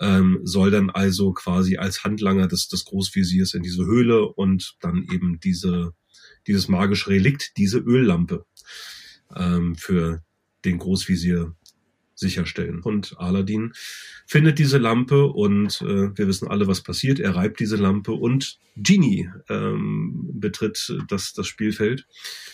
ähm, 0.00 0.40
soll 0.42 0.72
dann 0.72 0.90
also 0.90 1.32
quasi 1.32 1.76
als 1.76 2.02
Handlanger 2.02 2.48
des, 2.48 2.66
des 2.66 2.84
Großvisiers 2.84 3.54
in 3.54 3.62
diese 3.62 3.84
Höhle 3.86 4.26
und 4.26 4.74
dann 4.80 5.06
eben 5.12 5.38
diese, 5.38 5.92
dieses 6.46 6.68
magische 6.68 7.10
Relikt, 7.10 7.56
diese 7.56 7.78
Öllampe 7.78 8.44
ähm, 9.34 9.76
für 9.76 10.22
den 10.64 10.78
Großvisier 10.78 11.54
sicherstellen. 12.20 12.80
Und 12.80 13.16
Aladdin 13.18 13.72
findet 14.26 14.58
diese 14.58 14.78
Lampe 14.78 15.26
und 15.26 15.80
äh, 15.82 16.16
wir 16.16 16.28
wissen 16.28 16.46
alle, 16.46 16.68
was 16.68 16.82
passiert. 16.82 17.18
Er 17.18 17.34
reibt 17.34 17.58
diese 17.58 17.76
Lampe 17.76 18.12
und 18.12 18.58
Genie 18.76 19.28
ähm, 19.48 20.30
betritt 20.34 20.94
das, 21.08 21.32
das 21.32 21.46
Spielfeld. 21.48 22.06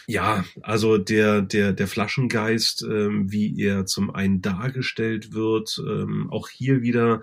Ja, 0.06 0.44
also 0.62 0.96
der, 0.98 1.42
der, 1.42 1.72
der 1.72 1.86
Flaschengeist, 1.86 2.82
ähm, 2.82 3.30
wie 3.30 3.60
er 3.60 3.86
zum 3.86 4.14
einen 4.14 4.40
dargestellt 4.40 5.34
wird, 5.34 5.82
ähm, 5.86 6.28
auch 6.30 6.48
hier 6.48 6.80
wieder 6.82 7.22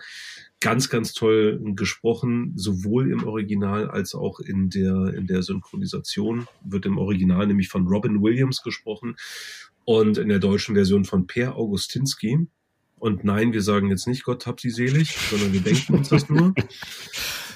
ganz, 0.59 0.89
ganz 0.89 1.13
toll 1.13 1.59
gesprochen, 1.75 2.53
sowohl 2.55 3.11
im 3.11 3.25
Original 3.25 3.89
als 3.89 4.15
auch 4.15 4.39
in 4.39 4.69
der, 4.69 5.13
in 5.13 5.27
der 5.27 5.43
Synchronisation. 5.43 6.47
Wird 6.63 6.85
im 6.85 6.97
Original 6.97 7.47
nämlich 7.47 7.67
von 7.67 7.87
Robin 7.87 8.21
Williams 8.21 8.61
gesprochen 8.61 9.15
und 9.85 10.17
in 10.17 10.29
der 10.29 10.39
deutschen 10.39 10.75
Version 10.75 11.05
von 11.05 11.27
Per 11.27 11.55
Augustinski. 11.55 12.47
Und 13.03 13.25
nein, 13.25 13.51
wir 13.51 13.61
sagen 13.61 13.89
jetzt 13.89 14.07
nicht 14.07 14.23
Gott 14.23 14.47
hab 14.47 14.61
sie 14.61 14.69
selig, 14.69 15.17
sondern 15.29 15.51
wir 15.51 15.59
denken 15.59 15.95
uns 15.95 16.09
das 16.09 16.29
nur. 16.29 16.53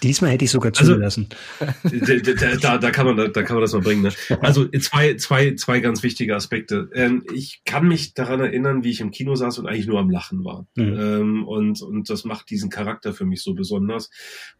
Diesmal 0.03 0.31
hätte 0.31 0.45
ich 0.45 0.51
sogar 0.51 0.71
also, 0.75 0.91
zugelassen. 0.91 1.29
Also, 1.59 2.33
da, 2.33 2.55
da, 2.55 2.77
da, 2.77 2.91
kann 2.91 3.05
man, 3.05 3.17
da, 3.17 3.27
da 3.29 3.43
kann 3.43 3.55
man 3.55 3.61
das 3.61 3.73
mal 3.73 3.81
bringen. 3.81 4.03
Ne? 4.03 4.11
Also 4.41 4.67
zwei, 4.67 5.15
zwei, 5.15 5.55
zwei 5.55 5.79
ganz 5.79 6.03
wichtige 6.03 6.35
Aspekte. 6.35 6.89
Ähm, 6.93 7.23
ich 7.33 7.61
kann 7.65 7.87
mich 7.87 8.13
daran 8.13 8.41
erinnern, 8.41 8.83
wie 8.83 8.91
ich 8.91 9.01
im 9.01 9.11
Kino 9.11 9.35
saß 9.35 9.59
und 9.59 9.67
eigentlich 9.67 9.87
nur 9.87 9.99
am 9.99 10.09
Lachen 10.09 10.43
war. 10.43 10.67
Mhm. 10.75 10.99
Ähm, 10.99 11.47
und, 11.47 11.81
und 11.81 12.09
das 12.09 12.25
macht 12.25 12.49
diesen 12.49 12.69
Charakter 12.69 13.13
für 13.13 13.25
mich 13.25 13.41
so 13.41 13.53
besonders. 13.53 14.09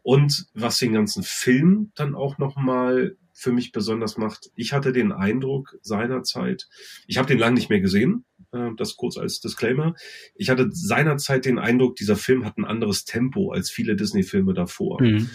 Und 0.03 0.47
was 0.53 0.79
den 0.79 0.93
ganzen 0.93 1.23
Film 1.23 1.91
dann 1.95 2.15
auch 2.15 2.37
nochmal 2.37 3.17
für 3.37 3.51
mich 3.51 3.71
besonders 3.71 4.17
macht, 4.17 4.49
ich 4.55 4.73
hatte 4.73 4.91
den 4.91 5.11
Eindruck 5.11 5.77
seinerzeit, 5.83 6.67
ich 7.05 7.17
habe 7.17 7.27
den 7.27 7.37
lang 7.37 7.53
nicht 7.53 7.69
mehr 7.69 7.79
gesehen, 7.79 8.25
äh, 8.51 8.71
das 8.75 8.97
kurz 8.97 9.17
als 9.17 9.39
Disclaimer. 9.41 9.93
Ich 10.35 10.49
hatte 10.49 10.69
seinerzeit 10.71 11.45
den 11.45 11.59
Eindruck, 11.59 11.95
dieser 11.97 12.15
Film 12.15 12.45
hat 12.45 12.57
ein 12.57 12.65
anderes 12.65 13.05
Tempo 13.05 13.51
als 13.51 13.69
viele 13.69 13.95
Disney-Filme 13.95 14.55
davor. 14.55 15.01
Mhm. 15.01 15.29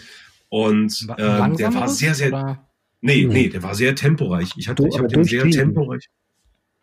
Und 0.48 1.07
äh, 1.16 1.57
der 1.57 1.74
war 1.74 1.88
sehr, 1.88 2.14
sehr. 2.14 2.28
Oder? 2.28 2.68
Nee, 3.00 3.24
nee, 3.24 3.48
der 3.48 3.62
war 3.62 3.74
sehr 3.74 3.94
temporeich. 3.94 4.50
Ich 4.57 4.68
hatte, 4.68 4.86
ich 4.86 4.98
habe 4.98 5.09
den 5.09 5.24
sehr 5.24 5.42
Genie. 5.42 5.55
temporeich. 5.55 6.09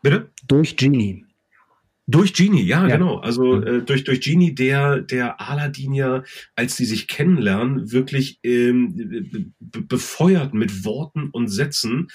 Bitte? 0.01 0.31
Durch 0.47 0.77
Genie. 0.77 1.25
Durch 2.09 2.33
Genie, 2.33 2.63
ja, 2.63 2.87
ja. 2.87 2.97
genau. 2.97 3.17
Also 3.17 3.61
äh, 3.61 3.83
durch 3.83 4.03
durch 4.03 4.21
Genie, 4.21 4.55
der 4.55 4.99
der 4.99 5.39
Aladdin 5.39 5.93
ja, 5.93 6.23
als 6.55 6.75
die 6.75 6.85
sich 6.85 7.07
kennenlernen, 7.07 7.91
wirklich 7.91 8.39
ähm, 8.41 9.53
befeuert 9.59 10.55
mit 10.55 10.83
Worten 10.85 11.29
und 11.31 11.49
Sätzen, 11.49 12.07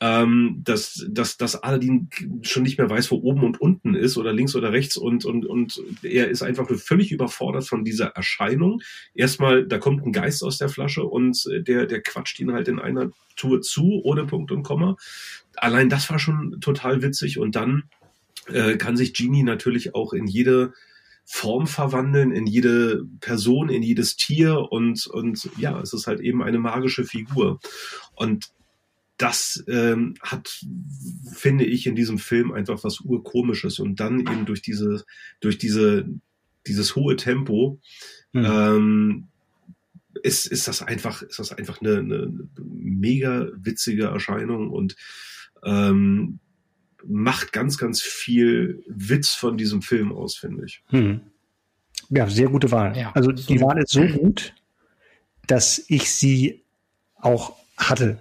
ähm, 0.00 0.60
dass, 0.62 1.04
dass, 1.08 1.38
dass 1.38 1.60
Aladdin 1.60 2.08
schon 2.42 2.62
nicht 2.62 2.78
mehr 2.78 2.88
weiß, 2.88 3.10
wo 3.10 3.16
oben 3.16 3.42
und 3.42 3.60
unten 3.60 3.94
ist 3.94 4.16
oder 4.16 4.32
links 4.32 4.54
oder 4.54 4.72
rechts 4.72 4.96
und, 4.96 5.24
und, 5.24 5.44
und 5.44 5.80
er 6.02 6.28
ist 6.28 6.42
einfach 6.42 6.68
nur 6.68 6.78
völlig 6.78 7.10
überfordert 7.10 7.66
von 7.66 7.84
dieser 7.84 8.08
Erscheinung. 8.08 8.80
Erstmal, 9.12 9.66
da 9.66 9.78
kommt 9.78 10.06
ein 10.06 10.12
Geist 10.12 10.44
aus 10.44 10.58
der 10.58 10.68
Flasche 10.68 11.02
und 11.02 11.48
der, 11.52 11.86
der 11.86 12.00
quatscht 12.00 12.38
ihn 12.38 12.52
halt 12.52 12.68
in 12.68 12.78
einer 12.78 13.10
Tour 13.34 13.60
zu, 13.60 14.00
ohne 14.04 14.24
Punkt 14.24 14.52
und 14.52 14.62
Komma. 14.62 14.96
Allein 15.56 15.88
das 15.88 16.10
war 16.10 16.18
schon 16.18 16.60
total 16.60 17.02
witzig 17.02 17.38
und 17.38 17.56
dann 17.56 17.84
äh, 18.48 18.76
kann 18.76 18.96
sich 18.96 19.14
Genie 19.14 19.42
natürlich 19.42 19.94
auch 19.94 20.12
in 20.12 20.26
jede 20.26 20.72
Form 21.24 21.66
verwandeln, 21.66 22.32
in 22.32 22.46
jede 22.46 23.06
Person, 23.20 23.68
in 23.68 23.82
jedes 23.82 24.16
Tier 24.16 24.72
und, 24.72 25.06
und 25.06 25.48
ja, 25.56 25.80
es 25.80 25.92
ist 25.92 26.06
halt 26.06 26.20
eben 26.20 26.42
eine 26.42 26.58
magische 26.58 27.04
Figur. 27.04 27.60
Und 28.14 28.52
das 29.18 29.62
ähm, 29.68 30.14
hat, 30.20 30.64
finde 31.32 31.64
ich, 31.64 31.86
in 31.86 31.94
diesem 31.94 32.18
Film 32.18 32.52
einfach 32.52 32.82
was 32.82 33.00
urkomisches 33.00 33.78
und 33.78 34.00
dann 34.00 34.20
eben 34.20 34.46
durch 34.46 34.62
diese, 34.62 35.04
durch 35.40 35.58
diese, 35.58 36.06
dieses 36.66 36.96
hohe 36.96 37.14
Tempo, 37.16 37.78
mhm. 38.32 38.44
ähm, 38.44 39.28
ist, 40.22 40.46
ist 40.46 40.68
das 40.68 40.82
einfach, 40.82 41.22
ist 41.22 41.38
das 41.38 41.52
einfach 41.52 41.80
eine, 41.80 41.98
eine 41.98 42.32
mega 42.58 43.48
witzige 43.54 44.04
Erscheinung 44.04 44.70
und 44.70 44.96
ähm, 45.64 46.40
macht 47.06 47.52
ganz, 47.52 47.78
ganz 47.78 48.00
viel 48.00 48.82
Witz 48.86 49.30
von 49.30 49.56
diesem 49.56 49.82
Film 49.82 50.12
aus, 50.12 50.36
finde 50.36 50.64
ich. 50.66 50.82
Mhm. 50.90 51.20
Ja, 52.10 52.28
sehr 52.28 52.48
gute 52.48 52.70
Wahl. 52.70 52.96
Ja, 52.96 53.12
also 53.14 53.32
die 53.32 53.60
Wahl 53.60 53.78
ist 53.78 53.92
so 53.92 54.04
gut, 54.04 54.54
dass 55.46 55.84
ich 55.88 56.10
sie 56.10 56.62
auch 57.16 57.56
hatte 57.76 58.18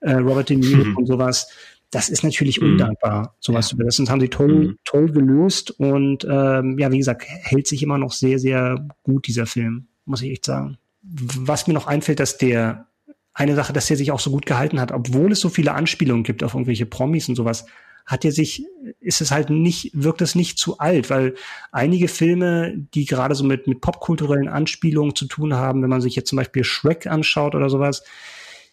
äh, 0.00 0.12
Robert 0.12 0.50
De 0.50 0.56
Niro 0.56 0.84
mhm. 0.84 0.96
und 0.98 1.06
sowas. 1.06 1.50
Das 1.90 2.10
ist 2.10 2.22
natürlich 2.22 2.60
mhm. 2.60 2.72
undankbar, 2.72 3.36
sowas 3.40 3.66
ja. 3.66 3.70
zu 3.70 3.76
übersetzen. 3.76 4.04
Das 4.04 4.12
haben 4.12 4.20
sie 4.20 4.28
toll, 4.28 4.54
mhm. 4.54 4.76
toll 4.84 5.10
gelöst 5.10 5.70
und 5.70 6.26
ähm, 6.30 6.78
ja, 6.78 6.92
wie 6.92 6.98
gesagt, 6.98 7.24
hält 7.26 7.66
sich 7.66 7.82
immer 7.82 7.96
noch 7.96 8.12
sehr, 8.12 8.38
sehr 8.38 8.86
gut, 9.02 9.26
dieser 9.26 9.46
Film, 9.46 9.88
muss 10.04 10.20
ich 10.20 10.30
echt 10.30 10.44
sagen. 10.44 10.76
Was 11.02 11.66
mir 11.66 11.74
noch 11.74 11.86
einfällt, 11.86 12.20
dass 12.20 12.36
der 12.36 12.86
eine 13.32 13.54
Sache, 13.54 13.72
dass 13.72 13.90
er 13.90 13.96
sich 13.96 14.12
auch 14.12 14.20
so 14.20 14.30
gut 14.30 14.44
gehalten 14.44 14.78
hat, 14.78 14.92
obwohl 14.92 15.32
es 15.32 15.40
so 15.40 15.48
viele 15.48 15.72
Anspielungen 15.72 16.22
gibt 16.22 16.44
auf 16.44 16.52
irgendwelche 16.52 16.84
Promis 16.84 17.28
und 17.30 17.36
sowas, 17.36 17.64
hat 18.10 18.24
er 18.24 18.32
sich, 18.32 18.66
ist 18.98 19.20
es 19.20 19.30
halt 19.30 19.50
nicht, 19.50 19.92
wirkt 19.94 20.20
es 20.20 20.34
nicht 20.34 20.58
zu 20.58 20.78
alt, 20.78 21.10
weil 21.10 21.34
einige 21.70 22.08
Filme, 22.08 22.74
die 22.92 23.04
gerade 23.04 23.36
so 23.36 23.44
mit, 23.44 23.68
mit 23.68 23.80
popkulturellen 23.80 24.48
Anspielungen 24.48 25.14
zu 25.14 25.26
tun 25.26 25.54
haben, 25.54 25.80
wenn 25.80 25.90
man 25.90 26.00
sich 26.00 26.16
jetzt 26.16 26.28
zum 26.28 26.36
Beispiel 26.36 26.64
Shrek 26.64 27.06
anschaut 27.06 27.54
oder 27.54 27.70
sowas, 27.70 28.02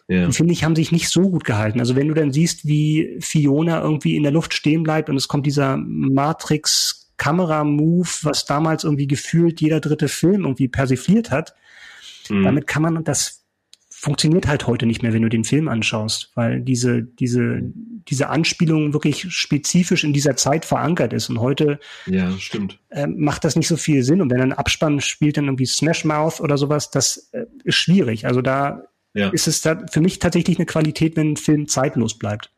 ja. 0.08 0.28
finde 0.32 0.52
ich, 0.52 0.64
haben 0.64 0.74
sich 0.74 0.90
nicht 0.90 1.08
so 1.08 1.30
gut 1.30 1.44
gehalten. 1.44 1.78
Also 1.78 1.94
wenn 1.94 2.08
du 2.08 2.14
dann 2.14 2.32
siehst, 2.32 2.66
wie 2.66 3.16
Fiona 3.20 3.80
irgendwie 3.80 4.16
in 4.16 4.24
der 4.24 4.32
Luft 4.32 4.54
stehen 4.54 4.82
bleibt 4.82 5.08
und 5.08 5.16
es 5.16 5.28
kommt 5.28 5.46
dieser 5.46 5.76
Matrix 5.76 7.12
Kamera-Move, 7.16 8.08
was 8.22 8.44
damals 8.44 8.82
irgendwie 8.82 9.06
gefühlt 9.06 9.60
jeder 9.60 9.78
dritte 9.78 10.08
Film 10.08 10.42
irgendwie 10.42 10.66
persifliert 10.66 11.30
hat, 11.30 11.54
mhm. 12.28 12.42
damit 12.42 12.66
kann 12.66 12.82
man 12.82 13.04
das 13.04 13.37
funktioniert 14.00 14.46
halt 14.46 14.68
heute 14.68 14.86
nicht 14.86 15.02
mehr, 15.02 15.12
wenn 15.12 15.22
du 15.22 15.28
den 15.28 15.42
Film 15.42 15.66
anschaust, 15.66 16.30
weil 16.36 16.60
diese, 16.60 17.02
diese, 17.02 17.60
diese 18.08 18.28
Anspielung 18.28 18.92
wirklich 18.92 19.26
spezifisch 19.32 20.04
in 20.04 20.12
dieser 20.12 20.36
Zeit 20.36 20.64
verankert 20.64 21.12
ist. 21.12 21.28
Und 21.28 21.40
heute 21.40 21.80
ja, 22.06 22.30
stimmt. 22.38 22.78
Äh, 22.90 23.08
macht 23.08 23.44
das 23.44 23.56
nicht 23.56 23.66
so 23.66 23.76
viel 23.76 24.04
Sinn. 24.04 24.20
Und 24.20 24.30
wenn 24.30 24.40
ein 24.40 24.52
Abspann 24.52 25.00
spielt 25.00 25.36
dann 25.36 25.46
irgendwie 25.46 25.66
Smash 25.66 26.04
Mouth 26.04 26.40
oder 26.40 26.56
sowas, 26.56 26.92
das 26.92 27.28
äh, 27.32 27.46
ist 27.64 27.74
schwierig. 27.74 28.24
Also 28.24 28.40
da 28.40 28.84
ja. 29.14 29.30
ist 29.30 29.48
es 29.48 29.62
da 29.62 29.84
für 29.90 30.00
mich 30.00 30.20
tatsächlich 30.20 30.58
eine 30.58 30.66
Qualität, 30.66 31.16
wenn 31.16 31.32
ein 31.32 31.36
Film 31.36 31.66
zeitlos 31.66 32.16
bleibt. 32.16 32.52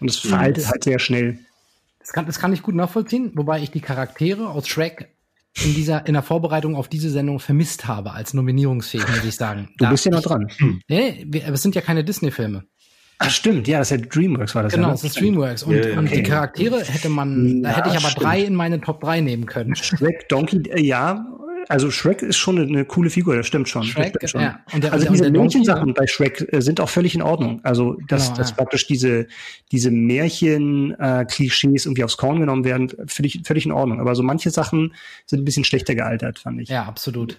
Und 0.00 0.08
es 0.08 0.16
veraltet 0.16 0.64
mhm. 0.64 0.70
halt 0.70 0.84
sehr 0.84 0.98
schnell. 0.98 1.38
Das 1.98 2.12
kann, 2.14 2.24
das 2.24 2.38
kann 2.38 2.54
ich 2.54 2.62
gut 2.62 2.74
nachvollziehen, 2.74 3.32
wobei 3.34 3.60
ich 3.60 3.70
die 3.70 3.82
Charaktere 3.82 4.48
aus 4.48 4.66
Shrek 4.66 5.10
in 5.64 5.74
dieser, 5.74 6.06
in 6.06 6.14
der 6.14 6.22
Vorbereitung 6.22 6.76
auf 6.76 6.88
diese 6.88 7.10
Sendung 7.10 7.40
vermisst 7.40 7.86
habe 7.86 8.12
als 8.12 8.34
nominierungsfähig, 8.34 9.08
muss 9.08 9.24
ich 9.24 9.36
sagen. 9.36 9.70
Du 9.76 9.84
da 9.84 9.90
bist 9.90 10.04
ja 10.04 10.12
noch 10.12 10.22
dran. 10.22 10.48
Hm. 10.58 10.80
Nee, 10.88 11.24
wir, 11.28 11.48
es 11.48 11.62
sind 11.62 11.74
ja 11.74 11.80
keine 11.80 12.04
Disney-Filme. 12.04 12.64
Ach 13.20 13.30
stimmt, 13.30 13.66
ja, 13.66 13.78
das 13.78 13.90
ist 13.90 14.00
ja 14.00 14.06
Dreamworks 14.06 14.54
war 14.54 14.62
das 14.62 14.72
genau, 14.72 14.88
ja. 14.88 14.94
Genau, 14.94 15.02
das 15.02 15.04
ist 15.04 15.20
Dreamworks. 15.20 15.62
Und, 15.64 15.74
ja, 15.74 15.98
und 15.98 16.10
die 16.10 16.22
Charaktere 16.22 16.84
hätte 16.84 17.08
man, 17.08 17.62
ja, 17.64 17.70
da 17.70 17.76
hätte 17.76 17.88
ich 17.88 17.96
aber 17.96 18.10
stimmt. 18.10 18.24
drei 18.24 18.40
in 18.42 18.54
meine 18.54 18.80
Top 18.80 19.00
3 19.00 19.20
nehmen 19.20 19.46
können. 19.46 19.74
Shrek, 19.74 20.28
Donkey, 20.28 20.62
äh, 20.70 20.80
ja, 20.80 21.26
also 21.68 21.90
Shrek 21.90 22.22
ist 22.22 22.36
schon 22.36 22.58
eine, 22.58 22.66
eine 22.66 22.84
coole 22.84 23.10
Figur, 23.10 23.36
das 23.36 23.46
stimmt 23.46 23.68
schon. 23.68 23.84
Shrek, 23.84 24.16
stimmt 24.16 24.30
schon. 24.30 24.40
ja. 24.40 24.60
Der, 24.74 24.92
also 24.92 25.10
diese 25.10 25.30
Märchensachen 25.30 25.94
bei 25.94 26.06
Shrek 26.06 26.46
äh, 26.52 26.60
sind 26.60 26.80
auch 26.80 26.88
völlig 26.88 27.14
in 27.14 27.22
Ordnung. 27.22 27.60
Also 27.64 27.96
dass, 28.08 28.26
genau, 28.26 28.36
dass 28.38 28.50
ja. 28.50 28.56
praktisch 28.56 28.86
diese 28.86 29.26
diese 29.72 29.90
Märchen-Klischees 29.90 31.84
äh, 31.84 31.88
irgendwie 31.88 32.04
aufs 32.04 32.16
Korn 32.16 32.40
genommen 32.40 32.64
werden, 32.64 32.92
völlig 33.06 33.40
völlig 33.44 33.66
in 33.66 33.72
Ordnung. 33.72 34.00
Aber 34.00 34.14
so 34.14 34.22
manche 34.22 34.50
Sachen 34.50 34.94
sind 35.26 35.40
ein 35.40 35.44
bisschen 35.44 35.64
schlechter 35.64 35.94
gealtert, 35.94 36.38
fand 36.38 36.60
ich. 36.60 36.68
Ja, 36.68 36.84
absolut. 36.84 37.38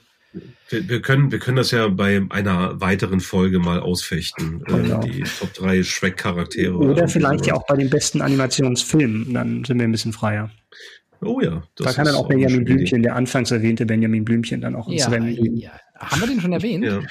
Wir, 0.69 0.87
wir, 0.87 1.01
können, 1.01 1.31
wir 1.31 1.39
können 1.39 1.57
das 1.57 1.71
ja 1.71 1.87
bei 1.87 2.21
einer 2.29 2.79
weiteren 2.79 3.19
Folge 3.19 3.57
mal 3.57 3.79
ausfechten, 3.79 4.61
äh, 4.67 4.71
genau. 4.71 5.01
äh, 5.01 5.09
die 5.09 5.23
Top 5.23 5.53
3 5.55 5.81
Shrek-Charaktere. 5.81 6.75
Oder 6.75 7.07
vielleicht 7.07 7.47
ja 7.47 7.55
auch 7.55 7.65
bei 7.65 7.75
den 7.75 7.89
besten 7.89 8.21
Animationsfilmen, 8.21 9.33
dann 9.33 9.63
sind 9.65 9.79
wir 9.79 9.87
ein 9.87 9.91
bisschen 9.91 10.13
freier. 10.13 10.51
Oh 11.21 11.41
ja. 11.41 11.63
da 11.75 11.91
kann 11.91 12.05
dann 12.05 12.15
auch 12.15 12.27
Benjamin 12.27 12.63
Blümchen, 12.63 13.03
der 13.03 13.15
anfangs 13.15 13.51
erwähnte 13.51 13.85
Benjamin 13.85 14.23
Blümchen, 14.23 14.61
dann 14.61 14.75
auch 14.75 14.87
ins 14.87 15.03
ja, 15.03 15.09
Rennen 15.09 15.57
ja. 15.57 15.71
Haben 15.99 16.21
wir 16.21 16.27
den 16.27 16.39
schon 16.39 16.53
erwähnt? 16.53 16.85
Ja. 16.85 17.01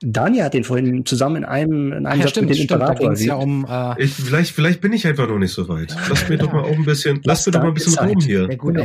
Daniel 0.00 0.44
hat 0.44 0.54
den 0.54 0.64
vorhin 0.64 1.06
zusammen 1.06 1.36
in 1.36 1.44
einem, 1.46 1.92
in 1.92 2.06
einem 2.06 2.20
ja, 2.20 2.24
Satz 2.24 2.30
stimmt, 2.32 2.50
mit 2.50 2.58
dem 2.58 2.62
Imperator 2.62 3.12
erwähnt. 3.12 3.26
Ja 3.26 3.36
um, 3.36 3.66
äh 3.68 4.02
ich, 4.02 4.12
vielleicht, 4.12 4.54
vielleicht 4.54 4.80
bin 4.82 4.92
ich 4.92 5.06
einfach 5.06 5.28
noch 5.28 5.38
nicht 5.38 5.52
so 5.52 5.66
weit. 5.68 5.96
Lass 6.10 6.28
mir 6.28 6.36
doch 6.36 6.52
mal 6.52 6.62
auch 6.62 6.76
ein 6.76 6.84
bisschen, 6.84 7.20
lass 7.24 7.46
mir 7.46 7.52
doch 7.52 7.62
mal 7.62 7.68
ein 7.68 7.74
bisschen 7.74 7.94
Raum 7.94 8.20
hier. 8.20 8.46
Der 8.46 8.56
gute. 8.58 8.84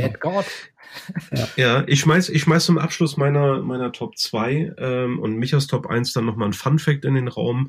Ja. 1.32 1.48
ja, 1.56 1.84
ich 1.86 2.00
schmeiß, 2.00 2.30
ich 2.30 2.42
schmeiß 2.42 2.64
zum 2.64 2.78
Abschluss 2.78 3.16
meiner, 3.16 3.62
meiner 3.62 3.92
Top 3.92 4.16
2 4.16 4.74
ähm, 4.78 5.18
und 5.18 5.36
Michas 5.36 5.66
Top 5.66 5.86
1 5.86 6.12
dann 6.12 6.24
nochmal 6.24 6.48
ein 6.48 6.52
Fun 6.52 6.78
Fact 6.78 7.04
in 7.04 7.14
den 7.14 7.28
Raum, 7.28 7.68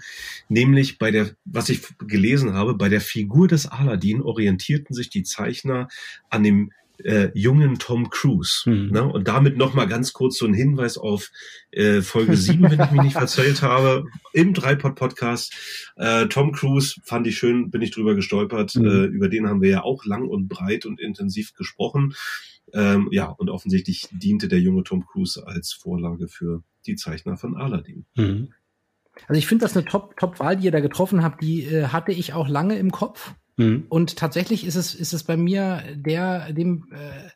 nämlich 0.49 0.97
bei 0.97 1.11
der, 1.11 1.31
was 1.45 1.69
ich 1.69 1.81
gelesen 1.99 2.53
habe, 2.53 2.73
bei 2.73 2.89
der 2.89 3.01
Figur 3.01 3.47
des 3.47 3.67
Aladdin 3.67 4.21
orientierten 4.21 4.95
sich 4.95 5.09
die 5.09 5.23
Zeichner 5.23 5.87
an 6.29 6.43
dem 6.43 6.71
äh, 7.03 7.31
jungen 7.33 7.79
Tom 7.79 8.09
Cruise. 8.09 8.69
Mhm. 8.69 8.91
Ne? 8.91 9.03
Und 9.03 9.27
damit 9.27 9.57
nochmal 9.57 9.87
ganz 9.87 10.13
kurz 10.13 10.37
so 10.37 10.45
ein 10.45 10.53
Hinweis 10.53 10.97
auf 10.97 11.29
äh, 11.71 12.01
Folge 12.01 12.35
7, 12.35 12.63
wenn 12.63 12.79
ich 12.79 12.91
mich 12.91 13.01
nicht 13.01 13.17
verzählt 13.17 13.61
habe, 13.61 14.05
im 14.33 14.53
Dreipod-Podcast. 14.53 15.53
Äh, 15.95 16.27
Tom 16.27 16.51
Cruise 16.51 16.99
fand 17.03 17.27
ich 17.27 17.37
schön, 17.37 17.71
bin 17.71 17.81
ich 17.81 17.91
drüber 17.91 18.15
gestolpert. 18.15 18.75
Mhm. 18.75 18.85
Äh, 18.85 19.05
über 19.05 19.29
den 19.29 19.47
haben 19.47 19.61
wir 19.61 19.69
ja 19.69 19.83
auch 19.83 20.05
lang 20.05 20.27
und 20.27 20.47
breit 20.47 20.85
und 20.85 20.99
intensiv 20.99 21.53
gesprochen. 21.53 22.15
Ähm, 22.73 23.09
ja, 23.11 23.25
und 23.25 23.49
offensichtlich 23.49 24.07
diente 24.11 24.47
der 24.47 24.59
junge 24.59 24.83
Tom 24.83 25.05
Cruise 25.05 25.45
als 25.45 25.73
Vorlage 25.73 26.27
für 26.27 26.63
die 26.85 26.95
Zeichner 26.95 27.37
von 27.37 27.55
Aladdin. 27.55 28.05
Mhm. 28.15 28.53
Also 29.27 29.37
ich 29.37 29.47
finde 29.47 29.65
das 29.65 29.75
eine 29.75 29.85
Top-Wahl, 29.85 30.57
die 30.57 30.65
ihr 30.65 30.71
da 30.71 30.79
getroffen 30.79 31.21
habt, 31.21 31.41
die 31.41 31.65
äh, 31.65 31.87
hatte 31.87 32.11
ich 32.11 32.33
auch 32.33 32.47
lange 32.47 32.77
im 32.77 32.91
Kopf. 32.91 33.33
Mhm. 33.57 33.85
Und 33.89 34.15
tatsächlich 34.15 34.65
ist 34.65 34.75
es, 34.75 34.95
ist 34.95 35.13
es 35.13 35.23
bei 35.23 35.37
mir 35.37 35.83
der, 35.95 36.53
dem, 36.53 36.87
äh, 36.91 37.29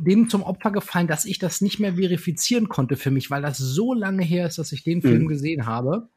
dem 0.00 0.28
zum 0.28 0.42
Opfer 0.42 0.70
gefallen, 0.70 1.06
dass 1.06 1.24
ich 1.24 1.38
das 1.38 1.60
nicht 1.60 1.80
mehr 1.80 1.94
verifizieren 1.94 2.68
konnte 2.68 2.96
für 2.96 3.10
mich, 3.10 3.30
weil 3.30 3.42
das 3.42 3.58
so 3.58 3.94
lange 3.94 4.22
her 4.22 4.46
ist, 4.46 4.58
dass 4.58 4.72
ich 4.72 4.84
den 4.84 5.02
Film 5.02 5.22
mhm. 5.22 5.28
gesehen 5.28 5.66
habe 5.66 6.08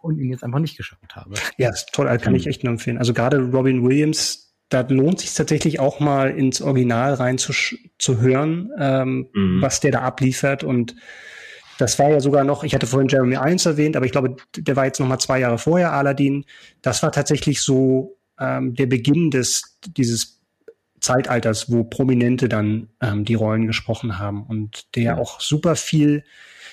und 0.00 0.18
ihn 0.18 0.30
jetzt 0.30 0.44
einfach 0.44 0.60
nicht 0.60 0.76
geschaut 0.76 1.14
habe. 1.14 1.34
Ja, 1.58 1.70
ist 1.70 1.92
toll, 1.92 2.06
kann 2.18 2.32
mhm. 2.32 2.38
ich 2.38 2.46
echt 2.46 2.64
nur 2.64 2.72
empfehlen. 2.72 2.98
Also 2.98 3.12
gerade 3.12 3.38
Robin 3.38 3.82
Williams, 3.84 4.54
da 4.68 4.80
lohnt 4.82 5.20
sich 5.20 5.34
tatsächlich 5.34 5.80
auch 5.80 6.00
mal 6.00 6.30
ins 6.30 6.60
Original 6.60 7.14
rein 7.14 7.38
zu, 7.38 7.52
zu 7.98 8.20
hören, 8.20 8.70
ähm, 8.78 9.28
mhm. 9.32 9.62
was 9.62 9.80
der 9.80 9.92
da 9.92 10.00
abliefert 10.00 10.64
und 10.64 10.94
das 11.78 11.98
war 11.98 12.10
ja 12.10 12.20
sogar 12.20 12.44
noch, 12.44 12.64
ich 12.64 12.74
hatte 12.74 12.86
vorhin 12.86 13.08
Jeremy 13.08 13.36
Irons 13.36 13.64
erwähnt, 13.64 13.96
aber 13.96 14.04
ich 14.04 14.12
glaube, 14.12 14.36
der 14.56 14.76
war 14.76 14.84
jetzt 14.84 15.00
noch 15.00 15.06
mal 15.06 15.18
zwei 15.18 15.40
Jahre 15.40 15.58
vorher, 15.58 15.92
Aladdin. 15.92 16.44
Das 16.82 17.02
war 17.02 17.12
tatsächlich 17.12 17.62
so 17.62 18.18
ähm, 18.38 18.74
der 18.74 18.86
Beginn 18.86 19.30
des 19.30 19.78
dieses 19.86 20.42
Zeitalters, 21.00 21.70
wo 21.70 21.84
Prominente 21.84 22.48
dann 22.48 22.88
ähm, 23.00 23.24
die 23.24 23.34
Rollen 23.34 23.66
gesprochen 23.66 24.18
haben 24.18 24.44
und 24.44 24.94
der 24.96 25.02
ja. 25.02 25.16
auch 25.16 25.40
super 25.40 25.76
viel 25.76 26.24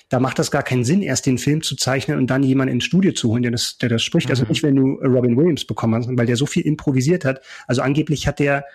da 0.10 0.20
macht 0.20 0.38
das 0.38 0.52
gar 0.52 0.64
keinen 0.64 0.84
Sinn, 0.84 1.02
erst 1.02 1.26
den 1.26 1.38
Film 1.38 1.62
zu 1.62 1.76
zeichnen 1.76 2.18
und 2.18 2.28
dann 2.28 2.44
jemanden 2.44 2.76
ins 2.76 2.86
Studio 2.86 3.12
zu 3.14 3.30
holen, 3.30 3.42
der 3.42 3.52
das, 3.52 3.78
der 3.78 3.90
das 3.90 4.04
spricht. 4.04 4.30
Also 4.30 4.44
mhm. 4.44 4.50
Also 4.50 4.54
nicht, 4.54 4.64
wenn 4.64 4.76
du 4.76 4.94
Robin 5.04 5.36
Williams 5.36 5.66
bekommen 5.66 5.96
hast, 5.96 6.10
weil 6.16 6.28
der 6.28 6.36
so 6.36 6.46
viel 6.46 6.64
improvisiert 6.64 7.26
hat. 7.26 7.42
Also 7.68 7.82
angeblich 7.82 8.28
hat 8.28 8.40
der, 8.40 8.66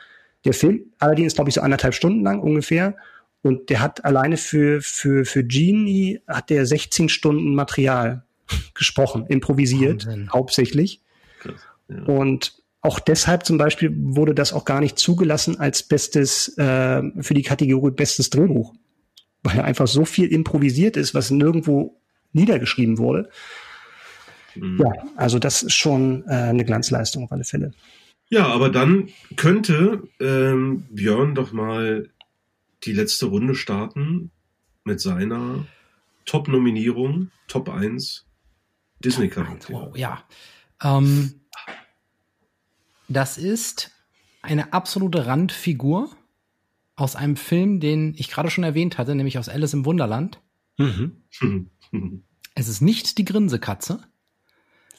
der 0.45 0.55
Film, 0.55 0.87
Aladdin 0.99 1.27
ist, 1.27 1.37
glaube 1.37 1.51
ich, 1.51 1.55
so 1.55 1.61
anderthalb 1.61 1.95
Stunden 1.95 2.25
lang 2.25 2.41
ungefähr. 2.41 2.97
Und 3.43 3.71
der 3.71 3.81
hat 3.81 4.05
alleine 4.05 4.37
für, 4.37 4.83
für, 4.83 5.25
für 5.25 5.45
Genie 5.45 6.21
hat 6.29 6.51
der 6.51 6.67
16 6.67 7.09
Stunden 7.09 7.55
Material 7.55 8.25
gesprochen, 8.75 9.27
improvisiert, 9.29 10.07
Wahnsinn. 10.07 10.31
hauptsächlich. 10.33 11.01
Krass, 11.41 11.61
ja. 11.89 12.03
Und 12.05 12.61
auch 12.83 12.99
deshalb 12.99 13.45
zum 13.45 13.59
Beispiel 13.59 13.93
wurde 13.95 14.35
das 14.35 14.53
auch 14.53 14.65
gar 14.65 14.81
nicht 14.81 14.99
zugelassen 14.99 15.59
als 15.61 15.83
bestes, 15.83 16.57
äh, 16.57 17.03
für 17.21 17.35
die 17.35 17.43
Kategorie 17.43 17.91
bestes 17.91 18.31
Drehbuch. 18.31 18.75
Weil 19.43 19.59
er 19.59 19.65
einfach 19.65 19.87
so 19.87 20.05
viel 20.05 20.29
improvisiert 20.29 20.97
ist, 20.97 21.15
was 21.15 21.31
nirgendwo 21.31 22.01
niedergeschrieben 22.33 22.99
wurde. 22.99 23.31
Mhm. 24.55 24.81
Ja, 24.81 24.93
also 25.17 25.39
das 25.39 25.63
ist 25.63 25.75
schon 25.75 26.25
äh, 26.27 26.33
eine 26.33 26.65
Glanzleistung 26.65 27.25
auf 27.25 27.33
alle 27.33 27.45
Fälle. 27.45 27.73
Ja, 28.29 28.47
aber 28.47 28.71
dann 28.71 29.09
könnte 29.37 30.05
ähm, 30.21 30.85
Björn 30.91 31.35
doch 31.35 31.53
mal 31.53 32.09
die 32.85 32.93
letzte 32.93 33.27
Runde 33.27 33.55
starten 33.55 34.31
mit 34.85 35.01
seiner 35.01 35.67
Top-Nominierung, 36.25 37.31
Top 37.49 37.69
1 37.69 38.27
Disney-Charakter. 39.05 39.73
Wow, 39.73 39.97
ja. 39.97 40.23
Ähm, 40.83 41.41
das 43.09 43.39
ist 43.39 43.91
eine 44.43 44.73
absolute 44.73 45.27
Randfigur 45.27 46.11
aus 46.97 47.17
einem 47.17 47.37
Film, 47.37 47.81
den 47.81 48.15
ich 48.17 48.31
gerade 48.31 48.51
schon 48.51 48.65
erwähnt 48.65 48.99
hatte, 48.99 49.15
nämlich 49.15 49.39
aus 49.39 49.49
Alice 49.49 49.75
im 49.75 49.85
Wunderland. 49.85 50.41
Mhm. 50.79 51.23
es 52.55 52.69
ist 52.69 52.81
nicht 52.81 53.19
die 53.19 53.25
Grinsekatze. 53.25 54.03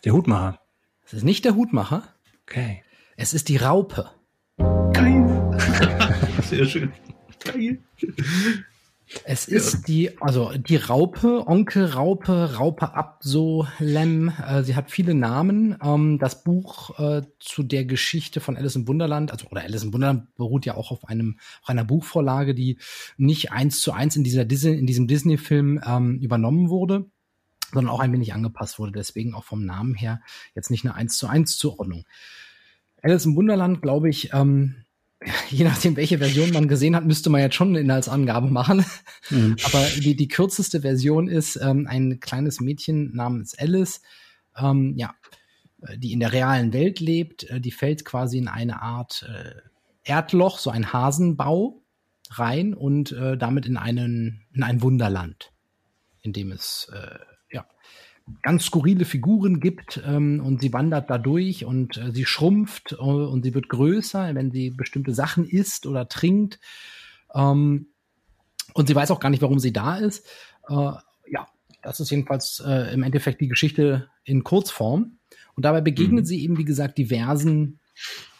Der 0.04 0.14
Hutmacher. 0.14 0.60
Es 1.06 1.14
ist 1.14 1.24
nicht 1.24 1.46
der 1.46 1.56
Hutmacher. 1.56 2.04
Okay. 2.44 2.84
Es 3.18 3.34
ist 3.34 3.50
die 3.50 3.58
Raupe. 3.58 4.10
Geil. 4.58 5.58
Sehr 6.44 6.66
schön. 6.66 6.92
Geil. 7.44 7.80
Es 9.26 9.48
ist 9.48 9.74
ja. 9.74 9.80
die, 9.88 10.22
also 10.22 10.52
die 10.56 10.78
Raupe, 10.78 11.46
Onkel 11.46 11.86
Raupe, 11.86 12.56
Raupe 12.56 12.94
Abso, 12.94 13.68
Lem, 13.80 14.30
äh, 14.30 14.64
sie 14.64 14.76
hat 14.76 14.90
viele 14.90 15.14
Namen. 15.14 15.78
Ähm, 15.84 16.18
das 16.18 16.44
Buch 16.44 16.98
äh, 16.98 17.22
zu 17.40 17.64
der 17.64 17.86
Geschichte 17.86 18.40
von 18.40 18.56
Alice 18.56 18.76
im 18.76 18.88
Wunderland, 18.88 19.32
also 19.32 19.48
oder 19.48 19.64
Alice 19.64 19.84
im 19.84 19.94
Wunderland 19.94 20.34
beruht 20.36 20.66
ja 20.66 20.76
auch 20.76 20.92
auf 20.92 21.06
einem 21.06 21.38
auf 21.62 21.70
einer 21.70 21.84
Buchvorlage, 21.84 22.56
die 22.56 22.78
nicht 23.18 23.52
eins 23.52 23.82
zu 23.82 23.92
eins 23.92 24.16
in 24.16 24.24
dieser 24.24 24.46
Disney, 24.46 24.78
in 24.78 24.88
diesem 24.88 25.08
Disney-Film 25.08 25.82
ähm, 25.86 26.20
übernommen 26.20 26.70
wurde, 26.70 27.06
sondern 27.74 27.94
auch 27.94 28.00
ein 28.00 28.14
wenig 28.14 28.34
angepasst 28.34 28.80
wurde. 28.80 28.94
Deswegen 28.94 29.34
auch 29.34 29.44
vom 29.44 29.66
Namen 29.66 29.94
her 29.94 30.22
jetzt 30.56 30.72
nicht 30.72 30.86
eine 30.86 30.96
eins 30.96 31.18
zu 31.18 31.28
eins 31.28 31.58
Zuordnung. 31.58 32.06
Alice 33.02 33.26
im 33.26 33.36
Wunderland, 33.36 33.82
glaube 33.82 34.10
ich, 34.10 34.32
ähm, 34.34 34.86
je 35.50 35.64
nachdem, 35.64 35.96
welche 35.96 36.18
Version 36.18 36.52
man 36.52 36.68
gesehen 36.68 36.96
hat, 36.96 37.06
müsste 37.06 37.30
man 37.30 37.42
jetzt 37.42 37.56
schon 37.56 37.70
eine 37.70 37.80
Inhaltsangabe 37.80 38.50
machen. 38.50 38.86
Mhm. 39.30 39.56
Aber 39.64 39.86
die, 39.98 40.16
die 40.16 40.28
kürzeste 40.28 40.82
Version 40.82 41.28
ist 41.28 41.58
ähm, 41.58 41.88
ein 41.88 42.20
kleines 42.20 42.60
Mädchen 42.60 43.14
namens 43.16 43.58
Alice, 43.58 44.02
ähm, 44.58 44.94
ja, 44.98 45.14
äh, 45.82 45.98
die 45.98 46.12
in 46.14 46.20
der 46.20 46.34
realen 46.34 46.74
Welt 46.74 47.00
lebt. 47.00 47.44
Äh, 47.44 47.62
die 47.62 47.72
fällt 47.72 48.04
quasi 48.04 48.38
in 48.38 48.48
eine 48.48 48.82
Art 48.82 49.28
äh, 49.30 49.54
Erdloch, 50.04 50.58
so 50.58 50.72
ein 50.72 50.92
Hasenbau 50.92 51.84
rein 52.32 52.74
und 52.74 53.12
äh, 53.12 53.38
damit 53.38 53.66
in 53.66 53.78
einen 53.78 54.46
in 54.54 54.64
ein 54.64 54.82
Wunderland, 54.82 55.52
in 56.22 56.34
dem 56.34 56.52
es 56.52 56.90
äh, 56.92 57.20
ganz 58.42 58.66
skurrile 58.66 59.06
Figuren 59.06 59.60
gibt 59.60 60.02
ähm, 60.06 60.42
und 60.44 60.62
sie 60.62 60.74
wandert 60.74 61.10
da 61.10 61.18
durch 61.18 61.66
und 61.66 61.98
äh, 61.98 62.12
sie 62.12 62.26
schrumpft 62.26 62.94
äh, 62.94 62.96
und 62.96 63.44
sie 63.44 63.54
wird 63.54 63.70
größer, 63.70 64.34
wenn 64.36 64.52
sie 64.52 64.70
bestimmte 64.72 65.14
Sachen 65.14 65.46
isst 65.46 65.86
oder 65.86 66.08
trinkt. 66.08 66.60
Ähm, 67.34 67.88
und 68.74 68.88
sie 68.88 68.96
weiß 68.96 69.12
auch 69.12 69.20
gar 69.20 69.30
nicht, 69.30 69.42
warum 69.42 69.60
sie 69.60 69.74
da 69.74 69.98
ist. 69.98 70.26
Äh, 70.70 70.94
ja, 71.28 71.48
das 71.82 72.00
ist 72.00 72.10
jedenfalls 72.10 72.62
äh, 72.66 72.94
im 72.94 73.04
Endeffekt 73.04 73.42
die 73.42 73.48
Geschichte 73.48 74.10
in 74.24 74.44
Kurzform. 74.44 75.18
Und 75.56 75.66
dabei 75.66 75.82
begegnet 75.82 76.26
mhm. 76.26 76.28
sie 76.28 76.44
eben, 76.44 76.58
wie 76.58 76.66
gesagt, 76.66 76.98
diversen 76.98 77.80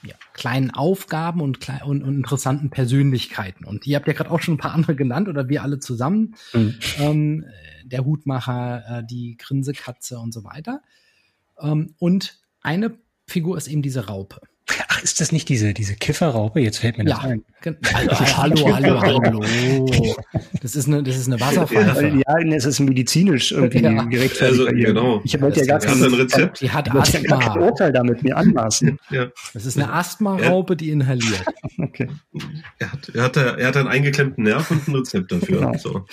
ja, 0.04 0.16
kleinen 0.34 0.72
Aufgaben 0.72 1.42
und, 1.42 1.60
klein, 1.60 1.82
und, 1.84 2.04
und 2.04 2.16
interessanten 2.16 2.70
Persönlichkeiten. 2.70 3.66
Und 3.66 3.86
ihr 3.86 3.96
habt 3.96 4.08
ja 4.08 4.14
gerade 4.14 4.32
auch 4.32 4.42
schon 4.42 4.56
ein 4.56 4.60
paar 4.60 4.74
andere 4.74 4.96
genannt 4.96 5.28
oder 5.28 5.50
wir 5.50 5.64
alle 5.64 5.80
zusammen. 5.80 6.36
Mhm. 6.54 6.80
Ähm, 6.98 7.46
der 7.86 8.06
Hutmacher, 8.06 9.00
äh, 9.00 9.04
die 9.06 9.38
Grinsekatze 9.38 10.20
und 10.20 10.34
so 10.34 10.44
weiter. 10.44 10.82
Ähm, 11.60 11.96
und 12.00 12.40
eine 12.62 12.98
Figur 13.28 13.58
ist 13.58 13.68
eben 13.68 13.82
diese 13.82 14.08
Raupe. 14.08 14.42
Ach 15.02 15.04
ist 15.04 15.20
das 15.20 15.32
nicht 15.32 15.50
diese, 15.50 15.74
diese 15.74 15.96
Kifferraupe? 15.96 16.60
Jetzt 16.60 16.78
fällt 16.78 17.00
mir 17.00 17.06
das 17.06 17.24
ja. 17.24 17.30
ein. 17.30 17.44
Also, 17.94 18.38
hallo, 18.38 19.02
hallo, 19.02 19.02
hallo. 19.02 20.16
Das 20.62 20.76
ist 20.76 20.88
eine, 20.88 21.02
das 21.02 21.18
ist 21.18 21.28
eine 21.28 21.40
Wasserpfeife. 21.40 22.08
Ja, 22.08 22.40
ja 22.40 22.56
es 22.56 22.66
ist 22.66 22.80
medizinisch 22.80 23.52
irgendwie 23.52 23.82
ja. 23.82 24.04
gerechtfertigt. 24.04 24.62
Also, 24.62 24.72
genau. 24.72 25.22
Ich 25.24 25.42
wollte 25.42 25.62
ja 25.62 25.66
gar 25.66 25.80
kein 25.80 26.04
Rezept. 26.04 26.62
Die 26.62 26.70
hat 26.70 26.94
Asthma. 26.94 27.20
Ja 27.20 27.38
kein 27.38 27.62
Urteil 27.62 27.92
damit 27.92 28.24
mir 28.24 28.38
anmaßen. 28.38 29.00
Ja. 29.10 29.28
Das 29.54 29.66
ist 29.66 29.78
eine 29.78 29.92
Asthma-Raupe, 29.92 30.76
die 30.76 30.92
inhaliert. 30.92 31.44
Okay. 31.78 32.08
Er 32.80 32.92
hat, 32.92 33.10
er 33.10 33.24
hat, 33.24 33.38
er 33.38 33.68
hat 33.68 33.78
einen 33.78 33.88
eingeklemmten 33.88 34.44
Nerv 34.44 34.70
und 34.72 34.88
ein 34.88 34.96
Rezept 34.96 35.32
dafür. 35.32 35.60
Genau. 35.60 35.78
So. 35.78 36.06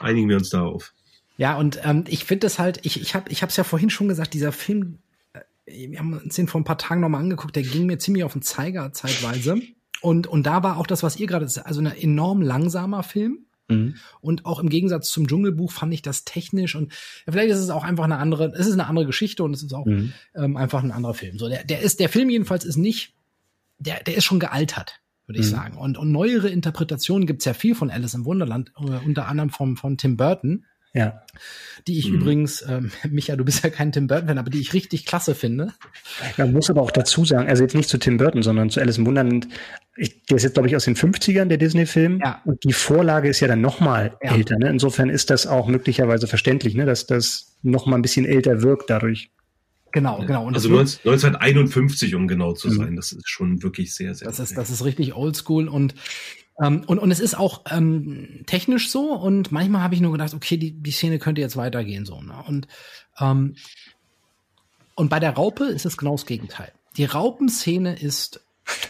Einigen 0.00 0.28
wir 0.28 0.36
uns 0.36 0.50
darauf. 0.50 0.92
Ja, 1.36 1.56
und 1.56 1.80
ähm, 1.84 2.04
ich 2.08 2.24
finde 2.24 2.46
das 2.46 2.58
halt, 2.58 2.80
ich, 2.82 3.00
ich 3.00 3.14
habe 3.14 3.30
ich 3.30 3.42
es 3.42 3.56
ja 3.56 3.64
vorhin 3.64 3.90
schon 3.90 4.08
gesagt, 4.08 4.32
dieser 4.32 4.52
Film 4.52 4.98
wir 5.66 5.98
haben 5.98 6.14
uns 6.14 6.34
den 6.34 6.48
vor 6.48 6.60
ein 6.60 6.64
paar 6.64 6.78
Tagen 6.78 7.00
nochmal 7.00 7.22
angeguckt, 7.22 7.56
der 7.56 7.62
ging 7.62 7.86
mir 7.86 7.98
ziemlich 7.98 8.24
auf 8.24 8.32
den 8.32 8.42
Zeiger 8.42 8.92
zeitweise. 8.92 9.60
Und, 10.00 10.26
und 10.26 10.44
da 10.44 10.62
war 10.62 10.78
auch 10.78 10.86
das, 10.86 11.02
was 11.02 11.16
ihr 11.16 11.26
gerade, 11.26 11.46
also 11.64 11.80
ein 11.80 11.86
enorm 11.86 12.42
langsamer 12.42 13.02
Film. 13.02 13.46
Mhm. 13.68 13.94
Und 14.20 14.44
auch 14.44 14.58
im 14.58 14.68
Gegensatz 14.68 15.10
zum 15.10 15.28
Dschungelbuch 15.28 15.70
fand 15.70 15.94
ich 15.94 16.02
das 16.02 16.24
technisch 16.24 16.74
und 16.74 16.92
ja, 17.26 17.32
vielleicht 17.32 17.50
ist 17.50 17.60
es 17.60 17.70
auch 17.70 17.84
einfach 17.84 18.04
eine 18.04 18.18
andere, 18.18 18.52
es 18.56 18.66
ist 18.66 18.72
eine 18.72 18.86
andere 18.86 19.06
Geschichte 19.06 19.44
und 19.44 19.54
es 19.54 19.62
ist 19.62 19.72
auch 19.72 19.86
mhm. 19.86 20.12
ähm, 20.34 20.56
einfach 20.56 20.82
ein 20.82 20.90
anderer 20.90 21.14
Film. 21.14 21.38
So, 21.38 21.48
der, 21.48 21.64
der 21.64 21.80
ist, 21.80 22.00
der 22.00 22.08
Film 22.08 22.28
jedenfalls 22.28 22.64
ist 22.64 22.76
nicht, 22.76 23.14
der, 23.78 24.02
der 24.02 24.16
ist 24.16 24.24
schon 24.24 24.40
gealtert, 24.40 25.00
würde 25.26 25.40
ich 25.40 25.46
mhm. 25.46 25.50
sagen. 25.50 25.78
Und, 25.78 25.96
und 25.96 26.10
neuere 26.10 26.48
Interpretationen 26.48 27.26
gibt's 27.26 27.44
ja 27.44 27.54
viel 27.54 27.76
von 27.76 27.90
Alice 27.90 28.14
im 28.14 28.24
Wunderland, 28.24 28.72
äh, 28.76 29.06
unter 29.06 29.28
anderem 29.28 29.50
vom, 29.50 29.76
von 29.76 29.96
Tim 29.96 30.16
Burton. 30.16 30.64
Ja. 30.94 31.22
Die 31.86 31.98
ich 31.98 32.08
mhm. 32.08 32.16
übrigens, 32.16 32.64
ähm, 32.68 32.90
Micha, 33.10 33.36
du 33.36 33.44
bist 33.44 33.64
ja 33.64 33.70
kein 33.70 33.92
Tim 33.92 34.06
Burton-Fan, 34.06 34.38
aber 34.38 34.50
die 34.50 34.60
ich 34.60 34.74
richtig 34.74 35.06
klasse 35.06 35.34
finde. 35.34 35.72
Man 36.36 36.52
muss 36.52 36.70
aber 36.70 36.82
auch 36.82 36.90
dazu 36.90 37.24
sagen, 37.24 37.48
also 37.48 37.62
jetzt 37.62 37.74
nicht 37.74 37.88
zu 37.88 37.98
Tim 37.98 38.18
Burton, 38.18 38.42
sondern 38.42 38.70
zu 38.70 38.80
Alice 38.80 38.98
im 38.98 39.06
Wunderland. 39.06 39.48
Ich, 39.96 40.22
der 40.24 40.36
ist 40.36 40.42
jetzt, 40.42 40.54
glaube 40.54 40.68
ich, 40.68 40.76
aus 40.76 40.84
den 40.84 40.96
50ern, 40.96 41.46
der 41.46 41.58
Disney-Film. 41.58 42.20
Ja. 42.22 42.42
Und 42.44 42.62
die 42.64 42.72
Vorlage 42.72 43.28
ist 43.28 43.40
ja 43.40 43.48
dann 43.48 43.60
noch 43.60 43.80
mal 43.80 44.16
ja. 44.22 44.34
älter. 44.34 44.56
Ne? 44.58 44.68
Insofern 44.68 45.08
ist 45.08 45.30
das 45.30 45.46
auch 45.46 45.66
möglicherweise 45.66 46.26
verständlich, 46.26 46.74
ne? 46.74 46.84
dass 46.84 47.06
das 47.06 47.56
noch 47.62 47.86
mal 47.86 47.96
ein 47.96 48.02
bisschen 48.02 48.24
älter 48.24 48.62
wirkt 48.62 48.90
dadurch. 48.90 49.30
Genau, 49.92 50.24
genau. 50.24 50.46
Und 50.46 50.54
also 50.54 50.70
19, 50.70 51.10
1951, 51.10 52.14
um 52.14 52.26
genau 52.26 52.54
zu 52.54 52.68
mhm. 52.68 52.72
sein. 52.72 52.96
Das 52.96 53.12
ist 53.12 53.28
schon 53.28 53.62
wirklich 53.62 53.94
sehr, 53.94 54.14
sehr. 54.14 54.26
Das 54.26 54.40
ist, 54.40 54.56
das 54.56 54.70
ist 54.70 54.84
richtig 54.84 55.14
oldschool 55.14 55.68
und 55.68 55.94
ähm, 56.62 56.84
und, 56.86 56.98
und 56.98 57.10
es 57.10 57.20
ist 57.20 57.34
auch 57.34 57.62
ähm, 57.70 58.44
technisch 58.46 58.90
so 58.90 59.12
und 59.14 59.50
manchmal 59.50 59.82
habe 59.82 59.94
ich 59.94 60.00
nur 60.00 60.12
gedacht, 60.12 60.34
okay, 60.34 60.56
die, 60.56 60.72
die 60.72 60.90
Szene 60.92 61.18
könnte 61.18 61.40
jetzt 61.40 61.56
weitergehen 61.56 62.06
so. 62.06 62.20
Ne? 62.20 62.34
Und, 62.46 62.68
ähm, 63.18 63.56
und 64.94 65.08
bei 65.08 65.18
der 65.18 65.32
Raupe 65.32 65.64
ist 65.64 65.86
es 65.86 65.96
genau 65.96 66.12
das 66.12 66.26
Gegenteil. 66.26 66.72
Die 66.96 67.04
Raupenszene 67.04 67.98
ist 67.98 68.44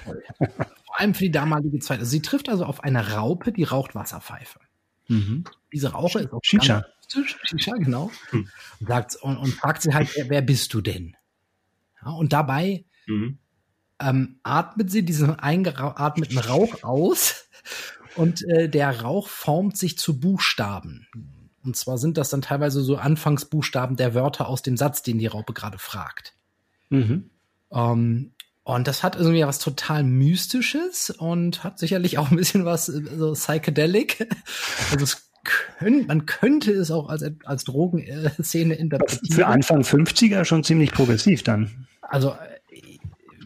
toll. 0.04 0.22
Vor 0.38 1.00
allem 1.00 1.14
für 1.14 1.24
die 1.24 1.30
damalige 1.30 1.78
Zeit. 1.78 2.00
Also 2.00 2.10
sie 2.10 2.20
trifft 2.20 2.50
also 2.50 2.66
auf 2.66 2.84
eine 2.84 3.12
Raupe, 3.14 3.52
die 3.52 3.64
raucht 3.64 3.94
Wasserpfeife. 3.94 4.60
Mhm. 5.08 5.44
Diese 5.72 5.92
Raupe 5.92 6.20
ist 6.20 6.32
auch 6.32 6.40
Shisha. 6.42 6.84
Shisha, 7.08 7.72
genau. 7.76 8.10
Hm. 8.30 8.48
Und, 8.80 8.86
sagt, 8.86 9.16
und, 9.16 9.36
und 9.36 9.54
fragt 9.54 9.82
sie 9.82 9.94
halt, 9.94 10.10
wer, 10.16 10.28
wer 10.30 10.42
bist 10.42 10.72
du 10.74 10.80
denn? 10.80 11.16
Ja, 12.02 12.12
und 12.12 12.32
dabei 12.32 12.84
mhm. 13.06 13.38
ähm, 14.00 14.40
atmet 14.42 14.90
sie 14.90 15.04
diesen 15.04 15.38
eingeatmeten 15.38 16.38
Rauch 16.38 16.82
aus 16.82 17.48
und 18.16 18.42
äh, 18.48 18.68
der 18.68 19.00
Rauch 19.00 19.28
formt 19.28 19.76
sich 19.76 19.98
zu 19.98 20.18
Buchstaben. 20.20 21.06
Und 21.64 21.76
zwar 21.76 21.98
sind 21.98 22.18
das 22.18 22.30
dann 22.30 22.42
teilweise 22.42 22.82
so 22.82 22.96
Anfangsbuchstaben 22.96 23.96
der 23.96 24.14
Wörter 24.14 24.48
aus 24.48 24.62
dem 24.62 24.76
Satz, 24.76 25.02
den 25.02 25.18
die 25.18 25.28
Raupe 25.28 25.52
gerade 25.52 25.78
fragt. 25.78 26.34
Mhm. 26.90 27.30
Ähm, 27.72 28.32
und 28.64 28.86
das 28.86 29.02
hat 29.02 29.16
irgendwie 29.16 29.44
was 29.44 29.58
total 29.58 30.04
Mystisches 30.04 31.10
und 31.10 31.64
hat 31.64 31.78
sicherlich 31.78 32.18
auch 32.18 32.30
ein 32.30 32.36
bisschen 32.36 32.64
was 32.64 32.88
äh, 32.88 33.02
so 33.16 33.32
psychedelic. 33.32 34.28
Also 34.90 35.04
es 35.04 35.28
könnt, 35.44 36.08
man 36.08 36.26
könnte 36.26 36.72
es 36.72 36.90
auch 36.90 37.08
als, 37.08 37.24
als 37.44 37.64
Drogenszene 37.64 38.74
interpretieren. 38.74 39.34
Für 39.34 39.46
Anfang 39.46 39.82
50er 39.82 40.44
schon 40.44 40.62
ziemlich 40.62 40.92
progressiv 40.92 41.42
dann. 41.42 41.86
Also 42.02 42.30
äh, 42.30 42.98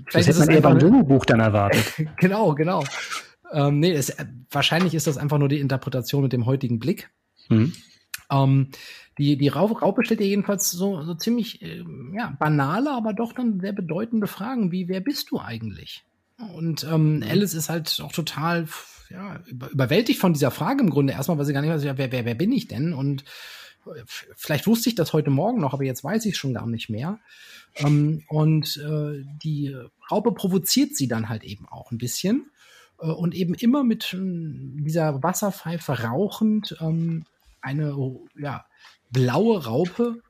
vielleicht 0.07 0.29
das 0.29 0.37
hätte 0.37 0.39
man 0.41 0.49
eher 0.51 0.61
beim 0.61 0.79
Dschungelbuch 0.79 1.25
dann 1.25 1.41
erwartet. 1.41 1.85
genau, 2.19 2.55
genau. 2.55 2.85
Ähm, 3.53 3.81
nee, 3.81 3.93
es, 3.93 4.11
äh, 4.11 4.27
wahrscheinlich 4.51 4.95
ist 4.95 5.07
das 5.07 5.19
einfach 5.19 5.39
nur 5.39 5.49
die 5.49 5.61
Interpretation 5.61 6.23
mit 6.23 6.33
dem 6.33 6.47
heutigen 6.47 6.79
Blick. 6.79 7.11
Mhm. 7.49 7.73
Ähm, 8.31 8.71
die, 9.19 9.37
die 9.37 9.49
Raupe 9.49 10.05
stellt 10.05 10.21
ja 10.21 10.27
jedenfalls 10.27 10.71
so, 10.71 11.03
so 11.03 11.15
ziemlich 11.15 11.63
äh, 11.63 11.83
ja, 12.15 12.37
banale, 12.39 12.91
aber 12.91 13.13
doch 13.13 13.33
dann 13.33 13.61
sehr 13.61 13.73
bedeutende 13.73 14.27
Fragen, 14.27 14.73
wie 14.73 14.89
wer 14.89 15.01
bist 15.01 15.31
du 15.31 15.41
eigentlich? 15.41 16.05
Und 16.55 16.85
ähm, 16.85 17.17
mhm. 17.17 17.23
Alice 17.23 17.55
ist 17.55 17.71
halt 17.71 18.01
auch 18.03 18.13
total 18.13 18.69
ja, 19.11 19.41
über, 19.47 19.71
überwältigt 19.71 20.21
von 20.21 20.33
dieser 20.33 20.51
Frage 20.51 20.83
im 20.83 20.91
Grunde 20.91 21.15
erstmal, 21.15 21.39
weil 21.39 21.47
sie 21.47 21.53
gar 21.53 21.63
nicht 21.63 21.71
weiß, 21.71 21.85
wer, 21.85 21.97
wer, 21.97 22.25
wer 22.25 22.35
bin 22.35 22.53
ich 22.53 22.69
denn? 22.69 22.93
Und 22.93 23.25
äh, 23.87 24.03
vielleicht 24.07 24.67
wusste 24.67 24.91
ich 24.91 24.95
das 24.95 25.13
heute 25.13 25.31
Morgen 25.31 25.61
noch, 25.61 25.73
aber 25.73 25.85
jetzt 25.85 26.05
weiß 26.05 26.27
ich 26.27 26.37
schon 26.37 26.53
gar 26.53 26.67
nicht 26.67 26.91
mehr. 26.91 27.21
Ähm, 27.77 28.23
und 28.29 28.77
äh, 28.79 29.25
die 29.43 29.75
Raupe 30.11 30.33
provoziert 30.33 30.97
sie 30.97 31.09
dann 31.09 31.29
halt 31.29 31.45
eben 31.45 31.67
auch 31.69 31.91
ein 31.91 31.99
bisschen. 31.99 32.51
Äh, 33.01 33.07
und 33.07 33.35
eben 33.35 33.55
immer 33.55 33.85
mit 33.85 34.13
ähm, 34.15 34.85
dieser 34.85 35.23
Wasserpfeife 35.23 36.03
rauchend 36.03 36.77
ähm, 36.81 37.25
eine 37.61 37.97
ja, 38.39 38.65
blaue 39.11 39.65
Raupe. 39.65 40.23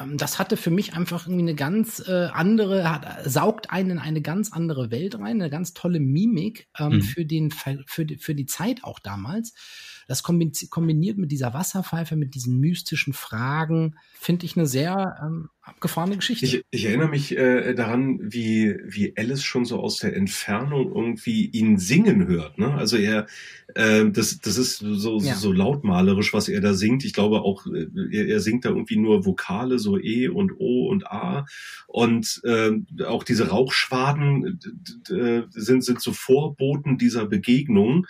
Ähm, 0.00 0.16
das 0.16 0.38
hatte 0.38 0.56
für 0.56 0.70
mich 0.70 0.94
einfach 0.94 1.26
irgendwie 1.26 1.44
eine 1.44 1.54
ganz 1.54 2.00
äh, 2.06 2.28
andere, 2.32 2.90
hat, 2.90 3.24
saugt 3.24 3.70
einen 3.70 3.92
in 3.92 3.98
eine 3.98 4.22
ganz 4.22 4.52
andere 4.52 4.90
Welt 4.90 5.18
rein, 5.18 5.40
eine 5.40 5.50
ganz 5.50 5.74
tolle 5.74 6.00
Mimik 6.00 6.68
ähm, 6.78 6.96
mhm. 6.96 7.02
für, 7.02 7.24
den, 7.24 7.50
für, 7.50 8.04
die, 8.04 8.16
für 8.16 8.34
die 8.34 8.46
Zeit 8.46 8.84
auch 8.84 8.98
damals. 8.98 9.54
Das 10.06 10.22
kombiniert 10.22 11.18
mit 11.18 11.32
dieser 11.32 11.52
Wasserpfeife, 11.52 12.14
mit 12.14 12.34
diesen 12.34 12.60
mystischen 12.60 13.12
Fragen, 13.12 13.96
finde 14.14 14.46
ich 14.46 14.56
eine 14.56 14.66
sehr 14.66 15.18
ähm, 15.20 15.50
abgefahrene 15.66 16.16
Geschichte. 16.16 16.46
Ich, 16.46 16.64
ich 16.70 16.84
erinnere 16.84 17.08
mich 17.08 17.36
äh, 17.36 17.74
daran, 17.74 18.20
wie, 18.22 18.76
wie 18.84 19.16
Alice 19.16 19.42
schon 19.42 19.64
so 19.64 19.80
aus 19.80 19.98
der 19.98 20.14
Entfernung 20.14 20.94
irgendwie 20.94 21.46
ihn 21.46 21.76
singen 21.78 22.28
hört. 22.28 22.56
Ne? 22.56 22.72
Also 22.72 22.96
er, 22.96 23.26
äh, 23.74 24.08
das, 24.08 24.38
das 24.38 24.58
ist 24.58 24.78
so, 24.78 25.18
ja. 25.18 25.34
so 25.34 25.52
lautmalerisch, 25.52 26.32
was 26.32 26.48
er 26.48 26.60
da 26.60 26.74
singt. 26.74 27.04
Ich 27.04 27.12
glaube 27.12 27.40
auch, 27.40 27.66
äh, 27.66 27.88
er, 28.12 28.28
er 28.28 28.40
singt 28.40 28.64
da 28.64 28.68
irgendwie 28.68 28.96
nur 28.96 29.26
Vokale, 29.26 29.80
so 29.80 29.98
E 29.98 30.28
und 30.28 30.52
O 30.58 30.86
und 30.88 31.10
A. 31.10 31.46
Und 31.88 32.40
äh, 32.44 32.70
auch 33.04 33.24
diese 33.24 33.48
Rauchschwaden 33.48 34.60
sind, 35.50 35.84
sind 35.84 36.00
so 36.00 36.12
Vorboten 36.12 36.96
dieser 36.96 37.26
Begegnung. 37.26 38.06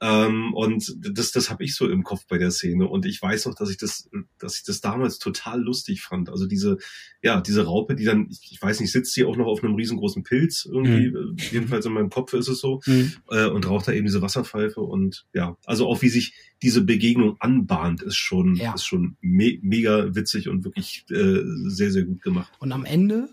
Ähm, 0.00 0.52
und 0.54 0.96
das, 0.98 1.32
das 1.32 1.50
habe 1.50 1.64
ich 1.64 1.74
so 1.74 1.88
im 1.88 2.02
Kopf 2.02 2.26
bei 2.28 2.38
der 2.38 2.50
Szene. 2.50 2.86
Und 2.86 3.06
ich 3.06 3.20
weiß 3.20 3.46
auch, 3.46 3.54
dass 3.54 3.70
ich 3.70 3.76
das, 3.76 4.08
dass 4.38 4.56
ich 4.56 4.64
das 4.64 4.80
damals 4.80 5.18
total 5.18 5.60
lustig 5.60 6.02
fand. 6.02 6.28
Also 6.28 6.46
diese, 6.46 6.78
ja, 7.22 7.40
diese 7.40 7.64
Raupe, 7.64 7.94
die 7.94 8.04
dann, 8.04 8.28
ich, 8.30 8.60
weiß 8.60 8.80
nicht, 8.80 8.92
sitzt 8.92 9.14
sie 9.14 9.24
auch 9.24 9.36
noch 9.36 9.46
auf 9.46 9.62
einem 9.62 9.74
riesengroßen 9.74 10.22
Pilz 10.22 10.68
irgendwie. 10.70 11.10
Mhm. 11.10 11.36
Jedenfalls 11.50 11.86
in 11.86 11.92
meinem 11.92 12.10
Kopf 12.10 12.32
ist 12.34 12.48
es 12.48 12.60
so. 12.60 12.80
Mhm. 12.86 13.12
Äh, 13.30 13.46
und 13.46 13.68
raucht 13.68 13.88
da 13.88 13.92
eben 13.92 14.06
diese 14.06 14.22
Wasserpfeife. 14.22 14.80
Und 14.80 15.26
ja, 15.32 15.56
also 15.64 15.88
auch 15.88 16.02
wie 16.02 16.08
sich 16.08 16.34
diese 16.62 16.82
Begegnung 16.82 17.36
anbahnt, 17.40 18.02
ist 18.02 18.16
schon, 18.16 18.56
ja. 18.56 18.74
ist 18.74 18.86
schon 18.86 19.16
me 19.20 19.58
mega 19.62 20.14
witzig 20.14 20.48
und 20.48 20.64
wirklich 20.64 21.04
äh, 21.10 21.40
sehr, 21.68 21.90
sehr 21.90 22.04
gut 22.04 22.22
gemacht. 22.22 22.52
Und 22.58 22.72
am 22.72 22.84
Ende 22.84 23.28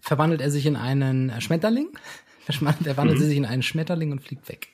verwandelt 0.00 0.40
er 0.40 0.50
sich 0.50 0.66
in 0.66 0.76
einen 0.76 1.40
Schmetterling. 1.40 1.88
Er 2.46 2.96
wandelt 2.98 3.18
mhm. 3.18 3.24
sich 3.24 3.38
in 3.38 3.46
einen 3.46 3.62
Schmetterling 3.62 4.12
und 4.12 4.20
fliegt 4.20 4.46
weg. 4.50 4.68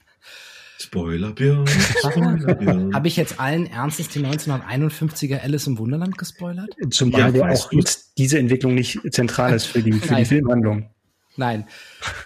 Spoilerbjörn. 0.78 1.66
Spoilerbjörn. 1.66 2.90
Habe 2.94 3.08
ich 3.08 3.16
jetzt 3.16 3.38
allen 3.38 3.66
Ernstes 3.66 4.08
die 4.08 4.20
1951er 4.20 5.40
Alice 5.40 5.66
im 5.66 5.78
Wunderland 5.78 6.16
gespoilert? 6.16 6.70
Zumal 6.90 7.36
ja, 7.36 7.50
auch 7.50 7.70
jetzt 7.72 8.16
diese 8.16 8.38
Entwicklung 8.38 8.74
nicht 8.74 8.98
zentral 9.12 9.54
ist 9.54 9.66
für 9.66 9.82
die, 9.82 9.92
für 9.92 10.14
die 10.14 10.24
Filmhandlung. 10.24 10.88
Nein. 11.36 11.66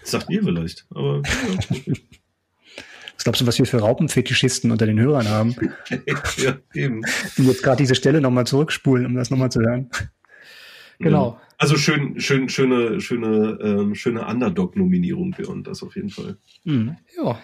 Das 0.03 0.13
sagt 0.13 0.31
ihr 0.31 0.43
vielleicht, 0.43 0.87
aber. 0.91 1.23
Was 1.23 3.25
glaubst 3.25 3.41
du, 3.41 3.47
was 3.47 3.59
wir 3.59 3.67
für 3.67 3.79
Raupenfetischisten 3.79 4.71
unter 4.71 4.87
den 4.87 5.01
Hörern 5.01 5.29
haben? 5.29 5.57
ja, 6.37 6.57
eben. 6.75 7.03
Die 7.37 7.47
jetzt 7.47 7.63
gerade 7.63 7.79
diese 7.79 7.95
Stelle 7.95 8.21
nochmal 8.21 8.47
zurückspulen, 8.47 9.07
um 9.07 9.15
das 9.15 9.31
nochmal 9.31 9.51
zu 9.51 9.61
hören. 9.61 9.91
Genau. 10.99 11.41
Also 11.59 11.77
schön, 11.77 12.21
schön, 12.21 12.49
schöne, 12.49 13.01
schöne, 13.01 13.59
ähm, 13.63 13.95
schöne 13.95 14.27
Underdog-Nominierung, 14.27 15.33
Björn, 15.33 15.65
das 15.65 15.83
auf 15.83 15.97
jeden 15.97 16.11
Fall. 16.11 16.37
Mhm. 16.65 16.97
Ja. 17.17 17.39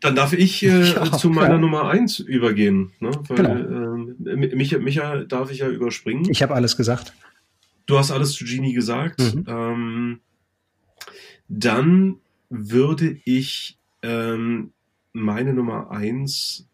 Dann 0.00 0.14
darf 0.14 0.32
ich 0.32 0.62
äh, 0.62 0.92
ja, 0.92 1.12
zu 1.12 1.30
meiner 1.30 1.54
ja. 1.54 1.58
Nummer 1.58 1.88
eins 1.88 2.18
übergehen. 2.18 2.92
Ne? 3.00 3.10
Weil, 3.28 3.36
genau. 3.36 4.30
äh, 4.30 4.54
Micha, 4.54 4.78
Micha 4.78 5.24
darf 5.24 5.50
ich 5.50 5.58
ja 5.58 5.68
überspringen. 5.68 6.28
Ich 6.30 6.42
habe 6.42 6.54
alles 6.54 6.76
gesagt. 6.76 7.12
Du 7.86 7.98
hast 7.98 8.10
alles 8.10 8.32
zu 8.32 8.44
Genie 8.44 8.72
gesagt. 8.72 9.20
Mhm. 9.20 9.44
Ähm, 9.48 10.20
dann 11.48 12.16
würde 12.48 13.18
ich 13.24 13.78
ähm, 14.02 14.72
meine 15.12 15.52
Nummer 15.52 15.90
eins 15.90 16.68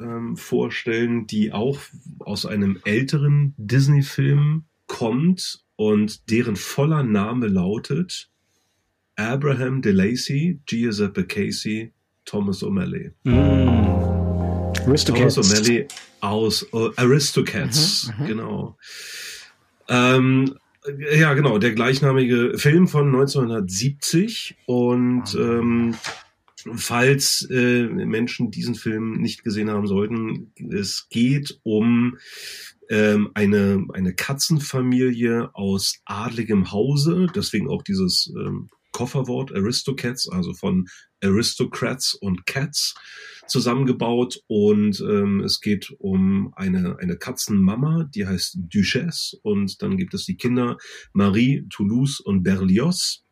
ähm, 0.00 0.36
vorstellen, 0.36 1.26
die 1.26 1.52
auch 1.52 1.78
aus 2.20 2.46
einem 2.46 2.80
älteren 2.84 3.54
Disney-Film 3.56 4.64
kommt 4.86 5.64
und 5.76 6.30
deren 6.30 6.56
voller 6.56 7.02
Name 7.02 7.46
lautet 7.46 8.30
Abraham 9.16 9.82
DeLacy, 9.82 10.60
Giuseppe 10.66 11.26
Casey, 11.26 11.92
Thomas 12.30 12.62
O'Malley. 12.62 13.10
Mm. 13.24 14.72
Thomas 14.72 15.36
O'Malley 15.36 15.88
aus 16.20 16.64
uh, 16.72 16.90
Aristocats, 16.94 18.06
mhm, 18.06 18.22
mhm, 18.22 18.28
genau. 18.28 18.78
Ähm, 19.88 20.54
ja, 21.12 21.34
genau, 21.34 21.58
der 21.58 21.72
gleichnamige 21.72 22.56
Film 22.56 22.86
von 22.86 23.08
1970 23.08 24.58
und 24.66 25.34
ähm, 25.34 25.96
falls 26.76 27.48
äh, 27.50 27.88
Menschen 27.88 28.52
diesen 28.52 28.76
Film 28.76 29.20
nicht 29.20 29.42
gesehen 29.42 29.68
haben 29.68 29.88
sollten, 29.88 30.52
es 30.70 31.08
geht 31.10 31.58
um 31.64 32.16
ähm, 32.88 33.30
eine, 33.34 33.86
eine 33.92 34.14
Katzenfamilie 34.14 35.50
aus 35.52 35.98
adligem 36.04 36.70
Hause, 36.70 37.26
deswegen 37.34 37.68
auch 37.68 37.82
dieses 37.82 38.32
ähm, 38.38 38.70
Kofferwort 38.92 39.54
Aristocats, 39.54 40.28
also 40.28 40.54
von 40.54 40.86
Aristocrats 41.22 42.14
und 42.14 42.46
Cats 42.46 42.94
zusammengebaut. 43.46 44.40
Und 44.46 45.00
ähm, 45.00 45.40
es 45.40 45.60
geht 45.60 45.94
um 45.98 46.52
eine, 46.56 46.98
eine 46.98 47.16
Katzenmama, 47.16 48.04
die 48.14 48.26
heißt 48.26 48.58
Duchesse. 48.72 49.38
Und 49.42 49.82
dann 49.82 49.96
gibt 49.96 50.14
es 50.14 50.24
die 50.24 50.36
Kinder 50.36 50.76
Marie, 51.12 51.66
Toulouse 51.70 52.20
und 52.20 52.42
Berlioz. 52.42 53.24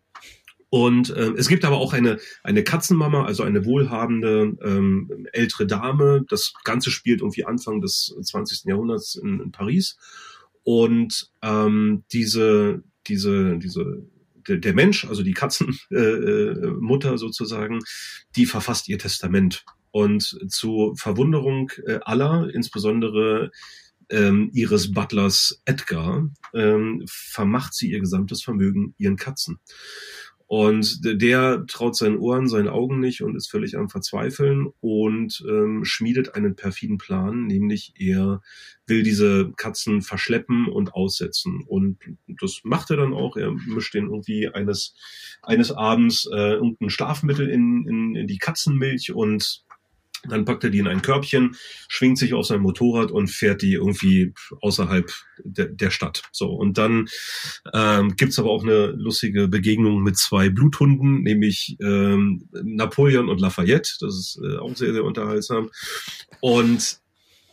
Und 0.70 1.11
äh, 1.11 1.32
es 1.36 1.48
gibt 1.48 1.64
aber 1.64 1.78
auch 1.78 1.94
eine, 1.94 2.18
eine 2.42 2.62
Katzenmama, 2.62 3.24
also 3.24 3.42
eine 3.42 3.64
wohlhabende 3.64 4.54
ähm, 4.62 5.26
ältere 5.32 5.66
Dame. 5.66 6.24
Das 6.28 6.52
Ganze 6.64 6.90
spielt 6.90 7.20
irgendwie 7.20 7.46
Anfang 7.46 7.80
des 7.80 8.14
20. 8.20 8.64
Jahrhunderts 8.64 9.14
in, 9.14 9.40
in 9.40 9.50
Paris. 9.50 9.96
Und 10.64 11.30
ähm, 11.40 12.04
diese, 12.12 12.82
diese, 13.06 13.56
diese, 13.56 14.02
der, 14.49 14.57
der 14.59 14.74
Mensch, 14.74 15.05
also 15.05 15.22
die 15.22 15.34
Katzenmutter 15.34 15.88
äh, 17.14 17.18
sozusagen, 17.18 17.80
die 18.36 18.46
verfasst 18.46 18.88
ihr 18.88 18.99
Testament. 18.99 19.64
Und 19.90 20.38
zu 20.49 20.94
Verwunderung 20.96 21.70
äh, 21.86 21.99
aller, 22.03 22.51
insbesondere 22.53 23.51
ähm, 24.11 24.51
ihres 24.53 24.92
Butlers 24.92 25.62
Edgar, 25.64 26.28
ähm, 26.55 27.05
vermacht 27.09 27.74
sie 27.74 27.90
ihr 27.90 28.01
gesamtes 28.01 28.42
Vermögen 28.42 28.94
ihren 28.99 29.16
Katzen. 29.16 29.59
Und 30.49 31.01
der 31.05 31.66
traut 31.66 31.94
seinen 31.94 32.16
Ohren, 32.16 32.49
seinen 32.49 32.68
Augen 32.68 33.01
nicht 33.01 33.22
und 33.22 33.36
ist 33.36 33.51
völlig 33.51 33.76
am 33.76 33.90
Verzweifeln 33.90 34.68
und 34.80 35.44
ähm, 35.46 35.84
schmiedet 35.84 36.34
einen 36.34 36.57
perfiden 36.57 36.96
Plan, 36.96 37.46
nämlich 37.46 37.92
er 37.99 38.40
will 38.86 39.03
diese 39.03 39.53
Katzen 39.59 40.01
verschleppen 40.01 40.66
und 40.66 40.94
aussetzen. 40.94 41.64
Und 41.66 41.99
das 42.40 42.61
macht 42.64 42.90
er 42.90 42.96
dann 42.96 43.12
auch. 43.12 43.36
Er 43.36 43.53
mischt 43.53 43.92
den 43.92 44.07
irgendwie 44.07 44.49
eines, 44.49 44.94
eines 45.42 45.70
Abends 45.70 46.26
äh, 46.32 46.55
irgendein 46.55 46.88
Schlafmittel 46.88 47.51
in, 47.51 47.86
in, 47.86 48.16
in 48.16 48.26
die 48.26 48.38
Katzenmilch 48.38 49.12
und 49.12 49.66
dann 50.28 50.44
packt 50.44 50.64
er 50.64 50.70
die 50.70 50.78
in 50.78 50.88
ein 50.88 51.02
Körbchen, 51.02 51.56
schwingt 51.88 52.18
sich 52.18 52.34
auf 52.34 52.46
sein 52.46 52.60
Motorrad 52.60 53.10
und 53.10 53.28
fährt 53.28 53.62
die 53.62 53.74
irgendwie 53.74 54.32
außerhalb 54.60 55.10
de 55.44 55.74
der 55.74 55.90
Stadt. 55.90 56.22
So, 56.32 56.50
und 56.50 56.78
dann 56.78 57.08
ähm, 57.72 58.16
gibt 58.16 58.38
aber 58.38 58.50
auch 58.50 58.62
eine 58.62 58.86
lustige 58.86 59.48
Begegnung 59.48 60.02
mit 60.02 60.16
zwei 60.16 60.48
Bluthunden, 60.48 61.22
nämlich 61.22 61.76
ähm, 61.80 62.48
Napoleon 62.52 63.28
und 63.28 63.40
Lafayette. 63.40 63.92
Das 64.00 64.14
ist 64.14 64.40
äh, 64.42 64.56
auch 64.56 64.74
sehr, 64.76 64.92
sehr 64.92 65.04
unterhaltsam. 65.04 65.70
Und 66.40 67.00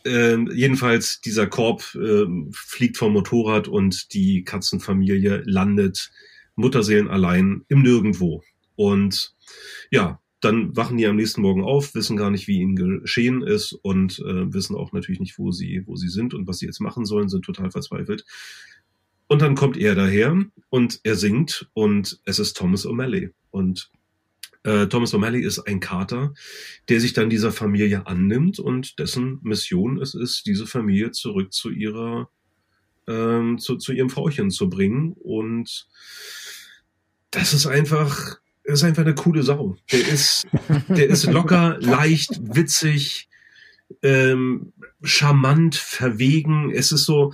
ähm, 0.04 0.50
jedenfalls, 0.54 1.20
dieser 1.20 1.46
Korb 1.46 1.94
äh, 1.94 2.26
fliegt 2.52 2.96
vom 2.96 3.12
Motorrad 3.12 3.68
und 3.68 4.12
die 4.14 4.44
Katzenfamilie 4.44 5.42
landet 5.44 6.10
Mutterseelen 6.54 7.08
allein 7.08 7.64
im 7.68 7.82
Nirgendwo. 7.82 8.42
Und 8.76 9.34
ja, 9.90 10.20
dann 10.40 10.76
wachen 10.76 10.96
die 10.96 11.06
am 11.06 11.16
nächsten 11.16 11.40
Morgen 11.40 11.64
auf, 11.64 11.94
wissen 11.94 12.16
gar 12.16 12.30
nicht, 12.30 12.46
wie 12.46 12.60
ihnen 12.60 12.76
geschehen 12.76 13.42
ist 13.42 13.72
und 13.72 14.18
äh, 14.18 14.52
wissen 14.52 14.76
auch 14.76 14.92
natürlich 14.92 15.20
nicht, 15.20 15.38
wo 15.38 15.50
sie, 15.50 15.82
wo 15.86 15.96
sie 15.96 16.08
sind 16.08 16.34
und 16.34 16.46
was 16.46 16.58
sie 16.58 16.66
jetzt 16.66 16.80
machen 16.80 17.06
sollen, 17.06 17.28
sind 17.28 17.44
total 17.44 17.70
verzweifelt. 17.70 18.24
Und 19.28 19.42
dann 19.42 19.54
kommt 19.54 19.76
er 19.76 19.94
daher 19.94 20.44
und 20.68 21.00
er 21.02 21.16
singt 21.16 21.68
und 21.72 22.20
es 22.24 22.38
ist 22.38 22.56
Thomas 22.56 22.86
O'Malley. 22.86 23.32
Und 23.50 23.90
äh, 24.62 24.86
Thomas 24.86 25.14
O'Malley 25.14 25.40
ist 25.40 25.60
ein 25.60 25.80
Kater, 25.80 26.34
der 26.88 27.00
sich 27.00 27.12
dann 27.12 27.30
dieser 27.30 27.50
Familie 27.50 28.06
annimmt 28.06 28.58
und 28.58 28.98
dessen 28.98 29.40
Mission 29.42 30.00
es 30.00 30.14
ist, 30.14 30.46
diese 30.46 30.66
Familie 30.66 31.12
zurück 31.12 31.52
zu 31.52 31.70
ihrer, 31.70 32.28
ähm, 33.08 33.58
zu, 33.58 33.76
zu 33.76 33.92
ihrem 33.92 34.10
Frauchen 34.10 34.50
zu 34.50 34.68
bringen. 34.68 35.12
Und 35.14 35.88
das 37.30 37.52
ist 37.52 37.66
einfach 37.66 38.38
er 38.66 38.74
ist 38.74 38.82
einfach 38.82 39.02
eine 39.02 39.14
coole 39.14 39.42
Sau. 39.42 39.76
Der 39.92 40.08
ist, 40.08 40.46
der 40.88 41.06
ist 41.08 41.26
locker, 41.26 41.78
leicht, 41.80 42.40
witzig, 42.42 43.28
ähm, 44.02 44.72
charmant, 45.02 45.76
verwegen. 45.76 46.72
Es 46.72 46.90
ist 46.90 47.04
so 47.04 47.32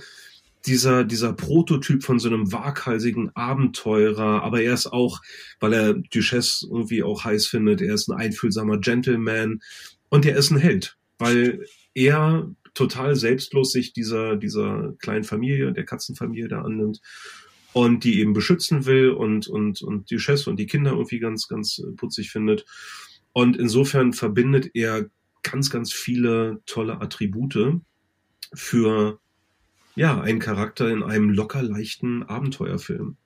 dieser, 0.67 1.03
dieser 1.03 1.33
Prototyp 1.33 2.03
von 2.03 2.19
so 2.19 2.29
einem 2.29 2.51
waghalsigen 2.53 3.35
Abenteurer, 3.35 4.43
aber 4.43 4.61
er 4.61 4.75
ist 4.75 4.87
auch, 4.87 5.21
weil 5.59 5.73
er 5.73 5.93
Duchesse 5.95 6.67
irgendwie 6.67 7.03
auch 7.03 7.25
heiß 7.25 7.47
findet, 7.47 7.81
er 7.81 7.95
ist 7.95 8.07
ein 8.09 8.17
einfühlsamer 8.17 8.77
Gentleman 8.77 9.59
und 10.09 10.25
er 10.25 10.37
ist 10.37 10.51
ein 10.51 10.57
Held, 10.57 10.97
weil 11.17 11.65
er 11.95 12.49
total 12.75 13.15
selbstlos 13.15 13.71
sich 13.71 13.91
dieser, 13.91 14.35
dieser 14.35 14.93
kleinen 14.99 15.23
Familie, 15.23 15.73
der 15.73 15.83
Katzenfamilie 15.83 16.47
da 16.47 16.61
annimmt 16.61 17.01
und 17.73 18.03
die 18.03 18.19
eben 18.19 18.33
beschützen 18.33 18.85
will 18.85 19.09
und, 19.09 19.47
und, 19.47 19.81
und 19.81 20.09
die 20.09 20.19
Chefs 20.19 20.47
und 20.47 20.57
die 20.57 20.67
Kinder 20.67 20.91
irgendwie 20.91 21.19
ganz, 21.19 21.47
ganz 21.47 21.79
äh, 21.79 21.91
putzig 21.91 22.31
findet. 22.31 22.65
Und 23.33 23.57
insofern 23.57 24.13
verbindet 24.13 24.71
er 24.75 25.09
ganz, 25.41 25.69
ganz 25.69 25.91
viele 25.91 26.61
tolle 26.65 27.01
Attribute 27.01 27.81
für 28.53 29.19
ja, 29.95 30.21
einen 30.21 30.39
Charakter 30.39 30.89
in 30.89 31.03
einem 31.03 31.29
locker 31.29 31.61
leichten 31.61 32.23
Abenteuerfilm. 32.23 33.17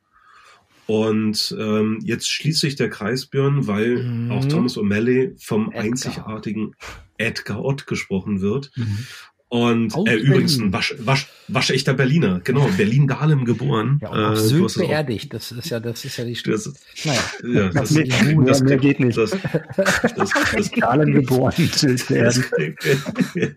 Und 0.85 1.55
ähm, 1.59 1.99
jetzt 2.01 2.31
schließt 2.31 2.61
sich 2.61 2.75
der 2.77 2.89
Kreis, 2.89 3.25
Björn, 3.25 3.67
weil 3.67 4.03
mhm. 4.03 4.31
auch 4.31 4.45
Thomas 4.45 4.77
O'Malley 4.77 5.35
vom 5.37 5.67
Edgar. 5.67 5.83
einzigartigen 5.83 6.75
Edgar 7.17 7.63
Ott 7.63 7.87
gesprochen 7.87 8.39
wird. 8.39 8.71
Mhm. 8.75 9.05
Und 9.49 9.95
äh, 10.07 10.15
übrigens 10.15 10.57
ein 10.57 10.73
wasch, 10.73 10.93
wasch, 10.99 11.27
waschechter 11.47 11.93
Berliner, 11.93 12.41
genau, 12.43 12.67
Berlin-Dahlem 12.75 13.45
geboren. 13.45 13.97
Ja, 14.01 14.33
äh, 14.33 14.35
Sylt 14.35 14.73
beerdigt, 14.75 15.33
das 15.33 15.53
ist 15.53 15.69
ja, 15.69 15.79
das 15.79 16.03
ist 16.03 16.17
ja 16.17 16.25
die 16.25 16.35
Stimme. 16.35 16.59
Naja, 17.05 17.19
ja, 17.43 17.69
das, 17.69 17.93
das, 17.93 18.09
das, 18.09 18.23
mehr, 18.23 18.45
das, 18.45 18.61
mehr 18.61 18.77
geht 18.77 18.99
nicht. 18.99 19.17
Das, 19.17 19.31
das, 19.77 20.31
das, 20.53 20.71
Dahlem 20.71 21.13
geboren, 21.13 21.53
Sylt 21.71 22.05
beerdigt. 22.09 22.51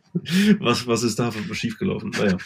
was, 0.60 0.86
was 0.86 1.02
ist 1.02 1.18
da 1.18 1.32
schiefgelaufen? 1.52 2.10
Naja. 2.10 2.38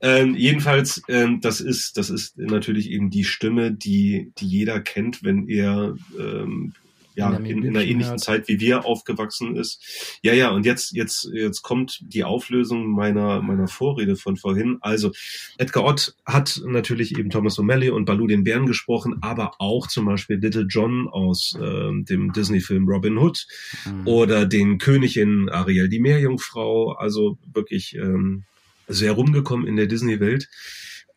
Ähm, 0.00 0.34
jedenfalls, 0.34 1.00
ähm, 1.08 1.40
das 1.40 1.60
ist, 1.60 1.98
das 1.98 2.10
ist 2.10 2.36
natürlich 2.36 2.90
eben 2.90 3.10
die 3.10 3.22
Stimme, 3.22 3.70
die, 3.70 4.32
die 4.38 4.46
jeder 4.48 4.80
kennt, 4.80 5.22
wenn 5.22 5.46
er 5.46 5.94
ähm, 6.18 6.72
ja, 7.18 7.36
in, 7.36 7.62
in 7.64 7.76
einer 7.76 7.84
ähnlichen. 7.84 8.18
Zeit 8.18 8.48
wie 8.48 8.60
wir 8.60 8.84
aufgewachsen 8.84 9.56
ist. 9.56 10.18
Ja, 10.22 10.32
ja, 10.32 10.50
und 10.50 10.64
jetzt, 10.64 10.92
jetzt, 10.92 11.28
jetzt 11.32 11.62
kommt 11.62 12.00
die 12.02 12.24
Auflösung 12.24 12.92
meiner, 12.92 13.42
meiner 13.42 13.66
Vorrede 13.66 14.16
von 14.16 14.36
vorhin. 14.36 14.78
Also, 14.80 15.12
Edgar 15.58 15.84
Ott 15.84 16.14
hat 16.24 16.60
natürlich 16.64 17.18
eben 17.18 17.30
Thomas 17.30 17.58
O'Malley 17.58 17.90
und 17.90 18.04
Baloo 18.04 18.26
den 18.26 18.44
Bären 18.44 18.66
gesprochen, 18.66 19.16
aber 19.20 19.52
auch 19.58 19.88
zum 19.88 20.04
Beispiel 20.04 20.36
Little 20.36 20.66
John 20.68 21.08
aus 21.08 21.56
äh, 21.60 21.90
dem 22.04 22.32
Disney-Film 22.32 22.88
Robin 22.88 23.18
Hood 23.18 23.46
mhm. 23.84 24.06
oder 24.06 24.46
den 24.46 24.78
König 24.78 25.16
in 25.16 25.48
Ariel 25.48 25.88
die 25.88 26.00
Meerjungfrau. 26.00 26.92
Also 26.92 27.38
wirklich 27.52 27.96
ähm, 27.96 28.44
sehr 28.86 29.12
rumgekommen 29.12 29.66
in 29.66 29.76
der 29.76 29.86
Disney-Welt. 29.86 30.48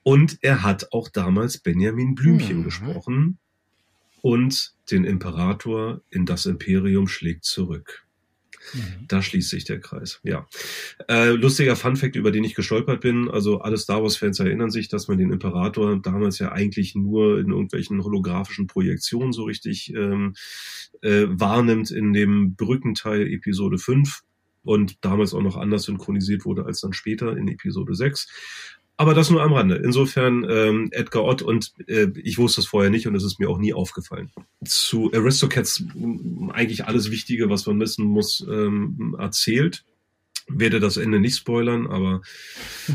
Und 0.04 0.40
er 0.42 0.64
hat 0.64 0.92
auch 0.94 1.10
damals 1.10 1.60
Benjamin 1.60 2.16
Blümchen 2.16 2.60
mhm. 2.60 2.64
gesprochen 2.64 3.38
und 4.22 4.74
den 4.92 5.04
Imperator 5.04 6.02
in 6.10 6.26
das 6.26 6.46
Imperium 6.46 7.08
schlägt 7.08 7.46
zurück. 7.46 8.06
Mhm. 8.74 9.08
Da 9.08 9.22
schließt 9.22 9.50
sich 9.50 9.66
der 9.66 9.80
Kreis. 9.80 10.20
Ja. 10.24 10.48
Äh, 11.08 11.32
lustiger 11.32 11.76
Funfact, 11.76 12.16
über 12.16 12.32
den 12.32 12.44
ich 12.44 12.56
gestolpert 12.56 13.02
bin. 13.02 13.30
Also 13.30 13.62
alle 13.62 13.78
Star 13.78 14.04
Wars-Fans 14.04 14.40
erinnern 14.40 14.70
sich, 14.70 14.88
dass 14.88 15.08
man 15.08 15.18
den 15.18 15.32
Imperator 15.32 16.00
damals 16.00 16.40
ja 16.40 16.52
eigentlich 16.52 16.96
nur 16.96 17.40
in 17.40 17.50
irgendwelchen 17.50 18.04
holographischen 18.04 18.68
Projektionen 18.68 19.34
so 19.34 19.44
richtig 19.44 19.94
ähm, 19.96 20.36
äh, 21.02 21.26
wahrnimmt 21.28 21.92
in 21.92 22.14
dem 22.14 22.56
Brückenteil 22.56 23.28
Episode 23.28 23.78
5 23.78 24.22
und 24.64 25.04
damals 25.04 25.34
auch 25.34 25.42
noch 25.42 25.58
anders 25.58 25.84
synchronisiert 25.84 26.46
wurde 26.46 26.66
als 26.66 26.82
dann 26.82 26.94
später 26.94 27.36
in 27.36 27.48
Episode 27.48 27.96
6. 27.96 28.28
Aber 29.02 29.16
das 29.16 29.32
nur 29.32 29.42
am 29.42 29.52
Rande. 29.52 29.78
Insofern 29.78 30.46
ähm, 30.48 30.90
Edgar 30.92 31.24
Ott 31.24 31.42
und 31.42 31.74
äh, 31.88 32.10
ich 32.22 32.38
wusste 32.38 32.62
es 32.62 32.68
vorher 32.68 32.92
nicht 32.92 33.08
und 33.08 33.16
es 33.16 33.24
ist 33.24 33.40
mir 33.40 33.50
auch 33.50 33.58
nie 33.58 33.74
aufgefallen. 33.74 34.30
Zu 34.64 35.12
Aristocats 35.12 35.84
eigentlich 36.50 36.86
alles 36.86 37.10
Wichtige, 37.10 37.50
was 37.50 37.66
man 37.66 37.80
wissen 37.80 38.06
muss, 38.06 38.46
ähm, 38.48 39.16
erzählt. 39.18 39.86
Werde 40.56 40.80
das 40.80 40.98
Ende 40.98 41.20
nicht 41.20 41.38
spoilern, 41.38 41.88
aber 41.88 42.22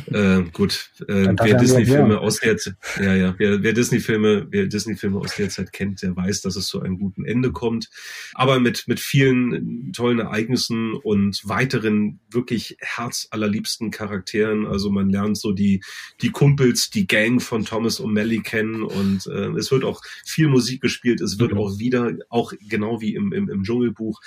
äh, 0.07 0.43
gut, 0.53 0.91
äh, 1.09 1.35
wer 1.41 1.59
Disney-Filme 1.59 2.19
aus 2.19 2.41
der 2.41 2.57
ja, 3.01 3.15
ja, 3.15 3.35
wer, 3.39 3.63
wer 3.63 3.73
Disney-Filme, 3.73 4.47
wer 4.51 4.67
Disney-Filme 4.67 5.19
aus 5.19 5.37
der 5.37 5.49
Zeit 5.49 5.73
kennt, 5.73 6.03
der 6.03 6.17
weiß, 6.17 6.41
dass 6.43 6.57
es 6.57 6.67
zu 6.67 6.81
einem 6.81 6.99
guten 6.99 7.25
Ende 7.25 7.53
kommt. 7.53 7.91
Aber 8.35 8.61
mit, 8.61 8.85
mit 8.87 9.01
vielen 9.01 9.93
tollen 9.93 10.19
Ereignissen 10.19 10.95
und 10.95 11.41
weiteren 11.45 12.21
wirklich 12.31 12.77
herzallerliebsten 12.81 13.91
Charakteren. 13.91 14.67
Also 14.67 14.91
man 14.91 15.11
lernt 15.11 15.39
so 15.39 15.53
die, 15.53 15.83
die 16.23 16.31
Kumpels, 16.31 16.91
die 16.91 17.07
Gang 17.07 17.43
von 17.43 17.65
Thomas 17.65 18.01
O'Malley 18.01 18.43
kennen 18.43 18.83
und 18.83 19.27
äh, 19.27 19.51
es 19.59 19.71
wird 19.71 19.85
auch 19.85 20.03
viel 20.25 20.49
Musik 20.49 20.81
gespielt. 20.81 21.21
Es 21.21 21.39
wird 21.39 21.53
mhm. 21.53 21.59
auch 21.59 21.79
wieder, 21.79 22.13
auch 22.29 22.53
genau 22.69 23.01
wie 23.01 23.15
im, 23.15 23.33
im, 23.33 23.49
im 23.49 23.63
Dschungelbuch, 23.63 24.21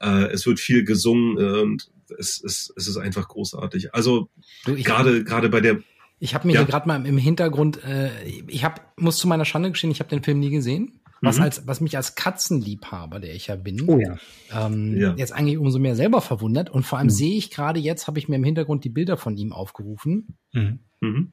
äh, 0.00 0.26
es 0.32 0.46
wird 0.46 0.60
viel 0.60 0.84
gesungen 0.84 1.38
äh, 1.38 1.60
und 1.62 1.90
es, 2.18 2.42
es, 2.42 2.72
es 2.76 2.88
ist 2.88 2.96
einfach 2.96 3.28
großartig. 3.28 3.94
Also 3.94 4.28
gerade 4.64 5.24
gerade 5.24 5.48
bei 5.48 5.60
der 5.60 5.78
ich 6.20 6.34
habe 6.34 6.46
mir 6.46 6.54
ja. 6.54 6.60
hier 6.60 6.68
gerade 6.68 6.88
mal 6.88 7.04
im 7.04 7.18
Hintergrund, 7.18 7.82
äh, 7.84 8.10
ich 8.46 8.64
habe 8.64 8.80
muss 8.96 9.18
zu 9.18 9.28
meiner 9.28 9.44
Schande 9.44 9.70
gestehen, 9.70 9.90
ich 9.90 10.00
habe 10.00 10.10
den 10.10 10.22
Film 10.22 10.40
nie 10.40 10.50
gesehen. 10.50 11.00
Was, 11.20 11.38
mhm. 11.38 11.44
als, 11.44 11.66
was 11.66 11.80
mich 11.80 11.96
als 11.96 12.16
Katzenliebhaber, 12.16 13.18
der 13.18 13.34
ich 13.34 13.46
ja 13.46 13.56
bin, 13.56 13.88
oh 13.88 13.98
ja. 13.98 14.16
Ähm, 14.52 14.96
ja. 14.96 15.14
jetzt 15.16 15.32
eigentlich 15.32 15.58
umso 15.58 15.78
mehr 15.78 15.96
selber 15.96 16.20
verwundert. 16.20 16.70
Und 16.70 16.84
vor 16.84 16.98
allem 16.98 17.06
mhm. 17.06 17.12
sehe 17.12 17.36
ich 17.36 17.50
gerade 17.50 17.80
jetzt, 17.80 18.06
habe 18.06 18.18
ich 18.18 18.28
mir 18.28 18.36
im 18.36 18.44
Hintergrund 18.44 18.84
die 18.84 18.90
Bilder 18.90 19.16
von 19.16 19.36
ihm 19.36 19.52
aufgerufen. 19.52 20.36
Mhm. 20.52 20.80
mhm. 21.00 21.32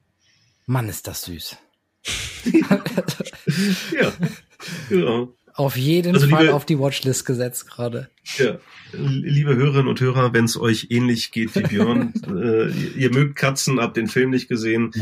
Mann, 0.66 0.88
ist 0.88 1.06
das 1.08 1.22
süß. 1.22 1.56
ja, 4.00 4.12
genau. 4.88 5.34
Auf 5.54 5.76
jeden 5.76 6.14
also 6.14 6.28
Fall 6.28 6.44
liebe, 6.44 6.54
auf 6.54 6.64
die 6.64 6.78
Watchlist 6.78 7.26
gesetzt 7.26 7.68
gerade. 7.68 8.08
Ja, 8.38 8.58
liebe 8.92 9.54
Hörerinnen 9.54 9.88
und 9.88 10.00
Hörer, 10.00 10.32
wenn 10.32 10.46
es 10.46 10.58
euch 10.58 10.88
ähnlich 10.90 11.30
geht 11.30 11.54
wie 11.54 11.62
Björn, 11.62 12.14
äh, 12.26 12.70
ihr 12.98 13.12
mögt 13.12 13.36
Katzen, 13.36 13.80
habt 13.80 13.96
den 13.96 14.08
Film 14.08 14.30
nicht 14.30 14.48
gesehen, 14.48 14.92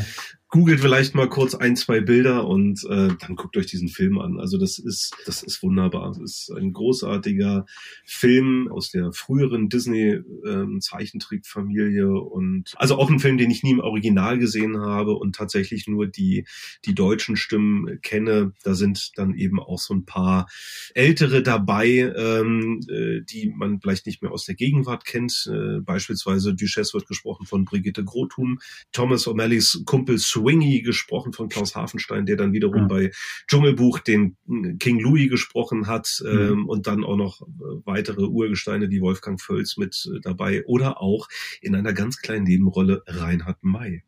googelt 0.51 0.81
vielleicht 0.81 1.15
mal 1.15 1.29
kurz 1.29 1.55
ein, 1.55 1.77
zwei 1.77 2.01
Bilder 2.01 2.49
und 2.49 2.85
äh, 2.91 3.11
dann 3.21 3.37
guckt 3.37 3.57
euch 3.57 3.67
diesen 3.67 3.87
Film 3.89 4.19
an. 4.19 4.41
Also 4.41 4.59
das 4.59 4.79
ist, 4.79 5.15
das 5.25 5.45
ist 5.45 5.63
wunderbar. 5.63 6.09
Das 6.09 6.19
ist 6.19 6.51
ein 6.51 6.73
großartiger 6.73 7.67
Film 8.05 8.69
aus 8.71 8.91
der 8.91 9.13
früheren 9.13 9.69
Disney-Zeichentrickfamilie 9.69 12.03
ähm, 12.03 12.17
und 12.17 12.75
also 12.77 12.99
auch 12.99 13.09
ein 13.11 13.21
Film, 13.21 13.39
den 13.39 13.53
ich 13.53 13.63
nie 13.63 13.71
im 13.71 13.79
Original 13.79 14.39
gesehen 14.39 14.81
habe 14.81 15.15
und 15.15 15.37
tatsächlich 15.37 15.87
nur 15.87 16.09
die, 16.09 16.45
die 16.85 16.97
deutschen 16.97 17.37
Stimmen 17.37 18.01
kenne. 18.03 18.53
Da 18.65 18.75
sind 18.75 19.13
dann 19.17 19.35
eben 19.35 19.61
auch 19.61 19.79
so 19.79 19.95
ein 19.95 20.05
paar 20.05 20.49
ältere 20.95 21.45
dabei, 21.45 22.13
ähm, 22.17 22.81
äh, 22.89 23.21
die 23.21 23.53
man 23.55 23.81
vielleicht 23.81 24.07
nicht 24.07 24.21
mehr 24.21 24.33
aus 24.33 24.47
der 24.47 24.57
Gegenwart 24.57 25.05
kennt. 25.05 25.49
Äh, 25.49 25.79
beispielsweise 25.81 26.55
Duchesse 26.55 26.95
wird 26.95 27.07
gesprochen 27.07 27.47
von 27.47 27.65
Brigitte 27.65 28.03
Grothum, 28.03 28.59
Thomas 28.91 29.29
O'Malley's 29.29 29.85
Kumpel 29.85 30.19
Swingy 30.41 30.83
gesprochen 30.83 31.33
von 31.33 31.49
Klaus 31.49 31.77
Hafenstein, 31.77 32.27
der 32.27 32.37
dann 32.37 32.53
wiederum 32.53 32.85
mhm. 32.85 32.89
bei 32.89 33.11
Dschungelbuch 33.49 33.99
den 34.01 34.37
King 34.79 35.01
Louis 35.01 35.31
gesprochen 35.31 35.87
hat 35.87 36.23
mhm. 36.25 36.39
ähm, 36.39 36.69
und 36.69 36.87
dann 36.87 37.05
auch 37.05 37.17
noch 37.17 37.43
äh, 37.43 37.47
weitere 37.85 38.23
Urgesteine, 38.23 38.89
die 38.89 39.01
Wolfgang 39.01 39.41
Völz 39.41 39.77
mit 39.77 40.09
äh, 40.13 40.21
dabei 40.21 40.65
oder 40.67 41.01
auch 41.01 41.29
in 41.61 41.75
einer 41.75 41.93
ganz 41.93 42.19
kleinen 42.19 42.45
Nebenrolle 42.45 43.03
Reinhard 43.07 43.59
May. 43.63 44.03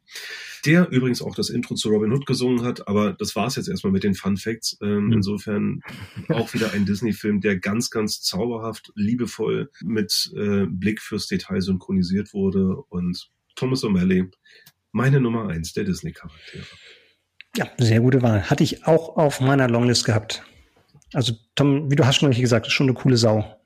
Der 0.65 0.91
übrigens 0.91 1.23
auch 1.23 1.35
das 1.35 1.51
Intro 1.51 1.75
zu 1.75 1.89
Robin 1.89 2.13
Hood 2.13 2.27
gesungen 2.27 2.63
hat, 2.63 2.87
aber 2.87 3.13
das 3.13 3.35
war's 3.35 3.57
jetzt 3.57 3.69
erstmal 3.69 3.93
mit 3.93 4.05
den 4.05 4.15
Fun 4.15 4.37
Facts. 4.37 4.79
Ähm, 4.81 5.07
mhm. 5.07 5.13
Insofern 5.13 5.81
auch 6.29 6.55
wieder 6.55 6.73
ein 6.73 6.87
Disney-Film, 6.87 7.41
der 7.41 7.59
ganz, 7.59 7.91
ganz 7.91 8.23
zauberhaft, 8.23 8.93
liebevoll 8.95 9.71
mit 9.83 10.33
äh, 10.37 10.67
Blick 10.67 11.01
fürs 11.01 11.27
Detail 11.27 11.61
synchronisiert 11.61 12.33
wurde 12.33 12.77
und 12.89 13.31
Thomas 13.55 13.85
O'Malley 13.85 14.31
meine 14.93 15.21
Nummer 15.21 15.49
eins 15.49 15.73
der 15.73 15.85
Disney-Charaktere. 15.85 16.65
Ja, 17.57 17.67
sehr 17.79 18.01
gute 18.01 18.23
Wahl. 18.23 18.49
Hatte 18.49 18.65
ich 18.65 18.87
auch 18.87 19.17
auf 19.17 19.41
meiner 19.41 19.69
Longlist 19.69 20.05
gehabt. 20.05 20.43
Also 21.13 21.35
Tom, 21.55 21.91
wie 21.91 21.97
du 21.97 22.07
hast 22.07 22.17
schon 22.17 22.29
richtig 22.29 22.43
gesagt, 22.43 22.67
ist 22.67 22.73
schon 22.73 22.89
eine 22.89 22.95
coole 22.95 23.17
Sau. 23.17 23.59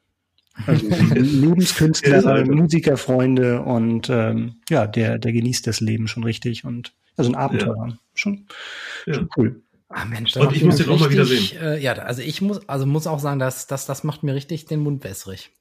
Also 0.66 0.86
Lebenskünstler, 1.15 2.39
ja, 2.39 2.44
Musikerfreunde 2.44 3.61
und 3.62 4.09
ähm, 4.11 4.57
ja, 4.70 4.86
der, 4.86 5.19
der 5.19 5.32
genießt 5.32 5.66
das 5.66 5.81
Leben 5.81 6.09
schon 6.09 6.24
richtig 6.24 6.65
und 6.65 6.94
also 7.16 7.31
ein 7.31 7.36
Abenteuer. 7.36 7.89
Ja. 7.89 7.98
Schon, 8.15 8.47
ja. 9.07 9.15
schon 9.15 9.28
cool. 9.36 9.62
Ah, 9.89 10.05
Mensch, 10.05 10.36
und 10.36 10.55
ich 10.55 10.65
muss 10.65 10.77
den 10.77 10.89
auch 10.89 10.98
mal 10.98 11.11
wieder 11.11 11.24
sehen. 11.24 11.57
Äh, 11.61 11.81
ja, 11.81 11.93
also 11.93 12.20
ich 12.20 12.40
muss, 12.40 12.69
also 12.69 12.86
muss 12.86 13.07
auch 13.07 13.20
sagen, 13.20 13.39
dass, 13.39 13.69
dass 13.69 13.86
das 13.86 14.03
macht 14.03 14.24
mir 14.24 14.35
richtig 14.35 14.65
den 14.65 14.81
Mund 14.81 15.05
wässrig. 15.05 15.53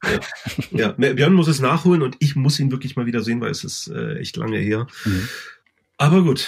Ja. 0.71 0.95
ja, 0.97 1.13
Björn 1.13 1.33
muss 1.33 1.47
es 1.47 1.59
nachholen 1.59 2.01
und 2.01 2.15
ich 2.19 2.35
muss 2.35 2.59
ihn 2.59 2.71
wirklich 2.71 2.95
mal 2.95 3.05
wieder 3.05 3.21
sehen, 3.21 3.39
weil 3.39 3.51
es 3.51 3.63
ist 3.63 3.87
äh, 3.87 4.17
echt 4.17 4.35
lange 4.37 4.57
her. 4.57 4.87
Mhm. 5.05 5.29
Aber 5.97 6.23
gut. 6.23 6.47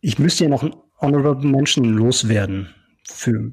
Ich 0.00 0.18
müsste 0.18 0.44
ja 0.44 0.50
noch 0.50 0.62
einen 0.62 0.74
Honorable 1.00 1.48
Mention 1.48 1.84
loswerden, 1.84 2.68
für, 3.08 3.52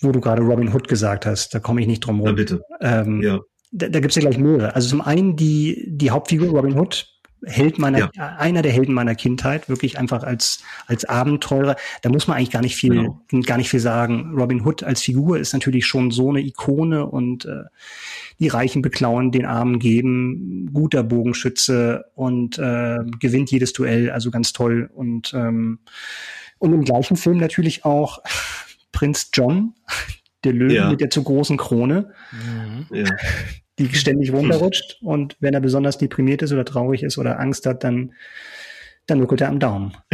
wo 0.00 0.12
du 0.12 0.20
gerade 0.20 0.42
Robin 0.42 0.72
Hood 0.72 0.88
gesagt 0.88 1.26
hast. 1.26 1.54
Da 1.54 1.60
komme 1.60 1.80
ich 1.80 1.86
nicht 1.86 2.00
drum 2.00 2.20
rum. 2.20 2.28
Na 2.28 2.32
bitte. 2.32 2.62
Ähm, 2.80 3.22
ja. 3.22 3.40
Da, 3.72 3.88
da 3.88 4.00
gibt 4.00 4.10
es 4.10 4.16
ja 4.16 4.22
gleich 4.22 4.38
mehrere. 4.38 4.74
Also 4.74 4.88
zum 4.88 5.00
einen 5.00 5.36
die, 5.36 5.84
die 5.86 6.10
Hauptfigur 6.10 6.48
Robin 6.48 6.78
Hood, 6.78 7.06
Held 7.44 7.78
meiner, 7.78 8.10
ja. 8.14 8.36
einer 8.36 8.62
der 8.62 8.72
Helden 8.72 8.94
meiner 8.94 9.14
Kindheit, 9.14 9.68
wirklich 9.68 9.98
einfach 9.98 10.22
als, 10.22 10.62
als 10.86 11.04
Abenteurer. 11.04 11.76
Da 12.02 12.10
muss 12.10 12.26
man 12.26 12.36
eigentlich 12.36 12.50
gar 12.50 12.62
nicht 12.62 12.76
viel, 12.76 12.94
genau. 12.94 13.42
gar 13.46 13.56
nicht 13.56 13.70
viel 13.70 13.80
sagen. 13.80 14.34
Robin 14.36 14.64
Hood 14.64 14.82
als 14.82 15.02
Figur 15.02 15.38
ist 15.38 15.52
natürlich 15.52 15.86
schon 15.86 16.10
so 16.10 16.30
eine 16.30 16.40
Ikone 16.40 17.06
und 17.06 17.46
äh, 17.46 17.64
die 18.38 18.48
Reichen 18.48 18.82
beklauen, 18.82 19.32
den 19.32 19.46
Armen 19.46 19.78
geben, 19.78 20.70
guter 20.72 21.02
Bogenschütze 21.02 22.06
und 22.14 22.58
äh, 22.58 22.98
gewinnt 23.18 23.50
jedes 23.50 23.72
Duell, 23.72 24.10
also 24.10 24.30
ganz 24.30 24.52
toll. 24.52 24.90
Und, 24.92 25.32
ähm, 25.34 25.80
und 26.58 26.72
im 26.72 26.84
gleichen 26.84 27.16
Film 27.16 27.38
natürlich 27.38 27.84
auch 27.84 28.22
Prinz 28.92 29.30
John, 29.32 29.74
der 30.44 30.52
Löwe 30.52 30.74
ja. 30.74 30.90
mit 30.90 31.00
der 31.00 31.10
zu 31.10 31.22
großen 31.22 31.56
Krone, 31.56 32.12
mhm. 32.32 32.86
ja. 32.90 33.04
Die 33.88 33.94
ständig 33.94 34.32
runterrutscht. 34.32 34.98
Und 35.00 35.36
wenn 35.40 35.54
er 35.54 35.60
besonders 35.60 35.98
deprimiert 35.98 36.42
ist 36.42 36.52
oder 36.52 36.64
traurig 36.64 37.02
ist 37.02 37.18
oder 37.18 37.40
Angst 37.40 37.66
hat, 37.66 37.82
dann 37.84 38.12
dann 39.06 39.18
nuckelt 39.18 39.40
er 39.40 39.48
am 39.48 39.58
Daumen. 39.58 39.92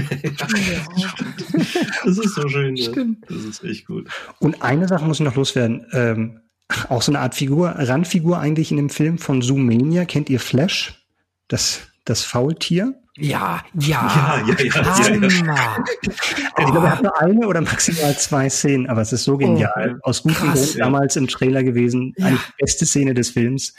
das 2.05 2.18
ist 2.18 2.34
so 2.34 2.48
schön. 2.48 2.76
Ja. 2.76 2.93
Das 3.28 3.44
ist 3.44 3.62
echt 3.62 3.86
gut. 3.86 4.09
Und 4.38 4.62
eine 4.62 4.88
Sache 4.88 5.05
muss 5.05 5.20
ich 5.20 5.26
noch 5.26 5.34
loswerden. 5.34 5.86
Ähm, 5.93 6.40
auch 6.88 7.02
so 7.02 7.12
eine 7.12 7.20
Art 7.20 7.34
Figur, 7.34 7.68
Randfigur 7.68 8.38
eigentlich 8.38 8.70
in 8.70 8.78
dem 8.78 8.88
Film 8.88 9.18
von 9.18 9.43
Zoomania. 9.43 10.06
Kennt 10.06 10.30
ihr 10.30 10.40
Flash? 10.40 11.06
Das, 11.48 11.82
das 12.06 12.22
Faultier? 12.22 12.94
Ja, 13.18 13.64
ja, 13.74 14.44
ja, 14.47 14.47
ja, 14.47 14.55
ja, 14.62 15.14
ja, 15.14 15.28
ja. 15.28 15.84
Ich 16.02 16.64
glaube, 16.66 16.86
er 16.86 16.90
hat 16.93 17.02
nur 17.02 17.18
eine 17.18 17.47
oder 17.47 17.62
maximal 17.62 18.16
zwei 18.18 18.51
Szenen, 18.51 18.88
aber 18.88 19.01
es 19.01 19.12
ist 19.12 19.24
so 19.24 19.38
genial. 19.38 19.97
Oh, 20.02 20.10
Aus 20.10 20.22
gutem 20.22 20.52
Grund 20.52 20.74
ja. 20.74 20.84
damals 20.84 21.16
im 21.16 21.26
Trailer 21.26 21.62
gewesen. 21.62 22.12
Ja. 22.18 22.26
Eine 22.26 22.38
beste 22.59 22.84
Szene 22.84 23.14
des 23.14 23.30
Films, 23.30 23.74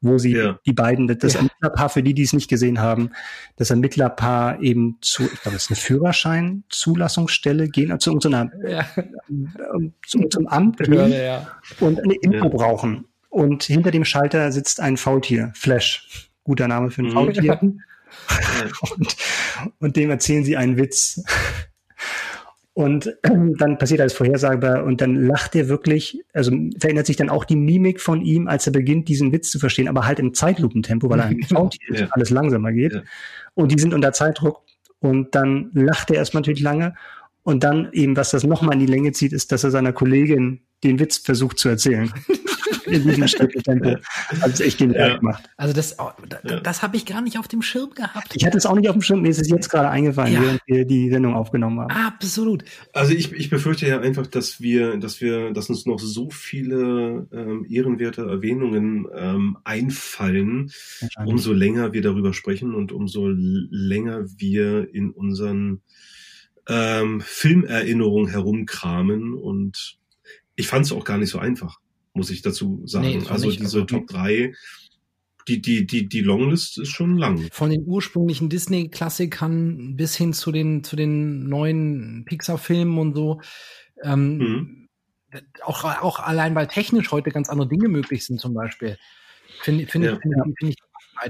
wo 0.00 0.16
sie 0.16 0.36
ja. 0.36 0.58
die 0.64 0.72
beiden, 0.72 1.06
das 1.06 1.34
ja. 1.34 1.40
Ermittlerpaar, 1.40 1.90
für 1.90 2.02
die, 2.02 2.14
die 2.14 2.22
es 2.22 2.32
nicht 2.32 2.48
gesehen 2.48 2.80
haben, 2.80 3.10
das 3.56 3.68
Ermittlerpaar 3.68 4.62
eben 4.62 4.96
zu, 5.02 5.24
ich 5.24 5.42
glaube, 5.42 5.56
es 5.56 5.64
ist 5.64 5.70
eine 5.70 5.76
Führerschein-Zulassungsstelle 5.76 7.68
gehen, 7.68 7.92
also 7.92 8.12
zu, 8.12 8.18
zu 8.18 8.28
einer, 8.28 8.50
ja. 8.66 8.86
zu, 10.06 10.20
zum 10.28 10.46
Amt 10.46 10.78
gehen 10.78 11.12
ja. 11.12 11.46
und 11.80 12.02
eine 12.02 12.14
Info 12.14 12.48
brauchen. 12.48 13.04
Und 13.28 13.64
hinter 13.64 13.90
dem 13.90 14.06
Schalter 14.06 14.50
sitzt 14.50 14.80
ein 14.80 14.96
Faultier, 14.96 15.52
Flash. 15.54 16.30
Guter 16.44 16.66
Name 16.68 16.90
für 16.90 17.02
ein 17.02 17.08
mhm. 17.08 17.12
Faultier. 17.12 17.60
und, 18.96 19.16
und 19.78 19.96
dem 19.96 20.10
erzählen 20.10 20.44
sie 20.44 20.56
einen 20.56 20.76
Witz. 20.76 21.22
Und 22.78 23.12
dann 23.22 23.76
passiert 23.78 24.00
alles 24.00 24.12
vorhersagbar 24.12 24.84
und 24.84 25.00
dann 25.00 25.16
lacht 25.26 25.56
er 25.56 25.68
wirklich, 25.68 26.22
also 26.32 26.52
verändert 26.78 27.06
sich 27.06 27.16
dann 27.16 27.28
auch 27.28 27.44
die 27.44 27.56
Mimik 27.56 28.00
von 28.00 28.22
ihm, 28.22 28.46
als 28.46 28.66
er 28.66 28.72
beginnt, 28.72 29.08
diesen 29.08 29.32
Witz 29.32 29.50
zu 29.50 29.58
verstehen, 29.58 29.88
aber 29.88 30.06
halt 30.06 30.20
im 30.20 30.32
Zeitlupentempo, 30.32 31.10
weil 31.10 31.18
er 31.18 31.32
Soundtier 31.48 31.88
ist, 31.88 32.00
ja. 32.02 32.08
alles 32.12 32.30
langsamer 32.30 32.72
geht. 32.72 32.92
Ja. 32.92 33.02
Und 33.54 33.72
die 33.72 33.80
sind 33.80 33.94
unter 33.94 34.12
Zeitdruck 34.12 34.62
und 35.00 35.34
dann 35.34 35.70
lacht 35.72 36.10
er 36.10 36.18
erstmal 36.18 36.42
natürlich 36.42 36.60
lange 36.60 36.94
und 37.42 37.64
dann 37.64 37.88
eben, 37.92 38.16
was 38.16 38.30
das 38.30 38.44
nochmal 38.44 38.74
in 38.74 38.80
die 38.80 38.92
Länge 38.92 39.12
zieht, 39.12 39.32
ist, 39.32 39.52
dass 39.52 39.64
er 39.64 39.70
seiner 39.70 39.92
Kollegin 39.92 40.60
den 40.84 40.98
Witz 40.98 41.18
versucht 41.18 41.58
zu 41.58 41.68
erzählen. 41.68 42.12
in 42.90 43.04
diesem 43.04 43.26
Tempo. 43.62 43.96
Also 44.40 44.64
echt 44.64 44.78
genial 44.78 45.10
ja. 45.10 45.16
gemacht. 45.18 45.44
Also 45.56 45.74
das, 45.74 45.98
oh, 45.98 46.10
das, 46.28 46.62
das 46.62 46.82
habe 46.82 46.96
ich 46.96 47.06
gar 47.06 47.20
nicht 47.20 47.38
auf 47.38 47.48
dem 47.48 47.62
Schirm 47.62 47.90
gehabt. 47.90 48.34
Ich 48.34 48.44
hatte 48.44 48.58
es 48.58 48.66
auch 48.66 48.74
nicht 48.74 48.88
auf 48.88 48.94
dem 48.94 49.02
Schirm, 49.02 49.22
mir 49.22 49.28
ist 49.28 49.40
es 49.40 49.48
jetzt 49.48 49.68
gerade 49.68 49.88
eingefallen, 49.88 50.32
ja. 50.32 50.42
während 50.42 50.60
wir 50.66 50.84
die 50.84 51.10
Sendung 51.10 51.34
aufgenommen 51.34 51.80
haben. 51.80 51.90
Absolut. 51.90 52.64
Also 52.92 53.12
ich, 53.12 53.32
ich 53.32 53.50
befürchte 53.50 53.86
ja 53.86 54.00
einfach, 54.00 54.26
dass 54.26 54.60
wir, 54.60 54.96
dass 54.96 55.20
wir, 55.20 55.52
dass 55.52 55.68
uns 55.68 55.86
noch 55.86 55.98
so 55.98 56.30
viele 56.30 57.26
ähm, 57.32 57.66
ehrenwerte 57.68 58.22
Erwähnungen 58.22 59.06
ähm, 59.14 59.58
einfallen, 59.64 60.70
umso 61.24 61.52
länger 61.52 61.92
wir 61.92 62.02
darüber 62.02 62.32
sprechen 62.32 62.74
und 62.74 62.92
umso 62.92 63.28
länger 63.28 64.24
wir 64.36 64.92
in 64.94 65.10
unseren 65.10 65.82
ähm, 66.68 67.20
Filmerinnerung 67.20 68.28
herumkramen 68.28 69.34
und 69.34 69.98
ich 70.56 70.68
fand 70.68 70.86
es 70.86 70.92
auch 70.92 71.04
gar 71.04 71.18
nicht 71.18 71.30
so 71.30 71.38
einfach, 71.38 71.78
muss 72.12 72.30
ich 72.30 72.42
dazu 72.42 72.82
sagen. 72.84 73.06
Nee, 73.06 73.22
also 73.28 73.50
diese 73.50 73.86
Top 73.86 74.06
3 74.06 74.52
die, 75.48 75.62
die, 75.62 75.86
die, 75.86 76.08
die 76.08 76.20
Longlist 76.20 76.78
ist 76.78 76.90
schon 76.90 77.16
lang. 77.16 77.48
Von 77.50 77.70
den 77.70 77.84
ursprünglichen 77.86 78.48
Disney-Klassikern 78.50 79.96
bis 79.96 80.14
hin 80.14 80.32
zu 80.32 80.52
den, 80.52 80.84
zu 80.84 80.94
den 80.94 81.48
neuen 81.48 82.24
Pixar-Filmen 82.26 82.98
und 82.98 83.14
so. 83.14 83.40
Ähm, 84.02 84.38
mhm. 84.38 84.88
auch, 85.62 85.84
auch 85.84 86.20
allein, 86.20 86.54
weil 86.54 86.66
technisch 86.66 87.10
heute 87.10 87.30
ganz 87.30 87.48
andere 87.48 87.68
Dinge 87.68 87.88
möglich 87.88 88.26
sind, 88.26 88.40
zum 88.40 88.54
Beispiel. 88.54 88.98
Finde 89.62 89.86
find, 89.86 90.04
ja. 90.04 90.18
find, 90.20 90.34
find, 90.58 90.76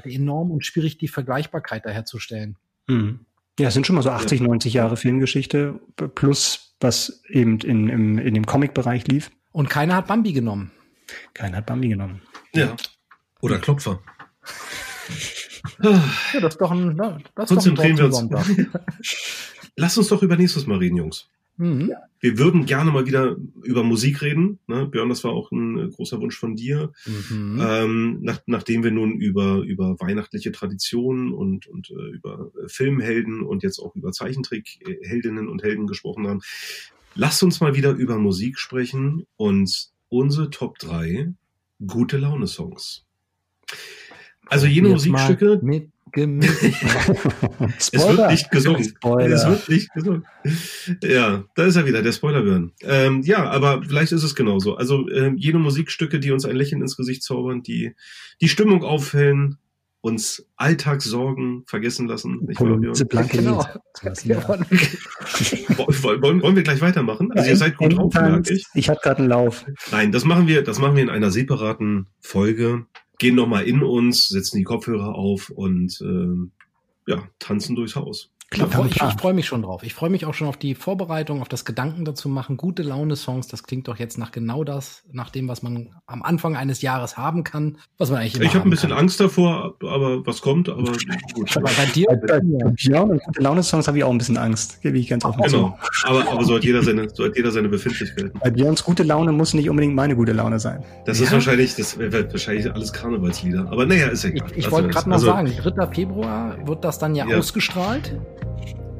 ich 0.05 0.15
enorm 0.15 0.51
und 0.51 0.66
schwierig, 0.66 0.98
die 0.98 1.09
Vergleichbarkeit 1.09 1.86
da 1.86 1.90
herzustellen. 1.90 2.56
Mhm. 2.89 3.24
Ja, 3.59 3.68
es 3.68 3.74
sind 3.74 3.86
schon 3.86 3.97
mal 3.97 4.02
so 4.02 4.10
80, 4.10 4.40
90 4.40 4.72
Jahre 4.72 4.97
Filmgeschichte 4.97 5.80
plus 6.14 6.68
was 6.80 7.22
eben 7.28 7.59
in, 7.60 7.89
im, 7.89 8.18
in 8.18 8.35
dem 8.35 8.47
Comic-Bereich 8.47 9.06
lief. 9.09 9.30
Und 9.51 9.68
keiner 9.68 9.97
hat 9.97 10.06
Bambi 10.06 10.32
genommen. 10.32 10.70
Keiner 11.35 11.59
hat 11.59 11.66
Bambi 11.66 11.89
genommen. 11.89 12.22
Ja. 12.55 12.76
Oder 13.40 13.59
Klopfer. 13.59 14.01
ja, 15.82 16.01
das 16.40 16.55
ist 16.55 16.60
doch 16.60 16.70
ein, 16.70 16.94
ne, 16.94 17.18
das 17.35 17.51
ist 17.51 17.66
doch 17.66 17.85
ein 17.85 17.98
wir 17.98 18.05
uns. 18.05 18.68
Lass 19.76 19.98
uns 19.98 20.09
doch 20.09 20.22
über 20.22 20.36
nächstes 20.36 20.66
Mal 20.66 20.78
reden, 20.78 20.97
Jungs. 20.97 21.28
Mhm. 21.59 21.93
Wir 22.20 22.39
würden 22.39 22.66
gerne 22.66 22.90
mal 22.90 23.06
wieder 23.06 23.36
über 23.62 23.82
Musik 23.82 24.22
reden. 24.22 24.59
Ne? 24.66 24.86
Björn, 24.86 25.09
das 25.09 25.24
war 25.24 25.32
auch 25.32 25.52
ein 25.52 25.78
äh, 25.78 25.89
großer 25.89 26.20
Wunsch 26.20 26.39
von 26.39 26.56
dir. 26.56 26.93
Mhm. 27.05 27.60
Ähm, 27.60 28.18
nach, 28.22 28.40
nachdem 28.47 28.82
wir 28.82 28.90
nun 28.90 29.12
über, 29.12 29.59
über 29.59 30.01
weihnachtliche 30.01 30.52
Traditionen 30.52 31.32
und, 31.32 31.66
und 31.66 31.90
äh, 31.90 32.10
über 32.10 32.51
Filmhelden 32.66 33.43
und 33.43 33.62
jetzt 33.62 33.78
auch 33.80 33.94
über 33.94 34.12
Zeichentrickheldinnen 34.12 35.48
und 35.48 35.62
Helden 35.62 35.86
gesprochen 35.86 36.26
haben. 36.26 36.40
Lasst 37.14 37.43
uns 37.43 37.60
mal 37.60 37.74
wieder 37.74 37.90
über 37.90 38.18
Musik 38.18 38.59
sprechen 38.59 39.26
und 39.36 39.90
unsere 40.09 40.51
Top 40.51 40.78
3 40.78 41.32
gute 41.86 42.16
Laune-Songs. 42.16 43.05
Also 44.47 44.66
jene 44.66 44.89
Musikstücke. 44.89 45.60
Mit 45.62 45.90
es 47.78 47.93
wird 47.93 48.30
nicht 48.30 48.51
gesungen. 48.51 48.85
Spoiler. 48.85 49.35
Es 49.35 49.47
wird 49.47 49.68
nicht 49.68 49.93
gesungen. 49.93 50.24
Ja, 51.02 51.44
da 51.55 51.64
ist 51.64 51.76
er 51.76 51.86
wieder, 51.86 52.02
der 52.02 52.12
Spoiler 52.12 52.70
ähm, 52.82 53.22
Ja, 53.22 53.48
aber 53.48 53.82
vielleicht 53.82 54.12
ist 54.12 54.22
es 54.22 54.35
genauso. 54.35 54.76
Also 54.76 55.09
ähm, 55.10 55.36
jene 55.36 55.59
Musikstücke, 55.59 56.20
die 56.20 56.30
uns 56.30 56.44
ein 56.44 56.56
Lächeln 56.56 56.82
ins 56.82 56.97
Gesicht 56.97 57.22
zaubern, 57.22 57.62
die 57.62 57.94
die 58.40 58.48
Stimmung 58.48 58.82
aufhellen, 58.85 59.59
uns 60.01 60.47
Alltagssorgen 60.56 61.64
vergessen 61.66 62.06
lassen. 62.06 62.44
Nicht 62.47 62.60
wahr, 62.60 62.78
genau. 62.78 63.64
wollen, 66.22 66.43
wollen 66.43 66.56
wir 66.56 66.62
gleich 66.62 66.80
weitermachen? 66.80 67.32
Also 67.32 67.44
ja, 67.44 67.51
ihr 67.51 67.56
seid 67.56 67.76
gut 67.76 67.97
drauf, 67.97 68.14
merke 68.14 68.55
ich. 68.55 68.64
Ich 68.74 68.89
habe 68.89 69.01
gerade 69.02 69.18
einen 69.18 69.28
Lauf. 69.28 69.66
Nein, 69.90 70.12
das 70.12 70.24
machen 70.24 70.47
wir, 70.47 70.62
das 70.62 70.78
machen 70.78 70.94
wir 70.97 71.02
in 71.02 71.10
einer 71.10 71.30
separaten 71.30 72.06
Folge 72.20 72.86
gehen 73.19 73.35
nochmal 73.35 73.65
in 73.65 73.82
uns, 73.82 74.28
setzen 74.28 74.59
die 74.59 74.65
Kopfhörer 74.65 75.15
auf 75.15 75.51
und 75.51 76.01
äh, 76.01 77.11
ja, 77.11 77.28
tanzen 77.39 77.77
durchs 77.77 77.97
Haus. 77.97 78.31
Klar, 78.51 78.87
ich, 78.87 78.97
ich 78.97 79.20
freue 79.20 79.35
mich 79.35 79.47
schon 79.47 79.61
drauf. 79.61 79.83
Ich 79.83 79.93
freue 79.93 80.09
mich 80.09 80.25
auch 80.25 80.33
schon 80.33 80.49
auf 80.49 80.57
die 80.57 80.75
Vorbereitung, 80.75 81.43
auf 81.43 81.49
das 81.49 81.66
Gedanken 81.66 82.07
dazu 82.07 82.31
machen. 82.31 82.57
Gute 82.57 82.83
Laune-Songs, 82.83 83.47
das 83.47 83.62
klingt 83.62 83.89
doch 83.89 83.99
jetzt 83.99 84.16
nach 84.16 84.33
genau 84.33 84.65
das, 84.65 85.03
nach 85.12 85.29
dem, 85.29 85.49
was 85.49 85.62
man 85.62 85.91
am 86.07 86.23
Anfang 86.23 86.57
eines 86.57 86.81
Jahres 86.81 87.19
haben 87.19 87.45
kann, 87.45 87.77
was 87.99 88.11
man 88.11 88.20
eigentlich 88.20 88.37
immer 88.37 88.45
Ich 88.45 88.55
habe 88.55 88.66
ein 88.66 88.70
bisschen 88.70 88.89
kann. 88.89 89.01
Angst 89.01 89.20
davor, 89.20 89.75
aber 89.83 90.27
was 90.27 90.41
kommt, 90.41 90.70
aber 90.70 90.93
gut. 91.35 91.55
Aber 91.59 91.69
bei 91.69 91.85
dir, 91.95 92.07
bei, 92.09 92.41
bei 92.41 92.41
ja, 92.79 93.03
und 93.03 93.23
gute 93.23 93.43
Laune-Songs 93.43 93.87
habe 93.87 93.99
ich 93.99 94.05
auch 94.05 94.11
ein 94.11 94.16
bisschen 94.16 94.39
Angst, 94.39 94.81
gebe 94.81 94.97
ich 94.97 95.09
ganz 95.09 95.27
offen 95.27 95.43
Genau, 95.43 95.79
aber, 96.05 96.27
aber 96.31 96.45
so, 96.45 96.57
hat 96.57 96.65
jeder 96.65 96.83
seine, 96.83 97.11
so 97.11 97.27
hat 97.27 97.37
jeder 97.37 97.51
seine 97.51 97.69
Befindlichkeiten. 97.69 98.33
Bei 98.43 98.51
Björns 98.51 98.83
gute 98.83 99.03
Laune 99.03 99.31
muss 99.31 99.53
nicht 99.53 99.69
unbedingt 99.69 99.95
meine 99.95 100.16
gute 100.16 100.33
Laune 100.33 100.59
sein. 100.59 100.83
Das 101.05 101.19
ja? 101.19 101.27
ist 101.27 101.33
wahrscheinlich, 101.33 101.75
das 101.77 101.99
wird 101.99 102.33
wahrscheinlich 102.33 102.73
alles 102.73 102.95
Karnevalslieder. 102.95 103.66
Aber 103.70 103.85
naja, 103.85 104.07
ist 104.07 104.25
egal. 104.25 104.49
Ich, 104.53 104.65
ich 104.65 104.70
wollte 104.70 104.89
gerade 104.89 105.11
noch 105.11 105.16
also, 105.16 105.27
sagen, 105.27 105.53
3. 105.55 105.87
Februar 105.89 106.57
wird 106.66 106.83
das 106.83 106.99
dann 106.99 107.15
ja, 107.15 107.27
ja. 107.27 107.37
ausgestrahlt. 107.37 108.15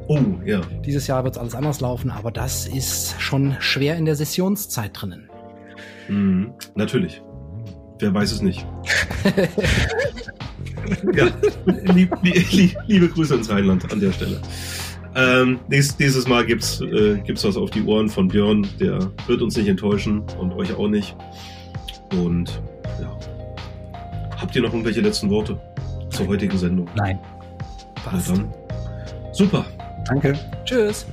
Oh, 0.07 0.19
ja. 0.43 0.61
Dieses 0.85 1.05
Jahr 1.05 1.23
wird 1.23 1.35
es 1.35 1.39
alles 1.39 1.53
anders 1.53 1.81
laufen, 1.81 2.09
aber 2.09 2.31
das 2.31 2.67
ist 2.67 3.21
schon 3.21 3.55
schwer 3.59 3.95
in 3.95 4.05
der 4.05 4.15
Sessionszeit 4.15 4.91
drinnen. 4.93 5.29
Mhm, 6.07 6.53
natürlich. 6.75 7.21
Wer 7.99 8.13
weiß 8.13 8.31
es 8.31 8.41
nicht. 8.41 8.65
ja, 11.13 11.27
lieb, 11.93 12.15
lieb, 12.23 12.75
liebe 12.87 13.07
Grüße 13.09 13.35
ins 13.35 13.49
Rheinland 13.49 13.91
an 13.91 13.99
der 13.99 14.11
Stelle. 14.11 14.41
Ähm, 15.15 15.59
nächstes, 15.67 15.99
nächstes 15.99 16.27
Mal 16.27 16.45
gibt's, 16.45 16.81
äh, 16.81 17.19
gibt's 17.25 17.43
was 17.43 17.57
auf 17.57 17.69
die 17.69 17.83
Ohren 17.83 18.09
von 18.09 18.29
Björn. 18.29 18.67
Der 18.79 19.11
wird 19.27 19.41
uns 19.41 19.57
nicht 19.57 19.67
enttäuschen 19.67 20.23
und 20.39 20.53
euch 20.53 20.73
auch 20.73 20.87
nicht. 20.87 21.15
Und 22.11 22.61
ja. 23.01 23.17
Habt 24.37 24.55
ihr 24.55 24.61
noch 24.61 24.71
irgendwelche 24.71 25.01
letzten 25.01 25.29
Worte 25.29 25.59
zur 26.09 26.27
heutigen 26.27 26.57
Sendung? 26.57 26.87
Nein. 26.95 27.19
Was? 28.05 28.29
Na 28.29 28.35
dann. 28.35 28.53
Super. 29.31 29.65
Danke. 30.07 30.33
Tschüss. 30.65 31.05